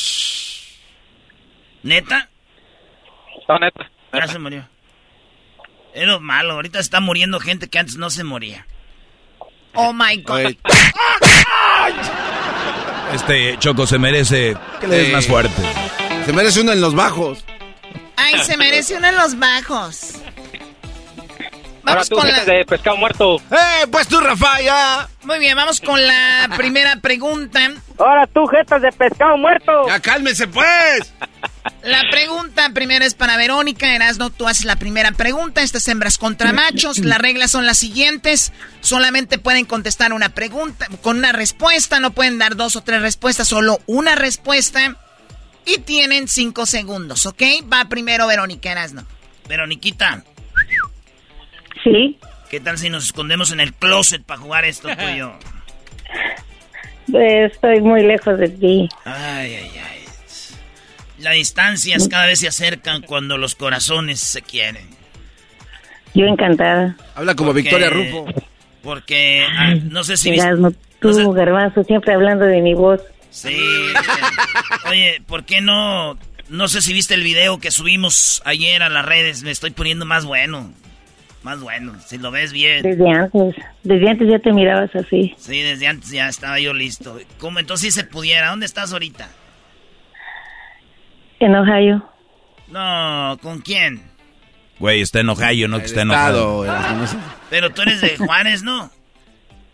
¿Neta? 1.86 2.30
No, 3.48 3.60
neta. 3.60 3.90
Ya 4.12 4.28
se 4.28 4.40
murió. 4.40 4.68
Es 5.94 6.08
lo 6.08 6.20
malo. 6.20 6.54
Ahorita 6.54 6.80
está 6.80 7.00
muriendo 7.00 7.40
gente 7.40 7.70
que 7.70 7.78
antes 7.78 7.96
no 7.98 8.10
se 8.10 8.24
moría. 8.24 8.66
Oh 9.76 9.94
my 9.94 10.18
God. 10.24 10.34
Oye, 10.36 10.58
Este 13.14 13.58
Choco 13.60 13.86
se 13.86 14.00
merece 14.00 14.58
que 14.82 14.88
le 14.88 14.96
des 14.98 15.12
más 15.14 15.28
fuerte. 15.28 15.62
se 16.26 16.34
merece 16.34 16.62
uno 16.62 16.72
en 16.74 16.82
los 16.82 16.96
bajos. 16.96 17.46
Ay, 18.18 18.40
se 18.40 18.58
merece 18.58 18.96
uno 18.98 19.08
en 19.08 19.16
los 19.18 19.38
bajos. 19.38 20.16
Ahora 21.86 21.94
Vamos 22.02 22.10
tú, 22.10 22.16
con 22.16 22.28
la... 22.28 22.46
de 22.46 22.66
pescado 22.66 22.98
muerto. 22.98 23.38
¡Eh, 23.52 23.88
pues 23.92 24.08
tú, 24.08 24.20
Rafael, 24.20 24.66
ya! 24.66 25.08
Muy 25.24 25.40
bien, 25.40 25.56
vamos 25.56 25.80
con 25.80 26.06
la 26.06 26.50
primera 26.58 26.96
pregunta. 26.98 27.72
Ahora 28.00 28.28
tú, 28.28 28.46
jetas 28.48 28.82
de 28.82 28.92
pescado 28.92 29.38
muerto. 29.38 29.88
¡Ya 29.88 30.00
cálmese, 30.00 30.48
pues! 30.48 31.14
La 31.84 32.02
pregunta 32.10 32.70
primero 32.74 33.06
es 33.06 33.14
para 33.14 33.38
Verónica. 33.38 33.94
Erasno, 33.96 34.30
tú 34.32 34.48
haces 34.48 34.66
la 34.66 34.76
primera 34.76 35.12
pregunta. 35.12 35.62
Estas 35.62 35.88
hembras 35.88 36.18
contra 36.18 36.52
machos. 36.54 37.00
Las 37.00 37.20
reglas 37.20 37.52
son 37.52 37.66
las 37.66 37.78
siguientes. 37.78 38.52
Solamente 38.82 39.38
pueden 39.38 39.66
contestar 39.66 40.14
una 40.14 40.30
pregunta 40.30 40.88
con 41.02 41.18
una 41.18 41.32
respuesta. 41.32 42.00
No 42.00 42.12
pueden 42.12 42.40
dar 42.40 42.56
dos 42.56 42.76
o 42.76 42.82
tres 42.82 43.02
respuestas, 43.02 43.48
solo 43.48 43.80
una 43.86 44.16
respuesta. 44.16 44.96
Y 45.66 45.80
tienen 45.80 46.28
cinco 46.28 46.66
segundos, 46.66 47.26
¿ok? 47.26 47.42
Va 47.72 47.86
primero 47.86 48.28
Verónica 48.28 48.72
Erasno. 48.72 49.06
Veroniquita, 49.48 50.24
Sí, 51.86 52.18
¿qué 52.50 52.60
tal 52.60 52.78
si 52.78 52.90
nos 52.90 53.06
escondemos 53.06 53.52
en 53.54 53.62
el 53.62 53.74
closet 53.74 54.22
para 54.24 54.42
jugar 54.42 54.66
esto 54.66 54.90
tú 54.90 55.04
y 55.14 55.18
yo? 55.20 55.34
eh, 57.14 57.46
estoy 57.54 57.80
muy 57.80 58.04
lejos 58.04 58.38
de 58.38 58.50
ti. 58.50 58.90
Ay, 59.06 59.56
ay, 59.56 59.72
ay. 59.74 60.06
Las 61.20 61.34
distancias 61.36 62.08
cada 62.10 62.26
vez 62.26 62.40
se 62.40 62.48
acercan 62.50 63.02
cuando 63.02 63.38
los 63.38 63.56
corazones 63.56 64.20
se 64.20 64.42
quieren. 64.42 64.86
Yo 66.14 66.26
encantada. 66.26 66.98
Habla 67.16 67.36
como 67.36 67.50
Porque- 67.52 67.62
Victoria 67.62 67.90
Rufo. 67.90 68.26
Porque 68.84 69.46
ah, 69.50 69.76
no 69.90 70.04
sé 70.04 70.18
si. 70.18 70.30
Erasmo, 70.30 70.72
tú, 71.00 71.08
no 71.10 71.32
sé- 71.34 71.38
garbanzo, 71.40 71.84
siempre 71.84 72.14
hablando 72.14 72.46
de 72.46 72.62
mi 72.62 72.74
voz. 72.74 73.02
Sí. 73.32 73.56
Oye, 74.90 75.22
¿por 75.26 75.44
qué 75.46 75.62
no? 75.62 76.18
No 76.50 76.68
sé 76.68 76.82
si 76.82 76.94
viste 76.94 77.16
el 77.16 77.24
video 77.24 77.60
que 77.60 77.72
subimos 77.72 78.42
ayer 78.46 78.84
a 78.84 78.90
las 78.90 79.04
redes. 79.06 79.42
Me 79.44 79.52
estoy 79.52 79.72
poniendo 79.72 80.06
más 80.06 80.26
bueno. 80.26 80.72
Más 81.46 81.62
bueno, 81.62 81.94
si 82.04 82.18
lo 82.18 82.32
ves 82.32 82.52
bien. 82.52 82.82
Desde 82.82 83.08
antes, 83.08 83.56
desde 83.84 84.10
antes 84.10 84.28
ya 84.28 84.40
te 84.40 84.52
mirabas 84.52 84.90
así. 84.96 85.36
Sí, 85.38 85.62
desde 85.62 85.86
antes 85.86 86.10
ya 86.10 86.28
estaba 86.28 86.60
yo 86.60 86.74
listo. 86.74 87.20
¿Cómo 87.38 87.60
entonces 87.60 87.94
si 87.94 88.00
se 88.00 88.04
pudiera? 88.04 88.50
¿Dónde 88.50 88.66
estás 88.66 88.92
ahorita? 88.92 89.30
En 91.40 91.54
Ohio. 91.54 92.04
No, 92.68 93.38
¿con 93.44 93.60
quién? 93.62 94.02
Güey, 94.80 95.02
está 95.02 95.20
en 95.20 95.30
Ohio, 95.30 95.68
no 95.68 95.78
que 95.78 95.86
está 95.86 96.02
enojado. 96.02 96.66
Pero 97.52 97.70
tú 97.70 97.84
eres 97.84 98.02
de 98.02 98.18
Juárez, 98.18 98.64
¿no? 98.64 98.90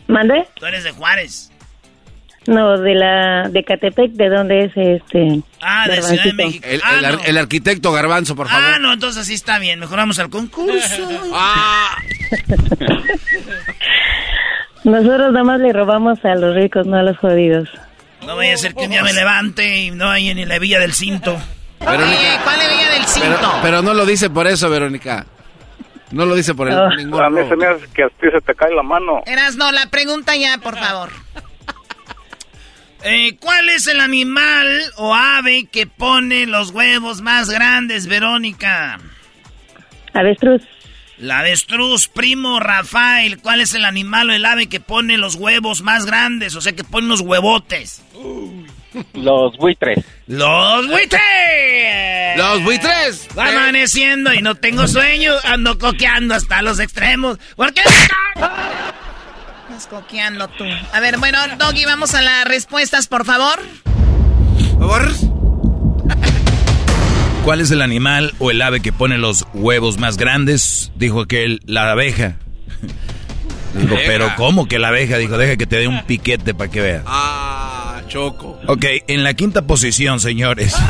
¿Mande? 0.07 0.45
Tú 0.55 0.65
eres 0.65 0.83
de 0.83 0.91
Juárez. 0.91 1.50
No, 2.47 2.75
de 2.77 2.95
la 2.95 3.49
de 3.49 3.63
Catepec, 3.63 4.13
¿de 4.13 4.29
dónde 4.29 4.65
es 4.65 4.71
este? 4.75 5.41
Ah, 5.61 5.87
de 5.87 6.01
Ciudad 6.01 6.23
de? 6.23 6.33
México. 6.33 6.65
El, 6.67 6.81
ah, 6.83 6.95
el 6.97 7.05
ar- 7.05 7.13
no. 7.17 7.23
el 7.23 7.37
arquitecto 7.37 7.91
Garbanzo, 7.91 8.35
por 8.35 8.47
favor. 8.49 8.63
Ah, 8.75 8.79
no, 8.79 8.91
entonces 8.93 9.27
sí 9.27 9.35
está 9.35 9.59
bien. 9.59 9.79
Mejoramos 9.79 10.17
al 10.19 10.29
concurso. 10.29 11.07
Ah, 11.33 11.95
Nosotros 14.83 15.31
nada 15.31 15.43
más 15.43 15.59
le 15.59 15.71
robamos 15.73 16.23
a 16.25 16.33
los 16.35 16.55
ricos, 16.55 16.87
no 16.87 16.97
a 16.97 17.03
los 17.03 17.17
jodidos. 17.19 17.69
No 18.25 18.35
vaya 18.35 18.53
a 18.55 18.57
ser 18.57 18.73
que 18.73 18.83
un 18.85 18.89
día 18.91 19.03
me 19.03 19.13
levante 19.13 19.77
y 19.77 19.91
no 19.91 20.05
vaya 20.07 20.33
ni 20.33 20.45
la 20.45 20.57
villa 20.59 20.79
del 20.79 20.93
cinto. 20.93 21.33
Oye, 21.79 22.39
¿cuál 22.43 22.59
le 22.59 22.67
veía 22.67 22.89
del 22.91 23.05
cinto? 23.05 23.29
pero, 23.39 23.51
pero 23.61 23.81
no 23.83 23.93
lo 23.93 24.05
dice 24.05 24.29
por 24.31 24.47
eso, 24.47 24.69
Verónica. 24.69 25.25
No 26.11 26.25
lo 26.25 26.35
dice 26.35 26.53
por 26.55 26.67
el 26.67 26.77
Ah. 26.77 26.89
ningún 26.97 27.21
A 27.21 27.29
mí 27.29 27.41
se 27.47 27.55
me 27.55 27.65
hace 27.67 27.85
que 27.93 28.03
a 28.03 28.07
ti 28.09 28.27
se 28.31 28.41
te 28.41 28.53
cae 28.55 28.73
la 28.73 28.83
mano. 28.83 29.21
Erasno, 29.25 29.71
la 29.71 29.85
pregunta 29.87 30.35
ya, 30.35 30.57
por 30.57 30.77
favor. 30.77 31.09
Eh, 33.03 33.35
¿Cuál 33.39 33.69
es 33.69 33.87
el 33.87 33.99
animal 33.99 34.67
o 34.97 35.15
ave 35.15 35.65
que 35.71 35.87
pone 35.87 36.45
los 36.45 36.69
huevos 36.71 37.21
más 37.21 37.49
grandes, 37.49 38.05
Verónica? 38.07 38.99
Avestruz, 40.13 40.61
La 41.17 41.39
avestruz, 41.39 42.07
primo 42.07 42.59
Rafael. 42.59 43.39
¿Cuál 43.41 43.61
es 43.61 43.73
el 43.73 43.85
animal 43.85 44.29
o 44.29 44.33
el 44.33 44.45
ave 44.45 44.67
que 44.67 44.79
pone 44.79 45.17
los 45.17 45.35
huevos 45.35 45.81
más 45.81 46.05
grandes? 46.05 46.55
O 46.55 46.61
sea, 46.61 46.73
que 46.73 46.83
pone 46.83 47.07
los 47.07 47.21
huevotes. 47.21 48.03
Los 49.13 49.57
buitres. 49.57 50.03
¡Los 50.27 50.87
buitres! 50.87 52.37
¡Los 52.37 52.63
buitres! 52.63 53.27
Va 53.37 53.47
amaneciendo 53.47 54.33
y 54.33 54.41
no 54.41 54.55
tengo 54.55 54.87
sueño. 54.87 55.33
Ando 55.45 55.77
coqueando 55.79 56.35
hasta 56.35 56.61
los 56.61 56.79
extremos. 56.79 57.39
¿Por 57.55 57.73
qué? 57.73 57.81
Estás 59.71 59.87
coqueando 59.87 60.49
tú. 60.49 60.65
A 60.91 60.99
ver, 60.99 61.17
bueno, 61.17 61.37
Doggy, 61.57 61.85
vamos 61.85 62.13
a 62.13 62.21
las 62.21 62.43
respuestas, 62.43 63.07
por 63.07 63.23
favor. 63.23 63.57
Por 64.77 64.79
favor. 64.79 65.09
¿Cuál 67.45 67.61
es 67.61 67.71
el 67.71 67.81
animal 67.81 68.33
o 68.39 68.51
el 68.51 68.61
ave 68.61 68.81
que 68.81 68.91
pone 68.91 69.17
los 69.17 69.45
huevos 69.53 69.97
más 69.97 70.17
grandes? 70.17 70.91
Dijo 70.95 71.21
aquel, 71.21 71.61
la 71.65 71.89
abeja. 71.89 72.35
Digo, 73.73 73.95
pero 74.05 74.33
¿cómo 74.35 74.67
que 74.67 74.77
la 74.77 74.89
abeja? 74.89 75.17
Dijo, 75.17 75.37
deja 75.37 75.55
que 75.55 75.65
te 75.65 75.77
dé 75.77 75.87
un 75.87 76.03
piquete 76.03 76.53
para 76.53 76.69
que 76.69 76.81
veas. 76.81 77.03
Ah, 77.07 78.01
choco. 78.09 78.59
Ok, 78.67 78.83
en 79.07 79.23
la 79.23 79.35
quinta 79.35 79.61
posición, 79.61 80.19
señores. 80.19 80.75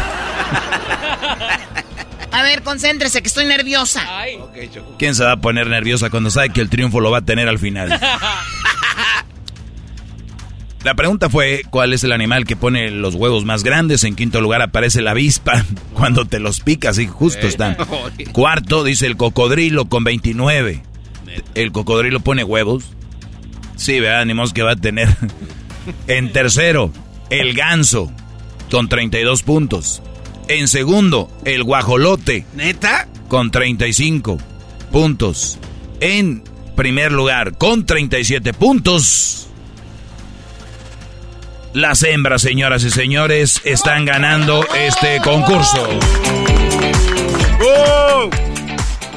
A 2.32 2.44
ver, 2.44 2.64
concéntrese, 2.64 3.22
que 3.22 3.28
estoy 3.28 3.45
nerviosa. 3.45 4.02
¿Quién 4.98 5.14
se 5.14 5.24
va 5.24 5.34
a 5.34 5.38
poner 5.38 5.68
nerviosa 5.68 6.10
cuando 6.10 6.32
sabe 6.32 6.49
que 6.49 6.62
el 6.62 6.70
triunfo 6.70 6.99
lo 6.99 7.12
va 7.12 7.20
a 7.20 7.22
tener 7.22 7.48
al 7.48 7.60
final? 7.60 7.99
La 10.84 10.95
pregunta 10.95 11.30
fue, 11.30 11.62
¿cuál 11.70 11.94
es 11.94 12.03
el 12.03 12.12
animal 12.12 12.45
que 12.45 12.56
pone 12.56 12.90
los 12.90 13.14
huevos 13.14 13.45
más 13.45 13.64
grandes? 13.64 14.03
En 14.03 14.16
quinto 14.16 14.41
lugar 14.41 14.64
aparece 14.64 15.02
la 15.02 15.12
avispa, 15.12 15.64
cuando 15.94 16.26
te 16.26 16.40
los 16.40 16.60
picas 16.60 16.98
y 16.98 17.06
justo 17.06 17.48
están. 17.48 17.78
Cuarto 18.32 18.84
dice 18.84 19.06
el 19.06 19.16
cocodrilo 19.18 19.86
con 19.86 20.03
29. 20.03 20.82
¿El 21.53 21.72
cocodrilo 21.72 22.20
pone 22.20 22.44
huevos? 22.44 22.86
Sí, 23.76 23.99
¿verdad? 23.99 24.26
Ni 24.26 24.52
que 24.53 24.64
va 24.64 24.72
a 24.72 24.76
tener. 24.76 25.10
En 26.06 26.32
tercero, 26.32 26.94
el 27.32 27.56
ganso 27.56 28.12
con 28.70 28.88
32 28.88 29.41
puntos. 29.41 30.03
En 30.48 30.68
segundo, 30.68 31.28
el 31.44 31.64
guajolote. 31.64 32.45
¿Neta? 32.53 33.08
Con 33.30 33.49
35 33.49 34.38
puntos. 34.91 35.58
En 35.99 36.44
primer 36.76 37.12
lugar, 37.12 37.58
con 37.58 37.88
37 37.88 38.53
puntos. 38.53 39.51
Las 41.73 42.03
hembras, 42.03 42.41
señoras 42.41 42.84
y 42.84 42.91
señores, 42.91 43.61
están 43.64 44.03
ganando 44.03 44.68
este 44.76 45.22
concurso. 45.22 45.88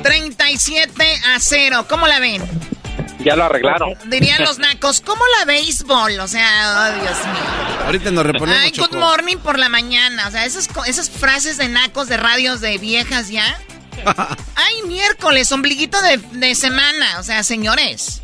37 0.04 1.20
a 1.34 1.40
0. 1.40 1.86
¿Cómo 1.88 2.06
la 2.06 2.20
ven? 2.20 2.40
Ya 3.24 3.34
lo 3.34 3.44
arreglaron. 3.44 3.94
Dirían 4.06 4.40
los 4.44 4.58
nacos, 4.58 5.00
¿cómo 5.00 5.20
la 5.40 5.46
béisbol? 5.46 6.20
O 6.20 6.28
sea, 6.28 6.92
oh, 6.92 7.02
Dios 7.02 7.18
mío. 7.26 7.86
Ahorita 7.86 8.10
nos 8.12 8.24
reponemos. 8.24 8.62
Ay, 8.62 8.72
good 8.76 8.96
morning 8.96 9.38
por 9.38 9.58
la 9.58 9.68
mañana. 9.68 10.28
O 10.28 10.30
sea, 10.30 10.44
esas, 10.44 10.68
esas 10.86 11.10
frases 11.10 11.56
de 11.58 11.68
nacos 11.68 12.06
de 12.06 12.18
radios 12.18 12.60
de 12.60 12.78
viejas 12.78 13.30
ya. 13.30 13.58
Ay, 14.54 14.82
miércoles, 14.86 15.50
ombliguito 15.50 16.00
de, 16.02 16.18
de 16.18 16.54
semana. 16.54 17.18
O 17.18 17.24
sea, 17.24 17.42
señores, 17.42 18.22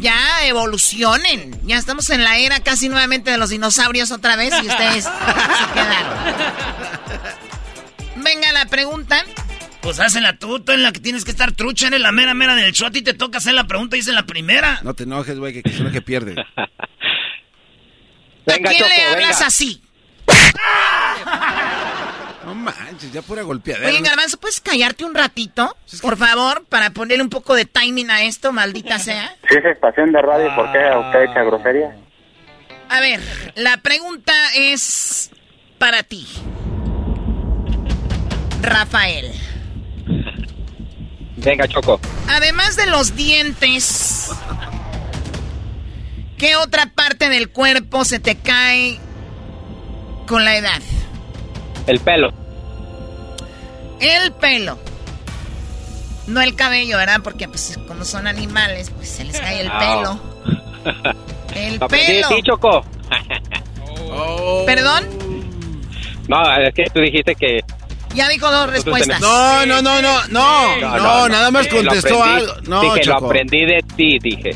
ya 0.00 0.46
evolucionen. 0.46 1.58
Ya 1.64 1.76
estamos 1.76 2.10
en 2.10 2.24
la 2.24 2.38
era 2.38 2.60
casi 2.60 2.88
nuevamente 2.88 3.30
de 3.30 3.38
los 3.38 3.50
dinosaurios 3.50 4.10
otra 4.10 4.36
vez 4.36 4.54
y 4.62 4.66
ustedes 4.66 5.04
se 5.58 5.72
quedaron. 5.74 6.18
Venga 8.16 8.52
la 8.52 8.66
pregunta. 8.66 9.24
Pues 9.80 10.00
hazla 10.00 10.36
tú, 10.36 10.60
tú 10.60 10.72
en 10.72 10.82
la 10.82 10.92
que 10.92 11.00
tienes 11.00 11.24
que 11.24 11.30
estar 11.30 11.52
trucha, 11.52 11.86
eres 11.86 12.00
la 12.00 12.12
mera 12.12 12.34
mera 12.34 12.54
del 12.56 12.72
shot 12.72 12.94
y 12.96 13.02
te 13.02 13.14
toca 13.14 13.38
hacer 13.38 13.54
la 13.54 13.66
pregunta 13.66 13.96
y 13.96 14.00
es 14.00 14.08
en 14.08 14.16
la 14.16 14.26
primera. 14.26 14.80
No 14.82 14.94
te 14.94 15.04
enojes, 15.04 15.38
güey, 15.38 15.54
que, 15.54 15.62
que 15.62 15.90
que 15.92 16.02
pierde. 16.02 16.34
venga, 18.44 18.70
¿A 18.70 18.72
quién 18.72 18.88
le 18.88 19.02
hablas 19.06 19.40
así? 19.42 19.82
No 22.48 22.54
manches, 22.54 23.12
ya 23.12 23.20
pura 23.20 23.42
golpeadera. 23.42 23.88
Oye, 23.88 24.00
Garbanzo, 24.00 24.38
¿puedes 24.40 24.58
callarte 24.62 25.04
un 25.04 25.14
ratito? 25.14 25.76
Por 26.00 26.16
favor, 26.16 26.64
para 26.64 26.88
ponerle 26.88 27.22
un 27.22 27.28
poco 27.28 27.54
de 27.54 27.66
timing 27.66 28.10
a 28.10 28.22
esto, 28.22 28.52
maldita 28.52 28.98
sea. 28.98 29.36
Si 29.50 29.56
es 29.58 29.64
estación 29.66 30.12
de 30.12 30.22
radio, 30.22 30.54
¿por 30.56 30.72
qué 30.72 30.78
usted 30.98 31.30
echa 31.30 31.42
grosería? 31.42 31.94
A 32.88 33.00
ver, 33.00 33.20
la 33.54 33.76
pregunta 33.82 34.32
es 34.56 35.30
para 35.76 36.02
ti. 36.02 36.26
Rafael. 38.62 39.30
Venga, 41.36 41.68
Choco. 41.68 42.00
Además 42.30 42.76
de 42.76 42.86
los 42.86 43.14
dientes, 43.14 44.30
¿qué 46.38 46.56
otra 46.56 46.86
parte 46.94 47.28
del 47.28 47.50
cuerpo 47.50 48.06
se 48.06 48.20
te 48.20 48.36
cae 48.36 48.98
con 50.26 50.46
la 50.46 50.56
edad? 50.56 50.80
El 51.86 52.00
pelo. 52.00 52.37
El 54.00 54.32
pelo. 54.32 54.78
No 56.26 56.40
el 56.42 56.54
cabello, 56.54 56.96
¿verdad? 56.98 57.20
Porque 57.22 57.48
pues 57.48 57.78
como 57.88 58.04
son 58.04 58.26
animales, 58.26 58.90
pues 58.90 59.08
se 59.08 59.24
les 59.24 59.40
cae 59.40 59.60
el 59.62 59.68
Ah. 59.70 59.78
pelo. 59.78 61.14
El 61.54 61.78
pelo. 61.80 62.28
ti, 62.28 62.42
Choco. 62.42 62.84
¿Perdón? 64.66 65.06
No, 66.28 66.42
es 66.60 66.74
que 66.74 66.84
tú 66.92 67.00
dijiste 67.00 67.34
que... 67.34 67.60
Ya 68.14 68.28
dijo 68.28 68.50
dos 68.50 68.70
respuestas. 68.70 69.20
No, 69.20 69.66
no, 69.66 69.80
no, 69.82 70.00
no, 70.02 70.26
no, 70.28 70.76
no, 70.98 71.28
nada 71.28 71.50
más 71.50 71.66
contestó 71.68 72.22
aprendí- 72.22 72.36
algo. 72.36 72.52
No, 72.66 72.80
dije, 72.82 73.04
lo 73.06 73.16
aprendí 73.16 73.64
de 73.66 73.82
ti, 73.96 74.18
dije. 74.22 74.50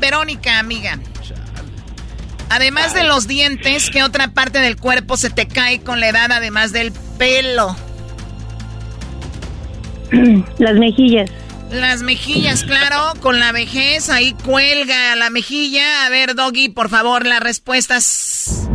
Verónica, 0.00 0.58
amiga. 0.58 0.98
Además 2.50 2.92
de 2.94 3.04
los 3.04 3.26
dientes, 3.26 3.90
¿qué 3.90 4.02
otra 4.02 4.28
parte 4.28 4.60
del 4.60 4.76
cuerpo 4.76 5.16
se 5.16 5.30
te 5.30 5.48
cae 5.48 5.80
con 5.80 6.00
la 6.00 6.08
edad 6.08 6.30
además 6.32 6.72
del 6.72 6.92
pelo? 7.18 7.74
Las 10.58 10.74
mejillas. 10.74 11.30
Las 11.70 12.02
mejillas, 12.02 12.64
claro, 12.64 13.14
con 13.20 13.40
la 13.40 13.50
vejez 13.50 14.08
ahí 14.08 14.32
cuelga 14.44 15.16
la 15.16 15.30
mejilla. 15.30 16.06
A 16.06 16.10
ver, 16.10 16.34
Doggy, 16.34 16.68
por 16.68 16.88
favor, 16.88 17.26
las 17.26 17.40
respuestas. 17.40 18.68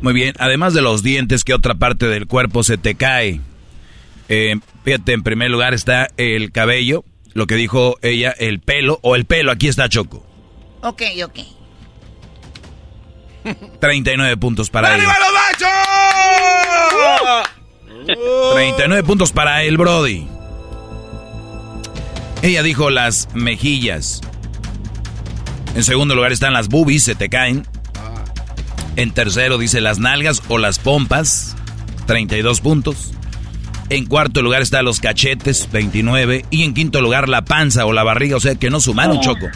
Muy 0.00 0.12
bien, 0.12 0.34
además 0.38 0.72
de 0.72 0.82
los 0.82 1.02
dientes, 1.02 1.44
¿qué 1.44 1.52
otra 1.52 1.74
parte 1.74 2.06
del 2.06 2.26
cuerpo 2.26 2.62
se 2.62 2.78
te 2.78 2.94
cae? 2.94 3.40
Eh, 4.28 4.56
fíjate, 4.84 5.12
en 5.12 5.22
primer 5.22 5.50
lugar 5.50 5.74
está 5.74 6.08
el 6.16 6.52
cabello, 6.52 7.04
lo 7.34 7.46
que 7.46 7.56
dijo 7.56 7.96
ella, 8.02 8.34
el 8.38 8.60
pelo, 8.60 8.98
o 9.02 9.16
el 9.16 9.24
pelo, 9.24 9.52
aquí 9.52 9.68
está 9.68 9.88
Choco. 9.88 10.24
Ok, 10.82 11.02
ok. 11.24 11.38
39 13.80 14.36
puntos 14.36 14.70
para 14.70 14.94
él. 14.94 15.00
¡Arriba 15.00 15.16
los 15.18 15.32
machos! 15.32 17.55
39 18.06 19.02
puntos 19.04 19.32
para 19.32 19.62
el 19.64 19.76
Brody. 19.76 20.26
Ella 22.42 22.62
dijo 22.62 22.90
las 22.90 23.28
mejillas. 23.34 24.20
En 25.74 25.84
segundo 25.84 26.14
lugar 26.14 26.32
están 26.32 26.52
las 26.52 26.68
boobies, 26.68 27.02
se 27.02 27.14
te 27.14 27.28
caen. 27.28 27.66
En 28.96 29.10
tercero 29.10 29.58
dice 29.58 29.80
las 29.80 29.98
nalgas 29.98 30.42
o 30.48 30.58
las 30.58 30.78
pompas, 30.78 31.56
32 32.06 32.60
puntos. 32.60 33.12
En 33.88 34.06
cuarto 34.06 34.42
lugar 34.42 34.62
están 34.62 34.84
los 34.84 35.00
cachetes, 35.00 35.68
29. 35.70 36.44
Y 36.50 36.64
en 36.64 36.74
quinto 36.74 37.00
lugar 37.00 37.28
la 37.28 37.44
panza 37.44 37.84
o 37.86 37.92
la 37.92 38.02
barriga, 38.02 38.36
o 38.36 38.40
sea 38.40 38.54
que 38.54 38.70
no 38.70 38.80
sumaron, 38.80 39.20
Choco. 39.20 39.48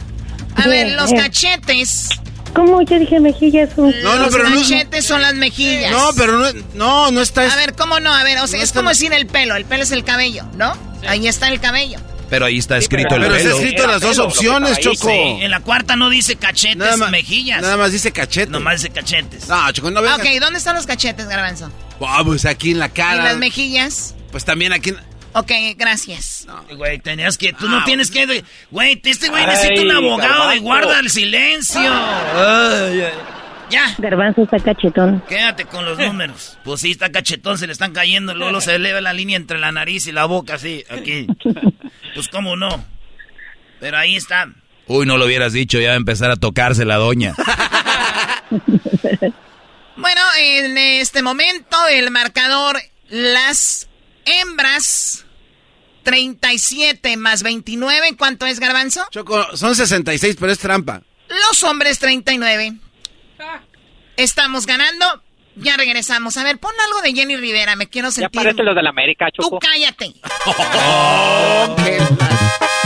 A 0.57 0.69
ver, 0.69 0.93
los 0.93 1.11
bien. 1.11 1.23
cachetes. 1.23 2.09
¿Cómo? 2.55 2.83
Yo 2.83 2.99
dije 2.99 3.21
mejillas. 3.21 3.71
un- 3.77 3.95
los 4.03 4.35
cachetes 4.37 5.05
son 5.05 5.23
las 5.23 5.35
mejillas. 5.35 5.93
No, 5.93 6.11
pero 6.17 6.39
no, 6.39 6.53
no, 6.75 7.11
no 7.11 7.21
está. 7.21 7.43
A 7.53 7.57
ver, 7.57 7.75
¿cómo 7.75 8.01
no? 8.01 8.13
A 8.15 8.23
ver, 8.25 8.39
o 8.39 8.47
sea, 8.47 8.59
No 8.59 8.63
es 8.63 8.69
está- 8.71 8.81
como 8.81 8.89
decir 8.91 9.13
el 9.13 9.27
pelo. 9.27 9.55
El 9.57 9.65
pelo 9.65 9.83
es 9.85 9.93
el 9.93 10.05
cabello, 10.05 10.45
¿no? 10.57 10.73
Ahí 11.07 11.27
está 11.29 11.49
el 11.49 11.61
cabello. 11.61 11.99
Pero 12.29 12.47
ahí 12.47 12.59
está 12.59 12.77
escrito 12.77 13.17
el 13.17 13.23
pero 13.23 13.35
está 13.35 13.49
pelo. 13.51 13.61
escrito 13.61 13.87
las 13.89 14.01
dos 14.01 14.19
opciones, 14.19 14.79
Choco. 14.79 15.09
Sí, 15.11 15.43
en 15.43 15.51
la 15.51 15.61
cuarta 15.61 15.97
no 15.97 16.11
dice 16.11 16.37
cachetes, 16.37 16.77
Nada 16.77 16.97
más- 16.97 17.11
mejillas. 17.11 17.61
Nada 17.61 17.77
más 17.77 17.91
dice 17.93 18.13
cachete. 18.13 18.51
Nomás 18.53 18.83
dice 18.83 18.91
cachetes. 18.95 19.49
No, 19.49 19.71
Choco, 19.73 19.91
no 19.91 19.99
Ah, 20.01 20.03
vengas. 20.03 20.21
ok, 20.21 20.41
¿dónde 20.41 20.59
están 20.59 20.77
los 20.77 20.87
cachetes, 20.87 21.27
Garbanzo? 21.27 21.71
Ah, 22.01 22.23
pues 22.25 22.45
aquí 22.45 22.71
en 22.71 22.79
la 22.79 22.87
¿Y 22.87 22.91
cara. 22.91 23.25
las 23.25 23.37
mejillas? 23.39 24.15
Pues 24.31 24.45
también 24.45 24.73
aquí. 24.73 24.95
Ok, 25.32 25.52
gracias. 25.77 26.47
Güey, 26.77 26.98
tenías 26.98 27.39
que... 27.39 27.52
Tú 27.52 27.69
no 27.69 27.78
Ah, 27.78 27.82
tienes 27.85 28.11
que... 28.11 28.44
Güey, 28.70 29.01
este 29.05 29.28
güey 29.28 29.47
necesita 29.47 29.82
un 29.82 29.90
abogado 29.93 30.48
de 30.51 30.59
guarda 30.59 30.98
el 30.98 31.09
silencio. 31.11 31.81
Ay, 31.81 33.01
ay. 33.02 33.12
Ya. 33.70 33.94
Garbanzo 33.98 34.43
está 34.43 34.59
cachetón. 34.59 35.23
Quédate 35.28 35.65
con 35.66 35.85
los 35.85 35.97
números. 35.98 36.59
Pues 36.65 36.81
sí, 36.81 36.90
está 36.90 37.11
cachetón, 37.12 37.57
se 37.59 37.66
le 37.69 37.73
están 37.73 37.93
cayendo. 37.93 38.35
Luego 38.35 38.61
se 38.61 38.74
eleva 38.74 39.01
la 39.01 39.12
línea 39.12 39.36
entre 39.36 39.59
la 39.61 39.70
nariz 39.70 40.07
y 40.09 40.12
la 40.12 40.24
boca, 40.24 40.55
así, 40.55 40.85
aquí. 40.90 41.27
Pues 42.15 42.28
cómo 42.28 42.57
no. 42.57 42.85
Pero 43.78 43.97
ahí 43.97 44.16
está. 44.16 44.48
Uy, 44.89 45.07
no 45.07 45.16
lo 45.16 45.27
hubieras 45.27 45.52
dicho, 45.52 45.78
ya 45.78 45.89
va 45.90 45.94
a 45.94 45.97
empezar 45.97 46.32
a 46.32 46.36
tocarse 46.36 46.85
la 46.85 46.97
doña. 46.97 47.35
Bueno, 49.97 50.23
en 50.39 50.78
este 50.78 51.23
momento 51.23 51.77
el 51.90 52.11
marcador, 52.11 52.81
las 53.11 53.86
hembras, 54.40 55.24
37 56.05 57.16
más 57.16 57.43
29, 57.43 58.16
¿cuánto 58.16 58.47
es, 58.47 58.61
Garbanzo? 58.61 59.07
Choco, 59.11 59.57
son 59.57 59.74
66, 59.74 60.36
pero 60.39 60.52
es 60.52 60.59
trampa. 60.59 61.02
Los 61.28 61.62
hombres, 61.62 61.98
39. 61.98 62.74
Estamos 64.16 64.66
ganando. 64.66 65.07
Ya 65.57 65.77
regresamos. 65.77 66.36
A 66.36 66.44
ver, 66.44 66.59
pon 66.59 66.73
algo 66.86 67.02
de 67.02 67.12
Jenny 67.12 67.36
Rivera, 67.36 67.77
me 67.77 67.89
quiero 67.89 68.09
Ya 68.09 68.12
sentir. 68.12 68.31
parece 68.40 68.62
los 68.62 68.74
de 68.74 68.82
la 68.82 68.90
América, 68.90 69.27
Tú 69.35 69.43
Choco. 69.43 69.59
cállate. 69.59 70.15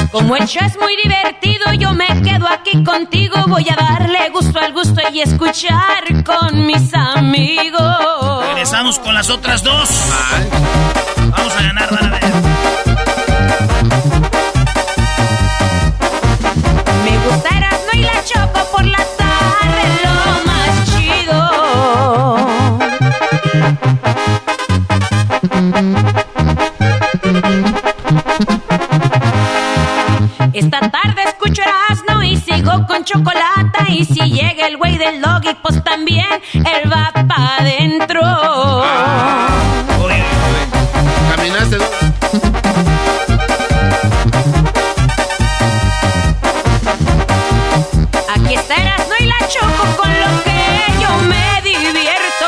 Como 0.13 0.37
el 0.37 0.47
show 0.47 0.63
es 0.65 0.77
muy 0.79 0.95
divertido, 0.97 1.73
yo 1.79 1.93
me 1.93 2.07
quedo 2.23 2.47
aquí 2.49 2.83
contigo. 2.85 3.35
Voy 3.49 3.67
a 3.69 3.75
darle 3.77 4.31
gusto 4.31 4.59
al 4.61 4.73
gusto 4.73 5.01
y 5.13 5.21
escuchar 5.21 6.05
con 6.25 6.67
mis 6.67 6.93
amigos. 6.95 8.47
Regresamos 8.47 8.99
con 9.01 9.15
las 9.15 9.29
otras 9.31 9.63
dos. 9.65 9.89
Vamos 11.37 11.57
a 11.57 11.63
ganar, 11.63 11.91
van 11.91 12.05
a 12.05 12.11
ver. 12.11 12.25
Me 17.05 17.19
gustará 17.27 17.71
no 17.71 17.93
y 17.99 18.03
la 18.03 18.25
choco 18.25 18.61
por 18.73 18.85
la 18.85 19.05
tarde, 19.19 19.85
lo 20.05 20.15
más 20.47 20.73
chido. 20.91 21.39
Esta 30.53 30.81
tarde 30.91 31.23
escucho 31.27 31.63
Erasmo 31.63 32.23
y 32.23 32.37
sigo 32.37 32.87
con 32.87 33.05
chocolate. 33.05 33.85
Y 33.89 34.05
si 34.05 34.21
llega 34.31 34.67
el 34.69 34.77
güey 34.77 34.97
del 34.99 35.21
logic, 35.21 35.57
pues 35.63 35.83
también 35.83 36.27
él 36.55 36.91
va 36.91 37.11
para 37.13 37.57
adentro. 37.57 38.21
Oye, 40.03 40.23
oye. 40.23 40.74
¿No? 41.51 41.59
Aquí 48.35 48.55
está 48.55 48.75
Erasmo 48.77 49.15
y 49.21 49.25
la 49.25 49.39
Choco 49.49 49.97
con 49.97 50.11
lo 50.11 50.43
que 50.43 50.53
yo 51.01 51.17
me 51.29 51.61
divierto. 51.63 52.47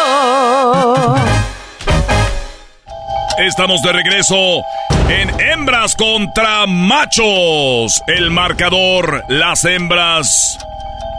Estamos 3.39 3.83
de 3.83 3.93
regreso 3.93 4.63
en 5.09 5.41
hembras 5.41 5.95
contra 5.95 6.67
machos. 6.67 8.03
El 8.07 8.31
marcador, 8.31 9.25
las 9.29 9.65
hembras 9.65 10.59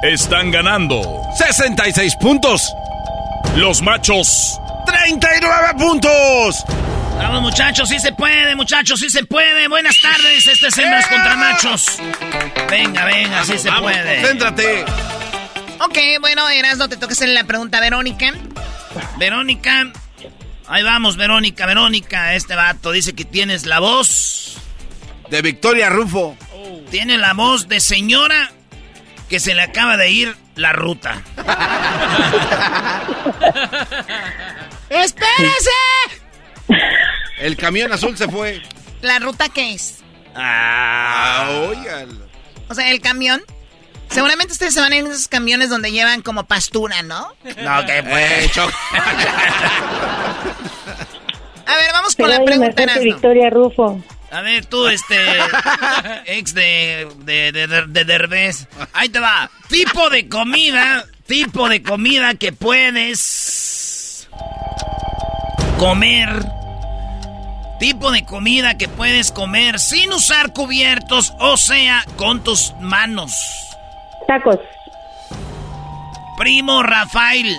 están 0.01 0.51
ganando. 0.51 1.21
66 1.37 2.15
puntos. 2.15 2.73
Los 3.55 3.81
machos, 3.81 4.59
39 4.85 5.73
puntos. 5.77 6.65
Vamos 7.17 7.41
muchachos, 7.41 7.89
sí 7.89 7.99
se 7.99 8.11
puede, 8.13 8.55
muchachos, 8.55 8.99
sí 8.99 9.09
se 9.09 9.23
puede. 9.25 9.67
Buenas 9.67 9.99
tardes, 9.99 10.45
este 10.47 10.67
es 10.67 10.77
Hembras 10.77 11.07
contra 11.07 11.35
Machos. 11.35 11.97
Venga, 12.69 13.05
venga, 13.05 13.43
sí 13.43 13.57
se 13.57 13.69
Vamos, 13.69 13.91
puede. 13.91 14.17
concéntrate. 14.21 14.85
Ok, 15.79 15.97
bueno, 16.21 16.47
Erasmo, 16.49 16.87
te 16.89 16.97
toca 16.97 17.13
hacerle 17.13 17.33
la 17.35 17.43
pregunta 17.43 17.77
a 17.79 17.81
Verónica. 17.81 18.33
Verónica, 19.17 19.91
ahí 20.67 20.83
vamos, 20.83 21.17
Verónica, 21.17 21.65
Verónica. 21.65 22.35
Este 22.35 22.55
vato 22.55 22.91
dice 22.91 23.13
que 23.13 23.25
tienes 23.25 23.65
la 23.65 23.79
voz. 23.79 24.57
De 25.29 25.41
Victoria 25.41 25.89
Rufo. 25.89 26.37
Tiene 26.91 27.17
la 27.17 27.33
voz 27.33 27.67
de 27.67 27.79
señora 27.81 28.51
que 29.27 29.39
se 29.41 29.53
le 29.53 29.61
acaba 29.63 29.97
de 29.97 30.09
ir 30.09 30.37
la 30.55 30.71
ruta. 30.71 31.21
¡Espérese! 34.89 35.69
El 37.39 37.55
camión 37.55 37.91
azul 37.91 38.17
se 38.17 38.27
fue. 38.27 38.61
¿La 39.01 39.19
ruta 39.19 39.49
qué 39.49 39.73
es? 39.73 39.99
Ah, 40.35 41.49
óigalo. 41.69 42.27
O 42.69 42.73
sea, 42.73 42.89
el 42.91 42.99
camión. 43.01 43.41
Seguramente 44.09 44.53
ustedes 44.53 44.73
se 44.73 44.79
van 44.79 44.93
en 44.93 45.05
esos 45.07 45.27
camiones 45.27 45.69
donde 45.69 45.91
llevan 45.91 46.21
como 46.21 46.45
pastura, 46.45 47.03
¿no? 47.03 47.33
No, 47.61 47.85
que 47.85 47.97
Eh, 47.99 48.49
Choco. 48.53 48.71
A 51.65 51.75
ver, 51.75 51.91
vamos 51.91 52.15
con 52.15 52.27
Pero 52.27 52.39
la 52.39 52.45
pregunta, 52.45 52.59
mejor 52.67 52.75
que 52.75 52.83
Erasmo. 52.83 53.03
Victoria 53.03 53.49
Rufo. 53.49 54.01
A 54.31 54.41
ver, 54.41 54.65
tú, 54.65 54.87
este. 54.87 55.17
ex 56.25 56.53
de. 56.53 57.07
de. 57.19 57.51
de. 57.51 57.67
de, 57.67 57.85
de 57.87 58.05
Derbez. 58.05 58.67
Ahí 58.93 59.09
te 59.09 59.19
va. 59.19 59.49
Tipo 59.69 60.09
de 60.09 60.29
comida. 60.29 61.05
Tipo 61.25 61.67
de 61.67 61.83
comida 61.83 62.35
que 62.35 62.53
puedes. 62.53 64.29
comer. 65.77 66.29
Tipo 67.79 68.11
de 68.11 68.25
comida 68.25 68.75
que 68.75 68.87
puedes 68.87 69.31
comer 69.31 69.79
sin 69.79 70.11
usar 70.11 70.51
cubiertos, 70.51 71.33
o 71.39 71.57
sea, 71.57 72.03
con 72.15 72.43
tus 72.43 72.73
manos. 72.79 73.77
Tacos. 74.27 74.59
Primo 76.37 76.81
Rafael. 76.81 77.55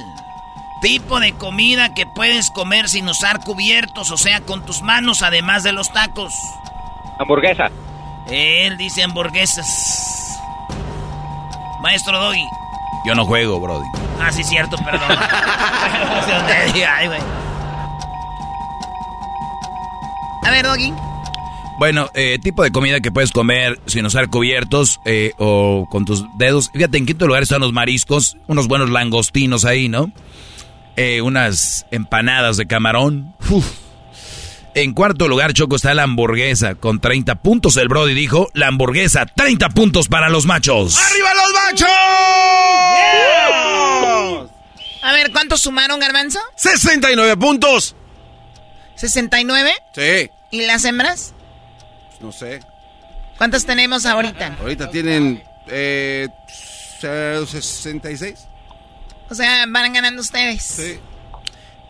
Tipo 0.83 1.21
de 1.21 1.33
comida 1.33 1.95
que 1.95 2.05
puedes 2.07 2.51
comer 2.51 2.89
sin 2.89 3.09
usar 3.09 3.41
cubiertos, 3.41 4.11
o 4.11 4.17
sea, 4.17 4.41
con 4.41 4.65
tus 4.65 4.83
manos, 4.83 5.23
además 5.23 5.63
de 5.63 5.73
los 5.73 5.93
tacos. 5.93 6.33
Hamburguesa. 7.19 7.71
Él 8.31 8.77
dice 8.77 9.03
hamburguesas. 9.03 10.39
Maestro 11.81 12.19
Doggy. 12.19 12.45
Yo 13.07 13.15
no 13.15 13.25
juego, 13.25 13.61
Brody. 13.61 13.87
Ah, 14.21 14.33
sí, 14.33 14.43
cierto, 14.43 14.77
perdón. 14.79 15.09
No 15.09 16.23
sé 16.25 16.33
dónde 16.33 16.73
diga, 16.73 16.97
ay, 16.97 17.07
güey. 17.07 17.21
A 20.45 20.51
ver, 20.51 20.65
Doggy. 20.65 20.93
Bueno, 21.79 22.11
eh, 22.15 22.39
tipo 22.43 22.65
de 22.65 22.73
comida 22.73 23.01
que 23.01 23.13
puedes 23.13 23.31
comer 23.31 23.81
sin 23.87 24.05
usar 24.05 24.29
cubiertos 24.31 25.01
eh, 25.05 25.33
o 25.39 25.87
con 25.91 26.05
tus 26.05 26.25
dedos. 26.37 26.71
Fíjate, 26.73 26.99
en 26.99 27.07
quinto 27.07 27.27
lugar 27.29 27.45
están 27.45 27.61
los 27.61 27.73
mariscos, 27.73 28.37
unos 28.49 28.67
buenos 28.67 28.91
langostinos 28.91 29.65
ahí, 29.65 29.89
¿no? 29.89 30.13
Eh, 30.97 31.21
unas 31.23 31.87
empanadas 31.93 32.57
de 32.57 32.67
camarón. 32.67 33.37
Uf. 33.49 33.65
En 34.75 34.93
cuarto 34.93 35.29
lugar, 35.29 35.53
Choco, 35.53 35.77
está 35.77 35.95
la 35.95 36.03
hamburguesa 36.03 36.75
con 36.75 37.01
30 37.01 37.37
puntos. 37.37 37.77
El 37.77 37.89
Brody 37.89 38.15
dijo, 38.15 38.49
la 38.55 38.67
hamburguesa, 38.67 39.27
30 39.27 39.69
puntos 39.71 40.09
para 40.09 40.29
los 40.29 40.47
machos. 40.47 40.99
¡Arriba 40.99 41.29
los 41.35 41.53
machos! 41.53 41.89
A 45.03 45.13
ver, 45.13 45.31
¿cuántos 45.33 45.61
sumaron, 45.63 46.01
Garbanzo? 46.01 46.41
69 46.57 47.37
puntos. 47.37 47.95
¿69? 48.99 49.71
Sí. 49.93 50.31
¿Y 50.51 50.67
las 50.67 50.85
hembras? 50.85 51.35
No 52.21 52.33
sé. 52.33 52.61
¿Cuántas 53.37 53.65
tenemos 53.65 54.05
ahorita? 54.05 54.57
Ahorita 54.61 54.91
tienen 54.91 55.43
eh, 55.69 56.29
66. 57.01 58.49
O 59.31 59.35
sea, 59.35 59.65
van 59.69 59.93
ganando 59.93 60.21
ustedes. 60.21 60.63
Sí. 60.63 60.99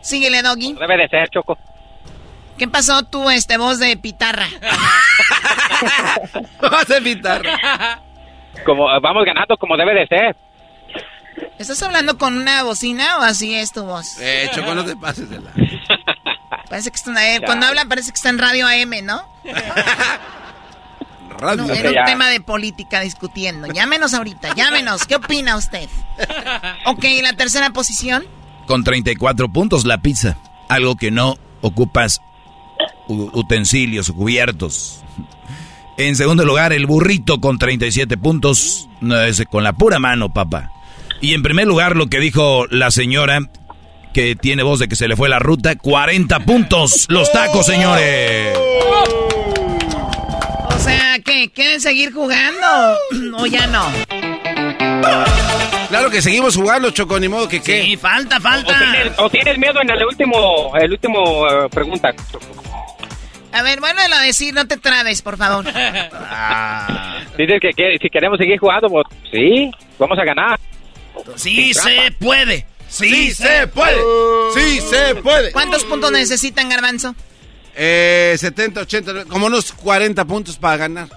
Síguele, 0.01 0.41
Doggy. 0.41 0.73
Debe 0.73 0.97
de 0.97 1.07
ser, 1.07 1.29
Choco. 1.29 1.57
¿Qué 2.57 2.67
pasó 2.67 3.03
tú, 3.03 3.29
este, 3.29 3.57
voz 3.57 3.79
de 3.79 3.95
pitarra? 3.97 4.47
Vas 6.61 6.89
a 6.89 6.97
evitar. 6.97 7.41
Como, 8.65 8.87
vamos 8.99 9.25
ganando 9.25 9.55
como 9.57 9.77
debe 9.77 9.93
de 9.93 10.07
ser. 10.07 10.35
¿Estás 11.59 11.83
hablando 11.83 12.17
con 12.17 12.37
una 12.37 12.63
bocina 12.63 13.17
o 13.17 13.21
así 13.21 13.53
es 13.53 13.73
tu 13.73 13.83
voz? 13.83 14.17
Eh, 14.21 14.49
Choco, 14.55 14.73
no 14.73 14.85
te 14.85 14.95
pases 14.95 15.29
de 15.29 15.41
la. 15.41 15.51
Parece 16.69 16.89
que 16.89 16.95
está 16.95 17.35
en 17.35 17.43
Cuando 17.43 17.65
habla 17.65 17.83
parece 17.85 18.11
que 18.11 18.15
está 18.15 18.29
en 18.29 18.37
radio 18.37 18.65
AM, 18.65 19.03
¿no? 19.03 19.21
Radio. 21.37 21.67
No, 21.67 21.73
era 21.73 21.89
un 21.89 22.05
tema 22.05 22.27
de 22.27 22.41
política 22.41 22.99
discutiendo. 22.99 23.67
Llámenos 23.67 24.13
ahorita, 24.13 24.53
llámenos. 24.57 25.05
¿Qué 25.05 25.15
opina 25.15 25.55
usted? 25.55 25.89
Ok, 26.85 27.05
la 27.21 27.33
tercera 27.33 27.71
posición. 27.71 28.25
Con 28.67 28.83
34 28.83 29.47
puntos 29.49 29.85
la 29.85 29.99
pizza. 29.99 30.37
Algo 30.67 30.95
que 30.95 31.11
no 31.11 31.37
ocupas 31.61 32.21
utensilios 33.07 34.09
o 34.09 34.15
cubiertos. 34.15 35.01
En 35.97 36.15
segundo 36.15 36.45
lugar, 36.45 36.73
el 36.73 36.85
burrito 36.85 37.39
con 37.39 37.57
37 37.57 38.17
puntos. 38.17 38.89
No, 38.99 39.19
ese 39.21 39.45
con 39.45 39.63
la 39.63 39.73
pura 39.73 39.97
mano, 39.99 40.33
papá. 40.33 40.71
Y 41.21 41.33
en 41.33 41.43
primer 41.43 41.67
lugar, 41.67 41.95
lo 41.95 42.07
que 42.07 42.19
dijo 42.19 42.65
la 42.69 42.91
señora, 42.91 43.39
que 44.13 44.35
tiene 44.35 44.63
voz 44.63 44.79
de 44.79 44.87
que 44.87 44.95
se 44.95 45.07
le 45.07 45.15
fue 45.15 45.29
la 45.29 45.39
ruta, 45.39 45.75
40 45.75 46.39
puntos. 46.41 47.07
Los 47.09 47.31
tacos, 47.31 47.65
señores. 47.65 48.57
O 50.67 50.79
sea, 50.79 51.17
¿qué? 51.23 51.51
¿Quieren 51.53 51.81
seguir 51.81 52.13
jugando? 52.13 52.97
¿O 53.37 53.45
ya 53.45 53.67
no? 53.67 53.85
Claro 55.89 56.09
que 56.09 56.21
seguimos 56.21 56.55
jugando, 56.55 56.91
Choco, 56.91 57.19
ni 57.19 57.27
modo 57.27 57.47
que 57.47 57.61
qué. 57.61 57.83
Sí, 57.83 57.97
falta, 57.97 58.39
falta. 58.39 58.71
O 58.71 58.77
tienes, 58.77 59.19
o 59.19 59.29
tienes 59.29 59.57
miedo 59.57 59.81
en 59.81 59.89
el 59.89 60.05
último, 60.05 60.71
el 60.79 60.91
último 60.91 61.47
eh, 61.47 61.69
pregunta. 61.69 62.13
A 63.51 63.63
ver, 63.63 63.79
vuélvelo 63.79 64.15
a 64.15 64.21
decir, 64.21 64.53
no 64.53 64.67
te 64.67 64.77
trabes, 64.77 65.21
por 65.21 65.37
favor. 65.37 65.65
Dices 67.37 67.59
que, 67.59 67.71
que 67.75 67.97
si 67.99 68.09
queremos 68.09 68.37
seguir 68.37 68.59
jugando, 68.59 68.87
pues 68.87 69.05
sí, 69.31 69.71
vamos 69.97 70.17
a 70.19 70.23
ganar. 70.23 70.59
Sí 71.35 71.73
se 71.73 72.11
puede. 72.19 72.65
Sí, 72.89 73.09
Sí 73.09 73.33
se 73.35 73.67
puede. 73.67 73.97
Sí 74.53 74.79
se 74.81 75.15
puede. 75.15 75.51
¿Cuántos 75.51 75.83
puntos 75.83 76.11
necesitan, 76.11 76.69
Garbanzo? 76.69 77.15
Eh, 77.75 78.35
70, 78.37 78.81
80, 78.81 79.25
como 79.25 79.45
unos 79.45 79.71
40 79.71 80.25
puntos 80.25 80.57
para 80.57 80.77
ganar. 80.77 81.09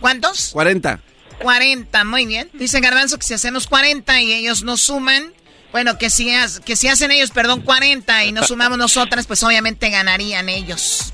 ¿Cuántos? 0.00 0.50
40. 0.52 1.00
40, 1.40 2.04
muy 2.04 2.26
bien. 2.26 2.48
Dice 2.54 2.80
Garbanzo 2.80 3.18
que 3.18 3.26
si 3.26 3.34
hacemos 3.34 3.66
40 3.66 4.20
y 4.22 4.32
ellos 4.32 4.62
nos 4.62 4.80
suman, 4.80 5.32
bueno, 5.70 5.98
que 5.98 6.10
si, 6.10 6.32
que 6.64 6.76
si 6.76 6.88
hacen 6.88 7.10
ellos, 7.10 7.30
perdón, 7.30 7.60
40 7.62 8.24
y 8.24 8.32
nos 8.32 8.48
sumamos 8.48 8.78
nosotras, 8.78 9.26
pues 9.26 9.42
obviamente 9.42 9.90
ganarían 9.90 10.48
ellos. 10.48 11.12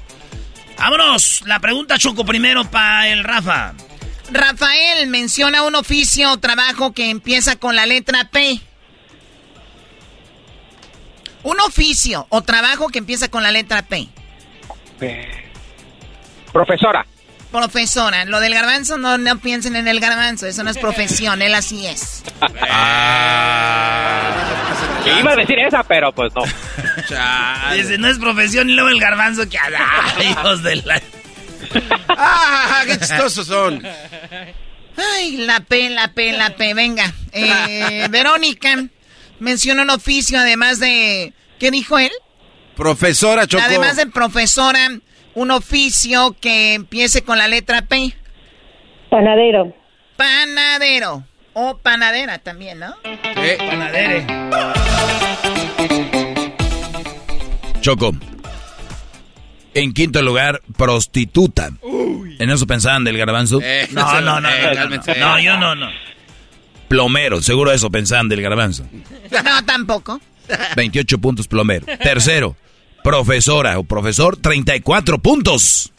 Vámonos. 0.78 1.42
La 1.46 1.58
pregunta 1.60 1.98
Choco 1.98 2.24
primero 2.24 2.64
para 2.70 3.08
el 3.08 3.24
Rafa. 3.24 3.74
Rafael 4.30 5.06
menciona 5.08 5.62
un 5.62 5.74
oficio 5.74 6.32
o 6.32 6.36
trabajo 6.38 6.92
que 6.92 7.10
empieza 7.10 7.56
con 7.56 7.76
la 7.76 7.86
letra 7.86 8.28
P. 8.30 8.60
Un 11.42 11.60
oficio 11.60 12.26
o 12.28 12.42
trabajo 12.42 12.88
que 12.88 12.98
empieza 12.98 13.28
con 13.28 13.42
la 13.42 13.50
letra 13.50 13.82
P. 13.82 14.08
Profesora. 16.52 17.06
Profesora, 17.50 18.26
lo 18.26 18.40
del 18.40 18.52
garbanzo 18.52 18.98
no, 18.98 19.16
no 19.16 19.38
piensen 19.38 19.74
en 19.76 19.88
el 19.88 20.00
garbanzo, 20.00 20.46
eso 20.46 20.62
no 20.62 20.70
es 20.70 20.76
profesión, 20.76 21.40
él 21.40 21.54
así 21.54 21.86
es. 21.86 22.22
Que 25.02 25.18
iba 25.18 25.32
a 25.32 25.36
decir 25.36 25.58
esa, 25.58 25.82
pero 25.82 26.12
pues 26.12 26.30
no. 26.34 26.42
Dice, 27.74 27.96
no 27.96 28.08
es 28.08 28.18
profesión 28.18 28.68
y 28.68 28.74
luego 28.74 28.90
el 28.90 29.00
garbanzo 29.00 29.48
que... 29.48 29.56
¡Ah, 29.58 30.14
hijos 30.22 30.62
de 30.62 30.76
la... 30.76 31.00
¡Ah, 32.08 32.82
qué 32.86 32.98
chistosos 32.98 33.46
son! 33.46 33.82
Ay, 34.96 35.36
la 35.38 35.60
P, 35.60 35.90
la 35.90 36.12
P, 36.12 36.32
la 36.32 36.50
P. 36.50 36.74
Venga. 36.74 37.12
Eh, 37.32 38.06
Verónica 38.10 38.86
menciona 39.38 39.82
un 39.82 39.90
oficio 39.90 40.38
además 40.38 40.80
de... 40.80 41.32
¿Qué 41.58 41.70
dijo 41.70 41.98
él? 41.98 42.10
Profesora 42.76 43.46
Choco. 43.46 43.64
Además 43.64 43.96
de 43.96 44.06
profesora, 44.06 44.88
un 45.34 45.50
oficio 45.50 46.36
que 46.40 46.74
empiece 46.74 47.22
con 47.22 47.38
la 47.38 47.48
letra 47.48 47.82
P. 47.82 48.14
Panadero. 49.10 49.74
Panadero. 50.16 51.24
O 51.54 51.76
panadera 51.78 52.38
también, 52.38 52.78
¿no? 52.78 52.94
Eh, 53.04 53.56
Panadere. 53.58 54.26
Choco. 57.80 58.12
En 59.78 59.92
quinto 59.92 60.22
lugar, 60.22 60.60
prostituta. 60.76 61.70
¿En 62.38 62.50
eso 62.50 62.66
pensaban 62.66 63.04
del 63.04 63.16
garbanzo? 63.18 63.60
Eh, 63.62 63.88
No, 63.92 64.20
no, 64.20 64.40
no, 64.40 64.48
eh, 64.48 64.74
no, 64.74 65.14
no, 65.18 65.38
yo 65.40 65.56
no, 65.56 65.74
no. 65.74 65.88
Plomero, 66.88 67.42
seguro 67.42 67.70
eso 67.72 67.90
pensaban 67.90 68.28
del 68.28 68.40
garbanzo. 68.42 68.86
No, 69.30 69.64
tampoco. 69.64 70.20
28 70.76 71.18
puntos 71.18 71.46
plomero. 71.48 71.84
Tercero, 72.02 72.56
profesora 73.04 73.78
o 73.78 73.84
profesor, 73.84 74.36
34 74.36 75.18
puntos. 75.18 75.92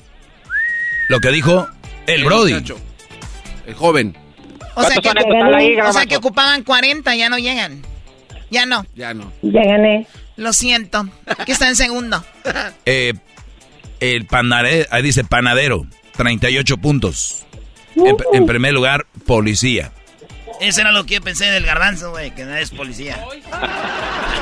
Lo 1.09 1.19
que 1.19 1.29
dijo 1.29 1.67
el 2.07 2.21
El 2.21 2.25
Brody. 2.25 2.53
muchacho. 2.53 2.77
El 3.67 3.75
joven. 3.75 4.17
O 4.75 4.83
sea, 4.83 4.95
que, 4.95 5.01
¿Cuántos 5.01 5.23
son 5.23 5.33
en 5.33 5.39
total 5.39 5.55
ahí, 5.55 5.71
o 5.71 5.75
sea 5.75 5.83
Garbanzo? 5.83 6.07
que 6.09 6.17
ocupaban 6.17 6.63
40, 6.63 7.15
ya 7.15 7.29
no 7.29 7.37
llegan. 7.37 7.81
Ya 8.49 8.65
no. 8.65 8.85
Ya 8.95 9.13
no. 9.13 9.31
Ya 9.43 9.63
gané. 9.63 10.07
Lo 10.37 10.53
siento. 10.53 11.07
Que 11.45 11.51
está 11.51 11.67
en 11.67 11.75
segundo. 11.75 12.23
Eh, 12.85 13.13
el 13.99 14.25
panadero, 14.25 14.87
ahí 14.91 15.01
dice 15.01 15.23
panadero, 15.23 15.85
38 16.17 16.77
puntos. 16.77 17.45
En, 17.95 18.15
en 18.33 18.45
primer 18.45 18.73
lugar, 18.73 19.05
policía. 19.25 19.91
Eso 20.61 20.81
era 20.81 20.91
lo 20.91 21.05
que 21.05 21.15
yo 21.15 21.21
pensé 21.21 21.45
del 21.45 21.65
garbanzo, 21.65 22.11
güey, 22.11 22.31
que 22.31 22.43
no 22.43 22.55
es 22.55 22.69
policía. 22.71 23.17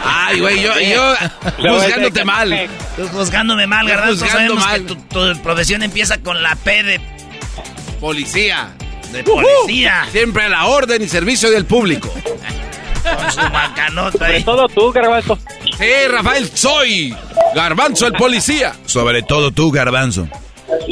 Ay, 0.03 0.39
güey, 0.39 0.61
yo, 0.61 0.71
yo 0.79 1.15
juzgándote 1.57 2.25
mal. 2.25 2.67
Tú 2.95 3.07
juzgándome 3.09 3.67
mal, 3.67 3.87
Yo 3.87 3.95
garbanzo. 3.95 4.25
Sabemos 4.25 4.65
mal. 4.65 4.81
que 4.81 4.87
tu, 4.87 4.95
tu 4.95 5.41
profesión 5.43 5.83
empieza 5.83 6.17
con 6.19 6.41
la 6.41 6.55
P 6.55 6.83
de, 6.83 7.01
Policía. 7.99 8.69
de 9.11 9.23
policía. 9.23 10.07
Siempre 10.11 10.43
a 10.43 10.49
la 10.49 10.65
orden 10.65 11.01
y 11.03 11.07
servicio 11.07 11.51
del 11.51 11.65
público. 11.65 12.11
Con 13.15 13.31
su 13.31 13.41
macanota 13.51 14.17
Sobre 14.17 14.35
ahí. 14.35 14.43
todo 14.43 14.67
tú, 14.67 14.91
Garbanzo. 14.91 15.37
Sí, 15.77 15.85
Rafael, 16.09 16.49
soy 16.53 17.15
Garbanzo 17.55 18.07
el 18.07 18.13
policía. 18.13 18.75
Sobre 18.85 19.23
todo 19.23 19.51
tú, 19.51 19.71
garbanzo. 19.71 20.27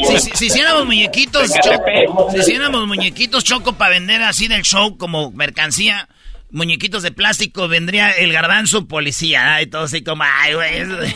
Si, 0.07 0.19
si- 0.19 0.31
si 0.33 0.45
hiciéramos 0.47 0.85
muñequitos, 0.85 1.51
Choco, 1.61 2.31
si 2.31 2.37
hiciéramos 2.39 2.87
muñequitos 2.87 3.43
choco 3.43 3.73
para 3.73 3.91
vender 3.91 4.21
así 4.23 4.47
del 4.47 4.61
show 4.63 4.97
como 4.97 5.31
mercancía, 5.31 6.07
muñequitos 6.51 7.03
de 7.03 7.11
plástico, 7.11 7.67
vendría 7.67 8.11
el 8.11 8.31
garbanzo 8.31 8.87
policía, 8.87 9.55
¿ah? 9.55 9.61
y 9.61 9.67
todo 9.67 9.83
así 9.83 10.03
como, 10.03 10.23
ay, 10.23 10.53
güey. 10.53 10.83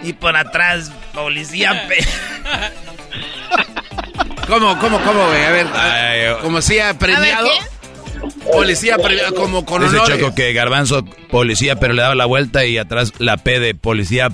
Y 0.00 0.12
por 0.12 0.36
atrás, 0.36 0.92
policía. 1.12 1.86
pe- 1.88 2.06
¿Cómo, 4.46 4.78
cómo, 4.78 4.98
cómo, 5.02 5.26
güey? 5.26 5.44
A 5.44 5.50
ver, 5.50 5.66
Ay, 5.74 6.20
ay, 6.20 6.34
como 6.40 6.62
si 6.62 6.78
ha 6.78 6.96
premiado. 6.98 7.48
Policía 8.52 8.96
premiado, 8.98 9.34
como 9.34 9.64
con 9.64 9.82
Dice 9.82 9.96
honores. 9.96 10.18
Choco 10.18 10.34
que 10.34 10.52
garbanzo, 10.52 11.04
policía, 11.30 11.76
pero 11.76 11.94
le 11.94 12.02
daba 12.02 12.14
la 12.14 12.26
vuelta 12.26 12.64
y 12.64 12.78
atrás 12.78 13.12
la 13.18 13.36
P 13.36 13.60
de 13.60 13.74
policía. 13.74 14.30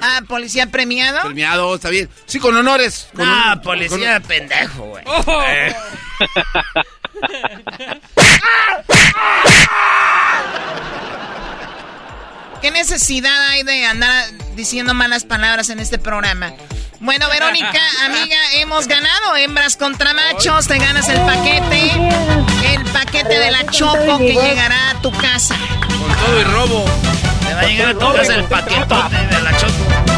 Ah, 0.00 0.20
policía 0.26 0.66
premiado. 0.66 1.20
Premiado, 1.22 1.74
está 1.74 1.88
bien. 1.90 2.08
Sí, 2.26 2.38
con 2.40 2.56
honores. 2.56 3.08
Con 3.14 3.28
honor- 3.28 3.62
policía 3.62 4.20
pendejo, 4.20 4.84
güey. 4.84 5.04
Eh. 5.46 5.74
¿Qué 12.60 12.70
necesidad 12.70 13.48
hay 13.48 13.64
de 13.64 13.84
andar 13.86 14.24
diciendo 14.54 14.94
malas 14.94 15.24
palabras 15.24 15.68
en 15.70 15.80
este 15.80 15.98
programa? 15.98 16.52
Bueno, 17.02 17.28
Verónica, 17.28 17.80
amiga, 18.04 18.36
hemos 18.54 18.86
ganado 18.86 19.34
hembras 19.34 19.76
contra 19.76 20.14
machos. 20.14 20.68
Te 20.68 20.78
ganas 20.78 21.08
el 21.08 21.20
paquete. 21.22 21.90
El 22.72 22.84
paquete 22.92 23.40
de 23.40 23.50
la 23.50 23.66
Choco 23.66 24.18
que 24.18 24.34
llegará 24.34 24.90
a 24.90 25.02
tu 25.02 25.10
casa. 25.10 25.56
Con 25.80 26.14
todo 26.14 26.40
y 26.40 26.44
robo. 26.44 26.84
Te 27.44 27.54
va 27.54 27.60
a 27.60 27.64
llegar 27.64 27.88
a 27.88 27.94
tu 27.94 28.12
casa 28.12 28.34
el 28.36 28.44
paquetote 28.44 29.16
de 29.16 29.42
la 29.42 29.56
choco. 29.56 30.11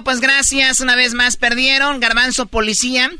Bueno, 0.00 0.04
pues 0.04 0.20
gracias. 0.20 0.80
Una 0.80 0.96
vez 0.96 1.14
más 1.14 1.36
perdieron. 1.36 2.00
Garbanzo 2.00 2.46
Policía. 2.46 3.10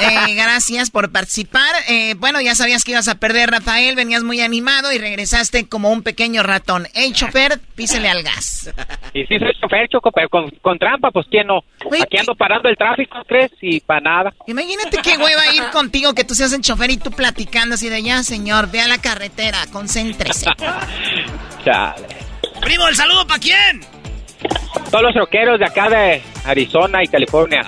Eh, 0.00 0.34
gracias 0.34 0.90
por 0.90 1.12
participar. 1.12 1.72
Eh, 1.88 2.14
bueno, 2.18 2.40
ya 2.40 2.54
sabías 2.54 2.84
que 2.84 2.92
ibas 2.92 3.08
a 3.08 3.16
perder, 3.16 3.50
Rafael. 3.50 3.94
Venías 3.94 4.22
muy 4.22 4.40
animado 4.40 4.92
y 4.92 4.98
regresaste 4.98 5.68
como 5.68 5.90
un 5.90 6.02
pequeño 6.02 6.42
ratón. 6.42 6.86
Hey, 6.94 7.12
chofer, 7.12 7.60
písele 7.74 8.08
al 8.08 8.22
gas. 8.22 8.72
Y 9.14 9.24
sí 9.26 9.38
soy 9.38 9.52
chofer, 9.60 9.88
Choco, 9.88 10.10
pero 10.10 10.28
con, 10.28 10.50
con 10.62 10.78
trampa, 10.78 11.10
pues 11.10 11.26
¿quién 11.30 11.46
no? 11.46 11.60
Oye, 11.84 12.02
Aquí 12.02 12.18
ando 12.18 12.34
parando 12.34 12.68
el 12.68 12.76
tráfico, 12.76 13.18
¿crees? 13.26 13.52
Y 13.60 13.80
para 13.80 14.00
nada. 14.00 14.34
Imagínate 14.46 14.98
qué 15.02 15.16
hueva 15.16 15.54
ir 15.54 15.62
contigo, 15.72 16.14
que 16.14 16.24
tú 16.24 16.34
seas 16.34 16.52
el 16.52 16.60
chofer 16.60 16.90
y 16.90 16.96
tú 16.96 17.10
platicando 17.10 17.76
así 17.76 17.88
de 17.88 18.02
ya, 18.02 18.22
señor, 18.22 18.70
ve 18.70 18.80
a 18.80 18.88
la 18.88 18.98
carretera, 18.98 19.58
concéntrese. 19.72 20.46
Chale. 21.64 22.06
Primo, 22.60 22.88
¿el 22.88 22.96
saludo 22.96 23.26
para 23.26 23.40
quién? 23.40 23.95
Todos 24.90 25.02
los 25.02 25.12
troqueros 25.14 25.58
de 25.58 25.66
acá 25.66 25.88
de 25.90 26.22
Arizona 26.44 27.02
y 27.02 27.08
California. 27.08 27.62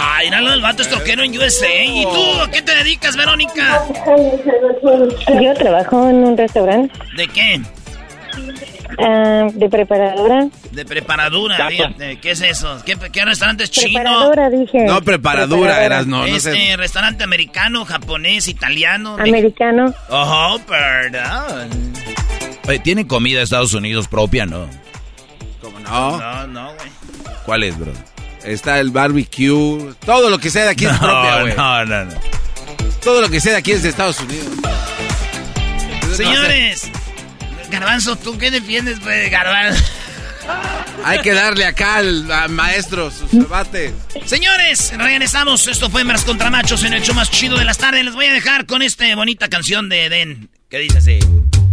Ay, 0.00 0.30
no, 0.30 0.52
el 0.52 0.60
vato 0.60 0.82
es 0.82 0.88
troquero 0.88 1.22
en 1.22 1.36
USA. 1.36 1.66
¿Y 1.84 2.04
tú 2.04 2.40
a 2.42 2.50
qué 2.50 2.62
te 2.62 2.74
dedicas, 2.74 3.16
Verónica? 3.16 3.82
Yo 5.42 5.54
trabajo 5.54 6.08
en 6.08 6.16
un 6.16 6.36
restaurante 6.36 6.92
¿De 7.16 7.28
qué? 7.28 7.60
ah, 9.00 9.46
de 9.52 9.68
preparadora. 9.68 10.48
De 10.70 10.84
preparadura, 10.84 11.68
fíjate. 11.68 12.18
¿Qué 12.20 12.30
es 12.32 12.40
eso? 12.42 12.78
¿Qué, 12.84 12.96
qué 13.12 13.24
restaurante 13.24 13.64
es 13.64 13.70
chino? 13.70 14.00
Preparadora, 14.00 14.50
dije. 14.50 14.84
No, 14.84 15.00
preparadura 15.02 15.84
eras, 15.84 16.06
no, 16.06 16.18
no 16.18 16.26
este, 16.26 16.52
sé. 16.54 16.76
restaurante 16.76 17.24
americano, 17.24 17.84
japonés, 17.84 18.48
italiano. 18.48 19.16
me- 19.16 19.22
Americano. 19.22 19.92
Oh, 20.10 20.58
perdón. 20.66 21.70
Oye, 22.68 22.78
¿Tiene 22.80 23.06
comida 23.06 23.40
Estados 23.42 23.72
Unidos 23.74 24.08
propia? 24.08 24.44
No. 24.46 24.66
¿Cómo 25.72 25.80
no? 25.80 26.18
No, 26.18 26.46
no, 26.46 26.74
güey. 26.74 26.88
¿Cuál 27.44 27.62
es, 27.64 27.78
bro? 27.78 27.92
Está 28.44 28.78
el 28.80 28.90
barbecue. 28.90 29.94
Todo 30.04 30.30
lo 30.30 30.38
que 30.38 30.50
sea 30.50 30.64
de 30.64 30.70
aquí 30.70 30.86
es 30.86 30.92
No, 30.92 30.98
propia, 31.00 31.40
güey. 31.42 31.54
no, 31.56 31.84
no, 31.84 32.04
no. 32.06 32.12
Todo 33.02 33.20
lo 33.20 33.28
que 33.28 33.40
sea 33.40 33.52
de 33.52 33.58
aquí 33.58 33.72
es 33.72 33.82
de 33.82 33.88
Estados 33.90 34.20
Unidos. 34.20 34.46
Señores, 36.14 36.90
Garbanzo, 37.70 38.16
¿tú 38.16 38.38
qué 38.38 38.50
defiendes, 38.50 38.98
pues, 39.00 39.30
Garbanzo? 39.30 39.84
Hay 41.04 41.20
que 41.20 41.32
darle 41.34 41.66
acá 41.66 41.96
al 41.96 42.24
maestro 42.50 43.10
su 43.10 43.28
debate. 43.30 43.94
Señores, 44.24 44.92
regresamos. 44.96 45.66
Esto 45.68 45.90
fue 45.90 46.00
Hembras 46.00 46.24
contra 46.24 46.50
Machos 46.50 46.84
en 46.84 46.94
el 46.94 47.02
show 47.02 47.14
más 47.14 47.30
chido 47.30 47.58
de 47.58 47.64
las 47.64 47.78
tardes. 47.78 48.04
Les 48.04 48.14
voy 48.14 48.26
a 48.26 48.32
dejar 48.32 48.64
con 48.66 48.82
esta 48.82 49.14
bonita 49.14 49.48
canción 49.48 49.88
de 49.88 50.06
Eden 50.06 50.48
que 50.70 50.78
dice 50.78 50.98
así. 50.98 51.18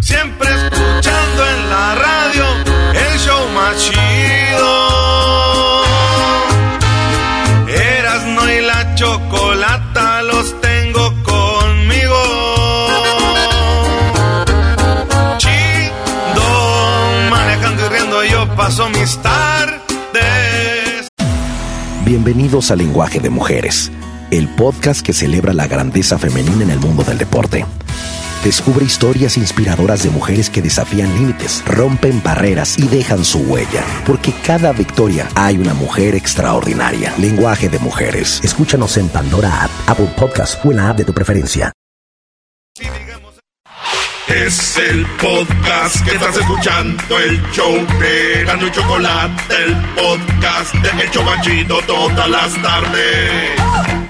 Siempre 0.06 0.48
escuchando 0.48 1.48
en 1.50 1.70
la 1.72 1.96
radio 1.96 2.46
el 2.94 3.18
show 3.18 3.50
más 3.56 3.76
chido. 3.80 4.72
Erasno 7.68 8.52
y 8.52 8.62
la 8.62 8.94
chocolata 8.94 10.22
los 10.22 10.62
tengo 10.62 11.12
conmigo. 11.24 12.22
Chido, 15.40 16.50
manejando 17.32 17.88
y 17.88 17.90
riendo 17.90 18.24
yo 18.26 18.56
paso 18.56 18.88
mis 18.90 19.18
tardes. 19.24 21.08
Bienvenidos 22.06 22.70
a 22.70 22.76
Lenguaje 22.76 23.20
de 23.20 23.32
Mujeres, 23.32 23.92
el 24.30 24.50
podcast 24.50 25.04
que 25.04 25.14
celebra 25.14 25.52
la 25.54 25.66
grandeza 25.66 26.20
femenina 26.20 26.62
en 26.62 26.70
el 26.70 26.80
mundo 26.80 27.04
del 27.04 27.18
deporte. 27.18 27.66
Descubre 28.46 28.86
historias 28.86 29.38
inspiradoras 29.38 30.04
de 30.04 30.12
mujeres 30.12 30.52
que 30.52 30.62
desafían 30.62 31.12
límites, 31.16 31.64
rompen 31.66 32.22
barreras 32.22 32.78
y 32.78 32.88
dejan 32.88 33.26
su 33.26 33.40
huella. 33.40 33.84
Porque 34.06 34.32
cada 34.46 34.72
victoria 34.72 35.28
hay 35.34 35.58
una 35.58 35.74
mujer 35.74 36.14
extraordinaria. 36.14 37.12
Lenguaje 37.18 37.70
de 37.70 37.80
Mujeres. 37.80 38.40
Escúchanos 38.44 38.98
en 38.98 39.10
Pandora 39.10 39.64
App, 39.64 39.72
Apple 39.88 40.12
Podcast 40.16 40.64
o 40.64 40.70
en 40.70 40.78
la 40.78 40.90
app 40.92 40.98
de 40.98 41.06
tu 41.06 41.12
preferencia. 41.12 41.72
Es 44.28 44.78
el 44.78 45.08
podcast 45.20 46.06
que 46.06 46.12
estás 46.12 46.38
escuchando, 46.38 47.18
el 47.18 47.42
show 47.52 47.74
de 48.00 48.44
Gano 48.46 48.68
y 48.68 48.72
Chocolate, 48.72 49.56
el 49.56 49.76
podcast 49.96 50.72
de 50.76 51.04
El 51.04 51.10
Chobachito 51.10 51.80
todas 51.88 52.30
las 52.30 52.54
tardes. 52.62 54.05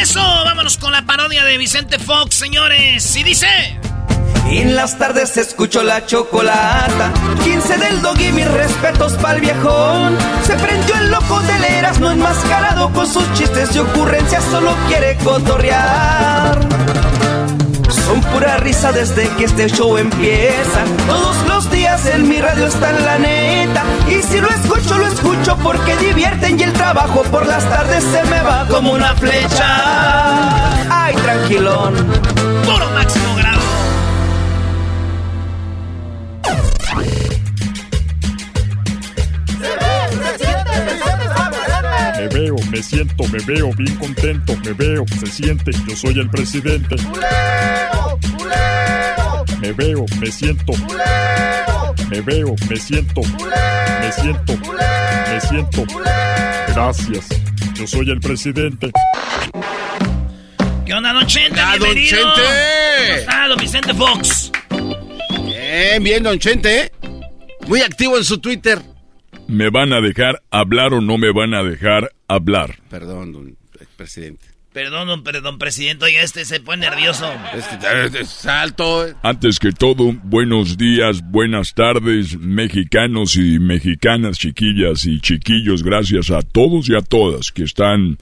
Eso, 0.00 0.20
vámonos 0.20 0.78
con 0.78 0.92
la 0.92 1.02
parodia 1.02 1.44
de 1.44 1.58
Vicente 1.58 1.98
Fox, 1.98 2.34
señores. 2.34 3.14
Y 3.16 3.22
dice... 3.22 3.46
En 4.46 4.74
las 4.74 4.98
tardes 4.98 5.36
escucho 5.36 5.82
la 5.82 6.06
chocolata. 6.06 7.12
15 7.44 7.76
del 7.76 8.00
dog 8.00 8.18
y 8.18 8.32
mis 8.32 8.50
respetos 8.50 9.12
pa'l 9.14 9.40
viejón. 9.40 10.16
Se 10.46 10.54
prendió 10.54 10.96
el 10.96 11.10
loco 11.10 11.40
del 11.40 11.64
Erasmo 11.64 12.10
enmascarado 12.10 12.90
con 12.92 13.06
sus 13.06 13.30
chistes 13.34 13.76
y 13.76 13.78
ocurrencias, 13.78 14.42
solo 14.44 14.74
quiere 14.88 15.16
cotorrear. 15.18 16.58
Son 17.90 18.22
pura 18.22 18.56
risa 18.56 18.92
desde 18.92 19.28
que 19.36 19.44
este 19.44 19.68
show 19.68 19.98
empieza. 19.98 20.84
Todos 21.06 21.36
los 21.46 21.59
en 22.06 22.28
mi 22.28 22.40
radio 22.40 22.66
está 22.66 22.90
en 22.90 23.04
la 23.04 23.18
neta. 23.18 23.84
Y 24.08 24.22
si 24.22 24.40
lo 24.40 24.48
escucho, 24.48 24.98
lo 24.98 25.06
escucho 25.06 25.56
porque 25.62 25.96
divierten 25.96 26.58
y 26.58 26.62
el 26.62 26.72
trabajo 26.72 27.22
por 27.24 27.46
las 27.46 27.68
tardes 27.68 28.04
se 28.04 28.22
me 28.24 28.40
va 28.42 28.66
como 28.68 28.92
una 28.92 29.14
flecha. 29.14 29.66
Ay, 30.90 31.14
tranquilón. 31.16 31.94
Puro 32.64 32.90
máximo 32.90 33.34
grado. 33.36 33.60
Me 42.18 42.28
veo, 42.28 42.56
me 42.70 42.82
siento, 42.82 43.24
me 43.24 43.38
veo 43.44 43.70
bien 43.76 43.96
contento, 43.96 44.56
me 44.64 44.72
veo, 44.72 45.04
se 45.18 45.26
siente, 45.26 45.72
yo 45.88 45.96
soy 45.96 46.18
el 46.18 46.30
presidente. 46.30 46.96
Me 49.60 49.72
veo, 49.72 50.06
me 50.18 50.30
siento. 50.30 50.72
Me 52.10 52.20
veo, 52.22 52.56
me 52.68 52.76
siento. 52.76 53.20
Me 53.22 54.12
siento. 54.12 54.56
Me 54.56 55.40
siento. 55.40 55.84
Gracias. 56.68 57.28
Yo 57.74 57.86
soy 57.86 58.10
el 58.10 58.18
presidente. 58.18 58.90
¿Qué 60.84 60.92
onda, 60.92 61.12
Don 61.12 61.26
Chente? 61.26 61.60
Ah, 61.60 61.76
don 61.78 61.94
Bienvenido. 61.94 62.34
Chente. 62.34 62.42
¿Cómo 62.98 63.14
está, 63.14 63.48
don 63.48 63.58
Vicente 63.58 63.94
Fox? 63.94 64.52
Bien, 65.44 66.02
bien, 66.02 66.22
Don 66.24 66.38
Chente. 66.38 66.80
¿eh? 66.80 66.92
Muy 67.68 67.82
activo 67.82 68.16
en 68.16 68.24
su 68.24 68.38
Twitter. 68.38 68.80
¿Me 69.46 69.70
van 69.70 69.92
a 69.92 70.00
dejar 70.00 70.42
hablar 70.50 70.94
o 70.94 71.00
no 71.00 71.16
me 71.16 71.32
van 71.32 71.54
a 71.54 71.62
dejar 71.62 72.10
hablar? 72.26 72.76
Perdón, 72.88 73.32
don 73.32 73.56
presidente. 73.96 74.49
Perdón, 74.72 75.08
don, 75.08 75.24
perdón, 75.24 75.58
presidente. 75.58 76.04
Oye, 76.04 76.22
este 76.22 76.44
se 76.44 76.60
pone 76.60 76.88
nervioso. 76.88 77.28
Este, 77.52 78.24
salto. 78.24 79.04
Antes 79.20 79.58
que 79.58 79.72
todo, 79.72 80.12
buenos 80.22 80.78
días, 80.78 81.22
buenas 81.28 81.74
tardes, 81.74 82.38
mexicanos 82.38 83.34
y 83.34 83.58
mexicanas, 83.58 84.38
chiquillas 84.38 85.06
y 85.06 85.18
chiquillos. 85.20 85.82
Gracias 85.82 86.30
a 86.30 86.42
todos 86.42 86.88
y 86.88 86.94
a 86.94 87.00
todas 87.00 87.50
que 87.50 87.64
están 87.64 88.16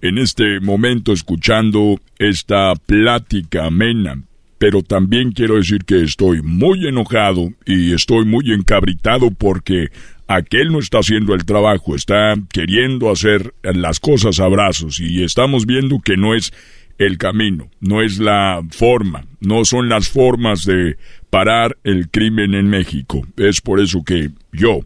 en 0.00 0.16
este 0.16 0.58
momento 0.60 1.12
escuchando 1.12 2.00
esta 2.18 2.74
plática 2.76 3.66
amena. 3.66 4.22
Pero 4.56 4.82
también 4.82 5.32
quiero 5.32 5.56
decir 5.56 5.84
que 5.84 6.02
estoy 6.02 6.40
muy 6.40 6.86
enojado 6.86 7.50
y 7.66 7.92
estoy 7.92 8.24
muy 8.24 8.52
encabritado 8.52 9.30
porque 9.30 9.88
aquel 10.30 10.70
no 10.70 10.78
está 10.78 10.98
haciendo 10.98 11.34
el 11.34 11.44
trabajo, 11.44 11.96
está 11.96 12.34
queriendo 12.52 13.10
hacer 13.10 13.52
las 13.62 13.98
cosas 13.98 14.38
a 14.38 14.46
brazos 14.46 15.00
y 15.00 15.24
estamos 15.24 15.66
viendo 15.66 15.98
que 15.98 16.16
no 16.16 16.34
es 16.34 16.52
el 16.98 17.18
camino, 17.18 17.68
no 17.80 18.00
es 18.00 18.20
la 18.20 18.62
forma, 18.70 19.26
no 19.40 19.64
son 19.64 19.88
las 19.88 20.08
formas 20.08 20.64
de 20.64 20.98
parar 21.30 21.76
el 21.82 22.10
crimen 22.10 22.54
en 22.54 22.68
México. 22.68 23.26
Es 23.36 23.60
por 23.60 23.80
eso 23.80 24.04
que 24.04 24.30
yo 24.52 24.80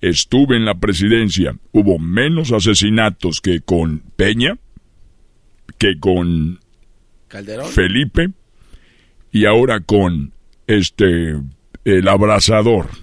estuve 0.00 0.56
en 0.56 0.64
la 0.64 0.74
presidencia, 0.74 1.54
hubo 1.70 2.00
menos 2.00 2.50
asesinatos 2.50 3.40
que 3.40 3.60
con 3.60 4.02
Peña, 4.16 4.58
que 5.78 6.00
con 6.00 6.58
Calderón. 7.28 7.68
Felipe 7.68 8.30
y 9.30 9.44
ahora 9.44 9.78
con 9.78 10.32
este 10.66 11.36
el 11.84 12.08
abrazador. 12.08 13.01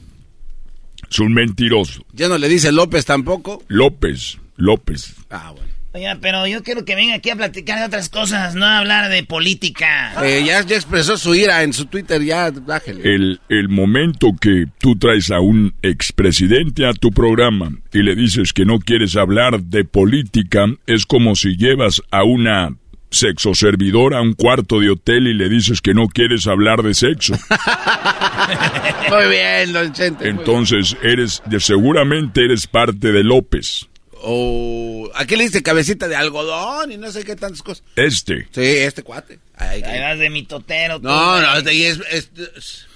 Es 1.10 1.20
un 1.20 1.34
mentiroso. 1.34 2.06
Ya 2.14 2.28
no 2.28 2.38
le 2.38 2.48
dice 2.48 2.72
López 2.72 3.06
tampoco. 3.06 3.64
López, 3.68 4.38
López. 4.58 5.16
Ah, 5.30 5.52
bueno. 5.56 5.70
Oiga, 5.92 6.20
pero 6.22 6.46
yo 6.46 6.62
quiero 6.62 6.86
que 6.86 6.94
venga 6.94 7.16
aquí 7.16 7.32
a 7.32 7.36
platicar 7.36 7.80
de 7.80 7.86
otras 7.86 8.10
cosas, 8.10 8.54
no 8.54 8.64
a 8.64 8.78
hablar 8.78 9.10
de 9.10 9.24
política. 9.24 10.14
Eh, 10.24 10.44
ya, 10.46 10.62
ya 10.64 10.76
expresó 10.76 11.18
su 11.18 11.34
ira 11.34 11.64
en 11.64 11.74
su 11.74 11.88
Twitter, 11.88 12.22
ya 12.24 12.52
bájele. 12.52 13.02
El, 13.16 13.42
el 13.50 13.70
momento 13.70 14.28
que 14.40 14.66
tú 14.78 14.96
traes 14.98 15.32
a 15.32 15.40
un 15.40 15.74
expresidente 15.82 16.86
a 16.86 16.94
tu 16.94 17.10
programa 17.10 17.72
y 17.92 18.04
le 18.04 18.16
dices 18.16 18.54
que 18.54 18.66
no 18.66 18.78
quieres 18.78 19.16
hablar 19.16 19.64
de 19.64 19.84
política 19.84 20.68
es 20.86 21.08
como 21.08 21.36
si 21.36 21.58
llevas 21.58 22.04
a 22.12 22.24
una 22.24 22.76
sexoservidora 23.12 24.20
a 24.20 24.22
un 24.22 24.34
cuarto 24.34 24.80
de 24.80 24.90
hotel 24.92 25.28
y 25.28 25.34
le 25.34 25.50
dices 25.50 25.82
que 25.82 25.94
no 25.94 26.08
quieres 26.08 26.48
hablar 26.48 26.84
de 26.84 26.94
sexo. 26.94 27.34
Muy 29.10 29.30
bien, 29.30 29.74
don 29.74 29.92
Chente. 29.94 30.28
Entonces 30.30 30.96
eres, 31.02 31.42
de, 31.46 31.60
seguramente 31.60 32.46
eres 32.46 32.68
parte 32.68 33.12
de 33.12 33.24
López. 33.24 33.88
O 34.22 35.10
aquí 35.16 35.36
le 35.38 35.44
dice 35.44 35.64
cabecita 35.64 36.08
de 36.08 36.16
algodón 36.16 36.92
y 36.92 36.98
no 36.98 37.10
sé 37.12 37.24
qué 37.24 37.36
tantas 37.36 37.64
cosas. 37.64 37.84
Este. 37.96 38.48
Sí, 38.52 38.62
este 38.62 39.02
cuate. 39.04 39.40
Ay, 39.56 39.82
Ahí 39.82 40.00
vas 40.02 40.20
de 40.20 40.30
mi 40.30 40.44
totero. 40.44 41.00
tú, 41.00 41.08
no, 41.08 41.42
no, 41.42 41.56
es, 41.58 41.66
es- 42.12 42.32
es- 42.46 42.88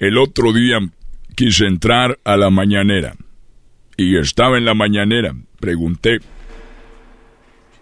El 0.00 0.16
otro 0.18 0.52
día 0.52 0.78
quise 1.36 1.66
entrar 1.66 2.18
a 2.24 2.36
la 2.36 2.50
mañanera 2.50 3.14
y 3.96 4.16
estaba 4.16 4.56
en 4.58 4.64
la 4.64 4.74
mañanera. 4.74 5.34
Pregunté. 5.60 6.18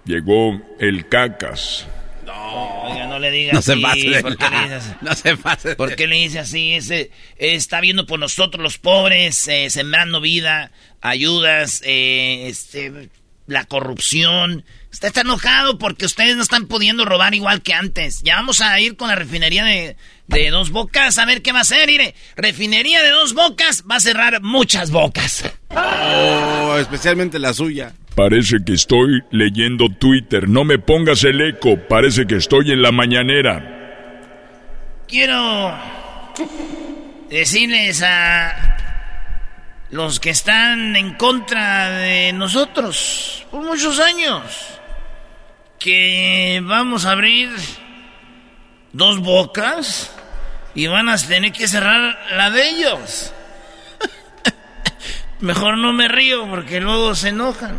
Llegó 0.09 0.61
el 0.81 1.07
cacas. 1.09 1.87
Oiga, 2.27 3.07
no 3.07 3.19
le 3.19 3.31
digas 3.31 3.55
No 3.55 3.63
se 3.63 3.77
pase 3.77 4.09
de 4.09 4.23
¿Por 4.23 4.37
qué 4.39 4.45
le 4.49 4.51
la- 4.57 4.63
dice 4.63 4.75
así? 4.77 4.91
No 5.03 5.15
se 5.15 5.37
pase. 5.37 5.77
¿Por 5.77 5.97
qué 5.97 6.07
le 6.07 6.17
dice 6.17 6.39
así? 6.39 6.73
Ese, 6.75 7.11
está 7.37 7.81
viendo 7.83 8.07
por 8.07 8.19
nosotros 8.19 8.63
los 8.63 8.79
pobres, 8.79 9.47
eh, 9.49 9.69
sembrando 9.71 10.21
vida, 10.23 10.73
ayudas, 11.03 11.83
eh, 11.85 12.47
este, 12.49 13.11
la 13.47 13.65
corrupción. 13.67 14.65
Usted 14.91 15.09
está 15.09 15.21
enojado 15.21 15.77
porque 15.79 16.07
ustedes 16.07 16.37
no 16.37 16.43
están 16.43 16.67
pudiendo 16.69 17.05
robar 17.05 17.35
igual 17.35 17.61
que 17.63 17.75
antes. 17.75 18.23
Ya 18.23 18.37
vamos 18.37 18.63
a 18.63 18.81
ir 18.81 18.97
con 18.97 19.09
la 19.09 19.15
refinería 19.15 19.63
de, 19.65 19.97
de 20.27 20.49
Dos 20.51 20.71
Bocas 20.71 21.19
a 21.19 21.27
ver 21.27 21.43
qué 21.43 21.53
va 21.53 21.59
a 21.59 21.63
hacer. 21.63 21.87
Mire, 21.87 22.15
refinería 22.37 23.03
de 23.03 23.11
Dos 23.11 23.35
Bocas 23.35 23.85
va 23.91 23.97
a 23.97 24.01
cerrar 24.01 24.41
muchas 24.41 24.91
bocas. 24.91 25.45
Oh, 25.69 26.77
especialmente 26.79 27.39
la 27.39 27.53
suya. 27.53 27.93
Parece 28.19 28.65
que 28.67 28.73
estoy 28.73 29.23
leyendo 29.31 29.89
Twitter. 29.91 30.49
No 30.49 30.65
me 30.65 30.81
pongas 30.81 31.23
el 31.23 31.41
eco. 31.41 31.79
Parece 31.89 32.27
que 32.27 32.35
estoy 32.35 32.73
en 32.73 32.83
la 32.83 32.91
mañanera. 32.91 34.25
Quiero 35.07 35.73
decirles 37.31 38.03
a 38.03 39.87
los 39.91 40.19
que 40.19 40.31
están 40.31 40.97
en 40.97 41.15
contra 41.15 41.91
de 41.91 42.33
nosotros 42.33 43.47
por 43.53 43.63
muchos 43.63 44.01
años 44.01 44.43
que 45.79 46.61
vamos 46.65 47.07
a 47.07 47.13
abrir 47.13 47.51
dos 48.93 49.21
bocas 49.21 50.13
y 50.75 50.89
van 50.89 51.09
a 51.09 51.17
tener 51.19 51.53
que 51.53 51.69
cerrar 51.69 52.19
la 52.37 52.51
de 52.51 52.69
ellos. 52.69 53.33
Mejor 55.39 55.79
no 55.79 55.93
me 55.93 56.09
río 56.09 56.49
porque 56.49 56.81
luego 56.81 57.15
se 57.15 57.29
enojan. 57.29 57.79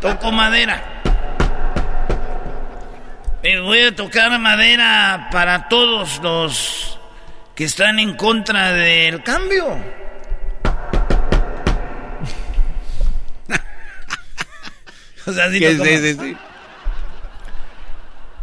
Toco 0.00 0.32
madera. 0.32 0.82
Eh, 3.44 3.58
voy 3.58 3.80
a 3.80 3.94
tocar 3.94 4.38
madera 4.38 5.28
para 5.32 5.68
todos 5.68 6.20
los 6.22 6.98
que 7.54 7.64
están 7.64 7.98
en 7.98 8.14
contra 8.14 8.72
del 8.72 9.22
cambio. 9.22 9.78
o 15.26 15.32
sea, 15.32 15.50
sí. 15.50 16.36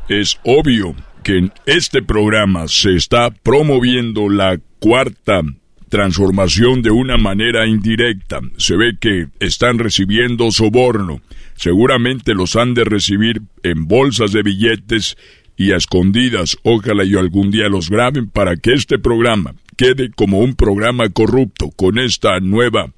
Es 0.09 0.39
obvio 0.43 0.95
que 1.23 1.37
en 1.37 1.53
este 1.65 2.01
programa 2.01 2.67
se 2.67 2.95
está 2.95 3.31
promoviendo 3.31 4.27
la 4.27 4.57
cuarta 4.79 5.41
transformación 5.89 6.81
de 6.81 6.91
una 6.91 7.17
manera 7.17 7.67
indirecta. 7.67 8.39
Se 8.57 8.77
ve 8.77 8.97
que 8.99 9.27
están 9.39 9.79
recibiendo 9.79 10.51
soborno. 10.51 11.21
Seguramente 11.55 12.33
los 12.33 12.55
han 12.55 12.73
de 12.73 12.85
recibir 12.85 13.41
en 13.63 13.87
bolsas 13.87 14.31
de 14.31 14.43
billetes 14.43 15.17
y 15.57 15.73
a 15.73 15.77
escondidas. 15.77 16.57
Ojalá 16.63 17.03
yo 17.03 17.19
algún 17.19 17.51
día 17.51 17.67
los 17.67 17.89
graben 17.89 18.29
para 18.29 18.55
que 18.55 18.73
este 18.73 18.97
programa 18.97 19.55
quede 19.75 20.11
como 20.11 20.39
un 20.39 20.55
programa 20.55 21.09
corrupto 21.09 21.69
con 21.71 21.99
esta 21.99 22.39
nueva 22.39 22.93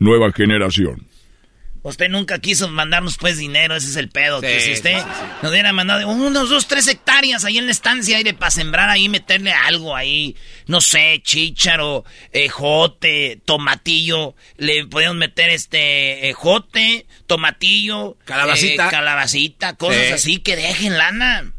nueva 0.00 0.32
generación. 0.32 1.09
Usted 1.82 2.10
nunca 2.10 2.38
quiso 2.40 2.68
mandarnos 2.68 3.16
pues 3.16 3.38
dinero, 3.38 3.74
ese 3.74 3.88
es 3.88 3.96
el 3.96 4.10
pedo. 4.10 4.40
que 4.42 4.60
si 4.60 4.72
usted 4.72 4.98
nos 5.42 5.50
hubiera 5.50 5.72
mandado 5.72 6.06
unos 6.08 6.50
dos, 6.50 6.68
tres 6.68 6.86
hectáreas 6.88 7.44
ahí 7.44 7.56
en 7.56 7.66
la 7.66 7.72
estancia 7.72 8.18
aire 8.18 8.34
para 8.34 8.50
sembrar 8.50 8.90
ahí, 8.90 9.08
meterle 9.08 9.52
algo 9.52 9.96
ahí, 9.96 10.36
no 10.66 10.82
sé, 10.82 11.20
chícharo, 11.24 12.04
ejote, 12.32 13.40
tomatillo, 13.46 14.34
le 14.58 14.86
podemos 14.86 15.16
meter 15.16 15.48
este 15.48 16.28
ejote, 16.28 17.06
tomatillo, 17.26 18.18
calabacita, 18.26 18.88
eh, 18.88 18.90
calabacita, 18.90 19.76
cosas 19.76 20.12
así 20.12 20.38
que 20.38 20.56
dejen 20.56 20.98
lana. 20.98 21.52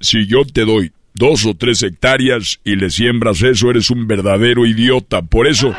Si 0.00 0.26
yo 0.26 0.44
te 0.44 0.66
doy 0.66 0.92
dos 1.14 1.46
o 1.46 1.54
tres 1.54 1.82
hectáreas 1.82 2.60
y 2.62 2.76
le 2.76 2.90
siembras 2.90 3.42
eso, 3.42 3.70
eres 3.70 3.88
un 3.88 4.06
verdadero 4.06 4.66
idiota. 4.66 5.22
Por 5.22 5.46
eso 5.46 5.74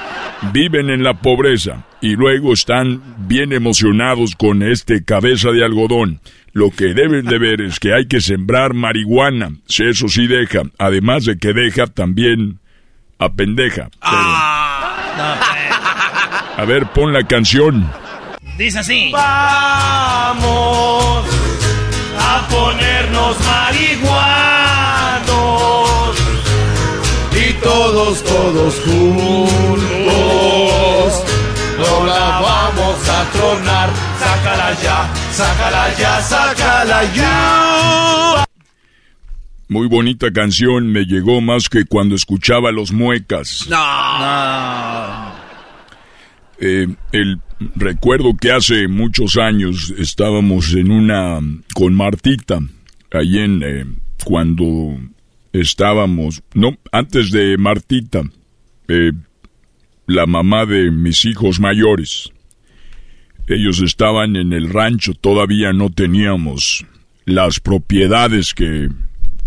viven 0.51 0.89
en 0.89 1.03
la 1.03 1.21
pobreza 1.21 1.85
y 2.01 2.15
luego 2.15 2.53
están 2.53 3.01
bien 3.27 3.53
emocionados 3.53 4.35
con 4.35 4.63
este 4.63 5.05
cabeza 5.05 5.51
de 5.51 5.63
algodón. 5.63 6.19
Lo 6.51 6.71
que 6.71 6.93
deben 6.93 7.25
de 7.25 7.37
ver 7.37 7.61
es 7.61 7.79
que 7.79 7.93
hay 7.93 8.07
que 8.07 8.19
sembrar 8.19 8.73
marihuana, 8.73 9.51
si 9.67 9.85
eso 9.85 10.09
sí 10.09 10.27
deja, 10.27 10.63
además 10.77 11.23
de 11.25 11.37
que 11.37 11.53
deja 11.53 11.87
también 11.87 12.59
a 13.19 13.31
pendeja. 13.31 13.89
A 16.57 16.65
ver, 16.67 16.87
pon 16.87 17.13
la 17.13 17.25
canción. 17.25 17.89
Dice 18.57 18.79
así. 18.79 19.11
Vamos 19.13 20.43
a 22.19 22.47
ponernos 22.49 23.37
marihuanos 23.45 24.19
y 27.31 27.53
todos, 27.61 28.23
todos 28.23 28.79
juntos 28.81 29.31
no 31.81 32.05
la 32.05 32.39
vamos 32.41 33.09
a 33.09 33.31
tronar. 33.31 33.89
Sácala 34.19 34.81
ya, 34.81 35.13
sácala 35.31 35.93
ya, 35.97 36.21
sácala 36.21 37.13
ya. 37.13 38.45
Muy 39.67 39.87
bonita 39.87 40.31
canción, 40.31 40.91
me 40.91 41.05
llegó 41.05 41.39
más 41.39 41.69
que 41.69 41.85
cuando 41.85 42.15
escuchaba 42.15 42.71
los 42.71 42.91
muecas. 42.91 43.67
No. 43.69 45.41
Eh, 46.59 46.87
el 47.11 47.39
recuerdo 47.75 48.35
que 48.35 48.51
hace 48.51 48.87
muchos 48.87 49.37
años 49.37 49.93
estábamos 49.97 50.73
en 50.73 50.91
una 50.91 51.39
con 51.73 51.93
Martita, 51.93 52.59
ahí 53.11 53.39
en 53.39 53.63
eh, 53.63 53.85
cuando 54.23 54.99
estábamos, 55.53 56.43
no, 56.53 56.77
antes 56.91 57.31
de 57.31 57.57
Martita, 57.57 58.23
eh, 58.87 59.11
la 60.11 60.25
mamá 60.25 60.65
de 60.65 60.91
mis 60.91 61.25
hijos 61.25 61.59
mayores. 61.59 62.31
Ellos 63.47 63.81
estaban 63.81 64.35
en 64.35 64.53
el 64.53 64.69
rancho, 64.69 65.13
todavía 65.13 65.73
no 65.73 65.89
teníamos 65.89 66.85
las 67.25 67.59
propiedades 67.59 68.53
que, 68.53 68.89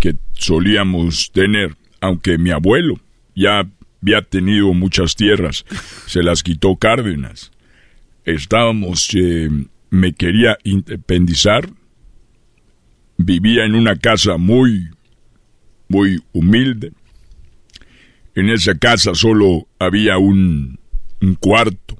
que 0.00 0.16
solíamos 0.32 1.30
tener, 1.32 1.76
aunque 2.00 2.38
mi 2.38 2.50
abuelo 2.50 3.00
ya 3.34 3.66
había 4.02 4.22
tenido 4.22 4.72
muchas 4.74 5.16
tierras, 5.16 5.64
se 6.06 6.22
las 6.22 6.42
quitó 6.42 6.76
Cárdenas. 6.76 7.50
Estábamos, 8.24 9.08
eh, 9.14 9.48
me 9.90 10.12
quería 10.12 10.58
independizar, 10.64 11.68
vivía 13.16 13.64
en 13.64 13.74
una 13.74 13.96
casa 13.96 14.36
muy, 14.36 14.90
muy 15.88 16.22
humilde, 16.32 16.92
en 18.34 18.50
esa 18.50 18.74
casa 18.74 19.14
solo 19.14 19.68
había 19.78 20.18
un, 20.18 20.78
un 21.20 21.34
cuarto 21.36 21.96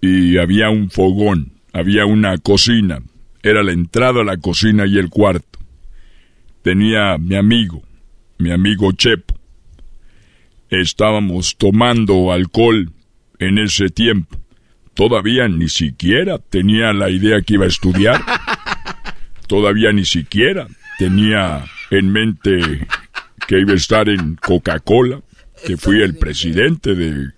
y 0.00 0.38
había 0.38 0.70
un 0.70 0.90
fogón, 0.90 1.52
había 1.72 2.06
una 2.06 2.38
cocina. 2.38 3.00
Era 3.42 3.62
la 3.62 3.72
entrada 3.72 4.22
a 4.22 4.24
la 4.24 4.36
cocina 4.36 4.86
y 4.86 4.98
el 4.98 5.08
cuarto. 5.08 5.58
Tenía 6.62 7.18
mi 7.18 7.36
amigo, 7.36 7.82
mi 8.38 8.50
amigo 8.50 8.92
Chepo. 8.92 9.38
Estábamos 10.68 11.56
tomando 11.56 12.32
alcohol 12.32 12.92
en 13.38 13.58
ese 13.58 13.88
tiempo. 13.88 14.36
Todavía 14.94 15.48
ni 15.48 15.68
siquiera 15.68 16.38
tenía 16.38 16.92
la 16.92 17.10
idea 17.10 17.42
que 17.42 17.54
iba 17.54 17.66
a 17.66 17.68
estudiar. 17.68 18.20
Todavía 19.46 19.92
ni 19.92 20.04
siquiera 20.04 20.66
tenía 20.98 21.64
en 21.90 22.10
mente 22.10 22.86
que 23.46 23.60
iba 23.60 23.72
a 23.72 23.76
estar 23.76 24.08
en 24.08 24.36
Coca-Cola, 24.36 25.22
que 25.64 25.76
fui 25.76 26.02
el 26.02 26.16
presidente 26.16 26.94
de, 26.94 27.30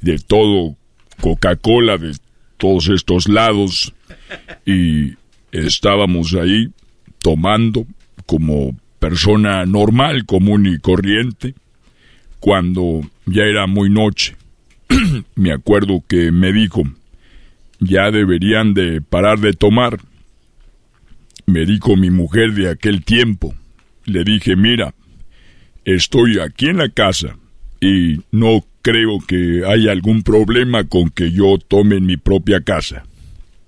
de 0.00 0.18
todo 0.18 0.76
Coca-Cola, 1.20 1.98
de 1.98 2.16
todos 2.56 2.88
estos 2.88 3.28
lados, 3.28 3.92
y 4.64 5.14
estábamos 5.52 6.34
ahí 6.34 6.68
tomando 7.20 7.86
como 8.26 8.76
persona 8.98 9.64
normal, 9.66 10.24
común 10.26 10.66
y 10.66 10.78
corriente, 10.78 11.54
cuando 12.38 13.00
ya 13.26 13.42
era 13.42 13.66
muy 13.66 13.90
noche. 13.90 14.36
me 15.34 15.52
acuerdo 15.52 16.02
que 16.06 16.30
me 16.30 16.52
dijo, 16.52 16.82
ya 17.80 18.10
deberían 18.10 18.74
de 18.74 19.00
parar 19.00 19.40
de 19.40 19.52
tomar. 19.52 19.98
Me 21.46 21.64
dijo 21.66 21.96
mi 21.96 22.10
mujer 22.10 22.52
de 22.52 22.70
aquel 22.70 23.04
tiempo. 23.04 23.54
Le 24.04 24.24
dije, 24.24 24.56
mira, 24.56 24.94
estoy 25.94 26.38
aquí 26.38 26.66
en 26.68 26.78
la 26.78 26.88
casa 26.88 27.36
y 27.80 28.20
no 28.30 28.64
creo 28.82 29.18
que 29.26 29.62
haya 29.66 29.92
algún 29.92 30.22
problema 30.22 30.84
con 30.84 31.10
que 31.10 31.32
yo 31.32 31.58
tome 31.58 31.96
en 31.96 32.06
mi 32.06 32.16
propia 32.16 32.60
casa. 32.62 33.04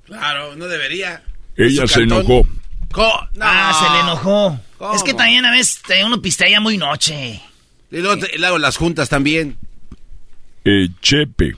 Claro, 0.05 0.57
no 0.57 0.67
debería. 0.67 1.23
Ella 1.57 1.87
se 1.87 2.03
enojó. 2.03 2.47
Ah, 3.41 3.73
se 3.79 3.93
le 3.95 4.01
enojó. 4.01 4.61
Es 4.95 5.03
que 5.03 5.15
también 5.15 5.45
a 5.45 5.51
veces 5.51 5.81
uno 6.05 6.21
pistea 6.21 6.61
muy 6.61 6.77
noche. 6.77 7.41
Y 7.91 7.99
luego, 7.99 8.19
te- 8.19 8.35
y 8.35 8.39
luego 8.39 8.59
las 8.59 8.77
juntas 8.77 9.09
también. 9.09 9.57
Eh, 10.65 10.89
Chepe 11.01 11.55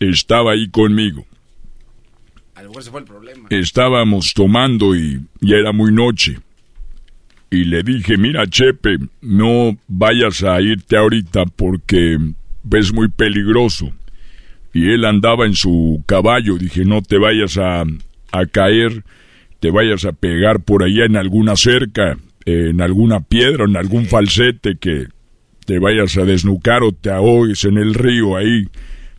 estaba 0.00 0.52
ahí 0.52 0.68
conmigo. 0.70 1.24
A 2.54 2.62
lo 2.62 2.68
mejor 2.68 2.82
se 2.84 2.90
fue 2.90 3.00
el 3.00 3.06
problema. 3.06 3.48
Estábamos 3.50 4.32
tomando 4.34 4.94
y 4.94 5.20
ya 5.40 5.56
era 5.56 5.72
muy 5.72 5.92
noche. 5.92 6.38
Y 7.52 7.64
le 7.64 7.82
dije, 7.82 8.16
mira 8.16 8.46
Chepe, 8.46 8.96
no 9.20 9.76
vayas 9.86 10.42
a 10.42 10.58
irte 10.62 10.96
ahorita 10.96 11.44
porque 11.44 12.18
es 12.72 12.94
muy 12.94 13.08
peligroso. 13.08 13.92
Y 14.72 14.88
él 14.88 15.04
andaba 15.04 15.44
en 15.44 15.52
su 15.52 16.02
caballo, 16.06 16.56
dije, 16.56 16.86
no 16.86 17.02
te 17.02 17.18
vayas 17.18 17.58
a, 17.58 17.82
a 18.32 18.46
caer, 18.46 19.04
te 19.60 19.70
vayas 19.70 20.06
a 20.06 20.12
pegar 20.12 20.60
por 20.60 20.82
allá 20.82 21.04
en 21.04 21.18
alguna 21.18 21.54
cerca, 21.56 22.16
en 22.46 22.80
alguna 22.80 23.20
piedra, 23.20 23.66
en 23.66 23.76
algún 23.76 24.06
falsete 24.06 24.78
que 24.80 25.08
te 25.66 25.78
vayas 25.78 26.16
a 26.16 26.24
desnucar 26.24 26.82
o 26.82 26.92
te 26.92 27.10
ahogues 27.10 27.66
en 27.66 27.76
el 27.76 27.92
río 27.92 28.34
ahí. 28.34 28.66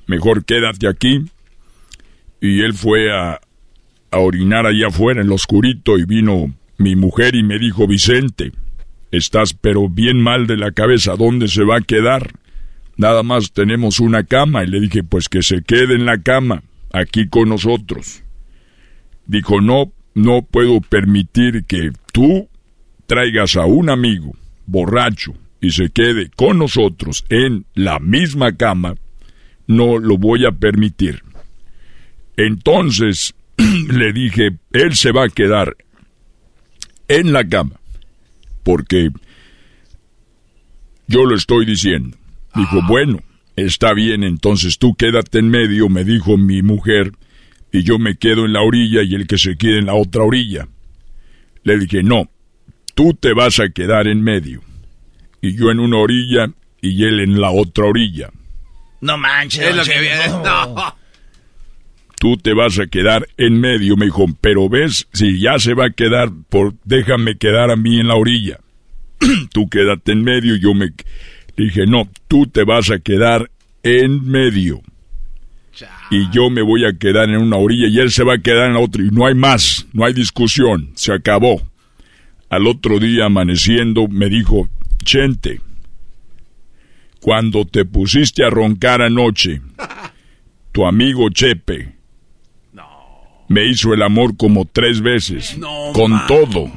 Mejor 0.07 0.43
quédate 0.43 0.87
aquí. 0.87 1.23
Y 2.41 2.61
él 2.61 2.73
fue 2.73 3.13
a, 3.13 3.39
a 4.09 4.17
orinar 4.17 4.65
allá 4.65 4.87
afuera 4.87 5.21
en 5.21 5.27
lo 5.27 5.35
oscurito 5.35 5.99
y 5.99 6.05
vino 6.05 6.51
mi 6.83 6.95
mujer 6.95 7.35
y 7.35 7.43
me 7.43 7.57
dijo, 7.57 7.87
Vicente, 7.87 8.51
estás 9.11 9.53
pero 9.53 9.89
bien 9.89 10.21
mal 10.21 10.45
de 10.47 10.57
la 10.57 10.71
cabeza, 10.71 11.15
¿dónde 11.15 11.47
se 11.47 11.63
va 11.63 11.77
a 11.77 11.81
quedar? 11.81 12.33
Nada 12.97 13.23
más 13.23 13.53
tenemos 13.53 13.99
una 13.99 14.23
cama 14.23 14.63
y 14.63 14.67
le 14.67 14.79
dije, 14.79 15.03
pues 15.03 15.29
que 15.29 15.41
se 15.41 15.63
quede 15.63 15.95
en 15.95 16.05
la 16.05 16.21
cama, 16.21 16.61
aquí 16.91 17.27
con 17.27 17.49
nosotros. 17.49 18.21
Dijo, 19.25 19.61
no, 19.61 19.91
no 20.13 20.41
puedo 20.43 20.81
permitir 20.81 21.63
que 21.65 21.91
tú 22.11 22.49
traigas 23.07 23.55
a 23.55 23.65
un 23.65 23.89
amigo 23.89 24.35
borracho 24.65 25.33
y 25.61 25.71
se 25.71 25.89
quede 25.89 26.29
con 26.35 26.59
nosotros 26.59 27.25
en 27.29 27.65
la 27.73 27.99
misma 27.99 28.57
cama, 28.57 28.95
no 29.65 29.97
lo 29.97 30.17
voy 30.17 30.45
a 30.45 30.51
permitir. 30.51 31.23
Entonces 32.35 33.33
le 33.57 34.11
dije, 34.11 34.57
él 34.73 34.95
se 34.95 35.11
va 35.11 35.25
a 35.25 35.29
quedar 35.29 35.75
en 37.19 37.33
la 37.33 37.47
cama, 37.47 37.79
porque 38.63 39.09
yo 41.07 41.25
lo 41.25 41.35
estoy 41.35 41.65
diciendo. 41.65 42.17
Dijo, 42.55 42.81
bueno, 42.87 43.19
está 43.55 43.93
bien, 43.93 44.23
entonces 44.23 44.77
tú 44.77 44.95
quédate 44.95 45.39
en 45.39 45.49
medio, 45.49 45.89
me 45.89 46.03
dijo 46.03 46.37
mi 46.37 46.61
mujer, 46.61 47.11
y 47.71 47.83
yo 47.83 47.97
me 47.97 48.15
quedo 48.15 48.45
en 48.45 48.53
la 48.53 48.61
orilla 48.61 49.01
y 49.01 49.15
el 49.15 49.27
que 49.27 49.37
se 49.37 49.57
quede 49.57 49.79
en 49.79 49.87
la 49.87 49.95
otra 49.95 50.23
orilla. 50.23 50.67
Le 51.63 51.79
dije, 51.79 52.03
no, 52.03 52.29
tú 52.93 53.13
te 53.13 53.33
vas 53.33 53.59
a 53.59 53.69
quedar 53.69 54.07
en 54.07 54.21
medio, 54.21 54.61
y 55.41 55.55
yo 55.55 55.71
en 55.71 55.79
una 55.79 55.97
orilla 55.97 56.47
y 56.81 57.05
él 57.05 57.21
en 57.21 57.39
la 57.39 57.51
otra 57.51 57.85
orilla. 57.85 58.29
No 59.01 59.17
manches. 59.17 59.65
Es 59.65 59.75
lo 59.75 59.83
que 59.83 59.99
viene. 59.99 60.27
No. 60.43 61.02
Tú 62.23 62.37
te 62.37 62.53
vas 62.53 62.79
a 62.79 62.87
quedar 62.87 63.27
en 63.35 63.59
medio, 63.59 63.97
me 63.97 64.05
dijo, 64.05 64.25
pero 64.39 64.69
ves, 64.69 65.09
si 65.11 65.41
ya 65.41 65.59
se 65.59 65.73
va 65.73 65.87
a 65.87 65.89
quedar, 65.89 66.29
por, 66.47 66.73
déjame 66.85 67.35
quedar 67.35 67.69
a 67.69 67.75
mí 67.75 67.99
en 67.99 68.07
la 68.07 68.15
orilla. 68.15 68.61
tú 69.51 69.67
quédate 69.67 70.13
en 70.13 70.23
medio, 70.23 70.55
yo 70.55 70.73
me 70.73 70.93
dije, 71.57 71.85
no, 71.85 72.07
tú 72.29 72.47
te 72.47 72.63
vas 72.63 72.91
a 72.91 72.99
quedar 72.99 73.51
en 73.83 74.25
medio. 74.25 74.81
y 76.11 76.31
yo 76.31 76.49
me 76.49 76.61
voy 76.61 76.85
a 76.85 76.93
quedar 76.93 77.29
en 77.29 77.41
una 77.41 77.57
orilla 77.57 77.89
y 77.89 77.99
él 77.99 78.09
se 78.09 78.23
va 78.23 78.35
a 78.35 78.41
quedar 78.41 78.67
en 78.67 78.75
la 78.75 78.79
otra 78.79 79.03
y 79.03 79.09
no 79.09 79.25
hay 79.25 79.35
más, 79.35 79.85
no 79.91 80.05
hay 80.05 80.13
discusión, 80.13 80.91
se 80.95 81.11
acabó. 81.11 81.61
Al 82.49 82.67
otro 82.67 82.99
día 82.99 83.25
amaneciendo 83.25 84.07
me 84.07 84.29
dijo, 84.29 84.69
Chente, 85.03 85.59
cuando 87.19 87.65
te 87.65 87.83
pusiste 87.83 88.45
a 88.45 88.49
roncar 88.49 89.01
anoche, 89.01 89.59
tu 90.71 90.85
amigo 90.85 91.29
Chepe 91.29 92.01
me 93.47 93.65
hizo 93.65 93.93
el 93.93 94.01
amor 94.01 94.35
como 94.37 94.65
tres 94.65 95.01
veces, 95.01 95.57
con 95.93 96.25
todo. 96.27 96.71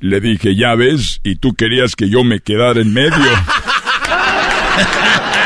Le 0.00 0.20
dije, 0.20 0.54
ya 0.54 0.76
ves, 0.76 1.20
y 1.24 1.36
tú 1.36 1.54
querías 1.54 1.96
que 1.96 2.08
yo 2.08 2.22
me 2.22 2.40
quedara 2.40 2.80
en 2.80 2.92
medio. 2.92 3.12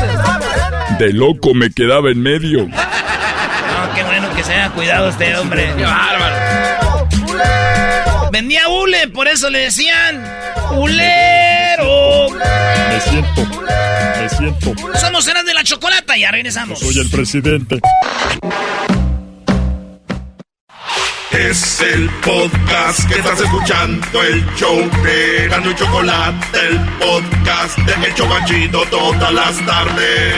De 0.99 1.13
loco 1.13 1.55
me 1.55 1.71
quedaba 1.71 2.11
en 2.11 2.21
medio. 2.23 2.67
No, 2.67 3.95
qué 3.95 4.03
bueno 4.05 4.35
que 4.35 4.43
se 4.43 4.55
haya 4.55 4.71
cuidado 4.71 5.09
este 5.09 5.37
hombre. 5.37 5.73
Qué 5.77 5.85
bárbaro. 5.85 7.09
Vendía 8.31 8.69
hule, 8.69 9.09
por 9.09 9.29
eso 9.29 9.51
le 9.51 9.59
decían 9.61 10.25
hulero. 10.73 11.44
Me 12.89 13.01
siento, 13.01 13.47
me 14.21 14.29
siento. 14.29 14.99
Somos 14.99 15.27
eran 15.29 15.45
de 15.47 15.55
la 15.55 15.65
chocolata, 15.65 16.17
ya 16.17 16.31
regresamos. 16.31 16.79
Soy 16.79 16.99
el 16.99 17.11
presidente. 17.11 17.81
Es 21.33 21.81
el 21.81 22.09
podcast 22.25 23.09
que 23.09 23.19
estás 23.19 23.41
escuchando, 23.41 24.23
el 24.23 24.45
show 24.55 24.79
de 25.03 25.49
Gano 25.49 25.71
y 25.73 25.75
Chocolate, 25.75 26.59
el 26.69 26.79
podcast 27.01 27.77
de 27.79 28.07
El 28.07 28.15
Chobachito 28.15 28.85
todas 28.87 29.33
las 29.35 29.67
tardes. 29.67 30.35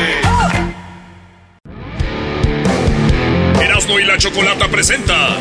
Erasmo 3.61 4.01
y 4.01 4.05
la 4.05 4.17
Chocolata 4.17 4.69
presenta 4.69 5.37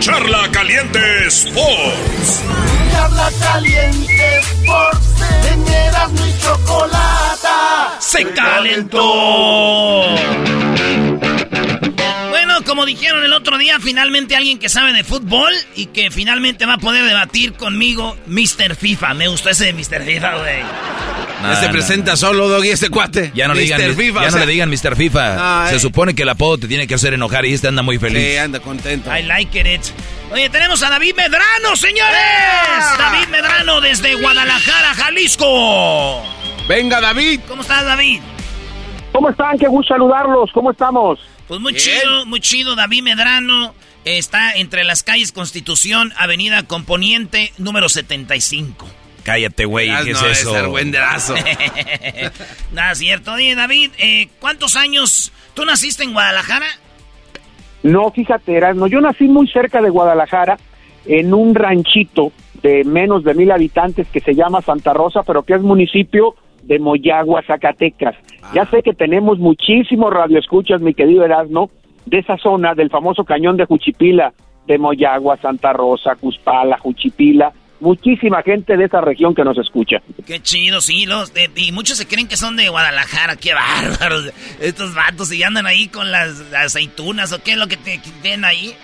Charla 0.00 0.48
Caliente 0.50 1.26
Sports. 1.28 2.42
Charla 2.92 3.30
Caliente 3.40 4.38
Sports. 4.38 5.22
En 5.52 5.68
Erasmo 5.68 6.26
y 6.26 6.38
Chocolata. 6.38 7.96
Se 7.98 8.24
calentó. 8.32 10.14
Como 12.70 12.86
dijeron 12.86 13.24
el 13.24 13.32
otro 13.32 13.58
día, 13.58 13.80
finalmente 13.80 14.36
alguien 14.36 14.60
que 14.60 14.68
sabe 14.68 14.92
de 14.92 15.02
fútbol 15.02 15.52
y 15.74 15.86
que 15.86 16.12
finalmente 16.12 16.66
va 16.66 16.74
a 16.74 16.78
poder 16.78 17.04
debatir 17.04 17.54
conmigo, 17.54 18.16
Mr. 18.28 18.76
FIFA. 18.76 19.14
Me 19.14 19.26
gustó 19.26 19.50
ese 19.50 19.64
de 19.64 19.72
Mr. 19.72 20.04
FIFA, 20.04 20.36
güey. 20.36 20.62
Ya 21.42 21.56
se 21.56 21.68
presenta 21.70 22.14
solo, 22.14 22.48
Doggy, 22.48 22.68
este 22.68 22.88
cuate. 22.88 23.32
Ya 23.34 23.48
no, 23.48 23.54
le 23.54 23.62
digan, 23.62 23.80
Mr. 23.80 23.96
FIFA, 23.96 24.20
ya 24.20 24.20
o 24.20 24.30
no 24.30 24.30
sea. 24.30 24.46
le 24.46 24.52
digan 24.52 24.70
Mr. 24.70 24.94
FIFA. 24.94 25.66
Se 25.68 25.80
supone 25.80 26.14
que 26.14 26.22
el 26.22 26.28
apodo 26.28 26.58
te 26.58 26.68
tiene 26.68 26.86
que 26.86 26.94
hacer 26.94 27.12
enojar 27.12 27.44
y 27.44 27.54
este 27.54 27.66
anda 27.66 27.82
muy 27.82 27.98
feliz. 27.98 28.24
Sí, 28.24 28.36
anda 28.36 28.60
contento. 28.60 29.10
I 29.12 29.24
like 29.24 29.58
it. 29.58 29.82
Oye, 30.30 30.48
tenemos 30.48 30.80
a 30.84 30.90
David 30.90 31.16
Medrano, 31.16 31.74
señores. 31.74 32.14
David 32.98 33.26
Medrano 33.32 33.80
desde 33.80 34.14
Guadalajara, 34.14 34.94
Jalisco. 34.94 36.22
Venga, 36.68 37.00
David. 37.00 37.40
¿Cómo 37.48 37.62
estás, 37.62 37.84
David? 37.84 38.20
¿Cómo 39.10 39.28
están? 39.28 39.58
Qué 39.58 39.66
gusto 39.66 39.92
saludarlos. 39.92 40.52
¿Cómo 40.54 40.70
estamos? 40.70 41.18
Pues 41.50 41.60
muy 41.60 41.74
chido, 41.74 42.26
muy 42.26 42.38
chido. 42.38 42.76
David 42.76 43.02
Medrano 43.02 43.74
está 44.04 44.52
entre 44.52 44.84
las 44.84 45.02
calles 45.02 45.32
Constitución, 45.32 46.12
Avenida 46.16 46.62
Componiente, 46.62 47.52
número 47.58 47.88
75. 47.88 48.86
Cállate, 49.24 49.64
güey, 49.64 49.88
¿qué 50.04 50.12
es 50.12 50.22
no, 50.22 50.28
eso? 50.28 50.54
es 50.56 50.62
argüenderazo. 50.62 51.34
Nada, 52.72 52.94
cierto. 52.94 53.32
Oye, 53.32 53.56
David, 53.56 53.90
eh, 53.98 54.28
¿cuántos 54.38 54.76
años? 54.76 55.32
¿Tú 55.54 55.64
naciste 55.64 56.04
en 56.04 56.12
Guadalajara? 56.12 56.66
No, 57.82 58.12
fíjate, 58.12 58.54
Erasmo, 58.54 58.86
yo 58.86 59.00
nací 59.00 59.24
muy 59.24 59.48
cerca 59.48 59.82
de 59.82 59.90
Guadalajara, 59.90 60.56
en 61.04 61.34
un 61.34 61.56
ranchito 61.56 62.30
de 62.62 62.84
menos 62.84 63.24
de 63.24 63.34
mil 63.34 63.50
habitantes 63.50 64.06
que 64.06 64.20
se 64.20 64.36
llama 64.36 64.62
Santa 64.62 64.92
Rosa, 64.92 65.24
pero 65.24 65.42
que 65.42 65.54
es 65.54 65.62
municipio 65.62 66.36
de 66.62 66.78
Moyagua, 66.78 67.42
Zacatecas. 67.46 68.14
Ya 68.54 68.66
sé 68.66 68.82
que 68.82 68.94
tenemos 68.94 69.38
muchísimos 69.38 70.12
radioescuchas, 70.12 70.80
mi 70.80 70.94
querido 70.94 71.24
Erasmo, 71.24 71.70
de 72.06 72.18
esa 72.18 72.36
zona, 72.38 72.74
del 72.74 72.90
famoso 72.90 73.24
cañón 73.24 73.56
de 73.56 73.64
Juchipila, 73.66 74.32
de 74.66 74.78
Moyagua, 74.78 75.36
Santa 75.38 75.72
Rosa, 75.72 76.16
Cuspala, 76.16 76.78
Juchipila, 76.78 77.52
muchísima 77.80 78.42
gente 78.42 78.76
de 78.76 78.84
esa 78.84 79.00
región 79.00 79.34
que 79.34 79.42
nos 79.44 79.56
escucha. 79.58 79.98
Qué 80.26 80.40
chido, 80.40 80.80
sí. 80.80 81.06
Los 81.06 81.32
de- 81.32 81.50
y 81.56 81.72
muchos 81.72 81.96
se 81.98 82.06
creen 82.06 82.28
que 82.28 82.36
son 82.36 82.56
de 82.56 82.68
Guadalajara. 82.68 83.36
Qué 83.36 83.52
bárbaros. 83.54 84.32
Estos 84.60 84.94
vatos 84.94 85.32
y 85.32 85.42
andan 85.42 85.66
ahí 85.66 85.88
con 85.88 86.10
las, 86.10 86.38
las 86.50 86.66
aceitunas 86.66 87.32
o 87.32 87.42
qué 87.42 87.52
es 87.52 87.56
lo 87.56 87.68
que 87.68 87.76
te 87.76 88.00
tienen 88.22 88.44
ahí. 88.44 88.74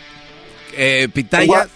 Eh, 0.77 1.09
pitayas. 1.13 1.71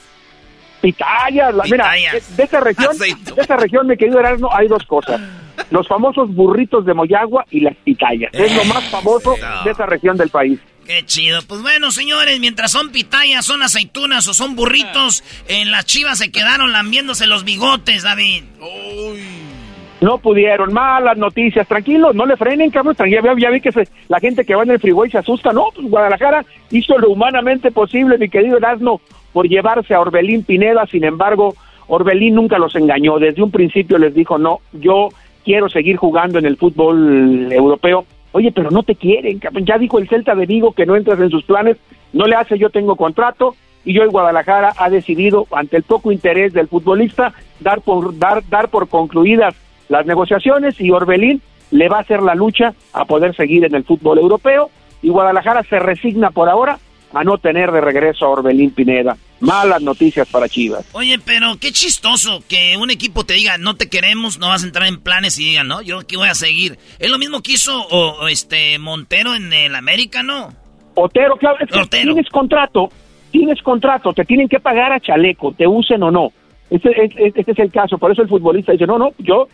Pitayas, 0.80 1.54
la- 1.54 1.64
mira, 1.64 1.90
de, 1.92 2.22
de 2.36 2.42
esa 2.42 2.60
región, 2.60 2.96
de 2.96 3.42
esa 3.42 3.56
región, 3.56 3.86
mi 3.86 3.96
querido 3.98 4.18
Erasmo, 4.18 4.48
hay 4.52 4.66
dos 4.66 4.82
cosas. 4.86 5.20
Los 5.70 5.86
famosos 5.88 6.34
burritos 6.34 6.84
de 6.84 6.94
Moyagua 6.94 7.44
y 7.50 7.60
las 7.60 7.76
pitayas. 7.76 8.30
Es 8.34 8.54
lo 8.56 8.64
más 8.64 8.84
famoso 8.90 9.34
de 9.64 9.70
esa 9.70 9.86
región 9.86 10.16
del 10.16 10.28
país. 10.30 10.58
Qué 10.86 11.04
chido. 11.04 11.40
Pues 11.46 11.62
bueno, 11.62 11.90
señores, 11.92 12.40
mientras 12.40 12.72
son 12.72 12.90
pitayas, 12.90 13.44
son 13.44 13.62
aceitunas 13.62 14.26
o 14.26 14.34
son 14.34 14.56
burritos, 14.56 15.22
en 15.48 15.70
las 15.70 15.84
chivas 15.86 16.18
se 16.18 16.32
quedaron 16.32 16.72
lambiéndose 16.72 17.26
los 17.28 17.44
bigotes, 17.44 18.02
David. 18.02 18.42
No 20.00 20.16
pudieron, 20.18 20.72
malas 20.72 21.18
noticias, 21.18 21.68
tranquilos, 21.68 22.14
no 22.14 22.24
le 22.24 22.36
frenen, 22.38 22.70
cabrón, 22.70 22.96
tranquilo, 22.96 23.20
ya, 23.22 23.34
ya 23.38 23.50
vi 23.50 23.60
que 23.60 23.70
se- 23.70 23.86
la 24.08 24.18
gente 24.18 24.46
que 24.46 24.54
va 24.54 24.62
en 24.62 24.70
el 24.70 24.80
freeway 24.80 25.10
se 25.10 25.18
asusta, 25.18 25.52
no, 25.52 25.66
pues 25.74 25.86
Guadalajara 25.90 26.42
hizo 26.70 26.96
lo 26.98 27.10
humanamente 27.10 27.70
posible, 27.70 28.16
mi 28.16 28.30
querido 28.30 28.56
Erasmo, 28.56 29.02
por 29.34 29.46
llevarse 29.46 29.92
a 29.92 30.00
Orbelín 30.00 30.42
Pineda, 30.42 30.86
sin 30.90 31.04
embargo, 31.04 31.54
Orbelín 31.86 32.34
nunca 32.36 32.58
los 32.58 32.74
engañó, 32.76 33.18
desde 33.18 33.42
un 33.42 33.50
principio 33.50 33.98
les 33.98 34.14
dijo, 34.14 34.38
no, 34.38 34.60
yo 34.72 35.10
quiero 35.44 35.68
seguir 35.68 35.96
jugando 35.96 36.38
en 36.38 36.46
el 36.46 36.56
fútbol 36.56 37.52
europeo, 37.52 38.04
oye, 38.32 38.52
pero 38.52 38.70
no 38.70 38.82
te 38.82 38.94
quieren, 38.94 39.40
ya 39.62 39.78
dijo 39.78 39.98
el 39.98 40.08
Celta 40.08 40.34
de 40.34 40.46
Vigo 40.46 40.72
que 40.72 40.86
no 40.86 40.96
entras 40.96 41.20
en 41.20 41.30
sus 41.30 41.44
planes, 41.44 41.76
no 42.12 42.26
le 42.26 42.36
hace, 42.36 42.58
yo 42.58 42.70
tengo 42.70 42.96
contrato, 42.96 43.54
y 43.84 43.98
hoy 43.98 44.08
Guadalajara 44.08 44.74
ha 44.76 44.90
decidido, 44.90 45.46
ante 45.52 45.76
el 45.76 45.82
poco 45.84 46.12
interés 46.12 46.52
del 46.52 46.68
futbolista, 46.68 47.32
dar 47.60 47.80
por, 47.80 48.18
dar, 48.18 48.42
dar 48.48 48.68
por 48.68 48.88
concluidas 48.88 49.54
las 49.88 50.06
negociaciones. 50.06 50.78
Y 50.80 50.90
Orbelín 50.90 51.40
le 51.70 51.88
va 51.88 51.98
a 51.98 52.00
hacer 52.00 52.22
la 52.22 52.34
lucha 52.34 52.74
a 52.92 53.04
poder 53.04 53.34
seguir 53.34 53.64
en 53.64 53.74
el 53.74 53.84
fútbol 53.84 54.18
europeo. 54.18 54.70
Y 55.02 55.08
Guadalajara 55.08 55.62
se 55.62 55.78
resigna 55.78 56.30
por 56.30 56.48
ahora 56.48 56.78
a 57.12 57.24
no 57.24 57.38
tener 57.38 57.70
de 57.72 57.80
regreso 57.80 58.24
a 58.24 58.28
Orbelín 58.30 58.70
Pineda. 58.70 59.16
Malas 59.40 59.80
noticias 59.82 60.28
para 60.28 60.48
Chivas. 60.48 60.86
Oye, 60.92 61.18
pero 61.24 61.56
qué 61.60 61.72
chistoso 61.72 62.42
que 62.48 62.76
un 62.76 62.90
equipo 62.90 63.24
te 63.24 63.34
diga, 63.34 63.56
no 63.58 63.74
te 63.74 63.88
queremos, 63.88 64.38
no 64.38 64.48
vas 64.48 64.62
a 64.62 64.66
entrar 64.66 64.86
en 64.86 65.00
planes 65.00 65.38
y 65.38 65.44
digan, 65.44 65.66
no, 65.68 65.80
yo 65.82 66.00
aquí 66.00 66.16
voy 66.16 66.28
a 66.28 66.34
seguir. 66.34 66.78
Es 66.98 67.10
lo 67.10 67.18
mismo 67.18 67.40
que 67.42 67.52
hizo 67.52 67.82
o, 67.88 68.22
o 68.22 68.28
este 68.28 68.78
Montero 68.78 69.34
en 69.34 69.52
el 69.52 69.74
América, 69.74 70.22
¿no? 70.22 70.52
Otero, 70.94 71.36
claro, 71.36 71.56
es 71.60 71.68
que 71.70 71.78
tienes 72.14 72.28
contrato, 72.30 72.90
tienes 73.30 73.62
contrato, 73.62 74.12
te 74.12 74.24
tienen 74.24 74.48
que 74.48 74.60
pagar 74.60 74.92
a 74.92 75.00
chaleco, 75.00 75.52
te 75.52 75.66
usen 75.66 76.02
o 76.02 76.10
no. 76.10 76.32
Este, 76.68 76.90
es- 77.04 77.12
es- 77.16 77.36
este 77.36 77.52
es 77.52 77.58
el 77.60 77.70
caso, 77.72 77.96
por 77.96 78.12
eso 78.12 78.22
el 78.22 78.28
futbolista 78.28 78.72
dice, 78.72 78.86
no, 78.86 78.98
no, 78.98 79.12
yo, 79.18 79.48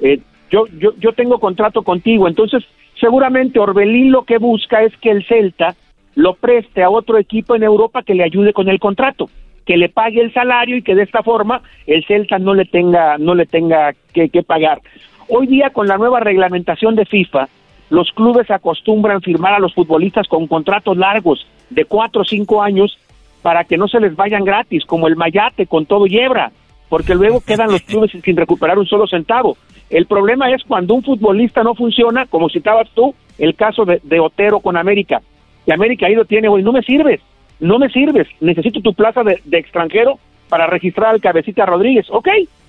eh, 0.00 0.18
yo, 0.50 0.64
yo, 0.78 0.92
yo 0.98 1.12
tengo 1.12 1.38
contrato 1.38 1.82
contigo. 1.82 2.26
Entonces, 2.26 2.64
seguramente 2.98 3.58
Orbelín 3.58 4.10
lo 4.12 4.24
que 4.24 4.38
busca 4.38 4.82
es 4.82 4.96
que 4.96 5.10
el 5.10 5.26
Celta 5.26 5.74
lo 6.16 6.34
preste 6.34 6.82
a 6.82 6.90
otro 6.90 7.18
equipo 7.18 7.54
en 7.54 7.62
Europa 7.62 8.02
que 8.02 8.14
le 8.14 8.24
ayude 8.24 8.52
con 8.52 8.68
el 8.68 8.80
contrato, 8.80 9.30
que 9.64 9.76
le 9.76 9.90
pague 9.90 10.22
el 10.22 10.32
salario 10.32 10.76
y 10.76 10.82
que 10.82 10.94
de 10.94 11.02
esta 11.02 11.22
forma 11.22 11.60
el 11.86 12.04
Celta 12.06 12.38
no 12.38 12.54
le 12.54 12.64
tenga, 12.64 13.18
no 13.18 13.34
le 13.34 13.46
tenga 13.46 13.92
que, 14.12 14.30
que 14.30 14.42
pagar. 14.42 14.80
Hoy 15.28 15.46
día 15.46 15.70
con 15.70 15.86
la 15.86 15.98
nueva 15.98 16.20
reglamentación 16.20 16.96
de 16.96 17.04
FIFA, 17.04 17.48
los 17.90 18.10
clubes 18.12 18.50
acostumbran 18.50 19.20
firmar 19.20 19.54
a 19.54 19.58
los 19.58 19.74
futbolistas 19.74 20.26
con 20.26 20.46
contratos 20.46 20.96
largos 20.96 21.46
de 21.68 21.84
cuatro 21.84 22.22
o 22.22 22.24
cinco 22.24 22.62
años 22.62 22.98
para 23.42 23.64
que 23.64 23.76
no 23.76 23.86
se 23.86 24.00
les 24.00 24.16
vayan 24.16 24.44
gratis, 24.44 24.84
como 24.86 25.08
el 25.08 25.16
Mayate 25.16 25.66
con 25.66 25.84
todo 25.84 26.06
y 26.06 26.16
hebra, 26.16 26.50
porque 26.88 27.14
luego 27.14 27.42
quedan 27.46 27.70
los 27.70 27.82
clubes 27.82 28.10
sin 28.24 28.36
recuperar 28.36 28.78
un 28.78 28.86
solo 28.86 29.06
centavo. 29.06 29.58
El 29.90 30.06
problema 30.06 30.50
es 30.50 30.62
cuando 30.64 30.94
un 30.94 31.02
futbolista 31.02 31.62
no 31.62 31.74
funciona, 31.74 32.24
como 32.24 32.48
citabas 32.48 32.88
tú, 32.94 33.14
el 33.38 33.54
caso 33.54 33.84
de, 33.84 34.00
de 34.02 34.18
Otero 34.18 34.60
con 34.60 34.78
América. 34.78 35.20
Y 35.66 35.72
América 35.72 36.06
ahí 36.06 36.14
lo 36.14 36.24
tiene, 36.24 36.48
güey, 36.48 36.62
no 36.62 36.72
me 36.72 36.82
sirves, 36.82 37.20
no 37.60 37.78
me 37.78 37.88
sirves, 37.90 38.28
necesito 38.40 38.80
tu 38.80 38.94
plaza 38.94 39.22
de, 39.24 39.40
de 39.44 39.58
extranjero 39.58 40.18
para 40.48 40.66
registrar 40.66 41.10
al 41.10 41.20
cabecita 41.20 41.66
Rodríguez. 41.66 42.06
Ok, 42.10 42.28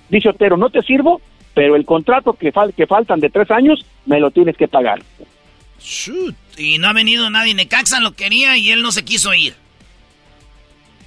dice 0.10 0.30
Otero, 0.30 0.58
no 0.58 0.70
te 0.70 0.82
sirvo, 0.82 1.22
pero 1.54 1.76
el 1.76 1.86
contrato 1.86 2.34
que, 2.34 2.52
fal- 2.54 2.74
que 2.74 2.88
faltan 2.88 3.20
de 3.20 3.30
tres 3.30 3.52
años 3.52 3.86
me 4.06 4.20
lo 4.20 4.32
tienes 4.32 4.58
que 4.58 4.68
pagar. 4.68 5.00
Shoot. 5.80 6.36
Y 6.58 6.80
no 6.80 6.88
ha 6.88 6.94
venido 6.94 7.30
nadie. 7.30 7.54
Necaxa 7.54 8.00
lo 8.00 8.14
quería 8.14 8.58
y 8.58 8.72
él 8.72 8.82
no 8.82 8.92
se 8.92 9.06
quiso 9.06 9.32
ir. 9.34 9.54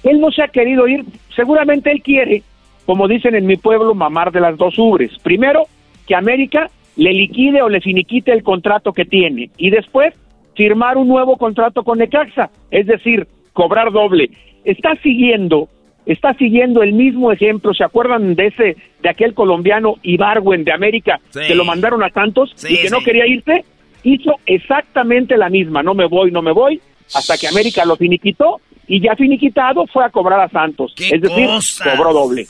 Él 0.03 0.19
no 0.19 0.31
se 0.31 0.41
ha 0.41 0.47
querido 0.47 0.87
ir, 0.87 1.03
seguramente 1.35 1.91
él 1.91 2.01
quiere, 2.01 2.41
como 2.85 3.07
dicen 3.07 3.35
en 3.35 3.45
mi 3.45 3.57
pueblo, 3.57 3.93
mamar 3.93 4.31
de 4.31 4.39
las 4.41 4.57
dos 4.57 4.73
ubres. 4.79 5.11
Primero, 5.21 5.65
que 6.07 6.15
América 6.15 6.71
le 6.95 7.13
liquide 7.13 7.61
o 7.61 7.69
le 7.69 7.81
finiquite 7.81 8.31
el 8.31 8.41
contrato 8.43 8.93
que 8.93 9.05
tiene 9.05 9.49
y 9.57 9.69
después 9.69 10.13
firmar 10.55 10.97
un 10.97 11.07
nuevo 11.07 11.37
contrato 11.37 11.83
con 11.83 11.99
Necaxa, 11.99 12.49
es 12.69 12.87
decir, 12.87 13.27
cobrar 13.53 13.91
doble. 13.91 14.29
Está 14.63 14.95
siguiendo, 15.01 15.69
está 16.05 16.33
siguiendo 16.35 16.83
el 16.83 16.93
mismo 16.93 17.31
ejemplo, 17.31 17.73
¿se 17.73 17.83
acuerdan 17.83 18.35
de 18.35 18.47
ese 18.47 18.77
de 19.01 19.09
aquel 19.09 19.33
colombiano 19.33 19.95
Ibarwen 20.03 20.63
de 20.63 20.71
América 20.71 21.19
que 21.33 21.55
lo 21.55 21.65
mandaron 21.65 22.03
a 22.03 22.09
Santos 22.09 22.53
y 22.67 22.77
que 22.77 22.89
no 22.89 22.99
quería 22.99 23.25
irse? 23.25 23.65
Hizo 24.03 24.35
exactamente 24.45 25.37
la 25.37 25.49
misma, 25.49 25.83
no 25.83 25.93
me 25.93 26.05
voy, 26.07 26.31
no 26.31 26.41
me 26.41 26.51
voy, 26.51 26.81
hasta 27.13 27.37
que 27.37 27.47
América 27.47 27.85
lo 27.85 27.95
finiquitó 27.95 28.59
y 28.87 28.99
ya 28.99 29.15
finiquitado 29.15 29.85
fue 29.87 30.03
a 30.03 30.09
cobrar 30.09 30.39
a 30.41 30.49
Santos, 30.49 30.93
es 30.97 31.21
decir, 31.21 31.47
cobró 31.83 32.13
doble. 32.13 32.45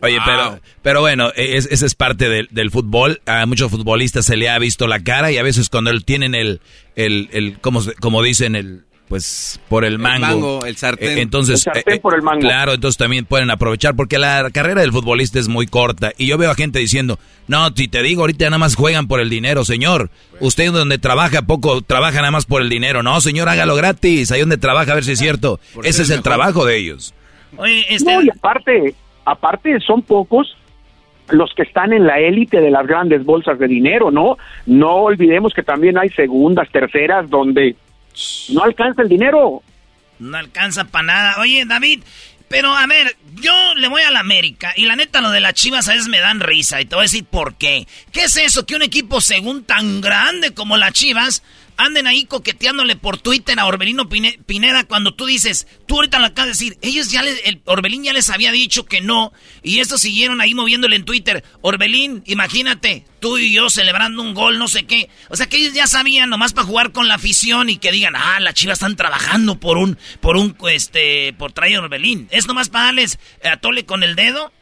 Oye, 0.00 0.18
pero, 0.24 0.60
pero 0.82 1.00
bueno, 1.00 1.30
esa 1.34 1.68
es, 1.70 1.82
es 1.82 1.94
parte 1.94 2.28
del, 2.28 2.48
del, 2.50 2.70
fútbol. 2.70 3.20
A 3.26 3.46
muchos 3.46 3.70
futbolistas 3.70 4.26
se 4.26 4.36
le 4.36 4.50
ha 4.50 4.58
visto 4.58 4.86
la 4.86 5.00
cara 5.00 5.32
y 5.32 5.38
a 5.38 5.42
veces 5.42 5.68
cuando 5.68 5.98
tienen 6.00 6.34
el, 6.34 6.60
el, 6.94 7.28
el 7.32 7.58
como, 7.60 7.80
como 8.00 8.22
dicen, 8.22 8.54
el, 8.54 8.84
pues 9.08 9.60
por 9.68 9.84
el 9.84 9.98
mango. 9.98 10.14
El 10.14 10.20
mango, 10.20 10.66
el 10.66 10.76
sartén. 10.76 11.18
Eh, 11.18 11.20
entonces, 11.20 11.66
el 11.66 11.72
sartén 11.72 12.00
por 12.00 12.14
el 12.14 12.22
mango. 12.22 12.40
Claro, 12.40 12.72
entonces 12.72 12.96
también 12.96 13.26
pueden 13.26 13.50
aprovechar 13.50 13.94
porque 13.94 14.18
la 14.18 14.50
carrera 14.50 14.80
del 14.80 14.92
futbolista 14.92 15.38
es 15.38 15.48
muy 15.48 15.66
corta. 15.66 16.12
Y 16.16 16.26
yo 16.26 16.38
veo 16.38 16.50
a 16.50 16.54
gente 16.54 16.78
diciendo, 16.78 17.18
no, 17.46 17.70
si 17.74 17.88
te 17.88 18.02
digo, 18.02 18.22
ahorita 18.22 18.46
nada 18.46 18.58
más 18.58 18.76
juegan 18.76 19.06
por 19.06 19.20
el 19.20 19.28
dinero, 19.28 19.64
señor. 19.64 20.10
Usted 20.40 20.72
donde 20.72 20.98
trabaja 20.98 21.42
poco, 21.42 21.82
trabaja 21.82 22.18
nada 22.18 22.30
más 22.30 22.46
por 22.46 22.62
el 22.62 22.68
dinero. 22.68 23.02
No, 23.02 23.20
señor, 23.20 23.48
hágalo 23.48 23.74
gratis. 23.74 24.32
Ahí 24.32 24.40
donde 24.40 24.58
trabaja, 24.58 24.92
a 24.92 24.94
ver 24.94 25.04
si 25.04 25.12
es 25.12 25.18
cierto. 25.18 25.60
Ese 25.82 26.02
es 26.02 26.10
el 26.10 26.22
trabajo 26.22 26.64
de 26.64 26.78
ellos. 26.78 27.14
Oye, 27.56 27.86
este... 27.88 28.12
No, 28.12 28.22
y 28.22 28.30
aparte, 28.30 28.94
aparte 29.24 29.78
son 29.80 30.02
pocos 30.02 30.56
los 31.30 31.52
que 31.54 31.62
están 31.62 31.92
en 31.92 32.06
la 32.06 32.18
élite 32.18 32.60
de 32.60 32.70
las 32.70 32.86
grandes 32.86 33.24
bolsas 33.24 33.58
de 33.58 33.66
dinero, 33.66 34.10
¿no? 34.10 34.36
No 34.66 34.96
olvidemos 34.96 35.54
que 35.54 35.62
también 35.62 35.96
hay 35.96 36.10
segundas, 36.10 36.68
terceras, 36.70 37.30
donde 37.30 37.76
no 38.50 38.62
alcanza 38.62 39.02
el 39.02 39.08
dinero. 39.08 39.62
No 40.18 40.36
alcanza 40.36 40.84
para 40.84 41.06
nada. 41.06 41.34
Oye, 41.40 41.64
David, 41.64 42.02
pero 42.48 42.72
a 42.76 42.86
ver, 42.86 43.16
yo 43.40 43.52
le 43.76 43.88
voy 43.88 44.02
a 44.02 44.10
la 44.10 44.20
América 44.20 44.72
y 44.76 44.84
la 44.84 44.96
neta 44.96 45.20
lo 45.20 45.30
de 45.30 45.40
las 45.40 45.54
Chivas 45.54 45.88
a 45.88 45.92
veces 45.92 46.08
me 46.08 46.20
dan 46.20 46.40
risa 46.40 46.80
y 46.80 46.84
te 46.84 46.94
voy 46.94 47.02
a 47.02 47.10
decir 47.10 47.24
por 47.24 47.54
qué. 47.56 47.86
¿Qué 48.12 48.24
es 48.24 48.36
eso 48.36 48.66
que 48.66 48.76
un 48.76 48.82
equipo 48.82 49.20
según 49.20 49.64
tan 49.64 50.00
grande 50.00 50.52
como 50.52 50.76
las 50.76 50.92
Chivas 50.92 51.42
anden 51.76 52.06
ahí 52.06 52.24
coqueteándole 52.24 52.96
por 52.96 53.18
Twitter 53.18 53.58
a 53.58 53.66
Orbelino 53.66 54.08
Pineda 54.08 54.84
cuando 54.84 55.14
tú 55.14 55.26
dices, 55.26 55.66
tú 55.86 55.96
ahorita 55.96 56.18
lo 56.18 56.26
acabas 56.26 56.46
de 56.58 56.66
decir, 56.66 56.78
ellos 56.82 57.10
ya, 57.10 57.22
el 57.22 57.60
Orbelín 57.64 58.04
ya 58.04 58.12
les 58.12 58.30
había 58.30 58.52
dicho 58.52 58.86
que 58.86 59.00
no, 59.00 59.32
y 59.62 59.80
estos 59.80 60.00
siguieron 60.00 60.40
ahí 60.40 60.54
moviéndole 60.54 60.96
en 60.96 61.04
Twitter, 61.04 61.44
Orbelín, 61.62 62.22
imagínate, 62.26 63.04
tú 63.20 63.38
y 63.38 63.52
yo 63.52 63.70
celebrando 63.70 64.22
un 64.22 64.34
gol, 64.34 64.58
no 64.58 64.68
sé 64.68 64.86
qué, 64.86 65.08
o 65.28 65.36
sea 65.36 65.46
que 65.46 65.56
ellos 65.56 65.74
ya 65.74 65.86
sabían 65.86 66.30
nomás 66.30 66.52
para 66.52 66.66
jugar 66.66 66.92
con 66.92 67.08
la 67.08 67.14
afición 67.14 67.70
y 67.70 67.78
que 67.78 67.92
digan, 67.92 68.14
ah, 68.16 68.40
las 68.40 68.54
chivas 68.54 68.78
están 68.78 68.96
trabajando 68.96 69.58
por 69.58 69.76
un, 69.76 69.98
por 70.20 70.36
un, 70.36 70.56
este, 70.70 71.32
por 71.38 71.52
traer 71.52 71.78
Orbelín, 71.78 72.28
es 72.30 72.46
nomás 72.46 72.68
para 72.68 72.86
darles 72.86 73.18
a 73.44 73.56
tole 73.56 73.84
con 73.84 74.02
el 74.02 74.14
dedo. 74.14 74.52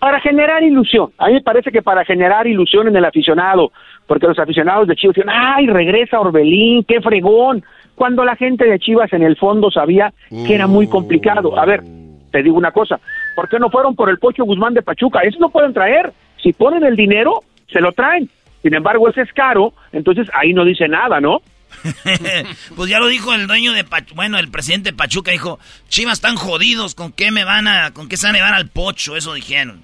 Para 0.00 0.20
generar 0.20 0.64
ilusión, 0.64 1.12
a 1.16 1.28
mí 1.28 1.34
me 1.34 1.42
parece 1.42 1.70
que 1.70 1.80
para 1.80 2.04
generar 2.04 2.48
ilusión 2.48 2.88
en 2.88 2.96
el 2.96 3.04
aficionado, 3.04 3.70
porque 4.06 4.26
los 4.26 4.38
aficionados 4.38 4.88
de 4.88 4.96
Chivas 4.96 5.16
dicen, 5.16 5.30
ay, 5.30 5.66
regresa 5.66 6.20
Orbelín, 6.20 6.84
qué 6.84 7.00
fregón, 7.00 7.64
cuando 7.94 8.24
la 8.24 8.36
gente 8.36 8.64
de 8.64 8.78
Chivas 8.78 9.12
en 9.12 9.22
el 9.22 9.36
fondo 9.36 9.70
sabía 9.70 10.12
que 10.28 10.54
era 10.54 10.66
muy 10.66 10.86
complicado. 10.86 11.58
A 11.58 11.64
ver, 11.64 11.82
te 12.30 12.42
digo 12.42 12.56
una 12.56 12.70
cosa, 12.70 13.00
¿por 13.34 13.48
qué 13.48 13.58
no 13.58 13.70
fueron 13.70 13.96
por 13.96 14.10
el 14.10 14.18
Pocho 14.18 14.44
Guzmán 14.44 14.74
de 14.74 14.82
Pachuca? 14.82 15.20
Eso 15.20 15.38
no 15.40 15.48
pueden 15.48 15.72
traer. 15.72 16.12
Si 16.42 16.52
ponen 16.52 16.84
el 16.84 16.94
dinero, 16.94 17.42
se 17.72 17.80
lo 17.80 17.92
traen. 17.92 18.28
Sin 18.62 18.74
embargo, 18.74 19.08
ese 19.08 19.22
es 19.22 19.32
caro, 19.32 19.72
entonces 19.92 20.28
ahí 20.34 20.52
no 20.52 20.64
dice 20.64 20.88
nada, 20.88 21.20
¿no? 21.20 21.40
pues 22.76 22.90
ya 22.90 22.98
lo 22.98 23.06
dijo 23.06 23.32
el 23.32 23.46
dueño 23.46 23.72
de 23.72 23.84
Pachuca, 23.84 24.14
bueno, 24.14 24.38
el 24.38 24.50
presidente 24.50 24.90
de 24.90 24.96
Pachuca 24.96 25.30
dijo, 25.30 25.58
Chivas 25.88 26.14
están 26.14 26.36
jodidos, 26.36 26.94
¿con 26.94 27.12
qué 27.12 27.30
me 27.30 27.44
van 27.44 27.68
a, 27.68 27.92
con 27.92 28.08
qué 28.08 28.16
se 28.16 28.26
van 28.26 28.34
a 28.34 28.38
llevar 28.38 28.54
al 28.54 28.68
Pocho? 28.68 29.16
Eso 29.16 29.34
dijeron. 29.34 29.80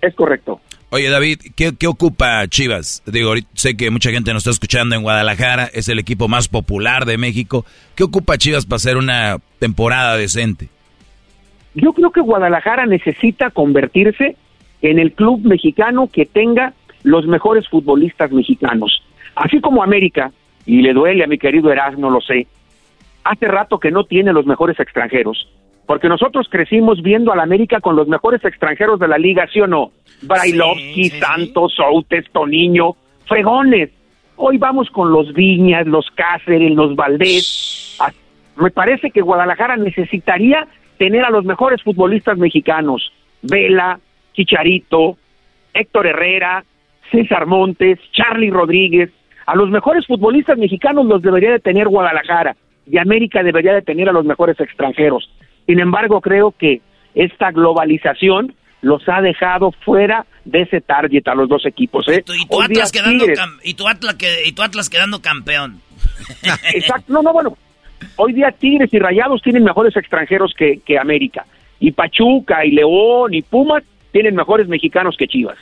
Es 0.00 0.14
correcto. 0.14 0.60
Oye, 0.92 1.08
David, 1.08 1.38
¿qué, 1.54 1.86
ocupa 1.86 2.44
Chivas? 2.48 3.04
Digo, 3.06 3.34
sé 3.54 3.76
que 3.76 3.92
mucha 3.92 4.10
gente 4.10 4.32
nos 4.32 4.40
está 4.40 4.50
escuchando 4.50 4.96
en 4.96 5.02
Guadalajara, 5.02 5.68
es 5.72 5.88
el 5.88 6.00
equipo 6.00 6.26
más 6.26 6.48
popular 6.48 7.04
de 7.04 7.16
México. 7.16 7.64
¿Qué 7.94 8.02
ocupa 8.02 8.36
Chivas 8.38 8.66
para 8.66 8.78
hacer 8.78 8.96
una 8.96 9.36
temporada 9.60 10.16
decente? 10.16 10.68
Yo 11.74 11.92
creo 11.92 12.10
que 12.10 12.20
Guadalajara 12.20 12.86
necesita 12.86 13.50
convertirse 13.50 14.34
en 14.82 14.98
el 14.98 15.12
club 15.12 15.42
mexicano 15.44 16.08
que 16.12 16.26
tenga 16.26 16.74
los 17.04 17.24
mejores 17.24 17.68
futbolistas 17.68 18.32
mexicanos. 18.32 19.04
Así 19.36 19.60
como 19.60 19.84
América, 19.84 20.32
y 20.66 20.82
le 20.82 20.92
duele 20.92 21.22
a 21.22 21.28
mi 21.28 21.38
querido 21.38 21.70
Erasmo, 21.70 22.10
lo 22.10 22.20
sé, 22.20 22.48
hace 23.22 23.46
rato 23.46 23.78
que 23.78 23.92
no 23.92 24.02
tiene 24.02 24.32
los 24.32 24.44
mejores 24.44 24.80
extranjeros 24.80 25.46
porque 25.86 26.08
nosotros 26.08 26.48
crecimos 26.50 27.02
viendo 27.02 27.32
al 27.32 27.40
América 27.40 27.80
con 27.80 27.96
los 27.96 28.08
mejores 28.08 28.44
extranjeros 28.44 29.00
de 29.00 29.08
la 29.08 29.18
liga, 29.18 29.48
¿sí 29.52 29.60
o 29.60 29.66
no? 29.66 29.90
Brailovsky, 30.22 31.10
Santos, 31.10 31.74
Soutes, 31.74 32.26
Toniño, 32.32 32.96
fregones. 33.26 33.90
Hoy 34.36 34.58
vamos 34.58 34.88
con 34.90 35.12
los 35.12 35.32
Viñas, 35.34 35.86
los 35.86 36.10
Cáceres, 36.12 36.72
los 36.72 36.94
Valdés. 36.94 37.96
Ah, 38.00 38.12
me 38.56 38.70
parece 38.70 39.10
que 39.10 39.20
Guadalajara 39.20 39.76
necesitaría 39.76 40.66
tener 40.98 41.24
a 41.24 41.30
los 41.30 41.44
mejores 41.44 41.82
futbolistas 41.82 42.38
mexicanos. 42.38 43.12
Vela, 43.42 43.98
Chicharito, 44.34 45.16
Héctor 45.74 46.06
Herrera, 46.06 46.64
César 47.10 47.46
Montes, 47.46 47.98
Charlie 48.12 48.50
Rodríguez. 48.50 49.10
A 49.46 49.56
los 49.56 49.70
mejores 49.70 50.06
futbolistas 50.06 50.58
mexicanos 50.58 51.06
los 51.06 51.22
debería 51.22 51.50
de 51.50 51.58
tener 51.58 51.88
Guadalajara 51.88 52.56
y 52.86 52.98
América 52.98 53.42
debería 53.42 53.74
de 53.74 53.82
tener 53.82 54.08
a 54.08 54.12
los 54.12 54.24
mejores 54.24 54.58
extranjeros. 54.60 55.30
Sin 55.70 55.78
embargo, 55.78 56.20
creo 56.20 56.50
que 56.50 56.80
esta 57.14 57.52
globalización 57.52 58.56
los 58.82 59.08
ha 59.08 59.20
dejado 59.20 59.70
fuera 59.70 60.26
de 60.44 60.62
ese 60.62 60.80
target 60.80 61.28
a 61.28 61.34
los 61.36 61.48
dos 61.48 61.64
equipos. 61.64 62.08
¿eh? 62.08 62.24
Y, 62.26 62.46
tu, 62.48 62.60
Atlas 62.60 62.90
quedando 62.90 63.24
y, 63.62 63.74
tu 63.74 63.86
Atlas 63.86 64.16
y 64.44 64.50
tu 64.50 64.62
Atlas 64.62 64.90
quedando 64.90 65.22
campeón. 65.22 65.80
Exacto. 66.74 67.12
No, 67.12 67.22
no, 67.22 67.32
bueno. 67.32 67.56
Hoy 68.16 68.32
día 68.32 68.50
Tigres 68.50 68.92
y 68.92 68.98
Rayados 68.98 69.42
tienen 69.42 69.62
mejores 69.62 69.96
extranjeros 69.96 70.52
que, 70.58 70.80
que 70.84 70.98
América. 70.98 71.46
Y 71.78 71.92
Pachuca 71.92 72.64
y 72.64 72.72
León 72.72 73.32
y 73.32 73.42
Pumas 73.42 73.84
tienen 74.10 74.34
mejores 74.34 74.66
mexicanos 74.66 75.14
que 75.16 75.28
Chivas. 75.28 75.58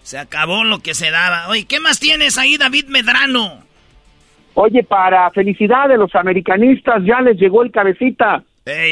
Se 0.00 0.16
acabó 0.16 0.64
lo 0.64 0.78
que 0.78 0.94
se 0.94 1.10
daba. 1.10 1.50
Oye, 1.50 1.66
¿qué 1.66 1.80
más 1.80 2.00
tienes 2.00 2.38
ahí, 2.38 2.56
David 2.56 2.86
Medrano? 2.88 3.58
Oye, 4.54 4.84
para 4.84 5.30
felicidad 5.32 5.86
de 5.86 5.98
los 5.98 6.14
americanistas, 6.14 7.04
ya 7.04 7.20
les 7.20 7.38
llegó 7.38 7.62
el 7.62 7.70
cabecita 7.70 8.42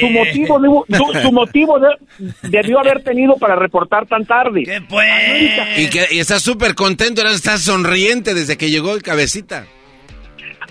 su 0.01 0.11
motivo, 0.11 0.87
su, 1.23 1.33
motivo 1.33 1.79
debió 2.43 2.81
haber 2.81 3.03
tenido 3.03 3.37
para 3.37 3.57
reportar 3.57 4.07
tan 4.07 4.25
tarde. 4.25 4.65
¿Qué 4.65 4.81
pues? 4.89 5.09
Y, 5.77 5.91
que, 5.91 6.07
y 6.11 6.19
está 6.19 6.39
súper 6.39 6.75
contento, 6.75 7.23
está 7.27 7.59
sonriente 7.59 8.35
desde 8.35 8.57
que 8.57 8.71
llegó 8.71 8.95
el 8.95 9.03
cabecita. 9.03 9.67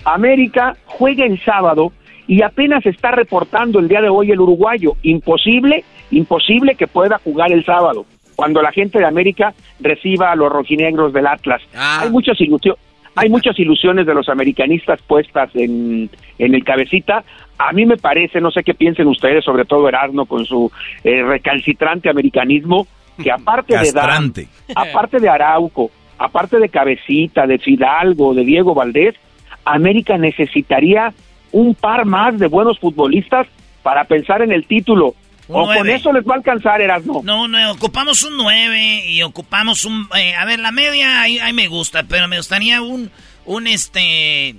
América 0.04 0.76
juega 0.86 1.24
el 1.24 1.42
sábado 1.44 1.92
y 2.26 2.42
apenas 2.42 2.84
está 2.86 3.10
reportando 3.10 3.78
el 3.78 3.88
día 3.88 4.00
de 4.00 4.08
hoy 4.08 4.30
el 4.30 4.40
uruguayo. 4.40 4.96
Imposible, 5.02 5.84
imposible 6.10 6.74
que 6.74 6.86
pueda 6.86 7.18
jugar 7.18 7.52
el 7.52 7.64
sábado 7.64 8.06
cuando 8.36 8.62
la 8.62 8.70
gente 8.70 8.98
de 8.98 9.06
América 9.06 9.52
reciba 9.80 10.30
a 10.30 10.36
los 10.36 10.52
rojinegros 10.52 11.12
del 11.12 11.26
Atlas. 11.26 11.60
Ah. 11.74 12.02
Hay 12.02 12.10
muchas 12.10 12.40
ilusiones. 12.40 12.80
Hay 13.16 13.28
muchas 13.30 13.58
ilusiones 13.58 14.06
de 14.06 14.14
los 14.14 14.28
americanistas 14.28 15.02
puestas 15.02 15.50
en, 15.54 16.08
en 16.38 16.54
el 16.54 16.62
cabecita. 16.62 17.24
A 17.58 17.72
mí 17.72 17.84
me 17.84 17.96
parece, 17.96 18.40
no 18.40 18.50
sé 18.50 18.62
qué 18.62 18.74
piensen 18.74 19.08
ustedes, 19.08 19.44
sobre 19.44 19.64
todo 19.64 19.88
Erasmo 19.88 20.26
con 20.26 20.44
su 20.44 20.70
eh, 21.02 21.22
recalcitrante 21.22 22.08
americanismo, 22.08 22.86
que 23.22 23.32
aparte 23.32 23.76
de 23.76 23.92
Dan, 23.92 24.32
aparte 24.76 25.18
de 25.18 25.28
Arauco, 25.28 25.90
aparte 26.18 26.58
de 26.58 26.68
Cabecita, 26.68 27.46
de 27.46 27.58
Fidalgo, 27.58 28.32
de 28.32 28.44
Diego 28.44 28.74
Valdés, 28.74 29.16
América 29.64 30.16
necesitaría 30.16 31.12
un 31.52 31.74
par 31.74 32.04
más 32.04 32.38
de 32.38 32.46
buenos 32.46 32.78
futbolistas 32.78 33.46
para 33.82 34.04
pensar 34.04 34.42
en 34.42 34.52
el 34.52 34.66
título. 34.66 35.14
o 35.48 35.66
con 35.66 35.88
eso 35.88 36.12
les 36.12 36.24
va 36.24 36.34
a 36.34 36.36
alcanzar, 36.36 36.80
Erasmo. 36.80 37.22
No, 37.24 37.48
no, 37.48 37.72
ocupamos 37.72 38.22
un 38.22 38.36
9 38.36 39.06
y 39.06 39.22
ocupamos 39.22 39.84
un... 39.84 40.06
Eh, 40.16 40.34
a 40.34 40.44
ver, 40.44 40.58
la 40.58 40.72
media 40.72 41.22
ahí, 41.22 41.38
ahí, 41.38 41.52
me 41.52 41.68
gusta, 41.68 42.02
pero 42.02 42.28
me 42.28 42.36
gustaría 42.36 42.82
un, 42.82 43.10
un 43.46 43.66
este... 43.66 44.54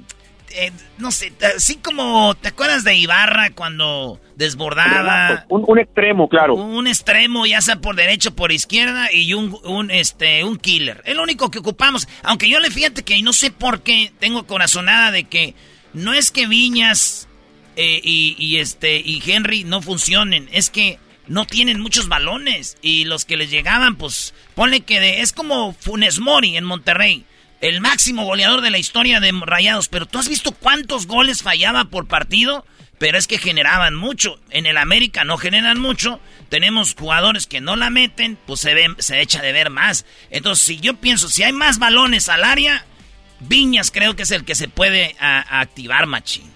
Eh, 0.51 0.71
no 0.97 1.11
sé, 1.11 1.31
así 1.55 1.75
como, 1.75 2.35
¿te 2.35 2.49
acuerdas 2.49 2.83
de 2.83 2.95
Ibarra 2.95 3.51
cuando 3.51 4.19
desbordaba? 4.35 5.45
Un, 5.49 5.79
extremo, 5.79 6.27
claro. 6.27 6.55
Un, 6.55 6.87
extremo, 6.87 7.45
ya 7.45 7.61
sea 7.61 7.77
por 7.77 7.95
derecha 7.95 8.29
o 8.29 8.35
por 8.35 8.51
izquierda, 8.51 9.11
y 9.13 9.33
un, 9.33 9.57
un, 9.63 9.91
este, 9.91 10.43
un 10.43 10.57
killer. 10.57 11.01
Es 11.05 11.15
lo 11.15 11.23
único 11.23 11.51
que 11.51 11.59
ocupamos. 11.59 12.07
Aunque 12.23 12.49
yo 12.49 12.59
le 12.59 12.71
fíjate 12.71 13.03
que 13.03 13.21
no 13.21 13.33
sé 13.33 13.51
por 13.51 13.81
qué 13.81 14.11
tengo 14.19 14.47
corazonada 14.47 15.11
de 15.11 15.25
que 15.25 15.55
no 15.93 16.13
es 16.13 16.31
que 16.31 16.47
Viñas 16.47 17.27
eh, 17.75 18.01
y, 18.03 18.35
y, 18.37 18.57
este 18.57 18.97
y 18.97 19.21
Henry 19.25 19.63
no 19.63 19.81
funcionen. 19.81 20.49
Es 20.51 20.69
que 20.69 20.99
no 21.29 21.45
tienen 21.45 21.79
muchos 21.79 22.09
balones 22.09 22.77
y 22.81 23.05
los 23.05 23.23
que 23.23 23.37
les 23.37 23.51
llegaban, 23.51 23.95
pues 23.95 24.33
ponle 24.55 24.81
que 24.81 25.21
es 25.21 25.31
como 25.31 25.73
Funes 25.73 26.19
Mori 26.19 26.57
en 26.57 26.65
Monterrey, 26.65 27.23
el 27.61 27.81
máximo 27.81 28.25
goleador 28.25 28.61
de 28.61 28.71
la 28.71 28.77
historia 28.77 29.19
de 29.19 29.31
Rayados. 29.41 29.87
Pero 29.87 30.05
tú 30.05 30.19
has 30.19 30.29
visto 30.29 30.51
cuántos 30.51 31.07
goles 31.07 31.43
fallaba 31.43 31.85
por 31.85 32.07
partido, 32.07 32.65
pero 32.97 33.17
es 33.17 33.27
que 33.27 33.37
generaban 33.37 33.95
mucho. 33.95 34.39
En 34.49 34.65
el 34.65 34.77
América 34.77 35.23
no 35.23 35.37
generan 35.37 35.79
mucho. 35.79 36.19
Tenemos 36.49 36.95
jugadores 36.95 37.47
que 37.47 37.61
no 37.61 37.75
la 37.75 37.89
meten, 37.89 38.37
pues 38.45 38.59
se 38.61 38.73
ve, 38.73 38.87
se 38.97 39.21
echa 39.21 39.41
de 39.41 39.53
ver 39.53 39.69
más. 39.69 40.05
Entonces, 40.29 40.65
si 40.65 40.79
yo 40.79 40.95
pienso, 40.95 41.29
si 41.29 41.43
hay 41.43 41.53
más 41.53 41.79
balones 41.79 42.29
al 42.29 42.43
área, 42.43 42.85
Viñas 43.39 43.91
creo 43.91 44.15
que 44.15 44.23
es 44.23 44.31
el 44.31 44.43
que 44.43 44.55
se 44.55 44.67
puede 44.67 45.15
activar, 45.19 46.07
machín. 46.07 46.49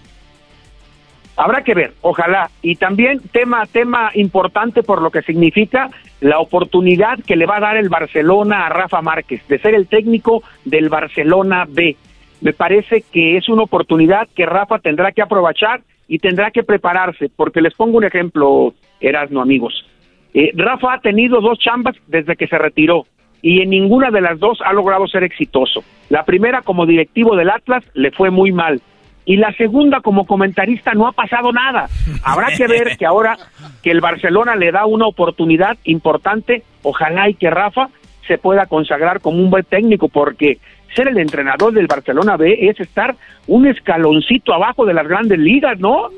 Habrá 1.36 1.64
que 1.64 1.74
ver, 1.74 1.94
ojalá. 2.00 2.50
Y 2.62 2.76
también 2.76 3.20
tema, 3.32 3.66
tema 3.66 4.10
importante 4.14 4.82
por 4.82 5.02
lo 5.02 5.10
que 5.10 5.22
significa 5.22 5.90
la 6.20 6.38
oportunidad 6.38 7.18
que 7.26 7.36
le 7.36 7.46
va 7.46 7.56
a 7.58 7.60
dar 7.60 7.76
el 7.76 7.88
Barcelona 7.88 8.66
a 8.66 8.68
Rafa 8.70 9.02
Márquez 9.02 9.46
de 9.48 9.58
ser 9.58 9.74
el 9.74 9.86
técnico 9.86 10.42
del 10.64 10.88
Barcelona 10.88 11.66
B. 11.68 11.96
Me 12.40 12.52
parece 12.52 13.04
que 13.12 13.36
es 13.36 13.48
una 13.48 13.62
oportunidad 13.62 14.28
que 14.34 14.46
Rafa 14.46 14.78
tendrá 14.78 15.12
que 15.12 15.22
aprovechar 15.22 15.82
y 16.08 16.18
tendrá 16.18 16.50
que 16.50 16.62
prepararse, 16.62 17.30
porque 17.34 17.60
les 17.60 17.74
pongo 17.74 17.96
un 17.98 18.04
ejemplo, 18.04 18.74
Erasno, 19.00 19.40
amigos. 19.40 19.86
Eh, 20.34 20.52
Rafa 20.54 20.94
ha 20.94 21.00
tenido 21.00 21.40
dos 21.40 21.58
chambas 21.58 21.96
desde 22.06 22.36
que 22.36 22.46
se 22.46 22.58
retiró 22.58 23.06
y 23.40 23.60
en 23.60 23.70
ninguna 23.70 24.10
de 24.10 24.20
las 24.20 24.38
dos 24.38 24.58
ha 24.64 24.72
logrado 24.72 25.06
ser 25.06 25.22
exitoso. 25.22 25.84
La 26.08 26.24
primera 26.24 26.62
como 26.62 26.86
directivo 26.86 27.36
del 27.36 27.50
Atlas 27.50 27.84
le 27.94 28.10
fue 28.10 28.30
muy 28.30 28.52
mal 28.52 28.80
y 29.24 29.36
la 29.36 29.52
segunda 29.52 30.00
como 30.00 30.26
comentarista 30.26 30.92
no 30.92 31.06
ha 31.06 31.12
pasado 31.12 31.52
nada. 31.52 31.88
Habrá 32.22 32.48
que 32.56 32.66
ver 32.66 32.96
que 32.96 33.06
ahora 33.06 33.38
que 33.82 33.90
el 33.90 34.00
Barcelona 34.00 34.54
le 34.56 34.70
da 34.70 34.86
una 34.86 35.06
oportunidad 35.06 35.76
importante, 35.84 36.62
ojalá 36.82 37.28
y 37.28 37.34
que 37.34 37.50
Rafa 37.50 37.88
se 38.26 38.38
pueda 38.38 38.66
consagrar 38.66 39.20
como 39.20 39.38
un 39.38 39.50
buen 39.50 39.64
técnico 39.64 40.08
porque 40.08 40.58
ser 40.94 41.08
el 41.08 41.18
entrenador 41.18 41.72
del 41.72 41.86
Barcelona 41.86 42.36
B 42.36 42.68
es 42.68 42.78
estar 42.80 43.16
un 43.46 43.66
escaloncito 43.66 44.54
abajo 44.54 44.84
de 44.84 44.94
las 44.94 45.06
grandes 45.06 45.38
ligas, 45.38 45.78
¿no? 45.78 46.08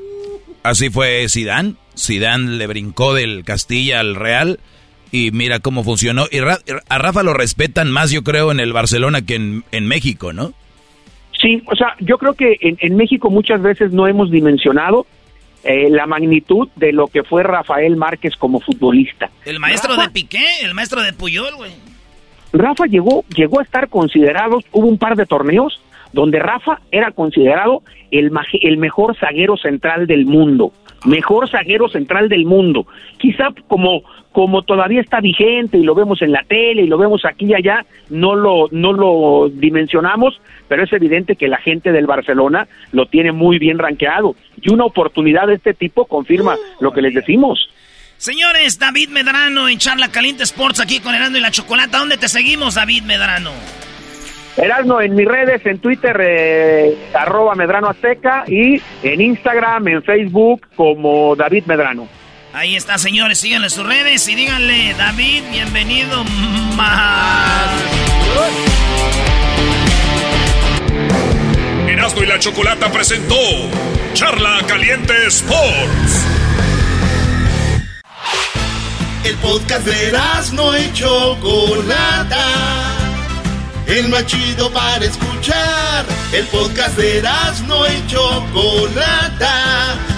Así 0.63 0.89
fue 0.89 1.27
Sidán. 1.29 1.77
Sidán 1.93 2.57
le 2.57 2.67
brincó 2.67 3.13
del 3.13 3.43
Castilla 3.43 3.99
al 3.99 4.15
Real 4.15 4.59
y 5.11 5.31
mira 5.31 5.59
cómo 5.59 5.83
funcionó. 5.83 6.25
Y 6.29 6.39
a 6.39 6.97
Rafa 6.97 7.23
lo 7.23 7.33
respetan 7.33 7.91
más, 7.91 8.11
yo 8.11 8.23
creo, 8.23 8.51
en 8.51 8.59
el 8.59 8.73
Barcelona 8.73 9.21
que 9.21 9.35
en, 9.35 9.63
en 9.71 9.87
México, 9.87 10.33
¿no? 10.33 10.53
Sí, 11.39 11.61
o 11.65 11.75
sea, 11.75 11.95
yo 11.99 12.17
creo 12.17 12.33
que 12.33 12.57
en, 12.59 12.95
México 12.95 13.29
muchas 13.29 13.61
veces 13.61 13.91
no 13.91 14.07
hemos 14.07 14.31
dimensionado 14.31 15.05
eh, 15.63 15.89
la 15.89 16.07
magnitud 16.07 16.67
de 16.75 16.91
lo 16.91 17.07
que 17.07 17.23
fue 17.23 17.43
Rafael 17.43 17.95
Márquez 17.95 18.35
como 18.35 18.59
futbolista. 18.59 19.29
El 19.45 19.59
maestro 19.59 19.95
de 19.95 20.09
Piqué, 20.09 20.45
el 20.63 20.73
maestro 20.73 21.01
de 21.01 21.13
Puyol, 21.13 21.55
güey. 21.55 21.71
Rafa 22.53 22.85
llegó, 22.85 23.23
llegó 23.35 23.59
a 23.59 23.63
estar 23.63 23.89
considerado, 23.89 24.59
hubo 24.71 24.87
un 24.87 24.97
par 24.97 25.15
de 25.15 25.25
torneos 25.25 25.81
donde 26.13 26.39
Rafa 26.39 26.81
era 26.91 27.11
considerado 27.11 27.83
el, 28.11 28.31
el 28.61 28.77
mejor 28.77 29.15
zaguero 29.17 29.57
central 29.57 30.07
del 30.07 30.25
mundo, 30.25 30.71
mejor 31.05 31.49
zaguero 31.49 31.89
central 31.89 32.29
del 32.29 32.45
mundo. 32.45 32.87
Quizá 33.17 33.49
como 33.67 34.03
como 34.37 34.61
todavía 34.61 35.01
está 35.01 35.19
vigente 35.19 35.79
y 35.79 35.83
lo 35.83 35.95
vemos 35.95 36.21
en 36.21 36.31
la 36.31 36.43
tele 36.47 36.83
y 36.83 36.87
lo 36.87 36.99
vemos 36.99 37.25
aquí 37.25 37.45
y 37.45 37.55
allá, 37.55 37.83
no 38.11 38.35
lo, 38.35 38.67
no 38.69 38.93
lo 38.93 39.49
dimensionamos, 39.49 40.39
pero 40.67 40.83
es 40.83 40.93
evidente 40.93 41.35
que 41.35 41.47
la 41.47 41.57
gente 41.57 41.91
del 41.91 42.05
Barcelona 42.05 42.67
lo 42.91 43.07
tiene 43.07 43.31
muy 43.31 43.57
bien 43.57 43.79
rankeado. 43.79 44.35
Y 44.61 44.71
una 44.71 44.85
oportunidad 44.85 45.47
de 45.47 45.55
este 45.55 45.73
tipo 45.73 46.05
confirma 46.05 46.55
lo 46.79 46.93
que 46.93 47.01
les 47.01 47.15
decimos. 47.15 47.67
Señores, 48.17 48.77
David 48.77 49.09
Medrano 49.09 49.69
en 49.69 49.79
Charla 49.79 50.11
Caliente 50.11 50.43
Sports 50.43 50.81
aquí 50.81 50.99
con 50.99 51.15
Erasmo 51.15 51.37
y 51.37 51.41
la 51.41 51.49
Chocolata. 51.49 51.97
¿Dónde 51.97 52.17
te 52.17 52.27
seguimos, 52.27 52.75
David 52.75 53.05
Medrano? 53.05 53.49
Erasmo 54.55 55.01
en 55.01 55.15
mis 55.15 55.27
redes, 55.27 55.65
en 55.65 55.79
Twitter, 55.79 56.15
eh, 56.21 56.95
arroba 57.15 57.55
Medrano 57.55 57.87
Azteca 57.87 58.43
y 58.45 58.79
en 59.01 59.19
Instagram, 59.19 59.87
en 59.87 60.03
Facebook 60.03 60.67
como 60.75 61.35
David 61.35 61.63
Medrano. 61.65 62.07
Ahí 62.53 62.75
está, 62.75 62.97
señores. 62.97 63.39
Síganle 63.39 63.69
sus 63.69 63.85
redes 63.85 64.27
y 64.27 64.35
díganle, 64.35 64.93
David, 64.93 65.43
bienvenido 65.51 66.23
más. 66.75 67.69
Erasmo 71.87 72.23
y 72.23 72.25
la 72.25 72.39
Chocolata 72.39 72.91
presentó 72.91 73.35
Charla 74.13 74.59
Caliente 74.67 75.13
Sports. 75.27 76.25
El 79.23 79.35
podcast 79.35 79.85
de 79.85 80.07
Erasmo 80.07 80.75
y 80.77 80.93
Chocolata. 80.93 82.45
El 83.87 84.09
más 84.09 84.25
chido 84.25 84.71
para 84.71 85.05
escuchar. 85.05 86.05
El 86.31 86.45
podcast 86.45 86.97
de 86.97 87.19
Erasmo 87.19 87.85
y 87.87 88.07
Chocolata 88.07 89.95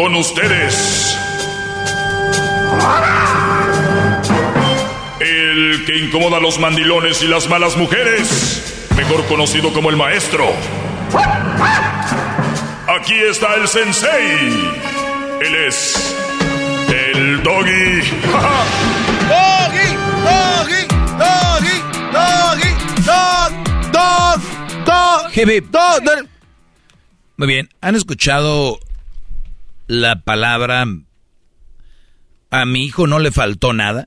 Con 0.00 0.16
ustedes. 0.16 1.14
El 5.20 5.84
que 5.84 5.98
incomoda 5.98 6.38
a 6.38 6.40
los 6.40 6.58
mandilones 6.58 7.22
y 7.22 7.26
las 7.26 7.50
malas 7.50 7.76
mujeres, 7.76 8.88
mejor 8.96 9.26
conocido 9.26 9.74
como 9.74 9.90
el 9.90 9.98
maestro. 9.98 10.54
Aquí 12.88 13.12
está 13.12 13.56
el 13.56 13.68
sensei. 13.68 14.72
Él 15.42 15.54
es 15.68 16.16
el 16.88 17.42
doggy. 17.42 18.00
doggy, 19.28 19.86
doggy, 20.24 20.86
doggy, 21.18 21.76
doggy, 22.10 22.72
dog, 23.04 23.92
dog, 23.92 24.40
dog, 24.86 26.04
dog. 26.04 26.26
Muy 27.36 27.46
bien, 27.46 27.68
¿han 27.82 27.96
escuchado 27.96 28.80
la 29.90 30.22
palabra 30.22 30.86
a 32.50 32.64
mi 32.64 32.84
hijo 32.84 33.08
no 33.08 33.18
le 33.18 33.32
faltó 33.32 33.72
nada? 33.72 34.06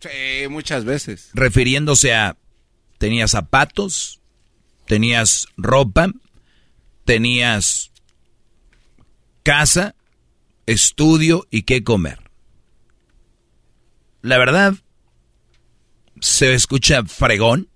Sí, 0.00 0.48
muchas 0.48 0.86
veces. 0.86 1.28
Refiriéndose 1.34 2.14
a 2.14 2.38
tenías 2.96 3.32
zapatos, 3.32 4.22
tenías 4.86 5.48
ropa, 5.58 6.10
tenías 7.04 7.90
casa, 9.42 9.96
estudio 10.64 11.46
y 11.50 11.64
qué 11.64 11.84
comer. 11.84 12.30
La 14.22 14.38
verdad, 14.38 14.76
se 16.20 16.54
escucha 16.54 17.04
fregón, 17.04 17.68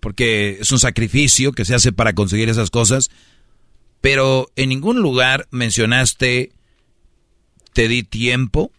porque 0.00 0.58
es 0.60 0.70
un 0.70 0.78
sacrificio 0.78 1.52
que 1.52 1.64
se 1.64 1.74
hace 1.74 1.92
para 1.92 2.12
conseguir 2.12 2.50
esas 2.50 2.68
cosas, 2.68 3.10
pero 4.02 4.52
en 4.54 4.68
ningún 4.68 5.00
lugar 5.00 5.48
mencionaste 5.50 6.52
te 7.78 7.86
di 7.86 8.02
tiempo, 8.02 8.72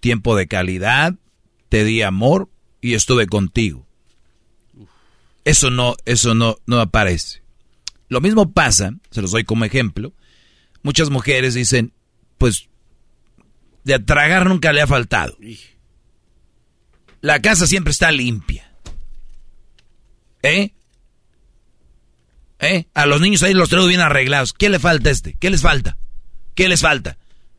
tiempo 0.00 0.34
de 0.34 0.48
calidad, 0.48 1.14
te 1.68 1.84
di 1.84 2.02
amor 2.02 2.50
y 2.80 2.94
estuve 2.94 3.28
contigo. 3.28 3.86
Eso 5.44 5.70
no, 5.70 5.94
eso 6.04 6.34
no, 6.34 6.56
no 6.66 6.80
aparece. 6.80 7.44
Lo 8.08 8.20
mismo 8.20 8.50
pasa, 8.50 8.94
se 9.12 9.22
los 9.22 9.30
doy 9.30 9.44
como 9.44 9.66
ejemplo. 9.66 10.12
Muchas 10.82 11.10
mujeres 11.10 11.54
dicen, 11.54 11.92
pues, 12.38 12.68
de 13.84 14.00
tragar 14.00 14.48
nunca 14.48 14.72
le 14.72 14.80
ha 14.80 14.88
faltado. 14.88 15.38
La 17.20 17.40
casa 17.40 17.68
siempre 17.68 17.92
está 17.92 18.10
limpia. 18.10 18.68
¿Eh? 20.42 20.72
¿Eh? 22.58 22.88
A 22.94 23.06
los 23.06 23.20
niños 23.20 23.44
ahí 23.44 23.54
los 23.54 23.68
traigo 23.68 23.86
bien 23.86 24.00
arreglados. 24.00 24.52
¿Qué 24.52 24.68
le 24.70 24.80
falta 24.80 25.08
a 25.08 25.12
este? 25.12 25.36
¿Qué 25.38 25.50
les 25.50 25.62
falta? 25.62 25.98
¿Qué 26.56 26.68
les 26.68 26.80
falta? 26.80 27.16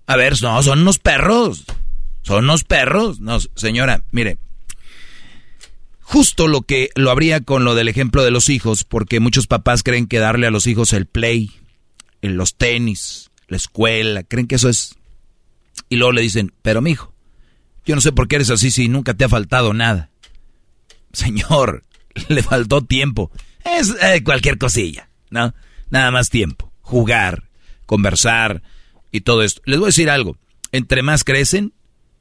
A 0.08 0.16
ver, 0.16 0.42
no, 0.42 0.62
son 0.64 0.82
unos 0.82 1.00
perros. 1.00 1.66
Son 2.22 2.44
unos 2.44 2.64
perros. 2.64 3.20
No, 3.20 3.40
señora, 3.56 4.04
mire. 4.12 4.38
Justo 6.02 6.48
lo 6.48 6.64
que 6.64 6.90
lo 6.96 7.10
habría 7.10 7.42
con 7.42 7.64
lo 7.64 7.74
del 7.74 7.88
ejemplo 7.88 8.24
de 8.24 8.32
los 8.32 8.50
hijos, 8.50 8.84
porque 8.84 9.22
muchos 9.22 9.48
papás 9.48 9.82
creen 9.82 10.08
que 10.08 10.20
darle 10.20 10.48
a 10.48 10.52
los 10.52 10.68
hijos 10.68 10.92
el 10.92 11.06
play, 11.06 11.52
los 12.22 12.56
tenis, 12.56 13.32
la 13.48 13.58
escuela, 13.58 14.24
creen 14.24 14.48
que 14.48 14.56
eso 14.56 14.68
es... 14.68 14.96
Y 15.88 15.96
luego 15.96 16.12
le 16.12 16.22
dicen, 16.22 16.54
pero 16.62 16.82
mijo, 16.82 17.14
yo 17.86 17.96
no 17.96 18.02
sé 18.02 18.12
por 18.12 18.28
qué 18.28 18.36
eres 18.36 18.50
así 18.50 18.72
si 18.72 18.90
nunca 18.90 19.14
te 19.14 19.24
ha 19.24 19.30
faltado 19.30 19.74
nada. 19.74 20.10
Señor, 21.14 21.86
le 22.28 22.44
faltó 22.44 22.82
tiempo. 22.82 23.32
Es 23.64 23.96
eh, 24.02 24.22
cualquier 24.24 24.58
cosilla, 24.58 25.10
¿no? 25.30 25.54
Nada 25.90 26.12
más 26.12 26.30
tiempo. 26.30 26.74
Jugar, 26.82 27.50
conversar 27.86 28.64
y 29.12 29.22
todo 29.22 29.44
esto. 29.44 29.62
Les 29.66 29.80
voy 29.80 29.88
a 29.88 29.90
decir 29.90 30.10
algo. 30.10 30.38
Entre 30.72 31.02
más 31.02 31.24
crecen, 31.24 31.74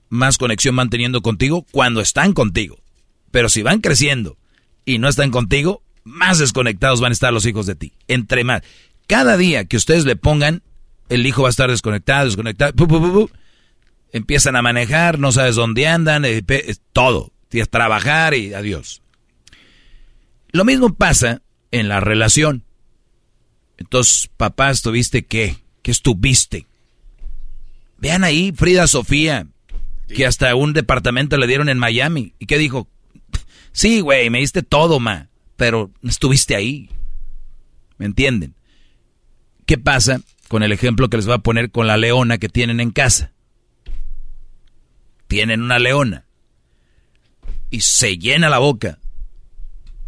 más 0.09 0.39
conexión 0.39 0.77
van 0.77 0.91
teniendo 0.91 1.23
contigo 1.23 1.65
cuando 1.71 2.01
están 2.01 2.33
contigo. 2.33 2.83
Pero 3.31 3.49
si 3.49 3.63
van 3.63 3.81
creciendo 3.81 4.37
y 4.85 4.99
no 4.99 5.09
están 5.09 5.31
contigo, 5.31 5.83
más 6.05 6.39
desconectados 6.39 7.01
van 7.01 7.13
a 7.13 7.15
estar 7.15 7.33
los 7.33 7.47
hijos 7.47 7.67
de 7.67 7.77
ti. 7.77 7.93
Entre 8.09 8.45
más. 8.45 8.63
Cada 9.07 9.37
día 9.37 9.65
que 9.65 9.77
ustedes 9.77 10.05
le 10.05 10.17
pongan, 10.17 10.63
el 11.09 11.27
hijo 11.27 11.43
va 11.43 11.49
a 11.49 11.51
estar 11.51 11.71
desconectado, 11.71 12.27
desconectado. 12.27 12.73
Empiezan 14.13 14.57
a 14.57 14.63
manejar, 14.63 15.19
no 15.19 15.31
sabes 15.33 15.55
dónde 15.55 15.87
andan, 15.87 16.25
eh, 16.25 16.43
todo. 16.93 17.33
Tienes 17.49 17.71
trabajar 17.71 18.35
y 18.35 18.55
adiós. 18.55 19.03
Lo 20.53 20.65
mismo 20.65 20.95
pasa 20.95 21.43
en 21.71 21.89
la 21.89 22.01
relación. 22.01 22.65
Entonces, 23.79 24.29
papá, 24.37 24.71
¿estuviste 24.71 25.25
qué? 25.25 25.57
¿Qué 25.83 25.91
estuviste? 25.91 26.67
Vean 28.01 28.25
ahí, 28.25 28.53
Frida 28.53 28.87
Sofía, 28.87 29.47
que 30.09 30.27
hasta 30.27 30.55
un 30.55 30.73
departamento 30.73 31.37
le 31.37 31.47
dieron 31.47 31.69
en 31.69 31.79
Miami. 31.79 32.35
¿Y 32.39 32.47
qué 32.47 32.59
dijo? 32.59 32.89
Sí, 33.73 34.01
güey, 34.01 34.31
me 34.31 34.39
diste 34.39 34.63
todo, 34.63 34.99
ma, 34.99 35.29
pero 35.57 35.91
estuviste 36.03 36.57
ahí. 36.57 36.91
¿Me 37.99 38.07
entienden? 38.07 38.55
¿Qué 39.67 39.79
pasa 39.79 40.21
con 40.49 40.63
el 40.63 40.73
ejemplo 40.73 41.09
que 41.09 41.19
les 41.19 41.27
voy 41.27 41.35
a 41.35 41.39
poner 41.39 41.71
con 41.71 41.87
la 41.87 41.99
leona 41.99 42.39
que 42.39 42.49
tienen 42.49 42.81
en 42.81 42.91
casa? 42.91 43.33
Tienen 45.29 45.63
una 45.63 45.79
leona 45.79 46.25
y 47.71 47.83
se 47.83 48.19
llena 48.19 48.49
la 48.49 48.59
boca. 48.59 48.99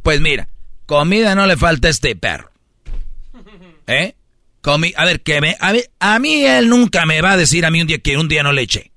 Pues 0.03 0.21
mira, 0.21 0.49
comida 0.87 1.35
no 1.35 1.47
le 1.47 1.57
falta 1.57 1.89
a 1.89 1.91
este 1.91 2.17
perro. 2.17 2.51
¿Eh? 3.87 4.17
Comi 4.63 4.93
a 4.97 5.05
ver, 5.05 5.23
que 5.23 5.41
me, 5.41 5.57
a, 5.59 5.73
ver, 5.73 5.91
a 5.99 6.21
mí 6.21 6.45
él 6.45 6.69
nunca 6.69 7.05
me 7.05 7.21
va 7.21 7.33
a 7.33 7.37
decir 7.37 7.67
a 7.67 7.71
mí 7.71 7.81
un 7.81 7.89
día 7.89 7.99
que 7.99 8.17
un 8.17 8.29
día 8.29 8.45
no 8.45 8.53
le 8.53 8.63
eché. 8.63 8.93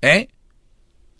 ¿Eh? 0.00 0.28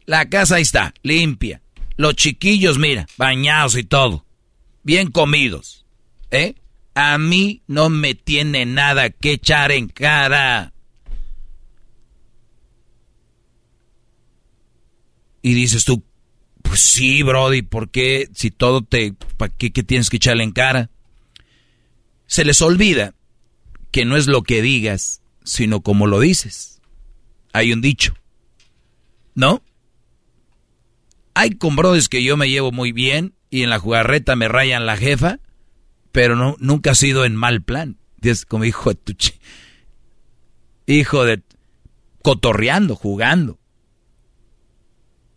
La 0.06 0.28
casa 0.28 0.56
ahí 0.56 0.62
está, 0.62 0.94
limpia. 1.02 1.60
Los 1.96 2.16
chiquillos, 2.16 2.78
mira, 2.78 3.06
bañados 3.18 3.76
y 3.76 3.84
todo. 3.84 4.24
Bien 4.82 5.10
comidos. 5.10 5.84
¿Eh? 6.30 6.54
A 6.94 7.18
mí 7.18 7.62
no 7.66 7.90
me 7.90 8.14
tiene 8.14 8.64
nada 8.64 9.10
que 9.10 9.32
echar 9.32 9.70
en 9.70 9.88
cara. 9.88 10.72
Y 15.42 15.52
dices 15.52 15.84
tú, 15.84 16.02
pues 16.62 16.80
sí, 16.80 17.22
Brody, 17.22 17.60
¿por 17.60 17.90
qué 17.90 18.28
si 18.34 18.50
todo 18.50 18.80
te... 18.80 19.12
¿Para 19.36 19.52
qué, 19.54 19.70
qué 19.70 19.82
tienes 19.82 20.08
que 20.08 20.16
echarle 20.16 20.44
en 20.44 20.52
cara? 20.52 20.88
Se 22.32 22.46
les 22.46 22.62
olvida 22.62 23.14
que 23.90 24.06
no 24.06 24.16
es 24.16 24.26
lo 24.26 24.42
que 24.42 24.62
digas, 24.62 25.20
sino 25.44 25.82
como 25.82 26.06
lo 26.06 26.18
dices. 26.18 26.80
Hay 27.52 27.74
un 27.74 27.82
dicho. 27.82 28.14
¿No? 29.34 29.62
Hay 31.34 31.50
con 31.50 31.76
brodis 31.76 32.08
que 32.08 32.24
yo 32.24 32.38
me 32.38 32.48
llevo 32.48 32.72
muy 32.72 32.92
bien 32.92 33.34
y 33.50 33.64
en 33.64 33.68
la 33.68 33.78
jugarreta 33.78 34.34
me 34.34 34.48
rayan 34.48 34.86
la 34.86 34.96
jefa, 34.96 35.40
pero 36.10 36.34
no, 36.34 36.56
nunca 36.58 36.92
ha 36.92 36.94
sido 36.94 37.26
en 37.26 37.36
mal 37.36 37.60
plan. 37.60 37.98
Es 38.22 38.46
como 38.46 38.64
hijo 38.64 38.94
de 38.94 38.94
tu... 38.94 39.14
Hijo 40.86 41.26
de... 41.26 41.42
Cotorreando, 42.22 42.96
jugando. 42.96 43.58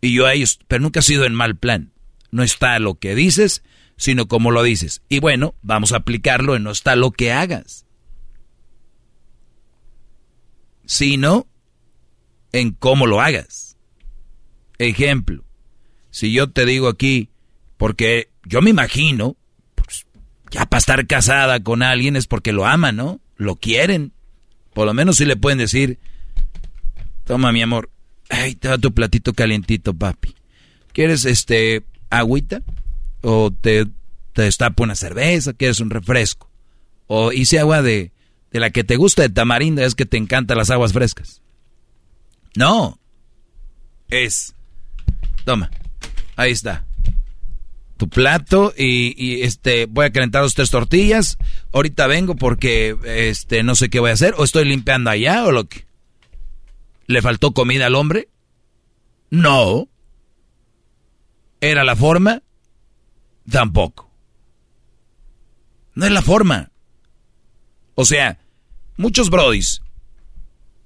Y 0.00 0.14
yo 0.14 0.24
a 0.24 0.32
ellos, 0.32 0.60
pero 0.66 0.80
nunca 0.80 1.00
ha 1.00 1.02
sido 1.02 1.26
en 1.26 1.34
mal 1.34 1.58
plan. 1.58 1.92
No 2.30 2.42
está 2.42 2.78
lo 2.78 2.94
que 2.94 3.14
dices, 3.14 3.62
sino 3.96 4.28
como 4.28 4.50
lo 4.50 4.62
dices. 4.62 5.02
Y 5.08 5.20
bueno, 5.20 5.54
vamos 5.62 5.92
a 5.92 5.98
aplicarlo 5.98 6.54
en 6.54 6.62
no 6.62 6.70
está 6.70 6.96
lo 6.96 7.10
que 7.10 7.32
hagas. 7.32 7.86
Sino 10.84 11.46
en 12.52 12.72
cómo 12.72 13.06
lo 13.06 13.20
hagas. 13.20 13.76
Ejemplo, 14.78 15.44
si 16.10 16.32
yo 16.32 16.50
te 16.50 16.66
digo 16.66 16.88
aquí, 16.88 17.30
porque 17.76 18.30
yo 18.44 18.62
me 18.62 18.70
imagino, 18.70 19.36
pues, 19.74 20.06
ya 20.50 20.66
para 20.66 20.78
estar 20.78 21.06
casada 21.06 21.62
con 21.62 21.82
alguien 21.82 22.16
es 22.16 22.26
porque 22.26 22.52
lo 22.52 22.66
aman, 22.66 22.96
¿no? 22.96 23.20
Lo 23.36 23.56
quieren. 23.56 24.12
Por 24.74 24.86
lo 24.86 24.94
menos 24.94 25.16
si 25.16 25.24
le 25.24 25.36
pueden 25.36 25.58
decir, 25.58 25.98
toma 27.24 27.52
mi 27.52 27.62
amor, 27.62 27.90
ay, 28.28 28.54
te 28.54 28.68
da 28.68 28.78
tu 28.78 28.92
platito 28.92 29.32
calientito, 29.32 29.94
papi. 29.94 30.34
¿Quieres 30.92 31.24
este 31.24 31.84
agüita? 32.10 32.62
¿O 33.28 33.50
te, 33.50 33.86
te 34.34 34.42
destapo 34.42 34.84
una 34.84 34.94
cerveza? 34.94 35.52
¿Quieres 35.52 35.80
un 35.80 35.90
refresco? 35.90 36.48
¿O 37.08 37.32
hice 37.32 37.58
agua 37.58 37.82
de, 37.82 38.12
de 38.52 38.60
la 38.60 38.70
que 38.70 38.84
te 38.84 38.94
gusta 38.94 39.22
de 39.22 39.30
tamarindo? 39.30 39.82
Es 39.82 39.96
que 39.96 40.06
te 40.06 40.16
encantan 40.16 40.58
las 40.58 40.70
aguas 40.70 40.92
frescas. 40.92 41.42
No. 42.54 43.00
Es, 44.08 44.54
Toma, 45.44 45.70
ahí 46.34 46.50
está. 46.50 46.84
Tu 47.96 48.08
plato 48.08 48.74
y, 48.76 49.42
este 49.42 49.86
voy 49.86 50.06
a 50.06 50.12
calentar 50.12 50.42
dos 50.42 50.54
tres 50.54 50.70
tortillas. 50.70 51.38
Ahorita 51.72 52.08
vengo 52.08 52.34
porque 52.34 52.96
este 53.04 53.62
no 53.62 53.74
sé 53.76 53.88
qué 53.88 54.00
voy 54.00 54.10
a 54.10 54.14
hacer 54.14 54.34
o 54.36 54.44
estoy 54.44 54.64
limpiando 54.64 55.08
allá 55.10 55.44
o 55.44 55.52
lo 55.52 55.68
que. 55.68 55.86
¿Le 57.06 57.22
faltó 57.22 57.52
comida 57.52 57.86
al 57.86 57.94
hombre? 57.94 58.28
No. 59.30 59.88
¿Era 61.60 61.84
la 61.84 61.96
forma? 61.96 62.42
Tampoco. 63.50 64.10
No 65.94 66.06
es 66.06 66.12
la 66.12 66.22
forma. 66.22 66.70
O 67.94 68.04
sea, 68.04 68.38
muchos 68.96 69.30
brodis, 69.30 69.82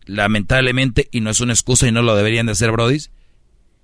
lamentablemente, 0.06 1.08
y 1.10 1.20
no 1.20 1.30
es 1.30 1.40
una 1.40 1.52
excusa 1.52 1.88
y 1.88 1.92
no 1.92 2.02
lo 2.02 2.14
deberían 2.14 2.46
de 2.46 2.52
hacer 2.52 2.70
brodis, 2.70 3.10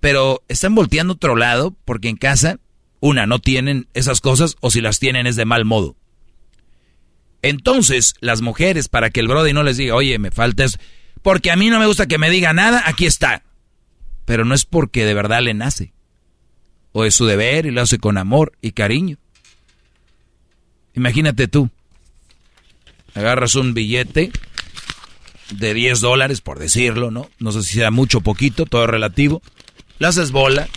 pero 0.00 0.44
están 0.48 0.74
volteando 0.74 1.14
otro 1.14 1.36
lado 1.36 1.76
porque 1.84 2.08
en 2.08 2.16
casa, 2.16 2.60
una, 3.00 3.26
no 3.26 3.40
tienen 3.40 3.88
esas 3.94 4.20
cosas 4.20 4.56
o 4.60 4.70
si 4.70 4.80
las 4.80 4.98
tienen 4.98 5.26
es 5.26 5.36
de 5.36 5.44
mal 5.44 5.64
modo. 5.64 5.96
Entonces, 7.42 8.14
las 8.20 8.42
mujeres, 8.42 8.88
para 8.88 9.10
que 9.10 9.20
el 9.20 9.28
brody 9.28 9.52
no 9.52 9.62
les 9.62 9.76
diga, 9.76 9.94
oye, 9.94 10.18
me 10.18 10.30
faltas, 10.30 10.78
porque 11.22 11.50
a 11.50 11.56
mí 11.56 11.70
no 11.70 11.78
me 11.78 11.86
gusta 11.86 12.06
que 12.06 12.18
me 12.18 12.30
diga 12.30 12.52
nada, 12.52 12.82
aquí 12.86 13.06
está. 13.06 13.42
Pero 14.24 14.44
no 14.44 14.54
es 14.54 14.64
porque 14.64 15.04
de 15.04 15.14
verdad 15.14 15.42
le 15.42 15.54
nace. 15.54 15.92
O 16.96 17.04
es 17.04 17.14
su 17.14 17.26
deber 17.26 17.66
y 17.66 17.72
lo 17.72 17.82
hace 17.82 17.98
con 17.98 18.16
amor 18.16 18.52
y 18.62 18.72
cariño. 18.72 19.18
Imagínate 20.94 21.46
tú, 21.46 21.68
agarras 23.14 23.54
un 23.54 23.74
billete 23.74 24.30
de 25.50 25.74
10 25.74 26.00
dólares, 26.00 26.40
por 26.40 26.58
decirlo, 26.58 27.10
¿no? 27.10 27.28
No 27.38 27.52
sé 27.52 27.62
si 27.62 27.74
sea 27.74 27.90
mucho 27.90 28.18
o 28.18 28.20
poquito, 28.22 28.64
todo 28.64 28.86
relativo 28.86 29.42
le 29.98 30.06
haces 30.06 30.30
bola 30.30 30.68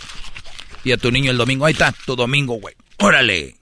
y 0.84 0.92
a 0.92 0.96
tu 0.96 1.10
niño 1.10 1.30
el 1.30 1.36
domingo, 1.36 1.66
ahí 1.66 1.72
está, 1.72 1.94
tu 2.06 2.16
domingo, 2.16 2.54
güey. 2.54 2.74
Órale. 2.98 3.56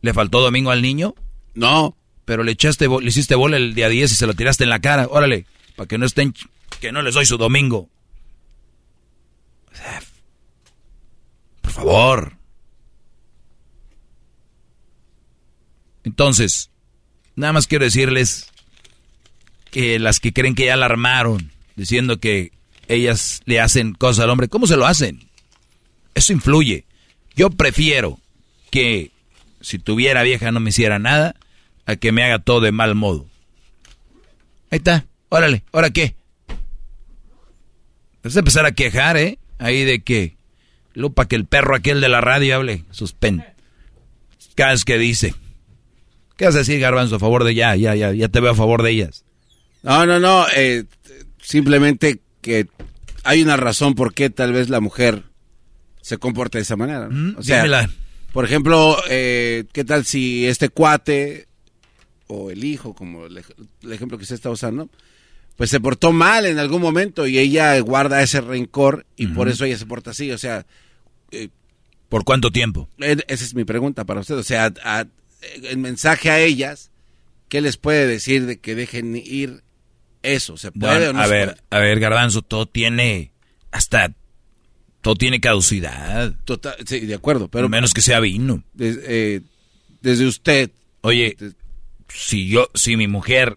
¿Le 0.00 0.14
faltó 0.14 0.40
domingo 0.40 0.70
al 0.70 0.82
niño? 0.82 1.14
No. 1.54 1.96
Pero 2.24 2.42
le 2.42 2.52
echaste, 2.52 2.88
le 2.88 3.08
hiciste 3.08 3.34
bola 3.34 3.56
el 3.56 3.74
día 3.74 3.88
10 3.88 4.12
y 4.12 4.14
se 4.14 4.26
lo 4.26 4.34
tiraste 4.34 4.64
en 4.64 4.70
la 4.70 4.80
cara. 4.80 5.06
Órale, 5.08 5.46
para 5.76 5.86
que 5.86 5.98
no 5.98 6.06
estén, 6.06 6.34
que 6.80 6.92
no 6.92 7.02
les 7.02 7.14
doy 7.14 7.24
su 7.24 7.38
domingo. 7.38 7.88
Favor. 11.78 12.36
Entonces, 16.04 16.70
nada 17.36 17.52
más 17.52 17.66
quiero 17.66 17.84
decirles 17.84 18.50
que 19.70 19.98
las 19.98 20.20
que 20.20 20.32
creen 20.32 20.54
que 20.54 20.66
ya 20.66 20.76
la 20.76 20.86
armaron, 20.86 21.52
diciendo 21.76 22.18
que 22.18 22.52
ellas 22.88 23.42
le 23.44 23.60
hacen 23.60 23.92
cosas 23.94 24.24
al 24.24 24.30
hombre. 24.30 24.48
¿Cómo 24.48 24.66
se 24.66 24.76
lo 24.76 24.86
hacen? 24.86 25.28
Eso 26.14 26.32
influye. 26.32 26.86
Yo 27.36 27.50
prefiero 27.50 28.18
que 28.70 29.12
si 29.60 29.78
tuviera 29.78 30.22
vieja 30.22 30.50
no 30.50 30.60
me 30.60 30.70
hiciera 30.70 30.98
nada 30.98 31.36
a 31.86 31.96
que 31.96 32.10
me 32.10 32.24
haga 32.24 32.38
todo 32.38 32.60
de 32.60 32.72
mal 32.72 32.94
modo. 32.94 33.26
Ahí 34.70 34.78
está. 34.78 35.06
Órale, 35.28 35.62
¿ahora 35.72 35.90
qué? 35.90 36.16
Vas 38.24 38.34
a 38.34 38.40
empezar 38.40 38.66
a 38.66 38.72
quejar, 38.72 39.16
¿eh? 39.16 39.38
Ahí 39.58 39.84
de 39.84 40.00
que... 40.00 40.37
Lupa 40.98 41.28
que 41.28 41.36
el 41.36 41.46
perro 41.46 41.76
aquel 41.76 42.00
de 42.00 42.08
la 42.08 42.20
radio 42.20 42.56
hable. 42.56 42.84
Suspen. 42.90 43.44
Que 44.84 44.98
dice. 44.98 45.34
¿Qué 46.36 46.46
vas 46.46 46.56
a 46.56 46.58
decir, 46.58 46.80
Garbanzo, 46.80 47.16
a 47.16 47.20
favor 47.20 47.44
de 47.44 47.54
ya, 47.54 47.76
ya, 47.76 47.94
ya, 47.94 48.12
ya 48.12 48.28
te 48.28 48.40
veo 48.40 48.50
a 48.50 48.56
favor 48.56 48.82
de 48.82 48.90
ellas? 48.90 49.24
No, 49.84 50.04
no, 50.04 50.18
no. 50.18 50.46
Eh, 50.56 50.84
simplemente 51.40 52.20
que 52.40 52.66
hay 53.22 53.42
una 53.42 53.56
razón 53.56 53.94
por 53.94 54.12
qué 54.12 54.28
tal 54.28 54.52
vez 54.52 54.70
la 54.70 54.80
mujer 54.80 55.22
se 56.02 56.18
comporta 56.18 56.58
de 56.58 56.62
esa 56.62 56.74
manera. 56.74 57.08
Mm, 57.08 57.36
o 57.38 57.42
sea, 57.44 57.88
por 58.32 58.44
ejemplo, 58.44 58.96
eh, 59.08 59.66
¿qué 59.72 59.84
tal 59.84 60.04
si 60.04 60.46
este 60.46 60.68
cuate 60.68 61.46
o 62.26 62.50
el 62.50 62.64
hijo, 62.64 62.94
como 62.94 63.26
el 63.26 63.38
ejemplo 63.92 64.18
que 64.18 64.22
usted 64.22 64.34
está 64.34 64.50
usando, 64.50 64.90
pues 65.56 65.70
se 65.70 65.78
portó 65.78 66.12
mal 66.12 66.46
en 66.46 66.58
algún 66.58 66.82
momento 66.82 67.24
y 67.28 67.38
ella 67.38 67.78
guarda 67.78 68.20
ese 68.20 68.40
rencor 68.40 69.06
y 69.16 69.28
por 69.28 69.48
eso 69.48 69.64
ella 69.64 69.78
se 69.78 69.86
porta 69.86 70.10
así. 70.10 70.32
O 70.32 70.38
sea, 70.38 70.66
eh, 71.30 71.48
¿Por 72.08 72.24
cuánto 72.24 72.50
tiempo? 72.50 72.88
eh, 73.00 73.16
esa 73.28 73.44
es 73.44 73.54
mi 73.54 73.64
pregunta 73.64 74.04
para 74.04 74.20
usted. 74.20 74.36
O 74.36 74.42
sea, 74.42 74.72
a- 74.84 75.06
el 75.62 75.78
mensaje 75.78 76.30
a 76.30 76.40
ellas, 76.40 76.90
¿qué 77.48 77.60
les 77.60 77.76
puede 77.76 78.06
decir 78.06 78.46
de 78.46 78.58
que 78.58 78.74
dejen 78.74 79.14
ir 79.16 79.62
eso? 80.22 80.56
¿Se 80.56 80.72
puede 80.72 81.04
No, 81.04 81.10
o 81.10 81.12
no 81.12 81.20
a 81.20 81.24
se 81.24 81.30
ver, 81.30 81.48
puede? 81.48 81.60
a 81.70 81.78
ver, 81.78 82.00
Garbanzo, 82.00 82.42
todo 82.42 82.66
tiene 82.66 83.32
hasta 83.70 84.14
todo 85.00 85.14
tiene 85.14 85.40
caducidad. 85.40 86.34
Total, 86.44 86.74
sí, 86.86 87.00
de 87.00 87.14
acuerdo, 87.14 87.48
pero 87.48 87.68
menos 87.68 87.94
que 87.94 88.00
sea 88.02 88.18
vino. 88.20 88.64
Des- 88.74 88.98
eh, 89.04 89.42
desde 90.00 90.26
usted. 90.26 90.70
Oye, 91.02 91.36
si 92.08 92.48
yo, 92.48 92.68
si 92.74 92.96
mi 92.96 93.06
mujer 93.06 93.56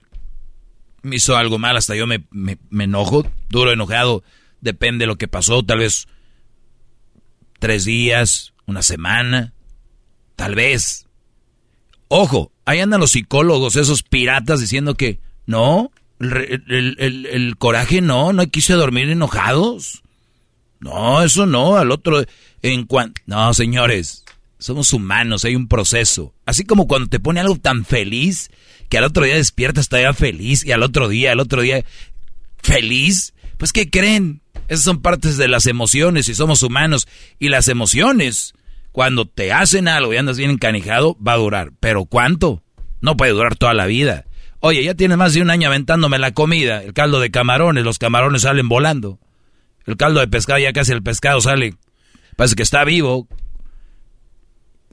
me 1.02 1.16
hizo 1.16 1.36
algo 1.36 1.58
mal, 1.58 1.78
hasta 1.78 1.96
yo 1.96 2.06
me, 2.06 2.26
me, 2.30 2.58
me 2.70 2.84
enojo, 2.84 3.26
duro 3.50 3.72
enojado, 3.72 4.24
depende 4.60 5.04
de 5.04 5.08
lo 5.08 5.18
que 5.18 5.28
pasó, 5.28 5.64
tal 5.64 5.80
vez 5.80 6.08
tres 7.62 7.86
días, 7.86 8.54
una 8.66 8.82
semana, 8.82 9.54
tal 10.36 10.56
vez. 10.56 11.06
Ojo, 12.08 12.52
ahí 12.66 12.80
andan 12.80 13.00
los 13.00 13.12
psicólogos, 13.12 13.76
esos 13.76 14.02
piratas 14.02 14.60
diciendo 14.60 14.96
que 14.96 15.20
no, 15.46 15.92
el, 16.20 16.64
el- 16.68 16.96
el- 16.98 17.26
coraje 17.58 18.02
no, 18.02 18.34
no 18.34 18.42
a 18.74 18.78
dormir 18.78 19.10
enojados. 19.12 20.02
No, 20.80 21.22
eso 21.22 21.46
no, 21.46 21.78
al 21.78 21.92
otro, 21.92 22.26
en 22.64 22.86
cuanto... 22.86 23.22
No, 23.28 23.54
señores, 23.54 24.26
somos 24.58 24.92
humanos, 24.92 25.46
hay 25.46 25.56
un 25.56 25.68
proceso. 25.68 26.34
Así 26.48 26.64
como 26.64 26.88
cuando 26.88 27.10
te 27.10 27.20
pone 27.20 27.40
algo 27.40 27.58
tan 27.58 27.86
feliz, 27.86 28.50
que 28.90 28.98
al 28.98 29.04
otro 29.04 29.24
día 29.24 29.36
despiertas 29.36 29.88
todavía 29.88 30.16
feliz, 30.16 30.66
y 30.66 30.72
al 30.72 30.82
otro 30.82 31.08
día, 31.10 31.32
al 31.34 31.40
otro 31.40 31.62
día 31.62 31.86
feliz, 32.64 33.36
pues 33.58 33.72
¿qué 33.72 33.92
creen? 33.92 34.41
Esas 34.72 34.86
son 34.86 35.02
partes 35.02 35.36
de 35.36 35.50
las 35.50 35.66
emociones 35.66 36.30
y 36.30 36.34
somos 36.34 36.64
humanos. 36.64 37.06
Y 37.40 37.50
las 37.50 37.68
emociones, 37.68 38.54
cuando 38.94 39.26
te 39.26 39.52
hacen 39.52 39.90
algo 39.90 40.14
y 40.14 40.18
andas 40.18 40.38
bien 40.38 40.50
encanijado, 40.50 41.18
va 41.22 41.34
a 41.34 41.38
durar. 41.40 41.74
¿Pero 41.82 42.06
cuánto? 42.06 42.64
No 43.02 43.18
puede 43.18 43.34
durar 43.34 43.58
toda 43.58 43.74
la 43.74 43.86
vida. 43.86 44.24
Oye, 44.62 44.82
ya 44.82 44.96
tienes 44.96 45.18
más 45.18 45.34
de 45.34 45.42
un 45.42 45.50
año 45.50 45.68
aventándome 45.68 46.20
la 46.20 46.32
comida, 46.32 46.82
el 46.84 46.94
caldo 46.94 47.20
de 47.20 47.32
camarones, 47.32 47.84
los 47.84 48.00
camarones 48.00 48.44
salen 48.44 48.70
volando. 48.70 49.20
El 49.86 49.98
caldo 49.98 50.22
de 50.22 50.30
pescado, 50.30 50.60
ya 50.60 50.72
casi 50.72 50.94
el 50.94 51.04
pescado 51.04 51.42
sale. 51.42 51.76
Parece 52.38 52.56
que 52.56 52.64
está 52.64 52.86
vivo. 52.86 53.28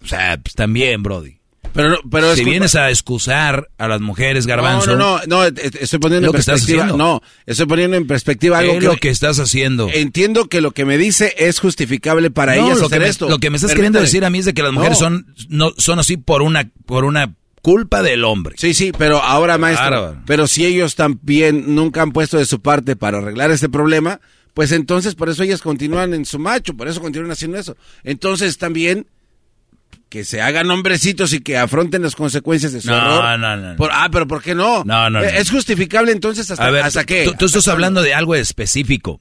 O 0.03 0.07
sea, 0.07 0.41
pues 0.43 0.57
también, 0.57 1.05
Brody. 1.05 1.38
Pero, 1.73 1.99
pero 2.11 2.35
si 2.35 2.45
vienes 2.45 2.75
a 2.75 2.91
excusar 2.91 3.69
a 3.79 3.89
las 3.89 4.01
mujeres, 4.01 4.47
Garbanzo. 4.47 4.97
No, 4.97 5.19
no, 5.19 5.21
no, 5.27 5.43
no, 5.43 5.45
estoy 5.45 5.99
poniendo 5.99 6.27
lo 6.27 6.31
en 6.31 6.33
que 6.35 6.41
estás 6.41 6.55
perspectiva. 6.61 6.85
haciendo. 6.85 7.05
No, 7.05 7.23
estoy 7.47 7.67
poniendo 7.67 7.97
en 7.97 8.07
perspectiva 8.07 8.59
algo 8.59 8.73
¿Qué 8.73 8.79
es 8.79 8.83
que, 8.85 8.87
lo 8.89 8.97
que 8.97 9.09
estás 9.11 9.39
haciendo? 9.39 9.89
entiendo 9.93 10.49
que 10.49 10.61
lo 10.61 10.73
que 10.73 10.85
me 10.85 10.99
dice 10.99 11.35
es 11.39 11.61
justificable 11.61 12.31
para 12.31 12.57
No, 12.57 12.67
ellas 12.67 12.81
lo 12.81 12.87
hacer 12.87 12.99
que 12.99 13.05
me, 13.05 13.11
esto. 13.11 13.29
Lo 13.29 13.39
que 13.39 13.51
me 13.51 13.57
estás 13.57 13.71
Permítame. 13.71 13.77
queriendo 13.93 14.01
decir 14.01 14.25
a 14.25 14.31
mí 14.31 14.39
es 14.39 14.45
de 14.47 14.55
que 14.55 14.63
las 14.63 14.73
mujeres 14.73 15.01
No. 15.01 15.07
son 15.07 15.27
no 15.49 15.73
son 15.77 15.99
así 15.99 16.17
por 16.17 16.43
una 16.43 16.71
por 16.87 17.05
una 17.05 17.35
culpa 17.63 18.03
del 18.03 18.25
hombre. 18.25 18.55
Sí, 18.59 18.73
sí, 18.75 18.93
pero 18.97 19.23
ahora, 19.23 19.59
maestro, 19.59 20.17
pero 20.27 20.47
si 20.47 20.65
ellos 20.65 20.95
también 20.95 21.75
nunca 21.75 22.03
han 22.03 22.13
puesto 22.13 22.39
de 22.39 22.47
su 22.47 22.61
parte 22.63 22.97
para 22.97 23.19
arreglar 23.19 23.51
este 23.51 23.69
problema, 23.69 24.21
pues 24.55 24.73
entonces 24.73 25.15
por 25.15 25.29
eso 25.29 25.43
ellas 25.43 25.61
continúan 25.61 26.15
en 26.15 26.25
su 26.25 26.39
macho, 26.39 26.75
por 26.75 26.89
eso 26.89 27.01
continúan 27.01 27.31
haciendo 27.31 27.59
eso. 27.59 27.77
Entonces 28.05 28.59
también 28.59 29.07
que 30.09 30.25
se 30.25 30.41
hagan 30.41 30.71
hombrecitos 30.71 31.33
y 31.35 31.41
que 31.41 31.59
afronten 31.59 32.03
las 32.03 32.15
consecuencias 32.17 32.73
de 32.73 32.81
su 32.81 32.89
No, 32.89 32.97
error. 32.97 33.39
no, 33.39 33.57
no, 33.57 33.69
no. 33.71 33.77
Por- 33.77 33.91
ah, 33.93 34.09
pero 34.11 34.27
¿por 34.27 34.43
qué 34.43 34.55
no? 34.55 34.83
No, 34.85 35.11
no, 35.11 35.21
no. 35.21 35.25
¿Es 35.25 35.51
justificable 35.51 36.13
entonces 36.13 36.51
hasta, 36.51 36.67
a 36.67 36.71
ver, 36.71 36.83
hasta 36.85 37.05
qué? 37.05 37.25
tú, 37.25 37.35
tú 37.35 37.47
estás 37.47 37.69
hablando 37.69 38.01
de 38.03 38.15
algo 38.15 38.35
específico, 38.35 39.21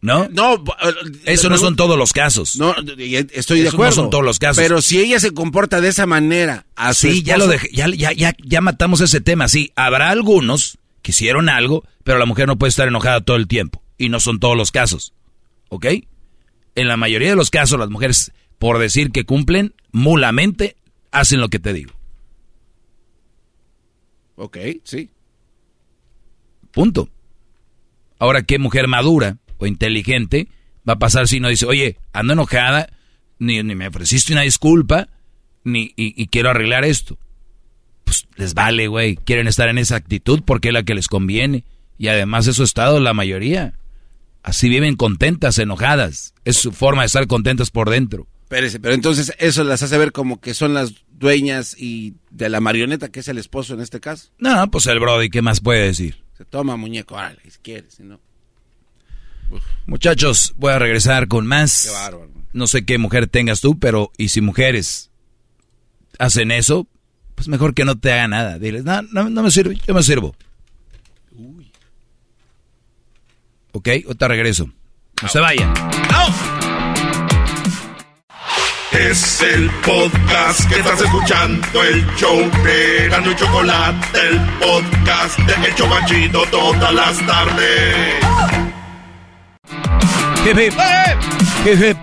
¿no? 0.00 0.28
No, 0.30 0.54
eh, 0.54 0.94
eso 1.26 1.48
no 1.50 1.58
son 1.58 1.76
todos 1.76 1.98
los 1.98 2.12
casos. 2.14 2.56
No, 2.56 2.74
y- 2.96 3.16
estoy 3.16 3.60
de 3.60 3.68
Eso 3.68 3.76
acuerdo. 3.76 3.90
no 3.96 4.02
son 4.02 4.10
todos 4.10 4.24
los 4.24 4.38
casos. 4.38 4.56
Pero 4.62 4.80
si 4.80 4.98
ella 5.00 5.20
se 5.20 5.32
comporta 5.32 5.80
de 5.82 5.88
esa 5.88 6.06
manera 6.06 6.64
a 6.76 6.94
su 6.94 7.08
Sí, 7.10 7.22
ya 7.22 7.36
lo 7.36 7.46
dejé, 7.46 7.68
ya, 7.72 7.86
ya, 7.88 8.12
ya, 8.12 8.34
ya 8.42 8.60
matamos 8.62 9.00
ese 9.02 9.20
tema. 9.20 9.48
Sí, 9.48 9.72
habrá 9.76 10.08
algunos 10.10 10.78
que 11.02 11.10
hicieron 11.10 11.48
algo, 11.50 11.84
pero 12.04 12.18
la 12.18 12.26
mujer 12.26 12.46
no 12.46 12.56
puede 12.56 12.70
estar 12.70 12.88
enojada 12.88 13.20
todo 13.20 13.36
el 13.36 13.46
tiempo. 13.48 13.82
Y 13.98 14.08
no 14.08 14.18
son 14.18 14.40
todos 14.40 14.56
los 14.56 14.70
casos. 14.72 15.12
¿Ok? 15.68 15.86
En 16.74 16.88
la 16.88 16.96
mayoría 16.96 17.28
de 17.30 17.36
los 17.36 17.50
casos, 17.50 17.78
las 17.78 17.90
mujeres, 17.90 18.32
por 18.62 18.78
decir 18.78 19.10
que 19.10 19.24
cumplen, 19.24 19.74
mulamente 19.90 20.76
hacen 21.10 21.40
lo 21.40 21.48
que 21.48 21.58
te 21.58 21.72
digo. 21.72 21.90
Ok, 24.36 24.56
sí. 24.84 25.10
Punto. 26.70 27.08
Ahora, 28.20 28.44
¿qué 28.44 28.60
mujer 28.60 28.86
madura 28.86 29.38
o 29.58 29.66
inteligente 29.66 30.46
va 30.88 30.92
a 30.92 30.98
pasar 31.00 31.26
si 31.26 31.40
no 31.40 31.48
dice, 31.48 31.66
oye, 31.66 31.98
ando 32.12 32.34
enojada, 32.34 32.88
ni, 33.40 33.60
ni 33.64 33.74
me 33.74 33.88
ofreciste 33.88 34.32
una 34.32 34.42
disculpa, 34.42 35.08
ni, 35.64 35.92
y, 35.96 36.22
y 36.22 36.28
quiero 36.28 36.48
arreglar 36.48 36.84
esto? 36.84 37.18
Pues 38.04 38.28
les 38.36 38.54
vale, 38.54 38.86
güey. 38.86 39.16
Quieren 39.16 39.48
estar 39.48 39.70
en 39.70 39.78
esa 39.78 39.96
actitud 39.96 40.44
porque 40.46 40.68
es 40.68 40.74
la 40.74 40.84
que 40.84 40.94
les 40.94 41.08
conviene. 41.08 41.64
Y 41.98 42.06
además 42.06 42.46
eso 42.46 42.62
estado 42.62 43.00
la 43.00 43.12
mayoría. 43.12 43.74
Así 44.44 44.68
viven 44.68 44.94
contentas, 44.94 45.58
enojadas. 45.58 46.32
Es 46.44 46.58
su 46.58 46.70
forma 46.70 47.02
de 47.02 47.06
estar 47.06 47.26
contentas 47.26 47.72
por 47.72 47.90
dentro. 47.90 48.28
Espérese, 48.52 48.80
pero 48.80 48.92
entonces 48.92 49.32
eso 49.38 49.64
las 49.64 49.82
hace 49.82 49.96
ver 49.96 50.12
como 50.12 50.38
que 50.38 50.52
son 50.52 50.74
las 50.74 50.92
dueñas 51.08 51.74
y 51.78 52.16
de 52.30 52.50
la 52.50 52.60
marioneta 52.60 53.08
que 53.08 53.20
es 53.20 53.28
el 53.28 53.38
esposo 53.38 53.72
en 53.72 53.80
este 53.80 53.98
caso. 53.98 54.28
No, 54.36 54.70
pues 54.70 54.86
el 54.88 55.00
Brody, 55.00 55.30
¿qué 55.30 55.40
más 55.40 55.62
puede 55.62 55.86
decir? 55.86 56.22
Se 56.36 56.44
toma 56.44 56.76
muñeco, 56.76 57.14
órale, 57.14 57.40
si 57.48 57.58
quieres, 57.60 57.94
si 57.94 58.02
no. 58.02 58.20
Muchachos, 59.86 60.52
voy 60.58 60.70
a 60.74 60.78
regresar 60.78 61.28
con 61.28 61.46
más. 61.46 61.86
Qué 61.86 61.92
bárbaro. 61.92 62.30
No 62.52 62.66
sé 62.66 62.84
qué 62.84 62.98
mujer 62.98 63.26
tengas 63.26 63.62
tú, 63.62 63.78
pero 63.78 64.12
y 64.18 64.28
si 64.28 64.42
mujeres 64.42 65.10
hacen 66.18 66.50
eso, 66.50 66.86
pues 67.34 67.48
mejor 67.48 67.72
que 67.72 67.86
no 67.86 67.98
te 67.98 68.12
haga 68.12 68.28
nada. 68.28 68.58
Diles, 68.58 68.84
no, 68.84 69.00
no, 69.00 69.30
no 69.30 69.42
me 69.42 69.50
sirve, 69.50 69.76
yo 69.76 69.94
me 69.94 70.02
sirvo. 70.02 70.36
Ok, 73.72 73.88
ahorita 74.04 74.28
regreso. 74.28 74.70
No 75.22 75.28
se 75.28 75.40
vayan. 75.40 75.72
Es 79.10 79.42
el 79.42 79.68
podcast 79.84 80.68
que 80.68 80.78
estás 80.78 81.00
escuchando, 81.00 81.82
el 81.82 82.06
show 82.14 82.38
de 82.38 83.08
Gano 83.08 83.32
y 83.32 83.34
Chocolate, 83.34 84.18
el 84.28 84.40
podcast 84.60 85.38
de 85.40 85.66
El 85.66 85.74
Chobachito 85.74 86.42
todas 86.50 86.94
las 86.94 87.26
tardes. 87.26 88.24
Hip, 90.46 90.56
hip. 90.56 90.74
Hip, 91.64 91.82
hip. 91.82 91.96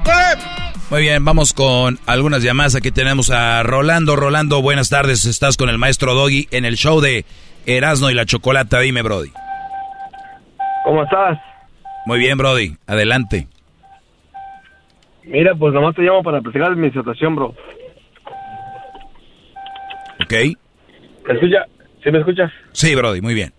Muy 0.89 1.01
bien, 1.01 1.23
vamos 1.23 1.53
con 1.53 1.99
algunas 2.05 2.43
llamadas. 2.43 2.75
Aquí 2.75 2.91
tenemos 2.91 3.29
a 3.29 3.63
Rolando. 3.63 4.17
Rolando, 4.17 4.61
buenas 4.61 4.89
tardes. 4.89 5.25
Estás 5.25 5.55
con 5.55 5.69
el 5.69 5.77
maestro 5.77 6.13
Doggy 6.15 6.49
en 6.51 6.65
el 6.65 6.75
show 6.75 6.99
de 6.99 7.25
Erasmo 7.65 8.09
y 8.09 8.13
la 8.13 8.25
Chocolata. 8.25 8.79
Dime, 8.81 9.03
Brody. 9.03 9.31
¿Cómo 10.83 11.03
estás? 11.03 11.37
Muy 12.05 12.19
bien, 12.19 12.37
Brody. 12.37 12.75
Adelante. 12.87 13.47
Mira, 15.23 15.53
pues 15.55 15.73
nomás 15.73 15.95
te 15.95 16.01
llamo 16.01 16.23
para 16.23 16.41
platicar 16.41 16.75
mi 16.75 16.89
situación, 16.91 17.35
bro. 17.35 17.55
¿Ok? 20.23 20.33
¿Me 21.27 21.33
escucha? 21.33 21.65
¿Sí 22.03 22.11
me 22.11 22.19
escuchas? 22.19 22.51
Sí, 22.71 22.95
Brody, 22.95 23.21
muy 23.21 23.33
bien. 23.33 23.51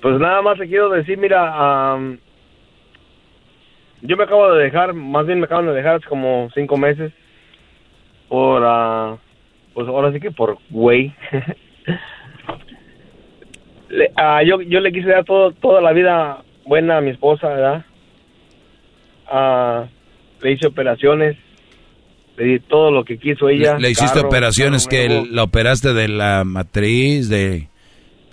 Pues 0.00 0.18
nada 0.18 0.42
más 0.42 0.58
te 0.58 0.66
quiero 0.66 0.88
decir, 0.90 1.16
mira, 1.16 1.92
am, 1.94 2.18
yo 4.02 4.16
me 4.16 4.24
acabo 4.24 4.52
de 4.52 4.64
dejar, 4.64 4.92
más 4.94 5.26
bien 5.26 5.38
me 5.38 5.44
acaban 5.46 5.66
de 5.66 5.74
dejar 5.74 5.96
hace 5.96 6.08
como 6.08 6.50
cinco 6.54 6.76
meses 6.76 7.12
por, 8.28 8.62
ah, 8.64 9.16
pues 9.74 9.86
ahora 9.86 10.12
sí 10.12 10.18
que 10.20 10.32
por 10.32 10.58
güey. 10.70 11.14
Le- 13.90 14.10
ah, 14.16 14.42
yo, 14.42 14.60
yo 14.62 14.80
le 14.80 14.90
quise 14.92 15.08
dar 15.08 15.24
todo, 15.24 15.52
toda 15.52 15.80
la 15.80 15.92
vida 15.92 16.42
buena 16.66 16.96
a 16.96 17.00
mi 17.00 17.10
esposa, 17.10 17.48
¿verdad? 17.48 17.84
Ah, 19.34 19.86
le 20.42 20.52
hice 20.52 20.66
operaciones, 20.66 21.36
le 22.36 22.44
di 22.44 22.60
todo 22.60 22.90
lo 22.90 23.02
que 23.04 23.16
quiso 23.18 23.48
ella. 23.48 23.74
¿Le, 23.76 23.80
le 23.80 23.90
hiciste 23.92 24.16
carro, 24.16 24.28
operaciones 24.28 24.86
carro 24.86 24.90
que 24.90 25.06
el- 25.06 25.34
la 25.34 25.42
operaste 25.44 25.94
de 25.94 26.08
la 26.08 26.44
matriz, 26.44 27.28
de... 27.30 27.68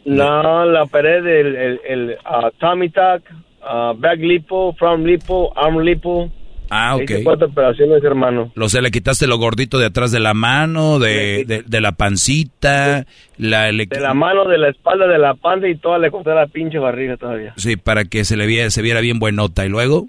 No, 0.05 0.65
la 0.65 0.83
operé 0.83 1.21
del 1.21 1.55
el, 1.55 1.79
el, 1.87 2.17
ah, 2.25 2.49
tummy 2.57 2.89
tuck, 2.89 3.23
ah, 3.61 3.93
back 3.95 4.19
lipo, 4.19 4.73
front 4.77 5.05
lipo, 5.05 5.53
arm 5.57 5.79
lipo. 5.79 6.31
Ah, 6.71 6.95
ok. 6.95 7.01
Hice 7.03 7.23
cuatro 7.23 7.47
operaciones, 7.47 8.03
hermano. 8.03 8.51
O 8.59 8.69
sea, 8.69 8.81
le 8.81 8.91
quitaste 8.91 9.25
lo 9.27 9.37
gordito 9.37 9.77
de 9.79 9.87
atrás 9.87 10.11
de 10.11 10.19
la 10.19 10.33
mano, 10.33 10.99
de, 10.99 11.43
de, 11.45 11.63
de 11.63 11.81
la 11.81 11.91
pancita, 11.93 13.05
la, 13.37 13.71
le- 13.71 13.85
De 13.87 13.99
la 13.99 14.13
mano, 14.13 14.45
de 14.45 14.57
la 14.57 14.69
espalda, 14.69 15.07
de 15.07 15.17
la 15.17 15.33
panza 15.35 15.67
y 15.67 15.75
toda 15.77 15.97
le 15.99 16.11
corté 16.11 16.29
la 16.31 16.47
pinche 16.47 16.77
barriga 16.79 17.17
todavía. 17.17 17.53
Sí, 17.57 17.75
para 17.75 18.05
que 18.05 18.23
se 18.23 18.37
le 18.37 18.45
viera, 18.47 18.69
se 18.69 18.81
viera 18.81 19.01
bien 19.01 19.19
buenota. 19.19 19.65
¿Y 19.65 19.69
luego? 19.69 20.07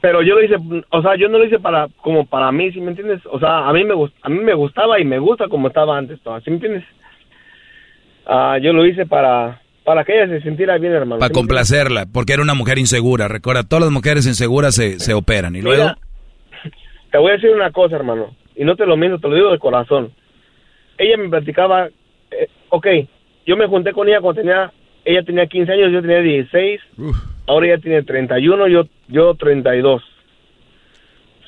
Pero 0.00 0.22
yo 0.22 0.34
lo 0.34 0.42
hice, 0.42 0.56
o 0.90 1.02
sea, 1.02 1.16
yo 1.16 1.28
no 1.28 1.38
lo 1.38 1.44
hice 1.44 1.58
para 1.58 1.88
como 2.02 2.26
para 2.26 2.50
mí, 2.52 2.72
¿sí 2.72 2.80
me 2.80 2.90
entiendes? 2.90 3.20
O 3.30 3.38
sea, 3.38 3.68
a 3.68 3.72
mí 3.72 3.84
me 3.84 3.94
a 4.22 4.28
mí 4.28 4.38
me 4.40 4.54
gustaba 4.54 5.00
y 5.00 5.04
me 5.04 5.18
gusta 5.18 5.48
como 5.48 5.68
estaba 5.68 5.96
antes, 5.96 6.18
¿sí 6.18 6.50
me 6.50 6.56
entiendes? 6.56 6.84
Ah, 8.26 8.58
yo 8.60 8.72
lo 8.72 8.84
hice 8.86 9.06
para 9.06 9.60
para 9.86 10.04
que 10.04 10.20
ella 10.20 10.26
se 10.26 10.42
sintiera 10.42 10.78
bien, 10.78 10.92
hermano. 10.92 11.20
Para 11.20 11.32
complacerla, 11.32 12.06
porque 12.12 12.32
era 12.32 12.42
una 12.42 12.54
mujer 12.54 12.76
insegura. 12.76 13.28
Recuerda, 13.28 13.62
todas 13.62 13.84
las 13.84 13.92
mujeres 13.92 14.26
inseguras 14.26 14.74
se, 14.74 14.98
se 14.98 15.14
operan. 15.14 15.54
Y 15.54 15.62
luego... 15.62 15.92
te 17.12 17.18
voy 17.18 17.30
a 17.30 17.34
decir 17.34 17.50
una 17.50 17.70
cosa, 17.70 17.94
hermano. 17.94 18.34
Y 18.56 18.64
no 18.64 18.74
te 18.74 18.84
lo 18.84 18.96
miento, 18.96 19.20
te 19.20 19.28
lo 19.28 19.36
digo 19.36 19.52
de 19.52 19.60
corazón. 19.60 20.10
Ella 20.98 21.16
me 21.18 21.28
platicaba, 21.28 21.86
eh, 21.86 22.48
ok, 22.70 22.86
yo 23.46 23.56
me 23.56 23.68
junté 23.68 23.92
con 23.92 24.08
ella 24.08 24.20
cuando 24.20 24.40
tenía, 24.40 24.72
ella 25.04 25.22
tenía 25.22 25.46
15 25.46 25.72
años, 25.72 25.92
yo 25.92 26.00
tenía 26.00 26.20
16. 26.20 26.80
Ahora 27.46 27.66
ella 27.66 27.78
tiene 27.78 28.02
31, 28.02 28.68
yo, 28.68 28.84
yo 29.08 29.34
32. 29.34 30.02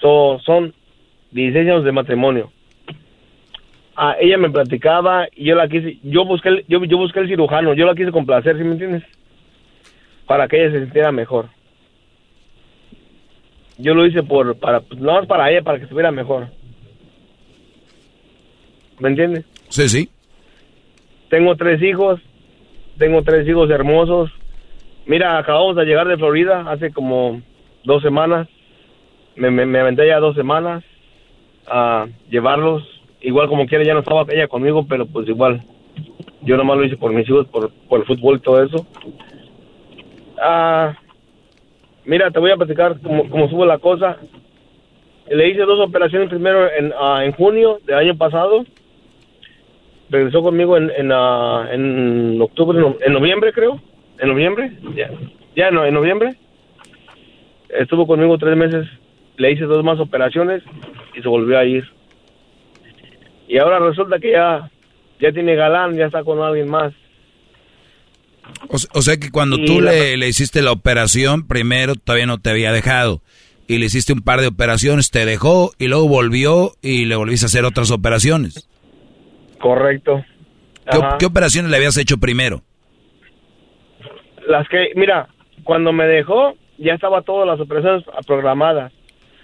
So, 0.01 0.39
son 0.45 0.75
16 1.33 1.67
años 1.67 1.85
de 1.85 1.93
matrimonio 1.93 2.53
ella 4.21 4.39
me 4.39 4.51
platicaba 4.51 5.27
y 5.35 5.47
yo 5.47 5.57
la 5.57 5.69
quise, 5.69 5.99
yo 6.03 6.25
busqué, 6.25 6.65
yo, 6.69 6.85
yo 6.85 6.97
busqué 6.97 7.21
el 7.21 7.29
cirujano, 7.29 7.75
yo 7.75 7.85
la 7.87 7.95
quise 7.95 8.13
complacer, 8.13 8.57
¿sí 8.57 8.65
me 8.65 8.73
entiendes? 8.73 9.03
Para 10.27 10.47
que 10.47 10.63
ella 10.63 10.73
se 10.73 10.85
sintiera 10.85 11.11
mejor. 11.11 11.49
Yo 13.79 13.95
lo 13.95 14.07
hice 14.07 14.23
por, 14.23 14.57
para, 14.59 14.81
pues, 14.81 15.01
no 15.01 15.21
es 15.21 15.27
para 15.27 15.51
ella, 15.51 15.63
para 15.63 15.79
que 15.79 15.85
estuviera 15.85 16.11
mejor. 16.11 16.49
¿Me 19.01 19.09
entiendes? 19.09 19.45
Sí, 19.69 19.89
sí. 19.89 20.11
Tengo 21.29 21.57
tres 21.57 21.83
hijos, 21.83 22.21
tengo 22.99 23.23
tres 23.23 23.47
hijos 23.49 23.71
hermosos. 23.71 24.31
Mira, 25.09 25.39
acabamos 25.39 25.75
de 25.75 25.87
llegar 25.87 26.07
de 26.07 26.19
Florida 26.19 26.67
hace 26.69 26.93
como 26.93 27.41
dos 27.83 28.03
semanas. 28.03 28.47
Me, 29.37 29.51
me, 29.51 29.81
aventé 29.81 30.07
ya 30.07 30.21
dos 30.21 30.37
semanas 30.37 30.85
a 31.67 32.07
llevarlos 32.29 32.83
igual 33.23 33.49
como 33.49 33.67
quiera 33.67 33.85
ya 33.85 33.95
no 33.95 34.01
estaba 34.01 34.27
ella 34.31 34.49
conmigo, 34.49 34.85
pero 34.87 35.07
pues 35.07 35.27
igual 35.27 35.63
yo 36.43 36.59
nomás 36.59 36.77
lo 36.77 36.85
hice 36.85 36.99
por 36.99 37.13
mis 37.15 37.27
hijos, 37.27 37.47
por, 37.49 37.71
por 37.89 38.01
el 38.01 38.07
fútbol 38.07 38.37
y 38.37 38.41
todo 38.41 38.63
eso. 38.63 38.87
Ah, 40.43 40.95
mira, 42.05 42.31
te 42.31 42.39
voy 42.39 42.51
a 42.51 42.57
platicar 42.57 43.01
cómo, 43.01 43.31
cómo 43.31 43.47
estuvo 43.47 43.65
la 43.65 43.79
cosa. 43.79 44.19
Le 45.31 45.49
hice 45.49 45.63
dos 45.63 45.81
operaciones 45.81 46.29
primero 46.29 46.71
en, 46.71 46.93
ah, 47.01 47.25
en 47.25 47.33
junio 47.33 47.79
del 47.87 47.97
año 47.97 48.15
pasado. 48.19 48.63
Regresó 50.11 50.43
conmigo 50.43 50.77
en, 50.77 50.91
en, 50.91 51.13
ah, 51.13 51.67
en 51.73 52.39
octubre, 52.43 52.79
en 53.01 53.13
noviembre 53.15 53.55
creo. 53.55 53.81
En 54.19 54.29
noviembre, 54.29 54.73
ya, 54.95 55.11
ya 55.57 55.71
no, 55.71 55.85
en 55.85 55.95
noviembre. 55.95 56.35
Estuvo 57.69 58.07
conmigo 58.07 58.39
tres 58.39 58.57
meses. 58.57 58.87
Le 59.37 59.53
hice 59.53 59.65
dos 59.65 59.85
más 59.85 60.01
operaciones 60.01 60.63
y 61.17 61.23
se 61.23 61.29
volvió 61.29 61.59
a 61.59 61.65
ir 61.65 61.85
y 63.49 63.59
ahora 63.59 63.79
resulta 63.79 64.19
que 64.19 64.33
ya, 64.33 64.71
ya 65.19 65.33
tiene 65.33 65.57
galán, 65.57 65.97
ya 65.97 66.07
está 66.07 66.23
con 66.23 66.41
alguien 66.41 66.69
más. 66.69 66.93
O, 68.69 69.03
sea 69.03 69.17
que 69.19 69.31
cuando 69.31 69.57
tú 69.65 69.81
le, 69.81 70.17
le, 70.17 70.29
hiciste 70.29 70.63
la 70.63 70.73
operación, 70.73 71.47
primero 71.47 71.95
todavía 71.97 72.27
no 72.27 72.39
te 72.39 72.51
había 72.51 72.73
dejado. 72.73 73.23
Y 73.67 73.79
le 73.79 73.87
hiciste 73.87 74.13
un 74.13 74.23
par 74.23 74.41
de 74.41 74.47
operaciones, 74.47 75.11
te 75.11 75.27
dejó 75.27 75.73
y 75.79 75.89
luego 75.89 76.09
volvió 76.09 76.73
y 76.81 77.05
le 77.05 77.17
volviste 77.17 77.47
a 77.47 77.49
hacer 77.49 77.65
otras 77.65 77.91
operaciones. 77.91 78.69
Correcto. 79.61 80.25
¿Qué, 81.19 81.27
operaciones 81.27 81.71
le 81.71 81.77
habías 81.77 81.97
hecho 81.99 82.17
primero? 82.17 82.63
Las 84.49 84.67
que, 84.69 84.93
mira, 84.97 85.29
cuando 85.63 85.93
me 85.93 86.07
dejó, 86.07 86.55
ya 86.79 86.95
estaba 86.95 87.21
todas 87.21 87.47
las 87.47 87.61
operaciones 87.61 88.03
programadas. 88.27 88.93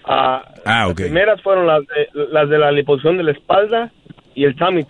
Ah, 0.05 0.43
ah, 0.65 0.87
Las 0.87 0.95
primeras 0.95 1.43
fueron 1.43 1.67
las 1.67 1.83
de, 1.87 2.09
las 2.31 2.49
de 2.49 2.59
la 2.59 2.73
liposucción 2.73 3.19
de 3.19 3.25
la 3.25 3.33
espalda 3.33 3.93
y 4.35 4.45
el 4.45 4.57
tummy 4.57 4.85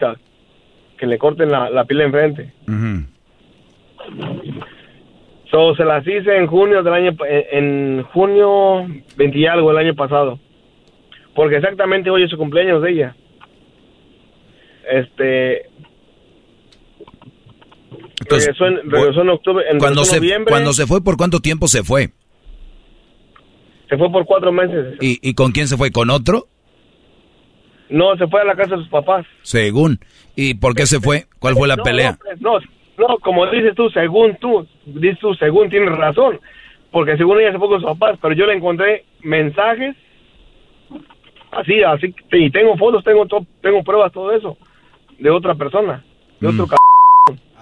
que 0.97 1.07
le 1.07 1.19
corten 1.19 1.51
la, 1.51 1.69
la 1.69 1.85
piel 1.85 2.03
enfrente. 2.03 2.53
so, 5.51 5.74
se 5.74 5.85
las 5.85 6.07
hice 6.07 6.36
en 6.36 6.47
junio 6.47 6.85
del 6.85 6.95
año, 6.95 7.16
en, 7.28 8.05
junio 8.12 8.86
20 9.16 9.36
y 9.39 9.47
algo 9.47 9.73
el 9.73 9.78
año 9.78 9.95
pasado. 9.95 10.39
Porque 11.35 11.57
exactamente 11.57 12.09
hoy 12.11 12.23
es 12.23 12.31
su 12.31 12.39
cumpleaños 12.39 12.81
de 12.82 12.91
ella. 12.91 13.16
Este, 14.89 15.70
regresó, 18.20 18.66
en, 18.66 19.28
octubre, 19.28 19.65
en 19.70 19.78
cuando 19.78 20.05
se, 20.05 20.20
Cuando 20.47 20.73
se 20.73 20.86
fue, 20.86 21.03
¿por 21.03 21.16
cuánto 21.16 21.41
tiempo 21.41 21.69
se 21.69 21.82
fue? 21.82 22.11
Se 23.89 23.97
fue 23.97 24.11
por 24.11 24.24
cuatro 24.24 24.53
meses. 24.53 24.97
¿Y, 25.01 25.19
¿Y 25.23 25.35
con 25.35 25.53
quién 25.53 25.69
se 25.69 25.77
fue? 25.77 25.91
¿Con 25.91 26.11
otro? 26.11 26.47
No, 27.91 28.16
se 28.16 28.27
fue 28.27 28.41
a 28.41 28.45
la 28.45 28.57
casa 28.57 28.77
de 28.77 28.82
sus 28.82 28.89
papás. 28.89 29.27
Según. 29.43 29.99
¿Y 30.36 30.55
por 30.55 30.74
qué 30.74 30.86
se 30.86 31.01
fue? 31.01 31.27
¿Cuál 31.39 31.55
fue 31.55 31.69
la 31.69 31.77
pelea? 31.77 32.19
No, 32.41 32.59
no, 32.99 33.19
como 33.19 33.47
dices 33.47 33.74
tú, 33.74 33.91
según 33.91 34.36
tú, 34.36 34.66
dices 34.86 35.19
tú, 35.19 35.35
según 35.35 35.69
tienes 35.69 35.97
razón. 35.97 36.41
Porque 36.90 37.16
según 37.16 37.40
ella 37.40 37.53
se 37.53 37.59
fue 37.59 37.69
con 37.69 37.80
sus 37.80 37.90
papás, 37.90 38.19
pero 38.22 38.35
yo 38.35 38.47
le 38.47 38.55
encontré 38.55 39.05
mensajes 39.22 39.97
así, 41.56 41.82
así, 41.82 42.14
y 42.32 42.51
tengo 42.51 42.77
fotos, 42.77 43.05
tengo 43.05 43.27
tengo 43.61 43.82
pruebas, 43.82 44.13
todo 44.13 44.32
eso, 44.32 44.56
de 45.19 45.30
otra 45.30 45.55
persona, 45.55 46.05
de 46.40 46.48
otro 46.48 46.66
mm. 46.66 46.69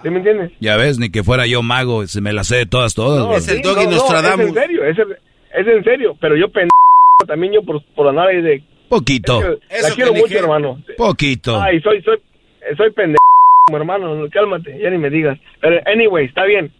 ¿Sí 0.03 0.09
me 0.09 0.17
entiendes? 0.17 0.51
Ya 0.59 0.75
ves, 0.75 0.99
ni 0.99 1.09
que 1.09 1.23
fuera 1.23 1.47
yo 1.47 1.63
mago, 1.63 2.05
se 2.07 2.19
me 2.19 2.33
las 2.33 2.47
sé 2.47 2.57
de 2.57 2.65
todas, 2.65 2.93
todas. 2.93 3.37
es 3.37 3.47
el 3.47 3.61
doggy 3.61 3.87
Nostradamus. 3.87 4.45
es 4.45 4.49
en 4.49 4.53
serio, 4.53 4.85
es, 4.85 4.97
es 4.99 5.67
en 5.67 5.83
serio, 5.83 6.17
pero 6.19 6.35
yo 6.35 6.49
pendejo 6.49 6.69
también 7.27 7.53
yo 7.53 7.63
por, 7.63 7.81
por 7.95 8.07
andar 8.07 8.27
ahí 8.27 8.41
de... 8.41 8.63
Poquito. 8.89 9.41
la 9.41 9.89
quiero 9.95 10.13
mucho, 10.13 10.37
hermano. 10.37 10.83
Poquito. 10.97 11.59
Ay, 11.59 11.79
soy, 11.81 12.01
soy, 12.03 12.19
soy 12.77 12.91
pendejo, 12.91 13.17
hermano, 13.71 14.27
cálmate, 14.29 14.77
ya 14.79 14.89
ni 14.89 14.97
me 14.97 15.09
digas. 15.09 15.39
Pero, 15.61 15.79
anyway, 15.85 16.25
está 16.25 16.43
bien. 16.43 16.71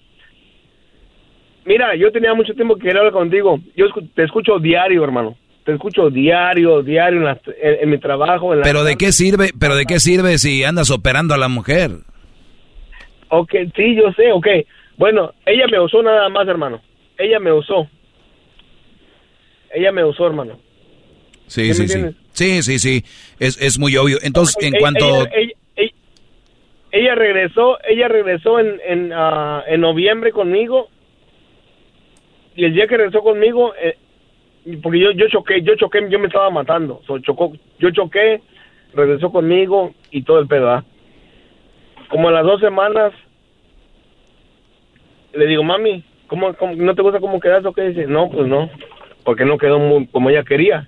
Mira, 1.66 1.96
yo 1.96 2.12
tenía 2.12 2.34
mucho 2.34 2.54
tiempo 2.54 2.76
que 2.76 2.84
quería 2.84 3.00
hablar 3.00 3.14
contigo. 3.14 3.60
Yo 3.76 3.86
te 4.16 4.24
escucho 4.24 4.60
diario, 4.60 5.04
hermano. 5.04 5.38
Te 5.66 5.72
escucho 5.72 6.10
diario, 6.10 6.84
diario 6.84 7.22
en, 7.62 7.90
mi 7.90 7.98
trabajo. 7.98 8.52
pero 8.64 8.84
de 8.84 8.98
qué 8.98 9.14
sirve, 9.14 9.52
pero 9.58 9.76
de 9.76 9.86
qué 9.86 10.02
sirve 10.02 10.38
si 10.38 10.64
andas 10.66 10.92
operando 10.92 11.34
a 11.34 11.38
la 11.38 11.48
mujer. 11.48 11.92
Ok, 13.36 13.52
sí, 13.76 13.96
yo 13.96 14.12
sé, 14.14 14.32
ok. 14.32 14.48
Bueno, 14.98 15.34
ella 15.46 15.66
me 15.72 15.80
usó 15.80 16.04
nada 16.04 16.30
más, 16.30 16.48
hermano. 16.48 16.82
Ella 17.18 17.40
me 17.40 17.52
usó 17.52 17.88
ella 19.74 19.92
me 19.92 20.04
usó, 20.04 20.28
hermano. 20.28 20.60
Sí, 21.48 21.74
sí, 21.74 21.88
sí. 21.88 22.00
Sí, 22.32 22.64
sí, 22.64 22.80
sí. 22.80 23.04
Es, 23.40 23.62
es 23.62 23.78
muy 23.78 23.98
obvio. 23.98 24.18
Entonces, 24.22 24.56
en 24.62 24.74
cuanto... 24.80 25.26
Ella, 26.92 27.16
regresó, 27.16 27.80
ella 27.90 28.08
regresó 28.08 28.60
en, 28.60 28.80
en, 28.86 29.14
ah, 29.14 29.64
en, 29.66 29.82
noviembre 29.82 30.32
conmigo. 30.32 30.90
Y 32.56 32.66
el 32.66 32.74
día 32.76 32.86
que 32.86 32.98
regresó 32.98 33.24
conmigo, 33.24 33.74
eh, 33.82 33.98
porque 34.80 35.00
yo, 35.00 35.10
yo 35.10 35.28
choqué, 35.28 35.64
yo 35.64 35.76
choqué, 35.76 36.08
yo 36.08 36.20
me 36.20 36.28
estaba 36.28 36.52
matando. 36.52 37.02
chocó, 37.24 37.52
yo 37.80 37.90
choqué, 37.90 38.44
regresó 38.94 39.32
conmigo 39.32 39.96
y 40.12 40.22
todo 40.22 40.38
el 40.38 40.48
pedo, 40.48 40.70
¿ah? 40.70 40.86
Como 42.10 42.28
a 42.28 42.32
las 42.32 42.46
dos 42.46 42.62
semanas, 42.62 43.12
le 45.34 45.48
digo, 45.48 45.64
mami, 45.64 46.04
¿cómo, 46.28 46.56
no 46.76 46.96
te 46.96 47.02
gusta 47.02 47.20
cómo 47.20 47.40
quedas 47.40 47.66
o 47.66 47.74
qué? 47.74 47.90
Dice, 47.90 48.08
no, 48.08 48.30
pues 48.30 48.48
no 48.48 48.70
porque 49.24 49.46
no 49.46 49.58
quedó 49.58 49.80
muy, 49.80 50.08
como 50.08 50.30
ella 50.30 50.44
quería. 50.44 50.88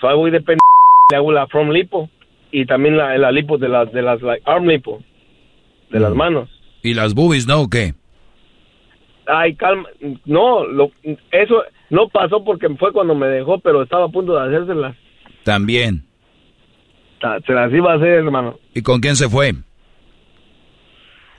So 0.00 0.14
voy 0.16 0.30
de 0.30 0.40
le 0.40 1.16
hago 1.16 1.32
la 1.32 1.46
from 1.46 1.70
lipo 1.70 2.08
y 2.50 2.66
también 2.66 2.96
la, 2.96 3.16
la 3.18 3.30
lipo 3.30 3.58
de 3.58 3.68
las 3.68 3.92
de 3.92 4.02
las 4.02 4.20
arm 4.44 4.66
lipo 4.66 5.02
de 5.90 6.00
las 6.00 6.12
mm. 6.12 6.16
manos. 6.16 6.48
¿Y 6.82 6.94
las 6.94 7.14
boobies 7.14 7.46
no 7.46 7.62
o 7.62 7.68
qué? 7.68 7.94
Ay, 9.26 9.54
calma, 9.54 9.88
no, 10.26 10.66
lo, 10.66 10.90
eso 11.30 11.62
no 11.88 12.08
pasó 12.08 12.44
porque 12.44 12.68
fue 12.76 12.92
cuando 12.92 13.14
me 13.14 13.26
dejó, 13.26 13.58
pero 13.58 13.82
estaba 13.82 14.06
a 14.06 14.08
punto 14.08 14.34
de 14.34 14.46
hacérselas. 14.46 14.96
También. 15.44 16.04
Se 17.46 17.52
las 17.54 17.72
iba 17.72 17.92
a 17.92 17.96
hacer, 17.96 18.08
hermano. 18.08 18.58
¿Y 18.74 18.82
con 18.82 19.00
quién 19.00 19.16
se 19.16 19.30
fue? 19.30 19.52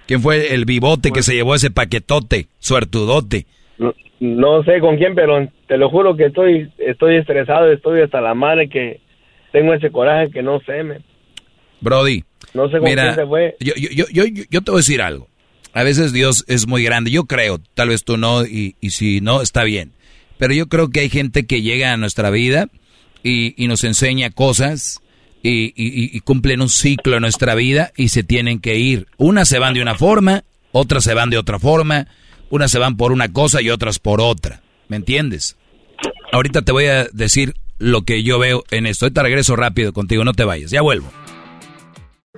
¿Quién 0.07 0.21
fue 0.21 0.53
el 0.53 0.65
bibote 0.65 1.11
que 1.11 1.23
se 1.23 1.33
llevó 1.33 1.55
ese 1.55 1.71
paquetote, 1.71 2.47
suertudote? 2.59 3.45
No 4.19 4.63
sé 4.63 4.79
con 4.79 4.97
quién, 4.97 5.15
pero 5.15 5.47
te 5.67 5.77
lo 5.77 5.89
juro 5.89 6.15
que 6.15 6.25
estoy 6.25 6.71
estoy 6.77 7.17
estresado, 7.17 7.71
estoy 7.71 8.01
hasta 8.01 8.21
la 8.21 8.33
madre 8.33 8.69
que 8.69 9.01
tengo 9.51 9.73
ese 9.73 9.91
coraje 9.91 10.31
que 10.31 10.41
no 10.41 10.59
sé, 10.61 10.83
me. 10.83 10.99
Brody. 11.81 12.23
No 12.53 12.69
sé 12.69 12.79
con 12.79 12.85
quién 12.85 13.15
se 13.15 13.25
fue. 13.25 13.55
Yo, 13.59 13.73
yo, 13.75 14.05
yo, 14.11 14.23
yo, 14.25 14.61
te 14.61 14.71
voy 14.71 14.77
a 14.77 14.81
decir 14.81 15.01
algo. 15.01 15.27
A 15.73 15.83
veces 15.83 16.13
Dios 16.13 16.45
es 16.47 16.67
muy 16.67 16.83
grande. 16.83 17.11
Yo 17.11 17.25
creo, 17.25 17.59
tal 17.73 17.89
vez 17.89 18.05
tú 18.05 18.15
no, 18.15 18.45
y, 18.45 18.75
y 18.79 18.91
si 18.91 19.19
no, 19.19 19.41
está 19.41 19.63
bien. 19.63 19.91
Pero 20.37 20.53
yo 20.53 20.67
creo 20.67 20.89
que 20.89 21.01
hay 21.01 21.09
gente 21.09 21.45
que 21.45 21.61
llega 21.61 21.91
a 21.91 21.97
nuestra 21.97 22.29
vida 22.29 22.67
y, 23.23 23.61
y 23.61 23.67
nos 23.67 23.83
enseña 23.83 24.29
cosas 24.29 25.01
y, 25.47 25.65
y, 25.75 26.17
y, 26.17 26.19
cumplen 26.21 26.61
un 26.61 26.69
ciclo 26.69 27.15
en 27.15 27.21
nuestra 27.21 27.55
vida 27.55 27.91
y 27.95 28.09
se 28.09 28.23
tienen 28.23 28.59
que 28.59 28.77
ir. 28.77 29.07
Unas 29.17 29.47
se 29.47 29.59
van 29.59 29.73
de 29.73 29.81
una 29.81 29.95
forma, 29.95 30.43
otras 30.71 31.03
se 31.03 31.13
van 31.13 31.29
de 31.29 31.37
otra 31.37 31.59
forma 31.59 32.07
unas 32.49 32.71
se 32.71 32.79
van 32.79 32.97
por 32.97 33.11
una 33.11 33.31
cosa 33.31 33.61
y 33.61 33.69
otras 33.69 33.99
por 33.99 34.21
otra. 34.21 34.61
¿Me 34.87 34.97
entiendes? 34.97 35.55
Ahorita 36.31 36.61
te 36.61 36.71
voy 36.71 36.85
a 36.85 37.05
decir 37.11 37.55
lo 37.77 38.03
que 38.03 38.23
yo 38.23 38.39
veo 38.39 38.63
en 38.71 38.85
esto. 38.85 39.05
Ahorita 39.05 39.23
regreso 39.23 39.55
rápido 39.55 39.93
contigo, 39.93 40.23
no 40.23 40.33
te 40.33 40.43
vayas, 40.43 40.71
ya 40.71 40.81
vuelvo. 40.81 41.11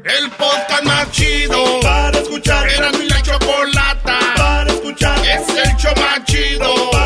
El 0.04 0.30
podcast 0.32 0.84
más 0.84 1.12
chido 1.12 1.80
para 1.82 2.18
escuchar. 2.20 2.68
Era 2.70 2.92
mi 2.92 3.08
la 3.08 3.22
chocolata 3.22 4.20
para 4.36 4.72
escuchar. 4.72 5.20
Es 5.20 5.50
el 5.50 5.76
show 5.78 5.94
más 5.98 6.24
chido 6.26 6.97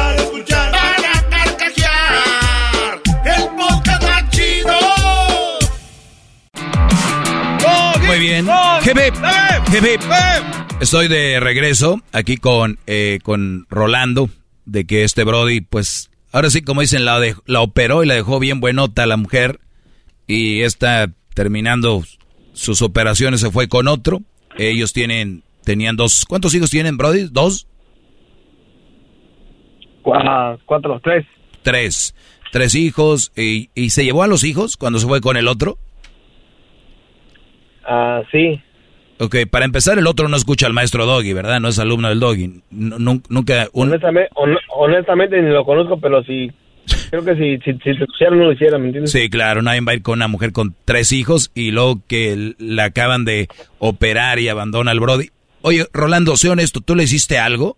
bien. 8.22 8.48
Estoy 10.80 11.08
de 11.08 11.40
regreso 11.40 12.02
aquí 12.12 12.38
con, 12.38 12.78
eh, 12.88 13.20
con 13.24 13.66
Rolando, 13.70 14.30
de 14.66 14.86
que 14.86 15.04
este 15.04 15.24
Brody, 15.24 15.62
pues, 15.62 16.12
ahora 16.32 16.50
sí, 16.50 16.62
como 16.62 16.82
dicen, 16.82 17.04
la, 17.04 17.20
de, 17.20 17.36
la 17.46 17.62
operó 17.62 18.04
y 18.04 18.08
la 18.08 18.14
dejó 18.14 18.40
bien 18.40 18.60
buenota 18.60 19.04
a 19.04 19.08
la 19.08 19.18
mujer. 19.18 19.60
Y 20.28 20.62
está 20.62 21.12
terminando 21.34 22.04
sus 22.54 22.82
operaciones, 22.82 23.42
se 23.42 23.52
fue 23.52 23.68
con 23.68 23.88
otro. 23.88 24.22
Ellos 24.58 24.94
tienen, 24.94 25.44
tenían 25.64 25.96
dos, 25.96 26.26
¿cuántos 26.26 26.54
hijos 26.54 26.70
tienen, 26.70 26.98
Brody? 26.98 27.28
¿Dos? 27.32 27.68
Cuatro, 30.04 31.00
tres. 31.04 31.26
Tres. 31.64 32.16
Tres 32.52 32.76
hijos. 32.76 33.32
Y, 33.36 33.70
¿Y 33.74 33.90
se 33.92 34.04
llevó 34.04 34.24
a 34.24 34.28
los 34.28 34.44
hijos 34.44 34.78
cuando 34.78 35.00
se 35.00 35.08
fue 35.08 35.22
con 35.22 35.38
el 35.38 35.48
otro? 35.48 35.78
Ah, 37.86 38.22
sí. 38.32 38.60
Ok, 39.20 39.36
para 39.52 39.66
empezar, 39.66 40.00
el 40.00 40.08
otro 40.08 40.28
no 40.28 40.36
escucha 40.36 40.66
al 40.68 40.74
maestro 40.74 41.06
Doggy, 41.06 41.34
¿verdad? 41.34 41.60
No 41.60 41.68
es 41.68 41.78
alumno 41.80 42.10
del 42.10 42.20
Doggy. 42.20 42.62
Nunca. 42.72 43.68
un- 43.74 43.90
Honestamente, 43.90 44.30
hon- 44.36 44.58
honestamente 44.76 45.42
ni 45.42 45.50
lo 45.52 45.64
conozco, 45.64 46.00
pero 46.00 46.24
sí. 46.24 46.52
Creo 47.12 47.24
que 47.24 47.36
si, 47.36 47.58
si, 47.60 47.78
si 47.84 48.24
no 48.24 48.32
lo 48.32 48.52
hiciera, 48.52 48.78
¿me 48.80 48.88
entiendes? 48.88 49.12
Sí, 49.12 49.30
claro, 49.30 49.62
nadie 49.62 49.82
va 49.82 49.92
a 49.92 49.96
ir 49.96 50.02
con 50.02 50.18
una 50.18 50.28
mujer 50.28 50.52
con 50.52 50.74
tres 50.86 51.12
hijos 51.12 51.52
y 51.54 51.70
luego 51.72 52.00
que 52.08 52.56
la 52.58 52.86
acaban 52.86 53.24
de 53.24 53.48
operar 53.78 54.40
y 54.40 54.50
abandona 54.50 54.90
al 54.92 55.00
Brody. 55.00 55.28
Oye, 55.62 55.86
Rolando, 55.94 56.36
sé 56.38 56.50
honesto, 56.50 56.82
¿tú 56.82 56.96
le 56.96 57.04
hiciste 57.04 57.38
algo? 57.38 57.78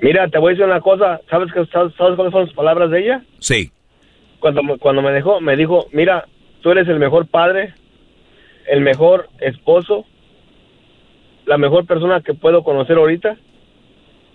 Mira, 0.00 0.28
te 0.28 0.38
voy 0.38 0.50
a 0.50 0.54
decir 0.54 0.64
una 0.66 0.80
cosa. 0.80 1.20
¿Sabes, 1.30 1.52
qué- 1.52 1.64
sabes, 1.66 1.92
sabes 1.96 2.14
cuáles 2.16 2.32
fueron 2.32 2.46
las 2.48 2.56
palabras 2.56 2.90
de 2.90 3.00
ella? 3.00 3.22
Sí. 3.40 3.70
Cuando, 4.40 4.62
cuando 4.78 5.02
me 5.02 5.12
dejó, 5.12 5.40
me 5.40 5.56
dijo, 5.56 5.86
mira, 5.92 6.26
tú 6.62 6.70
eres 6.70 6.86
el 6.88 6.98
mejor 6.98 7.26
padre, 7.26 7.74
el 8.70 8.80
mejor 8.80 9.28
esposo, 9.40 10.04
la 11.46 11.58
mejor 11.58 11.86
persona 11.86 12.20
que 12.22 12.34
puedo 12.34 12.62
conocer 12.62 12.96
ahorita. 12.96 13.36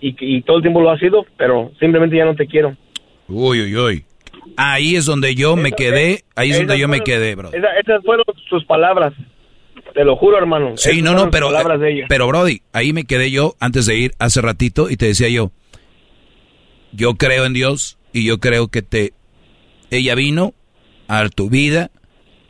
Y, 0.02 0.16
y 0.20 0.42
todo 0.42 0.58
el 0.58 0.64
tiempo 0.64 0.82
lo 0.82 0.92
ha 0.92 1.00
sido, 1.00 1.26
pero 1.38 1.72
simplemente 1.80 2.18
ya 2.18 2.26
no 2.26 2.36
te 2.36 2.46
quiero. 2.46 2.76
Uy, 3.30 3.62
uy, 3.62 3.76
uy. 3.78 4.06
Ahí 4.58 4.96
es 4.98 5.06
donde 5.06 5.34
yo 5.36 5.56
me 5.56 5.72
quedé, 5.72 6.24
ahí 6.36 6.52
es 6.52 6.58
donde 6.58 6.78
yo 6.78 6.88
me 6.90 7.02
quedé, 7.02 7.36
bro. 7.36 7.50
esa- 7.54 7.78
esas 7.80 8.04
fueron 8.04 8.26
sus 8.50 8.66
palabras. 8.66 9.14
Te 9.94 10.04
lo 10.04 10.16
juro, 10.18 10.38
hermano. 10.38 10.76
Sí, 10.76 10.90
Esas 10.90 11.04
no, 11.04 11.14
no, 11.14 11.30
pero, 11.32 11.50
pero 12.10 12.28
Brody, 12.28 12.62
ahí 12.74 12.92
me 12.94 13.06
quedé 13.06 13.32
yo 13.32 13.54
antes 13.60 13.86
de 13.86 13.96
ir 13.98 14.12
hace 14.20 14.42
ratito 14.42 14.90
y 14.90 14.98
te 14.98 15.06
decía 15.06 15.30
yo, 15.30 15.52
yo 16.92 17.14
creo 17.16 17.46
en 17.46 17.54
Dios 17.54 17.98
y 18.12 18.26
yo 18.26 18.40
creo 18.40 18.68
que 18.68 18.82
te, 18.82 19.14
ella 19.92 20.16
vino 20.16 20.54
a 21.08 21.30
tu 21.30 21.50
vida 21.50 21.90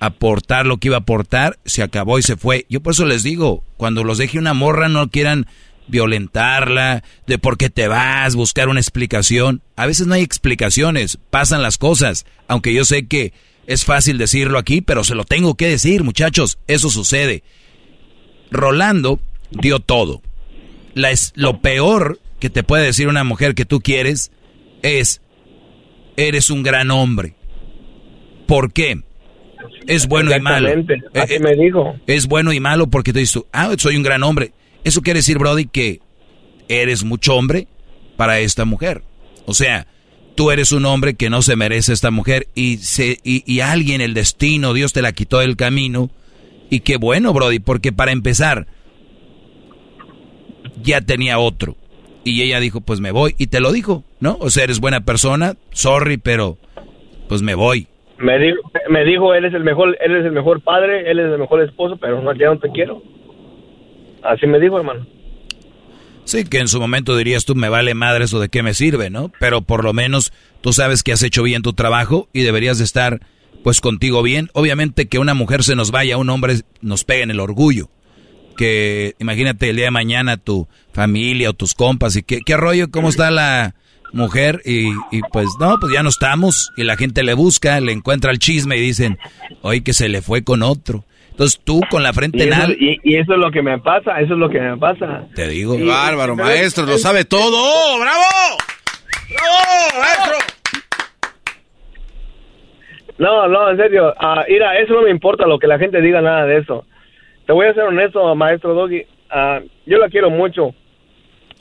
aportar 0.06 0.66
lo 0.66 0.78
que 0.78 0.90
iba 0.90 0.98
a 0.98 1.02
aportar, 1.02 1.60
se 1.66 1.82
acabó 1.82 2.20
y 2.20 2.24
se 2.24 2.36
fue. 2.36 2.66
Yo 2.70 2.82
por 2.82 2.94
eso 2.94 3.06
les 3.06 3.24
digo, 3.24 3.64
cuando 3.78 4.04
los 4.04 4.18
deje 4.18 4.38
una 4.38 4.54
morra 4.54 4.90
no 4.90 5.10
quieran 5.10 5.48
violentarla, 5.88 7.04
de 7.26 7.38
por 7.38 7.58
qué 7.58 7.70
te 7.70 7.88
vas, 7.88 8.36
buscar 8.36 8.68
una 8.68 8.82
explicación. 8.82 9.62
A 9.78 9.86
veces 9.86 10.08
no 10.08 10.14
hay 10.14 10.22
explicaciones, 10.22 11.20
pasan 11.30 11.62
las 11.62 11.78
cosas, 11.78 12.26
aunque 12.48 12.74
yo 12.74 12.84
sé 12.84 13.08
que 13.08 13.32
es 13.66 13.86
fácil 13.86 14.18
decirlo 14.18 14.60
aquí, 14.60 14.82
pero 14.82 15.06
se 15.06 15.16
lo 15.16 15.24
tengo 15.24 15.56
que 15.56 15.70
decir, 15.70 16.04
muchachos, 16.04 16.58
eso 16.68 16.90
sucede. 16.90 17.44
Rolando 18.52 19.22
dio 19.52 19.80
todo. 19.80 20.22
La 20.96 21.12
es, 21.12 21.32
lo 21.36 21.62
peor 21.62 22.20
que 22.40 22.50
te 22.50 22.64
puede 22.64 22.84
decir 22.84 23.08
una 23.08 23.24
mujer 23.24 23.56
que 23.56 23.66
tú 23.66 23.80
quieres 23.80 24.32
es, 24.82 25.22
eres 26.18 26.50
un 26.50 26.62
gran 26.62 26.92
hombre. 26.92 27.36
¿Por 28.48 28.74
qué? 28.74 29.02
Es 29.88 30.08
bueno 30.08 30.36
y 30.36 30.40
malo. 30.40 30.68
Exactamente, 30.68 31.08
Eh, 31.14 31.22
así 31.22 31.34
eh, 31.36 31.40
me 31.40 31.56
dijo. 31.56 31.96
Es 32.08 32.28
bueno 32.28 32.54
y 32.54 32.60
malo 32.60 32.88
porque 32.88 33.14
te 33.14 33.20
dices 33.20 33.34
tú, 33.34 33.48
ah, 33.52 33.72
soy 33.78 33.96
un 33.98 34.04
gran 34.04 34.24
hombre. 34.24 34.52
Eso 34.84 35.02
quiere 35.02 35.20
decir, 35.20 35.38
Brody, 35.38 35.66
que 35.66 36.00
eres 36.68 37.04
mucho 37.04 37.36
hombre 37.36 37.68
para 38.18 38.40
esta 38.40 38.66
mujer. 38.66 39.04
O 39.46 39.54
sea, 39.54 39.88
tú 40.36 40.52
eres 40.52 40.72
un 40.72 40.86
hombre 40.86 41.14
que 41.16 41.30
no 41.30 41.42
se 41.42 41.56
merece 41.56 41.94
esta 41.94 42.12
mujer 42.12 42.48
y, 42.56 42.78
se, 42.78 43.20
y, 43.24 43.44
y 43.52 43.60
alguien, 43.62 44.02
el 44.02 44.14
destino, 44.14 44.74
Dios 44.74 44.94
te 44.94 45.02
la 45.02 45.12
quitó 45.12 45.40
del 45.40 45.56
camino. 45.56 46.10
Y 46.70 46.80
qué 46.82 46.98
bueno, 46.98 47.34
Brody, 47.34 47.60
porque 47.60 47.92
para 47.92 48.12
empezar, 48.12 48.68
ya 50.82 51.02
tenía 51.02 51.40
otro. 51.40 51.78
Y 52.24 52.42
ella 52.42 52.60
dijo, 52.60 52.82
pues 52.82 53.00
me 53.00 53.12
voy. 53.12 53.36
Y 53.38 53.48
te 53.48 53.60
lo 53.60 53.72
dijo, 53.72 54.04
¿no? 54.20 54.38
O 54.40 54.50
sea, 54.50 54.64
eres 54.64 54.80
buena 54.80 55.02
persona, 55.04 55.56
sorry, 55.72 56.18
pero 56.18 56.58
pues 57.28 57.42
me 57.42 57.54
voy. 57.56 57.88
Me 58.24 58.40
dijo, 58.40 58.72
me 58.90 59.04
dijo, 59.04 59.34
él 59.34 59.44
es 59.44 59.54
el 59.54 59.66
mejor, 59.66 59.98
él 60.00 60.16
es 60.16 60.26
el 60.26 60.32
mejor 60.32 60.62
padre, 60.62 61.12
él 61.12 61.20
es 61.20 61.26
el 61.30 61.38
mejor 61.38 61.62
esposo, 61.62 61.98
pero 61.98 62.22
no, 62.22 62.34
ya 62.34 62.48
no 62.48 62.58
te 62.58 62.70
quiero. 62.70 63.04
Así 64.24 64.48
me 64.48 64.62
dijo, 64.62 64.78
hermano. 64.78 65.06
Sí, 66.24 66.46
que 66.46 66.60
en 66.60 66.70
su 66.70 66.80
momento 66.80 67.18
dirías 67.18 67.44
tú, 67.44 67.54
me 67.54 67.68
vale 67.68 67.94
madre 67.96 68.24
eso 68.24 68.40
de 68.40 68.48
qué 68.48 68.64
me 68.64 68.74
sirve, 68.74 69.10
¿no? 69.10 69.30
Pero 69.42 69.62
por 69.62 69.84
lo 69.84 69.92
menos 69.92 70.32
tú 70.62 70.72
sabes 70.72 71.04
que 71.04 71.12
has 71.12 71.22
hecho 71.22 71.44
bien 71.44 71.64
tu 71.64 71.74
trabajo 71.74 72.30
y 72.32 72.44
deberías 72.44 72.78
de 72.78 72.86
estar 72.86 73.20
pues 73.62 73.82
contigo 73.82 74.24
bien. 74.24 74.50
Obviamente 74.54 75.10
que 75.10 75.20
una 75.20 75.34
mujer 75.34 75.64
se 75.64 75.76
nos 75.76 75.92
vaya, 75.92 76.16
un 76.16 76.30
hombre 76.30 76.62
nos 76.80 77.04
pega 77.04 77.24
en 77.24 77.32
el 77.32 77.42
orgullo. 77.42 77.90
Que 78.56 79.16
imagínate 79.20 79.70
el 79.70 79.76
día 79.76 79.86
de 79.86 79.92
mañana 79.92 80.38
tu 80.38 80.70
familia 80.94 81.50
o 81.50 81.54
tus 81.54 81.74
compas 81.74 82.16
y 82.16 82.24
qué, 82.24 82.40
qué 82.46 82.56
rollo, 82.56 82.90
cómo 82.90 83.10
está 83.10 83.32
la 83.32 83.76
mujer 84.14 84.62
y, 84.64 84.90
y 85.12 85.22
pues 85.32 85.48
no, 85.60 85.78
pues 85.80 85.92
ya 85.94 86.04
no 86.04 86.10
estamos 86.10 86.72
y 86.78 86.84
la 86.84 86.96
gente 86.96 87.24
le 87.24 87.34
busca, 87.34 87.80
le 87.82 87.92
encuentra 87.92 88.32
el 88.32 88.40
chisme 88.40 88.78
y 88.78 88.82
dicen, 88.82 89.18
oye 89.62 89.84
que 89.84 89.94
se 89.94 90.08
le 90.10 90.22
fue 90.22 90.44
con 90.44 90.64
otro. 90.64 91.04
Entonces 91.32 91.60
tú 91.64 91.82
con 91.90 92.04
la 92.04 92.12
Y 92.12 92.14
frente 92.14 92.44
en 92.44 92.54
eso, 92.54 92.62
alto, 92.62 92.76
y, 92.80 93.00
y 93.04 93.16
eso 93.18 93.34
es 93.34 93.40
lo 93.40 93.50
que 93.50 93.64
me 93.64 93.80
pasa, 93.80 94.20
eso 94.22 94.34
es 94.34 94.40
lo 94.40 94.50
que 94.50 94.60
me 94.60 94.78
pasa. 94.78 95.24
te 95.36 95.48
digo. 95.48 95.76
Y- 95.80 95.84
Bárbaro, 95.84 96.36
maestro, 96.36 96.86
lo 96.86 96.98
sabe 97.00 97.26
todo. 97.26 97.56
¡Oh, 97.58 98.00
bravo! 98.00 98.24
¡Bravo, 99.30 100.00
maestro! 100.00 100.38
No, 103.18 103.48
no, 103.48 103.70
en 103.70 103.78
serio. 103.78 104.14
Ah, 104.20 104.44
mira, 104.48 104.78
eso 104.80 104.94
no 104.94 105.04
me 105.04 105.12
importa 105.12 105.46
lo 105.48 105.60
que 105.60 105.68
la 105.68 105.78
gente 105.80 106.02
diga, 106.02 106.22
nada 106.22 106.46
de 106.46 106.58
eso. 106.60 106.86
Te 107.46 107.54
voy 107.54 107.68
a 107.68 107.74
ser 107.74 107.84
honesto, 107.84 108.34
maestro 108.36 108.74
Doggy. 108.74 109.04
Ah, 109.30 109.60
yo 109.86 109.98
la 109.98 110.10
quiero 110.10 110.30
mucho. 110.30 110.74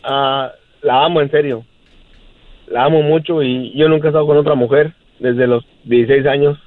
Ah, 0.02 0.50
la 0.82 1.04
amo, 1.04 1.20
en 1.20 1.30
serio. 1.30 1.64
La 2.72 2.84
amo 2.84 3.02
mucho 3.02 3.42
y 3.42 3.72
yo 3.76 3.88
nunca 3.88 4.08
he 4.08 4.10
estado 4.10 4.26
con 4.26 4.38
otra 4.38 4.54
mujer 4.54 4.92
desde 5.18 5.46
los 5.46 5.64
16 5.84 6.26
años. 6.26 6.58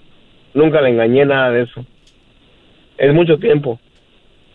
Nunca 0.53 0.81
le 0.81 0.89
engañé 0.89 1.25
nada 1.25 1.51
de 1.51 1.63
eso. 1.63 1.85
Es 2.97 3.13
mucho 3.13 3.37
tiempo. 3.37 3.79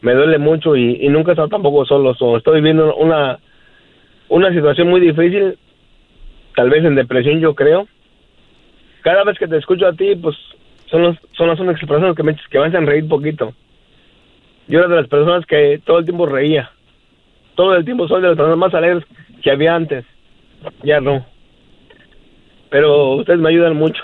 Me 0.00 0.14
duele 0.14 0.38
mucho 0.38 0.76
y, 0.76 1.06
nunca 1.08 1.32
he 1.32 1.34
estado 1.34 1.48
tampoco 1.48 1.84
solo. 1.84 2.14
So, 2.14 2.36
estoy 2.36 2.60
viviendo 2.60 2.94
una, 2.94 3.38
una 4.28 4.52
situación 4.52 4.88
muy 4.88 5.00
difícil. 5.00 5.58
Tal 6.54 6.70
vez 6.70 6.84
en 6.84 6.94
depresión, 6.94 7.40
yo 7.40 7.54
creo 7.54 7.86
cada 9.02 9.24
vez 9.24 9.38
que 9.38 9.48
te 9.48 9.56
escucho 9.56 9.86
a 9.86 9.92
ti, 9.92 10.14
pues 10.16 10.36
son, 10.86 11.02
los, 11.02 11.16
son 11.32 11.48
las 11.48 11.58
únicas 11.60 11.80
personas 11.80 12.16
que 12.16 12.22
me, 12.22 12.34
que 12.34 12.58
me 12.58 12.66
hacen 12.66 12.86
reír 12.86 13.08
poquito. 13.08 13.52
Yo 14.68 14.80
era 14.80 14.88
de 14.88 14.96
las 14.96 15.08
personas 15.08 15.46
que 15.46 15.80
todo 15.84 15.98
el 15.98 16.04
tiempo 16.04 16.26
reía. 16.26 16.70
Todo 17.54 17.74
el 17.74 17.84
tiempo 17.84 18.06
soy 18.08 18.22
de 18.22 18.28
las 18.28 18.36
personas 18.36 18.58
más 18.58 18.74
alegres 18.74 19.04
que 19.42 19.50
había 19.50 19.74
antes. 19.74 20.04
Ya 20.82 21.00
no. 21.00 21.24
Pero 22.70 23.16
ustedes 23.16 23.40
me 23.40 23.50
ayudan 23.50 23.76
mucho. 23.76 24.02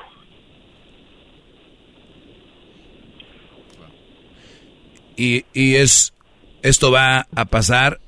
Y, 5.16 5.44
y 5.54 5.76
es, 5.76 6.12
esto 6.62 6.90
va 6.90 7.26
a 7.34 7.44
pasar, 7.46 8.00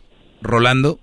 Rolando, 0.42 0.98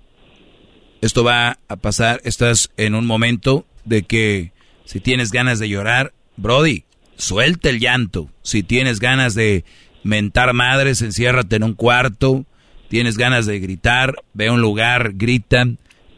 esto 1.00 1.24
va 1.24 1.58
a 1.68 1.76
pasar, 1.76 2.20
estás 2.24 2.70
en 2.76 2.94
un 2.94 3.06
momento 3.06 3.66
de 3.84 4.02
que 4.02 4.52
si 4.84 5.00
tienes 5.00 5.32
ganas 5.32 5.58
de 5.58 5.68
llorar, 5.68 6.12
Brody, 6.36 6.84
suelta 7.16 7.70
el 7.70 7.80
llanto. 7.80 8.30
Si 8.42 8.62
tienes 8.62 9.00
ganas 9.00 9.34
de 9.34 9.64
mentar 10.04 10.52
madres, 10.52 11.02
enciérrate 11.02 11.56
en 11.56 11.64
un 11.64 11.74
cuarto. 11.74 12.44
Tienes 12.88 13.18
ganas 13.18 13.46
de 13.46 13.58
gritar, 13.58 14.14
ve 14.32 14.50
un 14.50 14.60
lugar, 14.60 15.14
grita. 15.14 15.66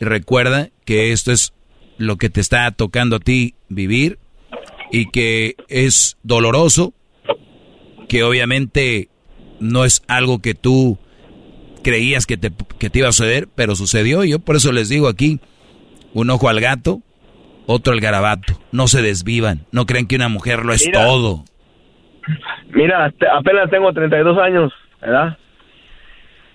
Y 0.00 0.04
recuerda 0.04 0.68
que 0.84 1.12
esto 1.12 1.32
es 1.32 1.54
lo 1.98 2.16
que 2.16 2.30
te 2.30 2.40
está 2.40 2.70
tocando 2.70 3.16
a 3.16 3.20
ti 3.20 3.54
vivir 3.68 4.18
y 4.90 5.10
que 5.10 5.56
es 5.68 6.16
doloroso, 6.22 6.94
que 8.08 8.22
obviamente 8.22 9.08
no 9.60 9.84
es 9.84 10.02
algo 10.08 10.40
que 10.40 10.54
tú 10.54 10.98
creías 11.82 12.26
que 12.26 12.36
te, 12.36 12.50
que 12.78 12.90
te 12.90 13.00
iba 13.00 13.08
a 13.08 13.12
suceder, 13.12 13.48
pero 13.54 13.74
sucedió. 13.74 14.24
Y 14.24 14.30
yo 14.30 14.38
por 14.38 14.56
eso 14.56 14.72
les 14.72 14.88
digo 14.88 15.08
aquí, 15.08 15.40
un 16.14 16.30
ojo 16.30 16.48
al 16.48 16.60
gato, 16.60 17.00
otro 17.66 17.92
el 17.92 18.00
garabato. 18.00 18.54
No 18.72 18.88
se 18.88 19.02
desvivan, 19.02 19.66
no 19.72 19.86
crean 19.86 20.06
que 20.06 20.16
una 20.16 20.28
mujer 20.28 20.64
lo 20.64 20.72
es 20.72 20.90
todo. 20.90 21.44
Mira, 22.70 23.12
apenas 23.32 23.70
tengo 23.70 23.92
32 23.92 24.38
años, 24.38 24.72
¿verdad? 25.00 25.38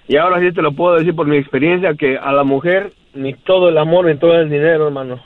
Y 0.08 0.18
ahora 0.18 0.40
sí 0.40 0.52
te 0.54 0.62
lo 0.62 0.74
puedo 0.74 0.96
decir 0.96 1.16
por 1.16 1.28
mi 1.28 1.38
experiencia 1.38 1.96
que 1.96 2.18
a 2.18 2.32
la 2.32 2.44
mujer 2.44 2.92
ni 3.14 3.34
todo 3.34 3.70
el 3.70 3.78
amor 3.78 4.06
ni 4.06 4.18
todo 4.18 4.36
el 4.40 4.50
dinero, 4.50 4.88
hermano. 4.88 5.22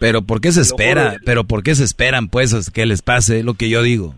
Pero 0.00 0.22
¿por 0.22 0.40
qué 0.40 0.50
se 0.50 0.62
espera? 0.62 1.16
Pero 1.26 1.44
¿por 1.44 1.62
qué 1.62 1.74
se 1.74 1.84
esperan 1.84 2.28
pues 2.28 2.70
que 2.70 2.86
les 2.86 3.02
pase 3.02 3.44
lo 3.44 3.52
que 3.52 3.68
yo 3.68 3.82
digo? 3.82 4.14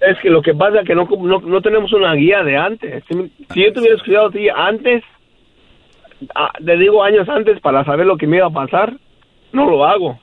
Es 0.00 0.18
que 0.22 0.30
lo 0.30 0.40
que 0.40 0.54
pasa 0.54 0.80
es 0.80 0.86
que 0.86 0.94
no, 0.94 1.06
no, 1.06 1.60
tenemos 1.60 1.92
una 1.92 2.14
guía 2.14 2.42
de 2.42 2.56
antes. 2.56 3.04
Si, 3.06 3.14
yo 3.14 3.72
te 3.72 3.80
hubiera 3.80 3.96
escuchado 3.96 4.28
a 4.28 4.30
ti 4.30 4.48
antes, 4.48 5.04
te 6.64 6.76
digo 6.78 7.04
años 7.04 7.28
antes 7.28 7.60
para 7.60 7.84
saber 7.84 8.06
lo 8.06 8.16
que 8.16 8.26
me 8.26 8.38
iba 8.38 8.46
a 8.46 8.50
pasar, 8.50 8.96
no 9.52 9.68
lo 9.68 9.84
hago. 9.84 10.18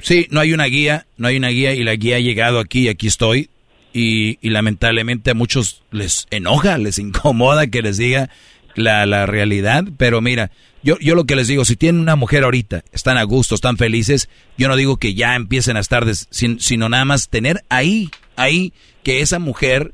Sí, 0.00 0.26
no 0.30 0.40
hay 0.40 0.52
una 0.52 0.66
guía, 0.66 1.06
no 1.16 1.28
hay 1.28 1.38
una 1.38 1.48
guía 1.48 1.72
y 1.72 1.84
la 1.84 1.94
guía 1.94 2.16
ha 2.16 2.20
llegado 2.20 2.58
aquí 2.58 2.84
y 2.84 2.88
aquí 2.88 3.06
estoy. 3.06 3.48
Y, 3.94 4.38
y 4.46 4.50
lamentablemente 4.50 5.30
a 5.30 5.34
muchos 5.34 5.82
les 5.90 6.26
enoja, 6.30 6.76
les 6.76 6.98
incomoda 6.98 7.68
que 7.68 7.80
les 7.80 7.96
diga 7.96 8.28
la, 8.74 9.06
la 9.06 9.26
realidad. 9.26 9.84
Pero 9.96 10.20
mira, 10.20 10.50
yo, 10.82 10.96
yo 11.00 11.14
lo 11.14 11.24
que 11.24 11.36
les 11.36 11.48
digo, 11.48 11.64
si 11.64 11.76
tienen 11.76 12.00
una 12.00 12.16
mujer 12.16 12.44
ahorita, 12.44 12.82
están 12.92 13.18
a 13.18 13.24
gusto, 13.24 13.54
están 13.54 13.76
felices, 13.76 14.28
yo 14.56 14.68
no 14.68 14.76
digo 14.76 14.96
que 14.96 15.14
ya 15.14 15.34
empiecen 15.34 15.76
a 15.76 15.80
estar, 15.80 16.04
sino 16.14 16.88
nada 16.88 17.04
más 17.04 17.28
tener 17.28 17.62
ahí, 17.68 18.10
ahí, 18.36 18.72
que 19.02 19.20
esa 19.20 19.38
mujer, 19.38 19.92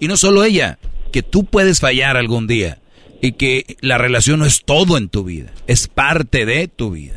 y 0.00 0.08
no 0.08 0.16
solo 0.16 0.44
ella, 0.44 0.78
que 1.12 1.22
tú 1.22 1.44
puedes 1.44 1.80
fallar 1.80 2.16
algún 2.16 2.46
día, 2.46 2.78
y 3.22 3.32
que 3.32 3.76
la 3.80 3.98
relación 3.98 4.40
no 4.40 4.44
es 4.44 4.64
todo 4.64 4.98
en 4.98 5.08
tu 5.08 5.24
vida, 5.24 5.50
es 5.66 5.88
parte 5.88 6.44
de 6.44 6.68
tu 6.68 6.90
vida. 6.90 7.16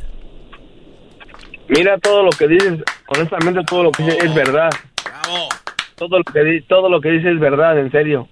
Mira 1.67 1.97
todo 1.99 2.23
lo 2.23 2.31
que 2.31 2.47
dices, 2.47 2.79
honestamente 3.07 3.61
todo 3.67 3.83
lo 3.83 3.91
que 3.91 4.03
dices 4.03 4.23
es 4.23 4.33
verdad. 4.33 4.69
Todo 5.95 6.17
lo 6.17 6.23
que, 6.23 6.63
todo 6.67 6.89
lo 6.89 6.99
que 6.99 7.11
dices 7.11 7.33
es 7.33 7.39
verdad, 7.39 7.77
en 7.77 7.91
serio. 7.91 8.27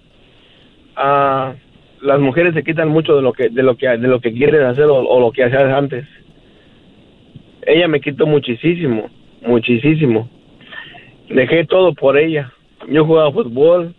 Ah 0.96 1.54
las 2.02 2.20
mujeres 2.20 2.54
se 2.54 2.62
quitan 2.62 2.88
mucho 2.88 3.16
de 3.16 3.22
lo 3.22 3.32
que 3.32 3.48
de 3.48 3.62
lo 3.62 3.76
que 3.76 3.88
de 3.88 4.08
lo 4.08 4.20
que 4.20 4.32
quieren 4.32 4.62
hacer 4.62 4.84
o, 4.84 5.20
lo 5.20 5.32
que 5.32 5.44
hacían 5.44 5.70
antes. 5.72 6.06
Ella 7.66 7.88
me 7.88 8.00
quitó 8.00 8.26
muchísimo, 8.26 9.10
muchísimo. 9.42 10.28
Dejé 11.28 11.66
todo 11.66 11.94
por 11.94 12.18
ella. 12.18 12.52
Yo 12.88 13.04
jugaba 13.04 13.32
fútbol, 13.32 13.94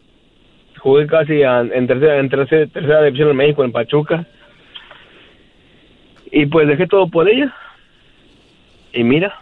jugué 0.80 1.06
casi 1.08 1.42
en 1.44 1.88
tercera 1.88 2.20
en 2.20 2.30
tercera, 2.30 2.68
tercera 2.68 3.04
división 3.04 3.30
en 3.30 3.38
México 3.38 3.64
en 3.64 3.72
Pachuca. 3.72 4.26
Y 6.32 6.46
pues 6.48 6.68
dejé 6.68 6.88
todo 6.88 7.08
por 7.08 7.30
ella. 7.30 7.54
Y 8.94 9.04
mira. 9.04 9.42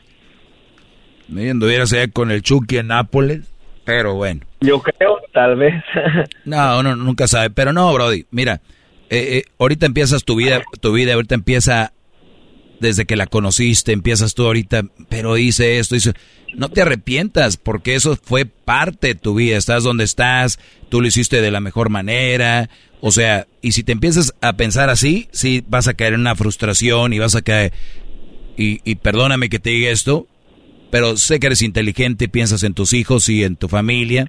Me 1.28 1.50
anduvieras 1.50 1.94
allá 1.94 2.12
con 2.12 2.32
el 2.32 2.42
Chucky 2.42 2.78
en 2.78 2.88
Nápoles. 2.88 3.59
Pero 3.90 4.14
bueno. 4.14 4.42
Yo 4.62 4.80
creo, 4.84 5.18
tal 5.34 5.56
vez. 5.56 5.74
no, 6.46 6.80
uno 6.80 6.96
nunca 6.96 7.28
sabe. 7.28 7.50
Pero 7.50 7.74
no, 7.74 7.92
Brody, 7.92 8.28
mira, 8.30 8.62
eh, 9.10 9.38
eh, 9.38 9.44
ahorita 9.58 9.88
empiezas 9.88 10.24
tu 10.24 10.36
vida, 10.36 10.62
tu 10.80 10.94
vida 10.94 11.16
ahorita 11.16 11.34
empieza 11.34 11.92
desde 12.80 13.06
que 13.06 13.16
la 13.16 13.26
conociste, 13.26 13.92
empiezas 13.92 14.36
tú 14.36 14.46
ahorita, 14.46 14.84
pero 15.10 15.38
hice 15.40 15.80
esto, 15.80 15.96
hice... 15.96 16.14
No 16.56 16.70
te 16.70 16.84
arrepientas, 16.84 17.58
porque 17.58 17.96
eso 17.96 18.16
fue 18.16 18.46
parte 18.46 19.08
de 19.08 19.16
tu 19.16 19.34
vida, 19.34 19.58
estás 19.58 19.84
donde 19.84 20.04
estás, 20.04 20.60
tú 20.90 21.02
lo 21.02 21.08
hiciste 21.08 21.42
de 21.42 21.52
la 21.52 21.60
mejor 21.60 21.90
manera, 21.90 22.70
o 23.02 23.12
sea, 23.12 23.48
y 23.62 23.72
si 23.72 23.84
te 23.84 23.92
empiezas 23.92 24.36
a 24.42 24.54
pensar 24.54 24.90
así, 24.90 25.30
sí 25.32 25.64
vas 25.68 25.88
a 25.88 25.96
caer 25.96 26.14
en 26.14 26.22
una 26.22 26.36
frustración 26.36 27.12
y 27.12 27.20
vas 27.20 27.34
a 27.34 27.42
caer... 27.42 27.74
Y, 28.56 28.82
y 28.84 28.96
perdóname 28.96 29.50
que 29.50 29.58
te 29.58 29.72
diga 29.72 29.90
esto, 29.90 30.28
pero 30.92 31.18
sé 31.18 31.40
que 31.40 31.48
eres 31.48 31.62
inteligente, 31.62 32.28
piensas 32.28 32.64
en 32.64 32.74
tus 32.74 32.94
hijos 32.94 33.30
y 33.30 33.44
en 33.44 33.56
tu 33.56 33.68
familia 33.68 34.28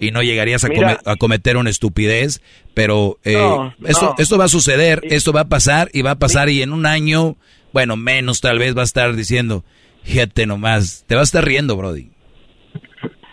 y 0.00 0.10
no 0.12 0.22
llegarías 0.22 0.64
a, 0.64 1.16
cometer 1.16 1.58
una 1.58 1.68
estupidez, 1.68 2.40
pero 2.74 3.18
eh, 3.22 3.36
esto, 3.84 4.14
esto 4.16 4.38
va 4.38 4.44
a 4.44 4.48
suceder, 4.48 5.00
esto 5.04 5.32
va 5.32 5.42
a 5.42 5.48
pasar 5.48 5.88
y 5.92 6.00
va 6.00 6.12
a 6.12 6.18
pasar 6.18 6.48
y 6.48 6.62
en 6.62 6.72
un 6.72 6.86
año, 6.86 7.36
bueno, 7.74 7.96
menos 7.96 8.40
tal 8.40 8.58
vez 8.58 8.74
va 8.74 8.80
a 8.80 8.84
estar 8.84 9.14
diciendo, 9.14 9.62
fíjate 10.02 10.46
nomás, 10.46 11.04
te 11.06 11.14
vas 11.14 11.22
a 11.22 11.24
estar 11.38 11.44
riendo, 11.44 11.76
Brody. 11.76 12.08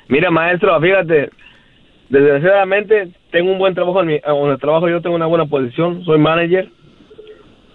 Mira, 0.09 0.30
maestro, 0.30 0.80
fíjate, 0.81 1.30
desgraciadamente 2.09 3.11
tengo 3.31 3.53
un 3.53 3.59
buen 3.59 3.73
trabajo 3.73 4.01
en 4.01 4.07
mi 4.07 4.19
donde 4.19 4.57
trabajo 4.57 4.89
yo 4.89 5.01
tengo 5.01 5.15
una 5.15 5.25
buena 5.25 5.45
posición, 5.45 6.03
soy 6.03 6.19
manager, 6.19 6.69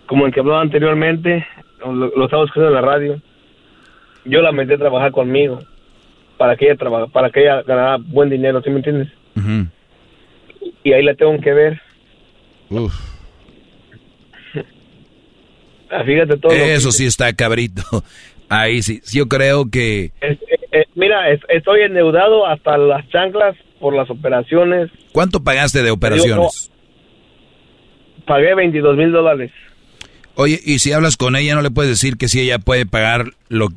como 0.07 0.27
el 0.27 0.35
que 0.35 0.41
hablaba 0.41 0.61
anteriormente, 0.61 1.47
lo, 1.81 1.95
lo 1.95 2.25
estaba 2.27 2.45
escuchando 2.45 2.69
en 2.69 2.75
la 2.75 2.83
radio 2.83 3.23
yo 4.25 4.41
la 4.41 4.53
metí 4.53 4.73
a 4.75 4.79
trabajar 4.79 5.13
conmigo 5.13 5.61
para 6.37 6.57
que 6.57 6.67
ella 6.67 6.77
trabaja, 6.77 7.07
para 7.07 7.31
que 7.31 7.41
ella 7.41 7.63
ganara 7.63 7.99
buen 7.99 8.31
dinero, 8.31 8.63
¿sí 8.63 8.71
me 8.71 8.77
entiendes? 8.77 9.09
Y 10.85 10.93
ahí 10.93 11.05
la 11.05 11.15
tengo 11.15 11.39
que 11.41 11.53
ver. 11.53 11.81
Uf. 12.71 12.93
Ah, 15.91 16.03
fíjate 16.05 16.37
todo. 16.39 16.53
Eso 16.53 16.91
sí 16.91 17.05
está 17.07 17.33
cabrito. 17.35 17.83
Ahí 18.49 18.83
sí, 18.83 19.01
yo 19.13 19.29
creo 19.29 19.71
que... 19.71 20.13
Eh, 20.21 20.85
mira, 20.95 21.31
estoy 21.31 21.83
endeudado 21.83 22.47
hasta 22.47 22.77
las 22.77 23.09
chanclas 23.09 23.57
por 23.81 23.95
las 23.95 24.11
operaciones. 24.11 24.91
¿Cuánto 25.13 25.43
pagaste 25.43 25.83
de 25.83 25.91
operaciones? 25.91 26.71
pagué 28.27 28.55
22 28.55 28.97
mil 28.97 29.13
dólares. 29.13 29.51
Oye, 30.35 30.59
y 30.65 30.79
si 30.79 30.93
hablas 30.93 31.17
con 31.17 31.37
ella, 31.37 31.55
¿no 31.55 31.63
le 31.63 31.71
puedes 31.71 31.91
decir 31.91 32.17
que 32.17 32.29
si 32.29 32.41
ella 32.41 32.59
puede 32.59 32.87
pagar 32.87 33.33
lo 33.49 33.69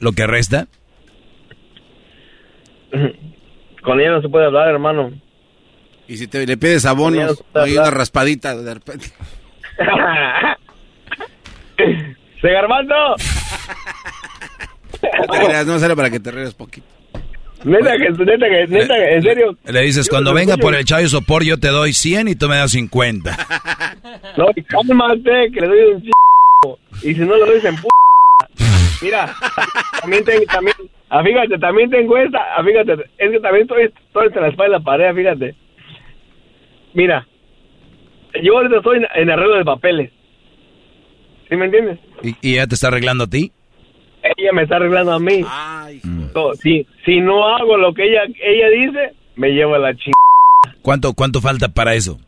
lo 0.00 0.12
que 0.12 0.26
resta? 0.26 0.66
Con 3.82 4.00
ella 4.00 4.10
no 4.10 4.22
se 4.22 4.28
puede 4.28 4.46
hablar, 4.46 4.68
hermano. 4.68 5.12
Y 6.06 6.16
si 6.16 6.26
te 6.26 6.46
le 6.46 6.56
pides 6.56 6.86
abonos, 6.86 7.44
hay 7.54 7.76
una 7.76 7.90
raspadita 7.90 8.56
de 8.56 8.74
repente. 8.74 9.06
¡Se 12.40 12.50
garmando! 12.50 12.94
no 15.28 15.64
no 15.64 15.78
sale 15.78 15.96
para 15.96 16.10
que 16.10 16.20
te 16.20 16.30
rías 16.30 16.54
poquito. 16.54 16.86
Neta 17.64 17.92
que, 17.92 18.10
neta 18.10 18.48
que, 18.48 18.66
neta 18.68 18.94
que, 18.94 19.14
en 19.14 19.22
serio. 19.22 19.56
Le 19.66 19.82
dices, 19.82 20.08
cuando 20.08 20.32
venga 20.32 20.56
por 20.56 20.74
el 20.74 20.84
Chayo 20.84 21.08
Sopor, 21.08 21.44
yo 21.44 21.58
te 21.60 21.68
doy 21.68 21.92
100 21.92 22.28
y 22.28 22.34
tú 22.34 22.48
me 22.48 22.56
das 22.56 22.72
50. 22.72 23.36
No, 24.36 24.46
cálmate, 24.68 25.50
que 25.52 25.60
le 25.60 25.66
doy 25.66 25.80
un 25.94 26.10
Y 27.02 27.14
si 27.14 27.20
no 27.20 27.36
lo 27.36 27.46
doy 27.46 27.60
en 27.64 27.74
p 27.74 27.82
Mira, 29.02 29.34
también 30.00 30.24
tengo, 30.24 30.44
también, 30.44 30.76
ah, 31.08 31.22
fíjate, 31.22 31.58
también 31.58 31.90
tengo 31.90 32.16
esta, 32.18 32.38
ah, 32.56 32.62
fíjate, 32.64 32.92
es 33.18 33.30
que 33.30 33.40
también 33.40 33.62
estoy, 33.62 33.84
estoy 33.84 34.26
entre 34.26 34.42
la 34.42 34.48
espalda 34.48 34.76
y 34.76 34.78
la 34.78 34.84
pared, 34.84 35.14
fíjate. 35.14 35.54
Mira, 36.92 37.26
yo 38.42 38.56
ahorita 38.56 38.76
estoy 38.78 39.02
en, 39.14 39.30
arreglo 39.30 39.56
de 39.56 39.64
papeles. 39.64 40.10
¿Sí 41.48 41.56
me 41.56 41.64
entiendes? 41.66 41.98
¿Y, 42.22 42.36
¿Y, 42.40 42.54
ella 42.54 42.66
te 42.66 42.74
está 42.74 42.88
arreglando 42.88 43.24
a 43.24 43.26
ti? 43.26 43.50
Ella 44.36 44.52
me 44.52 44.62
está 44.62 44.76
arreglando 44.76 45.12
a 45.12 45.18
mí. 45.18 45.44
si, 46.60 46.86
si 47.04 47.20
no 47.20 47.48
hago 47.48 47.76
lo 47.76 47.94
que 47.94 48.04
ella, 48.04 48.22
ella 48.42 48.68
dice, 48.68 49.14
me 49.34 49.50
lleva 49.50 49.78
la 49.78 49.94
chingada. 49.94 50.78
¿Cuánto, 50.82 51.14
¿Cuánto 51.14 51.40
falta 51.40 51.68
para 51.68 51.94
eso? 51.94 52.18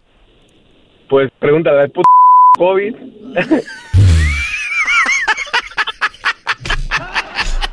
Pues 1.08 1.30
pregúntale 1.38 1.82
al 1.82 1.90
puto 1.90 2.08
COVID. 2.56 2.94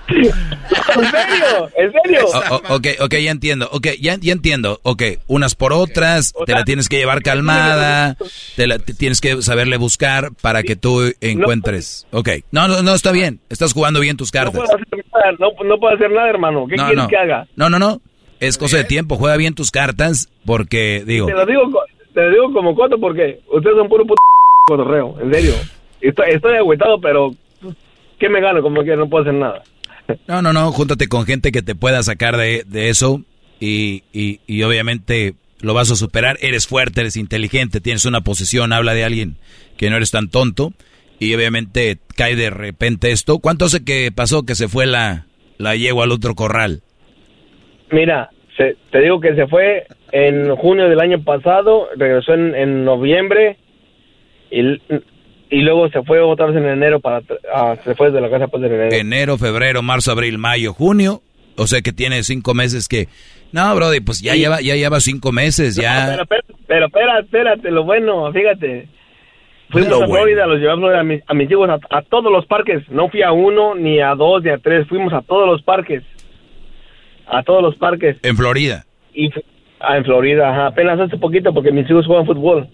¿En 0.10 1.06
serio? 1.06 1.70
¿En 1.78 1.92
serio? 1.92 2.26
ok, 2.70 2.88
ok, 3.02 3.16
ya 3.16 3.32
entiendo. 3.32 3.70
Ok, 3.72 3.88
ya, 4.00 4.18
ya 4.20 4.34
entiendo. 4.34 4.80
Ok, 4.84 5.04
unas 5.28 5.56
por 5.56 5.74
otras, 5.74 6.34
te 6.46 6.54
la 6.54 6.64
tienes 6.64 6.90
que 6.90 6.98
llevar 6.98 7.22
calmada, 7.22 8.16
te 8.56 8.68
la 8.68 8.80
tienes 8.80 9.22
que 9.22 9.42
saberle 9.42 9.78
buscar 9.78 10.32
para 10.42 10.64
que 10.64 10.76
tú 10.76 11.14
encuentres. 11.22 12.08
Ok, 12.12 12.30
no, 12.52 12.68
no, 12.68 12.82
no, 12.82 12.94
está 12.94 13.12
bien. 13.12 13.40
Estás 13.50 13.74
jugando 13.74 14.00
bien 14.00 14.18
tus 14.18 14.32
cartas. 14.32 14.54
No 14.54 14.62
puedo 14.62 14.76
hacer 14.76 15.06
nada, 15.14 15.32
no, 15.40 15.80
puedo 15.80 15.96
hacer 15.96 16.12
nada 16.12 16.30
hermano. 16.30 16.68
¿Qué 16.68 16.76
quieres 16.76 17.08
que 17.08 17.18
haga? 17.18 17.48
No, 17.56 17.70
no, 17.70 17.80
no. 17.80 18.02
Es 18.40 18.58
cosa 18.58 18.78
de 18.78 18.86
tiempo. 18.86 19.18
Juega 19.18 19.36
bien 19.36 19.54
tus 19.54 19.70
cartas 19.70 20.30
porque, 20.46 21.04
digo... 21.06 21.28
Te 21.28 21.34
lo 21.34 21.46
digo, 21.46 21.62
te 22.14 22.22
lo 22.22 22.30
digo 22.32 22.54
como 22.54 22.74
cuatro 22.74 22.98
porque 22.98 23.42
ustedes 23.52 23.76
son 23.76 23.90
puro 23.90 24.06
puto 24.06 24.22
cotorreo, 24.66 25.18
en 25.22 25.34
serio. 25.34 25.54
Estoy, 26.00 26.32
estoy 26.32 26.56
agüetado, 26.56 27.02
pero 27.02 27.32
¿qué 28.18 28.30
me 28.30 28.40
gano? 28.40 28.62
Como 28.62 28.84
que 28.84 28.96
no 28.96 29.10
puedo 29.10 29.24
hacer 29.24 29.34
nada. 29.34 29.64
No, 30.28 30.42
no, 30.42 30.54
no, 30.54 30.72
júntate 30.72 31.08
con 31.08 31.26
gente 31.26 31.52
que 31.52 31.62
te 31.62 31.76
pueda 31.76 32.04
sacar 32.04 32.38
de, 32.38 32.66
eso 32.90 33.22
y, 33.60 34.04
y, 34.14 34.64
obviamente 34.64 35.34
lo 35.62 35.74
vas 35.74 35.92
a 35.92 35.96
superar. 35.96 36.38
Eres 36.42 36.68
fuerte, 36.68 37.02
eres 37.02 37.18
inteligente, 37.18 37.82
tienes 37.82 38.06
una 38.06 38.22
posición, 38.22 38.74
habla 38.74 38.94
de 38.94 39.04
alguien 39.04 39.38
que 39.78 39.90
no 39.90 39.98
eres 39.98 40.12
tan 40.12 40.30
tonto 40.30 40.74
y 41.20 41.34
obviamente 41.36 41.98
cae 42.16 42.36
de 42.36 42.50
repente 42.50 43.12
esto. 43.12 43.40
¿Cuánto 43.40 43.66
hace 43.66 43.84
que 43.84 44.12
pasó 44.16 44.44
que 44.44 44.56
se 44.56 44.68
fue 44.68 44.86
la, 44.86 45.26
la 45.58 45.76
yegua 45.76 46.06
al 46.06 46.12
otro 46.12 46.36
corral? 46.36 46.82
Mira, 47.92 48.30
te 48.58 49.02
digo 49.02 49.20
que 49.20 49.36
se 49.36 49.48
fue 49.48 49.88
en 50.12 50.56
junio 50.56 50.90
del 50.90 51.00
año 51.00 51.24
pasado, 51.24 51.90
regresó 51.96 52.34
en, 52.34 52.56
en 52.56 52.86
noviembre 52.86 53.58
y 54.52 54.82
y 55.50 55.62
luego 55.62 55.90
se 55.90 56.04
fue 56.04 56.22
otra 56.22 56.48
vez 56.48 56.58
en 56.58 56.68
enero 56.68 57.00
para 57.00 57.22
ah, 57.54 57.76
se 57.84 57.96
fue 57.96 58.12
de 58.12 58.22
la 58.22 58.30
casa 58.30 58.48
pues 58.48 58.64
en 58.64 58.74
enero. 58.74 58.96
Enero, 58.96 59.38
febrero, 59.38 59.82
marzo, 59.82 60.12
abril, 60.12 60.38
mayo, 60.38 60.74
junio. 60.74 61.22
O 61.58 61.68
sea 61.68 61.82
que 61.82 61.92
tiene 61.92 62.24
cinco 62.24 62.54
meses 62.54 62.88
que. 62.88 63.08
No, 63.52 63.76
Brody, 63.76 64.00
pues 64.00 64.22
ya 64.22 64.36
lleva, 64.36 64.62
ya 64.62 64.76
lleva 64.76 65.00
cinco 65.00 65.32
meses, 65.32 65.76
ya. 65.76 66.08
pero, 66.12 66.26
pero, 66.26 66.44
pero, 66.68 66.86
espera, 66.86 67.20
espérate, 67.20 67.72
lo 67.72 67.84
bueno, 67.84 68.32
fíjate. 68.32 68.88
Fuimos 69.70 69.90
Lo 69.90 70.04
a 70.04 70.08
Florida, 70.08 70.48
los 70.48 70.60
llevamos 70.60 70.94
a 70.96 71.04
mis, 71.04 71.22
a 71.28 71.34
mis 71.34 71.50
hijos 71.50 71.70
a, 71.70 71.80
a 71.96 72.02
todos 72.02 72.32
los 72.32 72.46
parques. 72.48 72.90
No 72.90 73.10
fui 73.10 73.22
a 73.22 73.32
uno, 73.32 73.76
ni 73.76 74.00
a 74.00 74.16
dos, 74.16 74.44
ni 74.44 74.50
a 74.50 74.58
tres. 74.58 74.88
Fuimos 74.88 75.14
a 75.14 75.22
todos 75.22 75.48
los 75.48 75.62
parques. 75.62 76.04
A 77.28 77.44
todos 77.44 77.62
los 77.62 77.76
parques. 77.76 78.18
En 78.24 78.36
Florida. 78.36 78.86
Y 79.14 79.30
ah, 79.80 79.98
en 79.98 80.06
Florida, 80.06 80.50
ajá. 80.50 80.68
Apenas 80.68 81.00
hace 81.00 81.18
poquito 81.18 81.54
porque 81.54 81.72
mis 81.72 81.88
hijos 81.90 82.08
juegan 82.08 82.26
fútbol. 82.26 82.68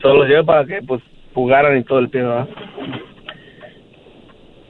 Solo 0.00 0.20
los 0.20 0.28
llevé 0.28 0.44
para 0.44 0.64
que 0.64 0.80
pues 0.86 1.02
jugaran 1.34 1.76
y 1.78 1.84
todo 1.84 1.98
el 1.98 2.08
pedo, 2.10 2.28
¿verdad? 2.30 2.48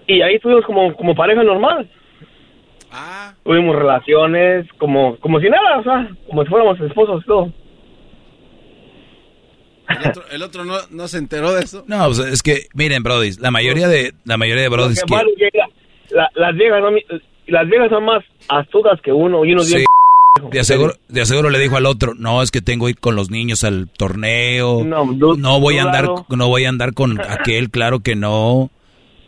Y 0.07 0.20
ahí 0.23 0.34
estuvimos 0.36 0.65
como, 0.67 0.94
como 0.97 1.15
pareja 1.15 1.43
normal. 1.43 1.89
Tuvimos 3.43 3.75
relaciones 3.75 4.67
como, 4.78 5.17
como 5.18 5.41
si 5.41 5.49
nada, 5.49 5.78
o 5.78 5.83
sea, 5.83 6.09
como 6.28 6.44
si 6.44 6.49
fuéramos 6.51 6.81
esposos 6.81 7.23
y 7.23 7.26
todo. 7.26 7.52
El 9.89 10.09
otro, 10.10 10.23
el 10.33 10.43
otro 10.43 10.65
no, 10.65 10.75
no 10.91 11.09
se 11.09 11.18
enteró 11.18 11.52
de 11.52 11.62
eso. 11.65 11.84
No, 11.86 12.07
pues 12.07 12.18
es 12.20 12.43
que, 12.43 12.67
miren, 12.75 13.02
Brody, 13.02 13.33
la 13.41 13.51
mayoría 13.51 13.89
de, 13.89 14.12
la 14.25 14.36
mayoría 14.36 14.62
de 14.62 14.68
Brody 14.68 14.94
Lo 14.94 15.07
que 15.07 15.15
malo 15.15 15.31
llega- 15.36 15.68
la- 16.10 16.31
las 16.34 16.55
viejas 16.55 16.81
son, 16.81 16.94
mi- 16.94 17.05
las 17.49 17.68
viejas 17.68 17.91
son 17.91 18.05
más 18.05 18.25
astutas 18.49 19.01
que 19.02 19.12
uno 19.12 19.44
y 19.44 19.52
uno 19.52 19.62
Sí. 19.62 19.84
De 20.50 20.58
aseguro, 20.58 20.94
de 21.08 21.20
aseguro 21.20 21.48
le 21.48 21.60
dijo 21.60 21.76
al 21.76 21.86
otro, 21.86 22.12
no, 22.14 22.42
es 22.42 22.50
que 22.50 22.60
tengo 22.60 22.86
que 22.86 22.90
ir 22.90 22.98
con 22.98 23.14
los 23.14 23.30
niños 23.30 23.62
al 23.62 23.88
torneo. 23.88 24.82
No, 24.84 25.04
No, 25.36 25.60
voy 25.60 25.78
a 25.78 25.82
andar, 25.84 26.08
no 26.28 26.48
voy 26.48 26.64
a 26.64 26.68
andar 26.70 26.92
con 26.92 27.20
aquel, 27.28 27.70
claro 27.70 28.00
que 28.00 28.16
no. 28.16 28.68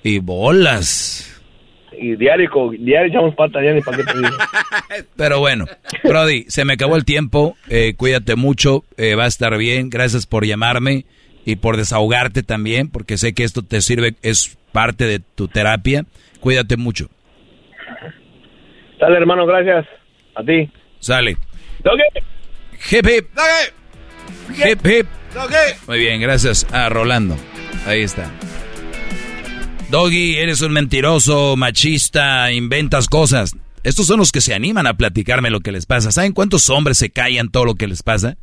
Y 0.03 0.19
bolas. 0.19 1.41
y 1.97 2.17
diario, 2.17 2.51
diario 2.77 3.09
echamos 3.09 3.37
patas, 3.37 3.63
ya 3.65 3.73
ni 3.73 3.83
para 3.83 3.99
qué 3.99 4.03
te 4.05 4.19
digo. 4.19 4.31
Pero 5.17 5.39
bueno, 5.39 5.67
Brody, 6.03 6.45
se 6.49 6.65
me 6.65 6.73
acabó 6.73 6.97
el 6.97 7.05
tiempo. 7.05 7.57
eh, 7.69 7.95
cuídate 7.97 8.35
mucho, 8.35 8.83
eh, 8.97 9.15
va 9.15 9.25
a 9.25 9.29
estar 9.29 9.57
bien. 9.59 9.91
Gracias 9.91 10.27
por 10.27 10.45
llamarme 10.45 11.05
y 11.45 11.55
por 11.55 11.77
desahogarte 11.77 12.43
también, 12.43 12.91
porque 12.91 13.17
sé 13.17 13.33
que 13.33 13.45
esto 13.45 13.63
te 13.63 13.81
sirve, 13.81 14.15
es 14.23 14.59
parte 14.73 15.05
de 15.05 15.21
tu 15.21 15.47
terapia. 15.47 16.05
Cuídate 16.41 16.77
mucho. 16.77 17.09
Dale, 18.99 19.17
hermano, 19.19 19.47
gracias. 19.47 19.87
A 20.35 20.43
ti. 20.43 20.69
Sale. 21.01 21.37
Doggy. 21.83 22.03
Hip 22.91 23.07
hip. 23.07 23.29
Hip 24.57 24.87
hip. 24.87 25.07
Muy 25.87 25.99
bien, 25.99 26.21
gracias 26.21 26.67
a 26.73 26.89
Rolando. 26.89 27.37
Ahí 27.87 28.03
está. 28.03 28.31
Doggy, 29.91 30.37
eres 30.37 30.63
un 30.63 30.73
mentiroso, 30.73 31.57
machista, 31.57 32.51
inventas 32.53 33.07
cosas. 33.09 33.55
Estos 33.85 34.07
son 34.07 34.19
los 34.19 34.33
que 34.33 34.41
se 34.41 34.53
animan 34.55 34.87
a 34.87 34.95
platicarme 34.97 35.51
lo 35.51 35.61
que 35.61 35.71
les 35.71 35.87
pasa. 35.87 36.11
¿Saben 36.11 36.33
cuántos 36.33 36.69
hombres 36.71 36.99
se 36.99 37.11
callan 37.11 37.51
todo 37.51 37.65
lo 37.65 37.75
que 37.77 37.87
les 37.87 38.03
pasa? 38.03 38.37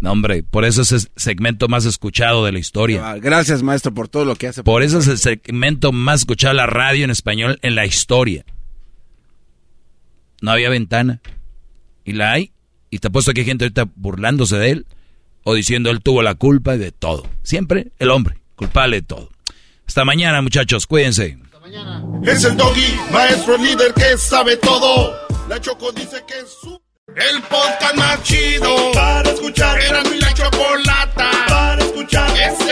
No, 0.00 0.10
hombre, 0.10 0.42
por 0.42 0.64
eso 0.64 0.82
es 0.82 0.90
el 0.92 1.00
segmento 1.14 1.68
más 1.68 1.84
escuchado 1.84 2.44
de 2.44 2.52
la 2.52 2.58
historia. 2.58 3.08
Ah, 3.08 3.16
Gracias, 3.18 3.62
maestro, 3.62 3.94
por 3.94 4.08
todo 4.08 4.24
lo 4.24 4.34
que 4.34 4.48
hace. 4.48 4.64
Por 4.64 4.82
eso 4.82 4.98
es 4.98 5.06
el 5.06 5.18
segmento 5.18 5.92
más 5.92 6.20
escuchado 6.20 6.52
de 6.54 6.56
la 6.56 6.66
radio 6.66 7.04
en 7.04 7.10
español 7.10 7.58
en 7.62 7.74
la 7.76 7.86
historia. 7.86 8.44
No 10.42 10.50
había 10.50 10.68
ventana. 10.70 11.20
Y 12.04 12.12
la 12.12 12.32
hay. 12.32 12.52
Y 12.90 12.98
te 12.98 13.08
apuesto 13.08 13.32
que 13.32 13.40
hay 13.40 13.46
gente 13.46 13.64
ahorita 13.64 13.88
burlándose 13.96 14.56
de 14.56 14.70
él 14.70 14.86
o 15.42 15.54
diciendo 15.54 15.90
él 15.90 16.00
tuvo 16.00 16.22
la 16.22 16.34
culpa 16.34 16.76
de 16.76 16.92
todo. 16.92 17.26
Siempre 17.42 17.92
el 17.98 18.10
hombre, 18.10 18.38
culpable 18.56 18.96
de 18.96 19.02
todo. 19.02 19.30
Hasta 19.86 20.04
mañana, 20.04 20.42
muchachos. 20.42 20.86
Cuídense. 20.86 21.38
Es 22.24 22.44
el 22.44 22.56
doggy, 22.56 22.94
maestro 23.12 23.56
líder 23.56 23.92
que 23.94 24.16
sabe 24.16 24.56
todo. 24.56 25.14
La 25.48 25.60
Choco 25.60 25.92
dice 25.92 26.22
que 26.26 26.34
es 26.38 26.48
su... 26.60 26.80
El 27.08 27.42
podcast 27.42 27.96
más 27.96 28.22
chido 28.22 28.92
para 28.92 29.30
escuchar. 29.30 29.78
Era 29.80 30.02
mi 30.04 30.18
la 30.18 30.32
chocolata 30.32 31.30
para 31.48 31.82
escuchar. 31.82 32.30
Es 32.36 32.64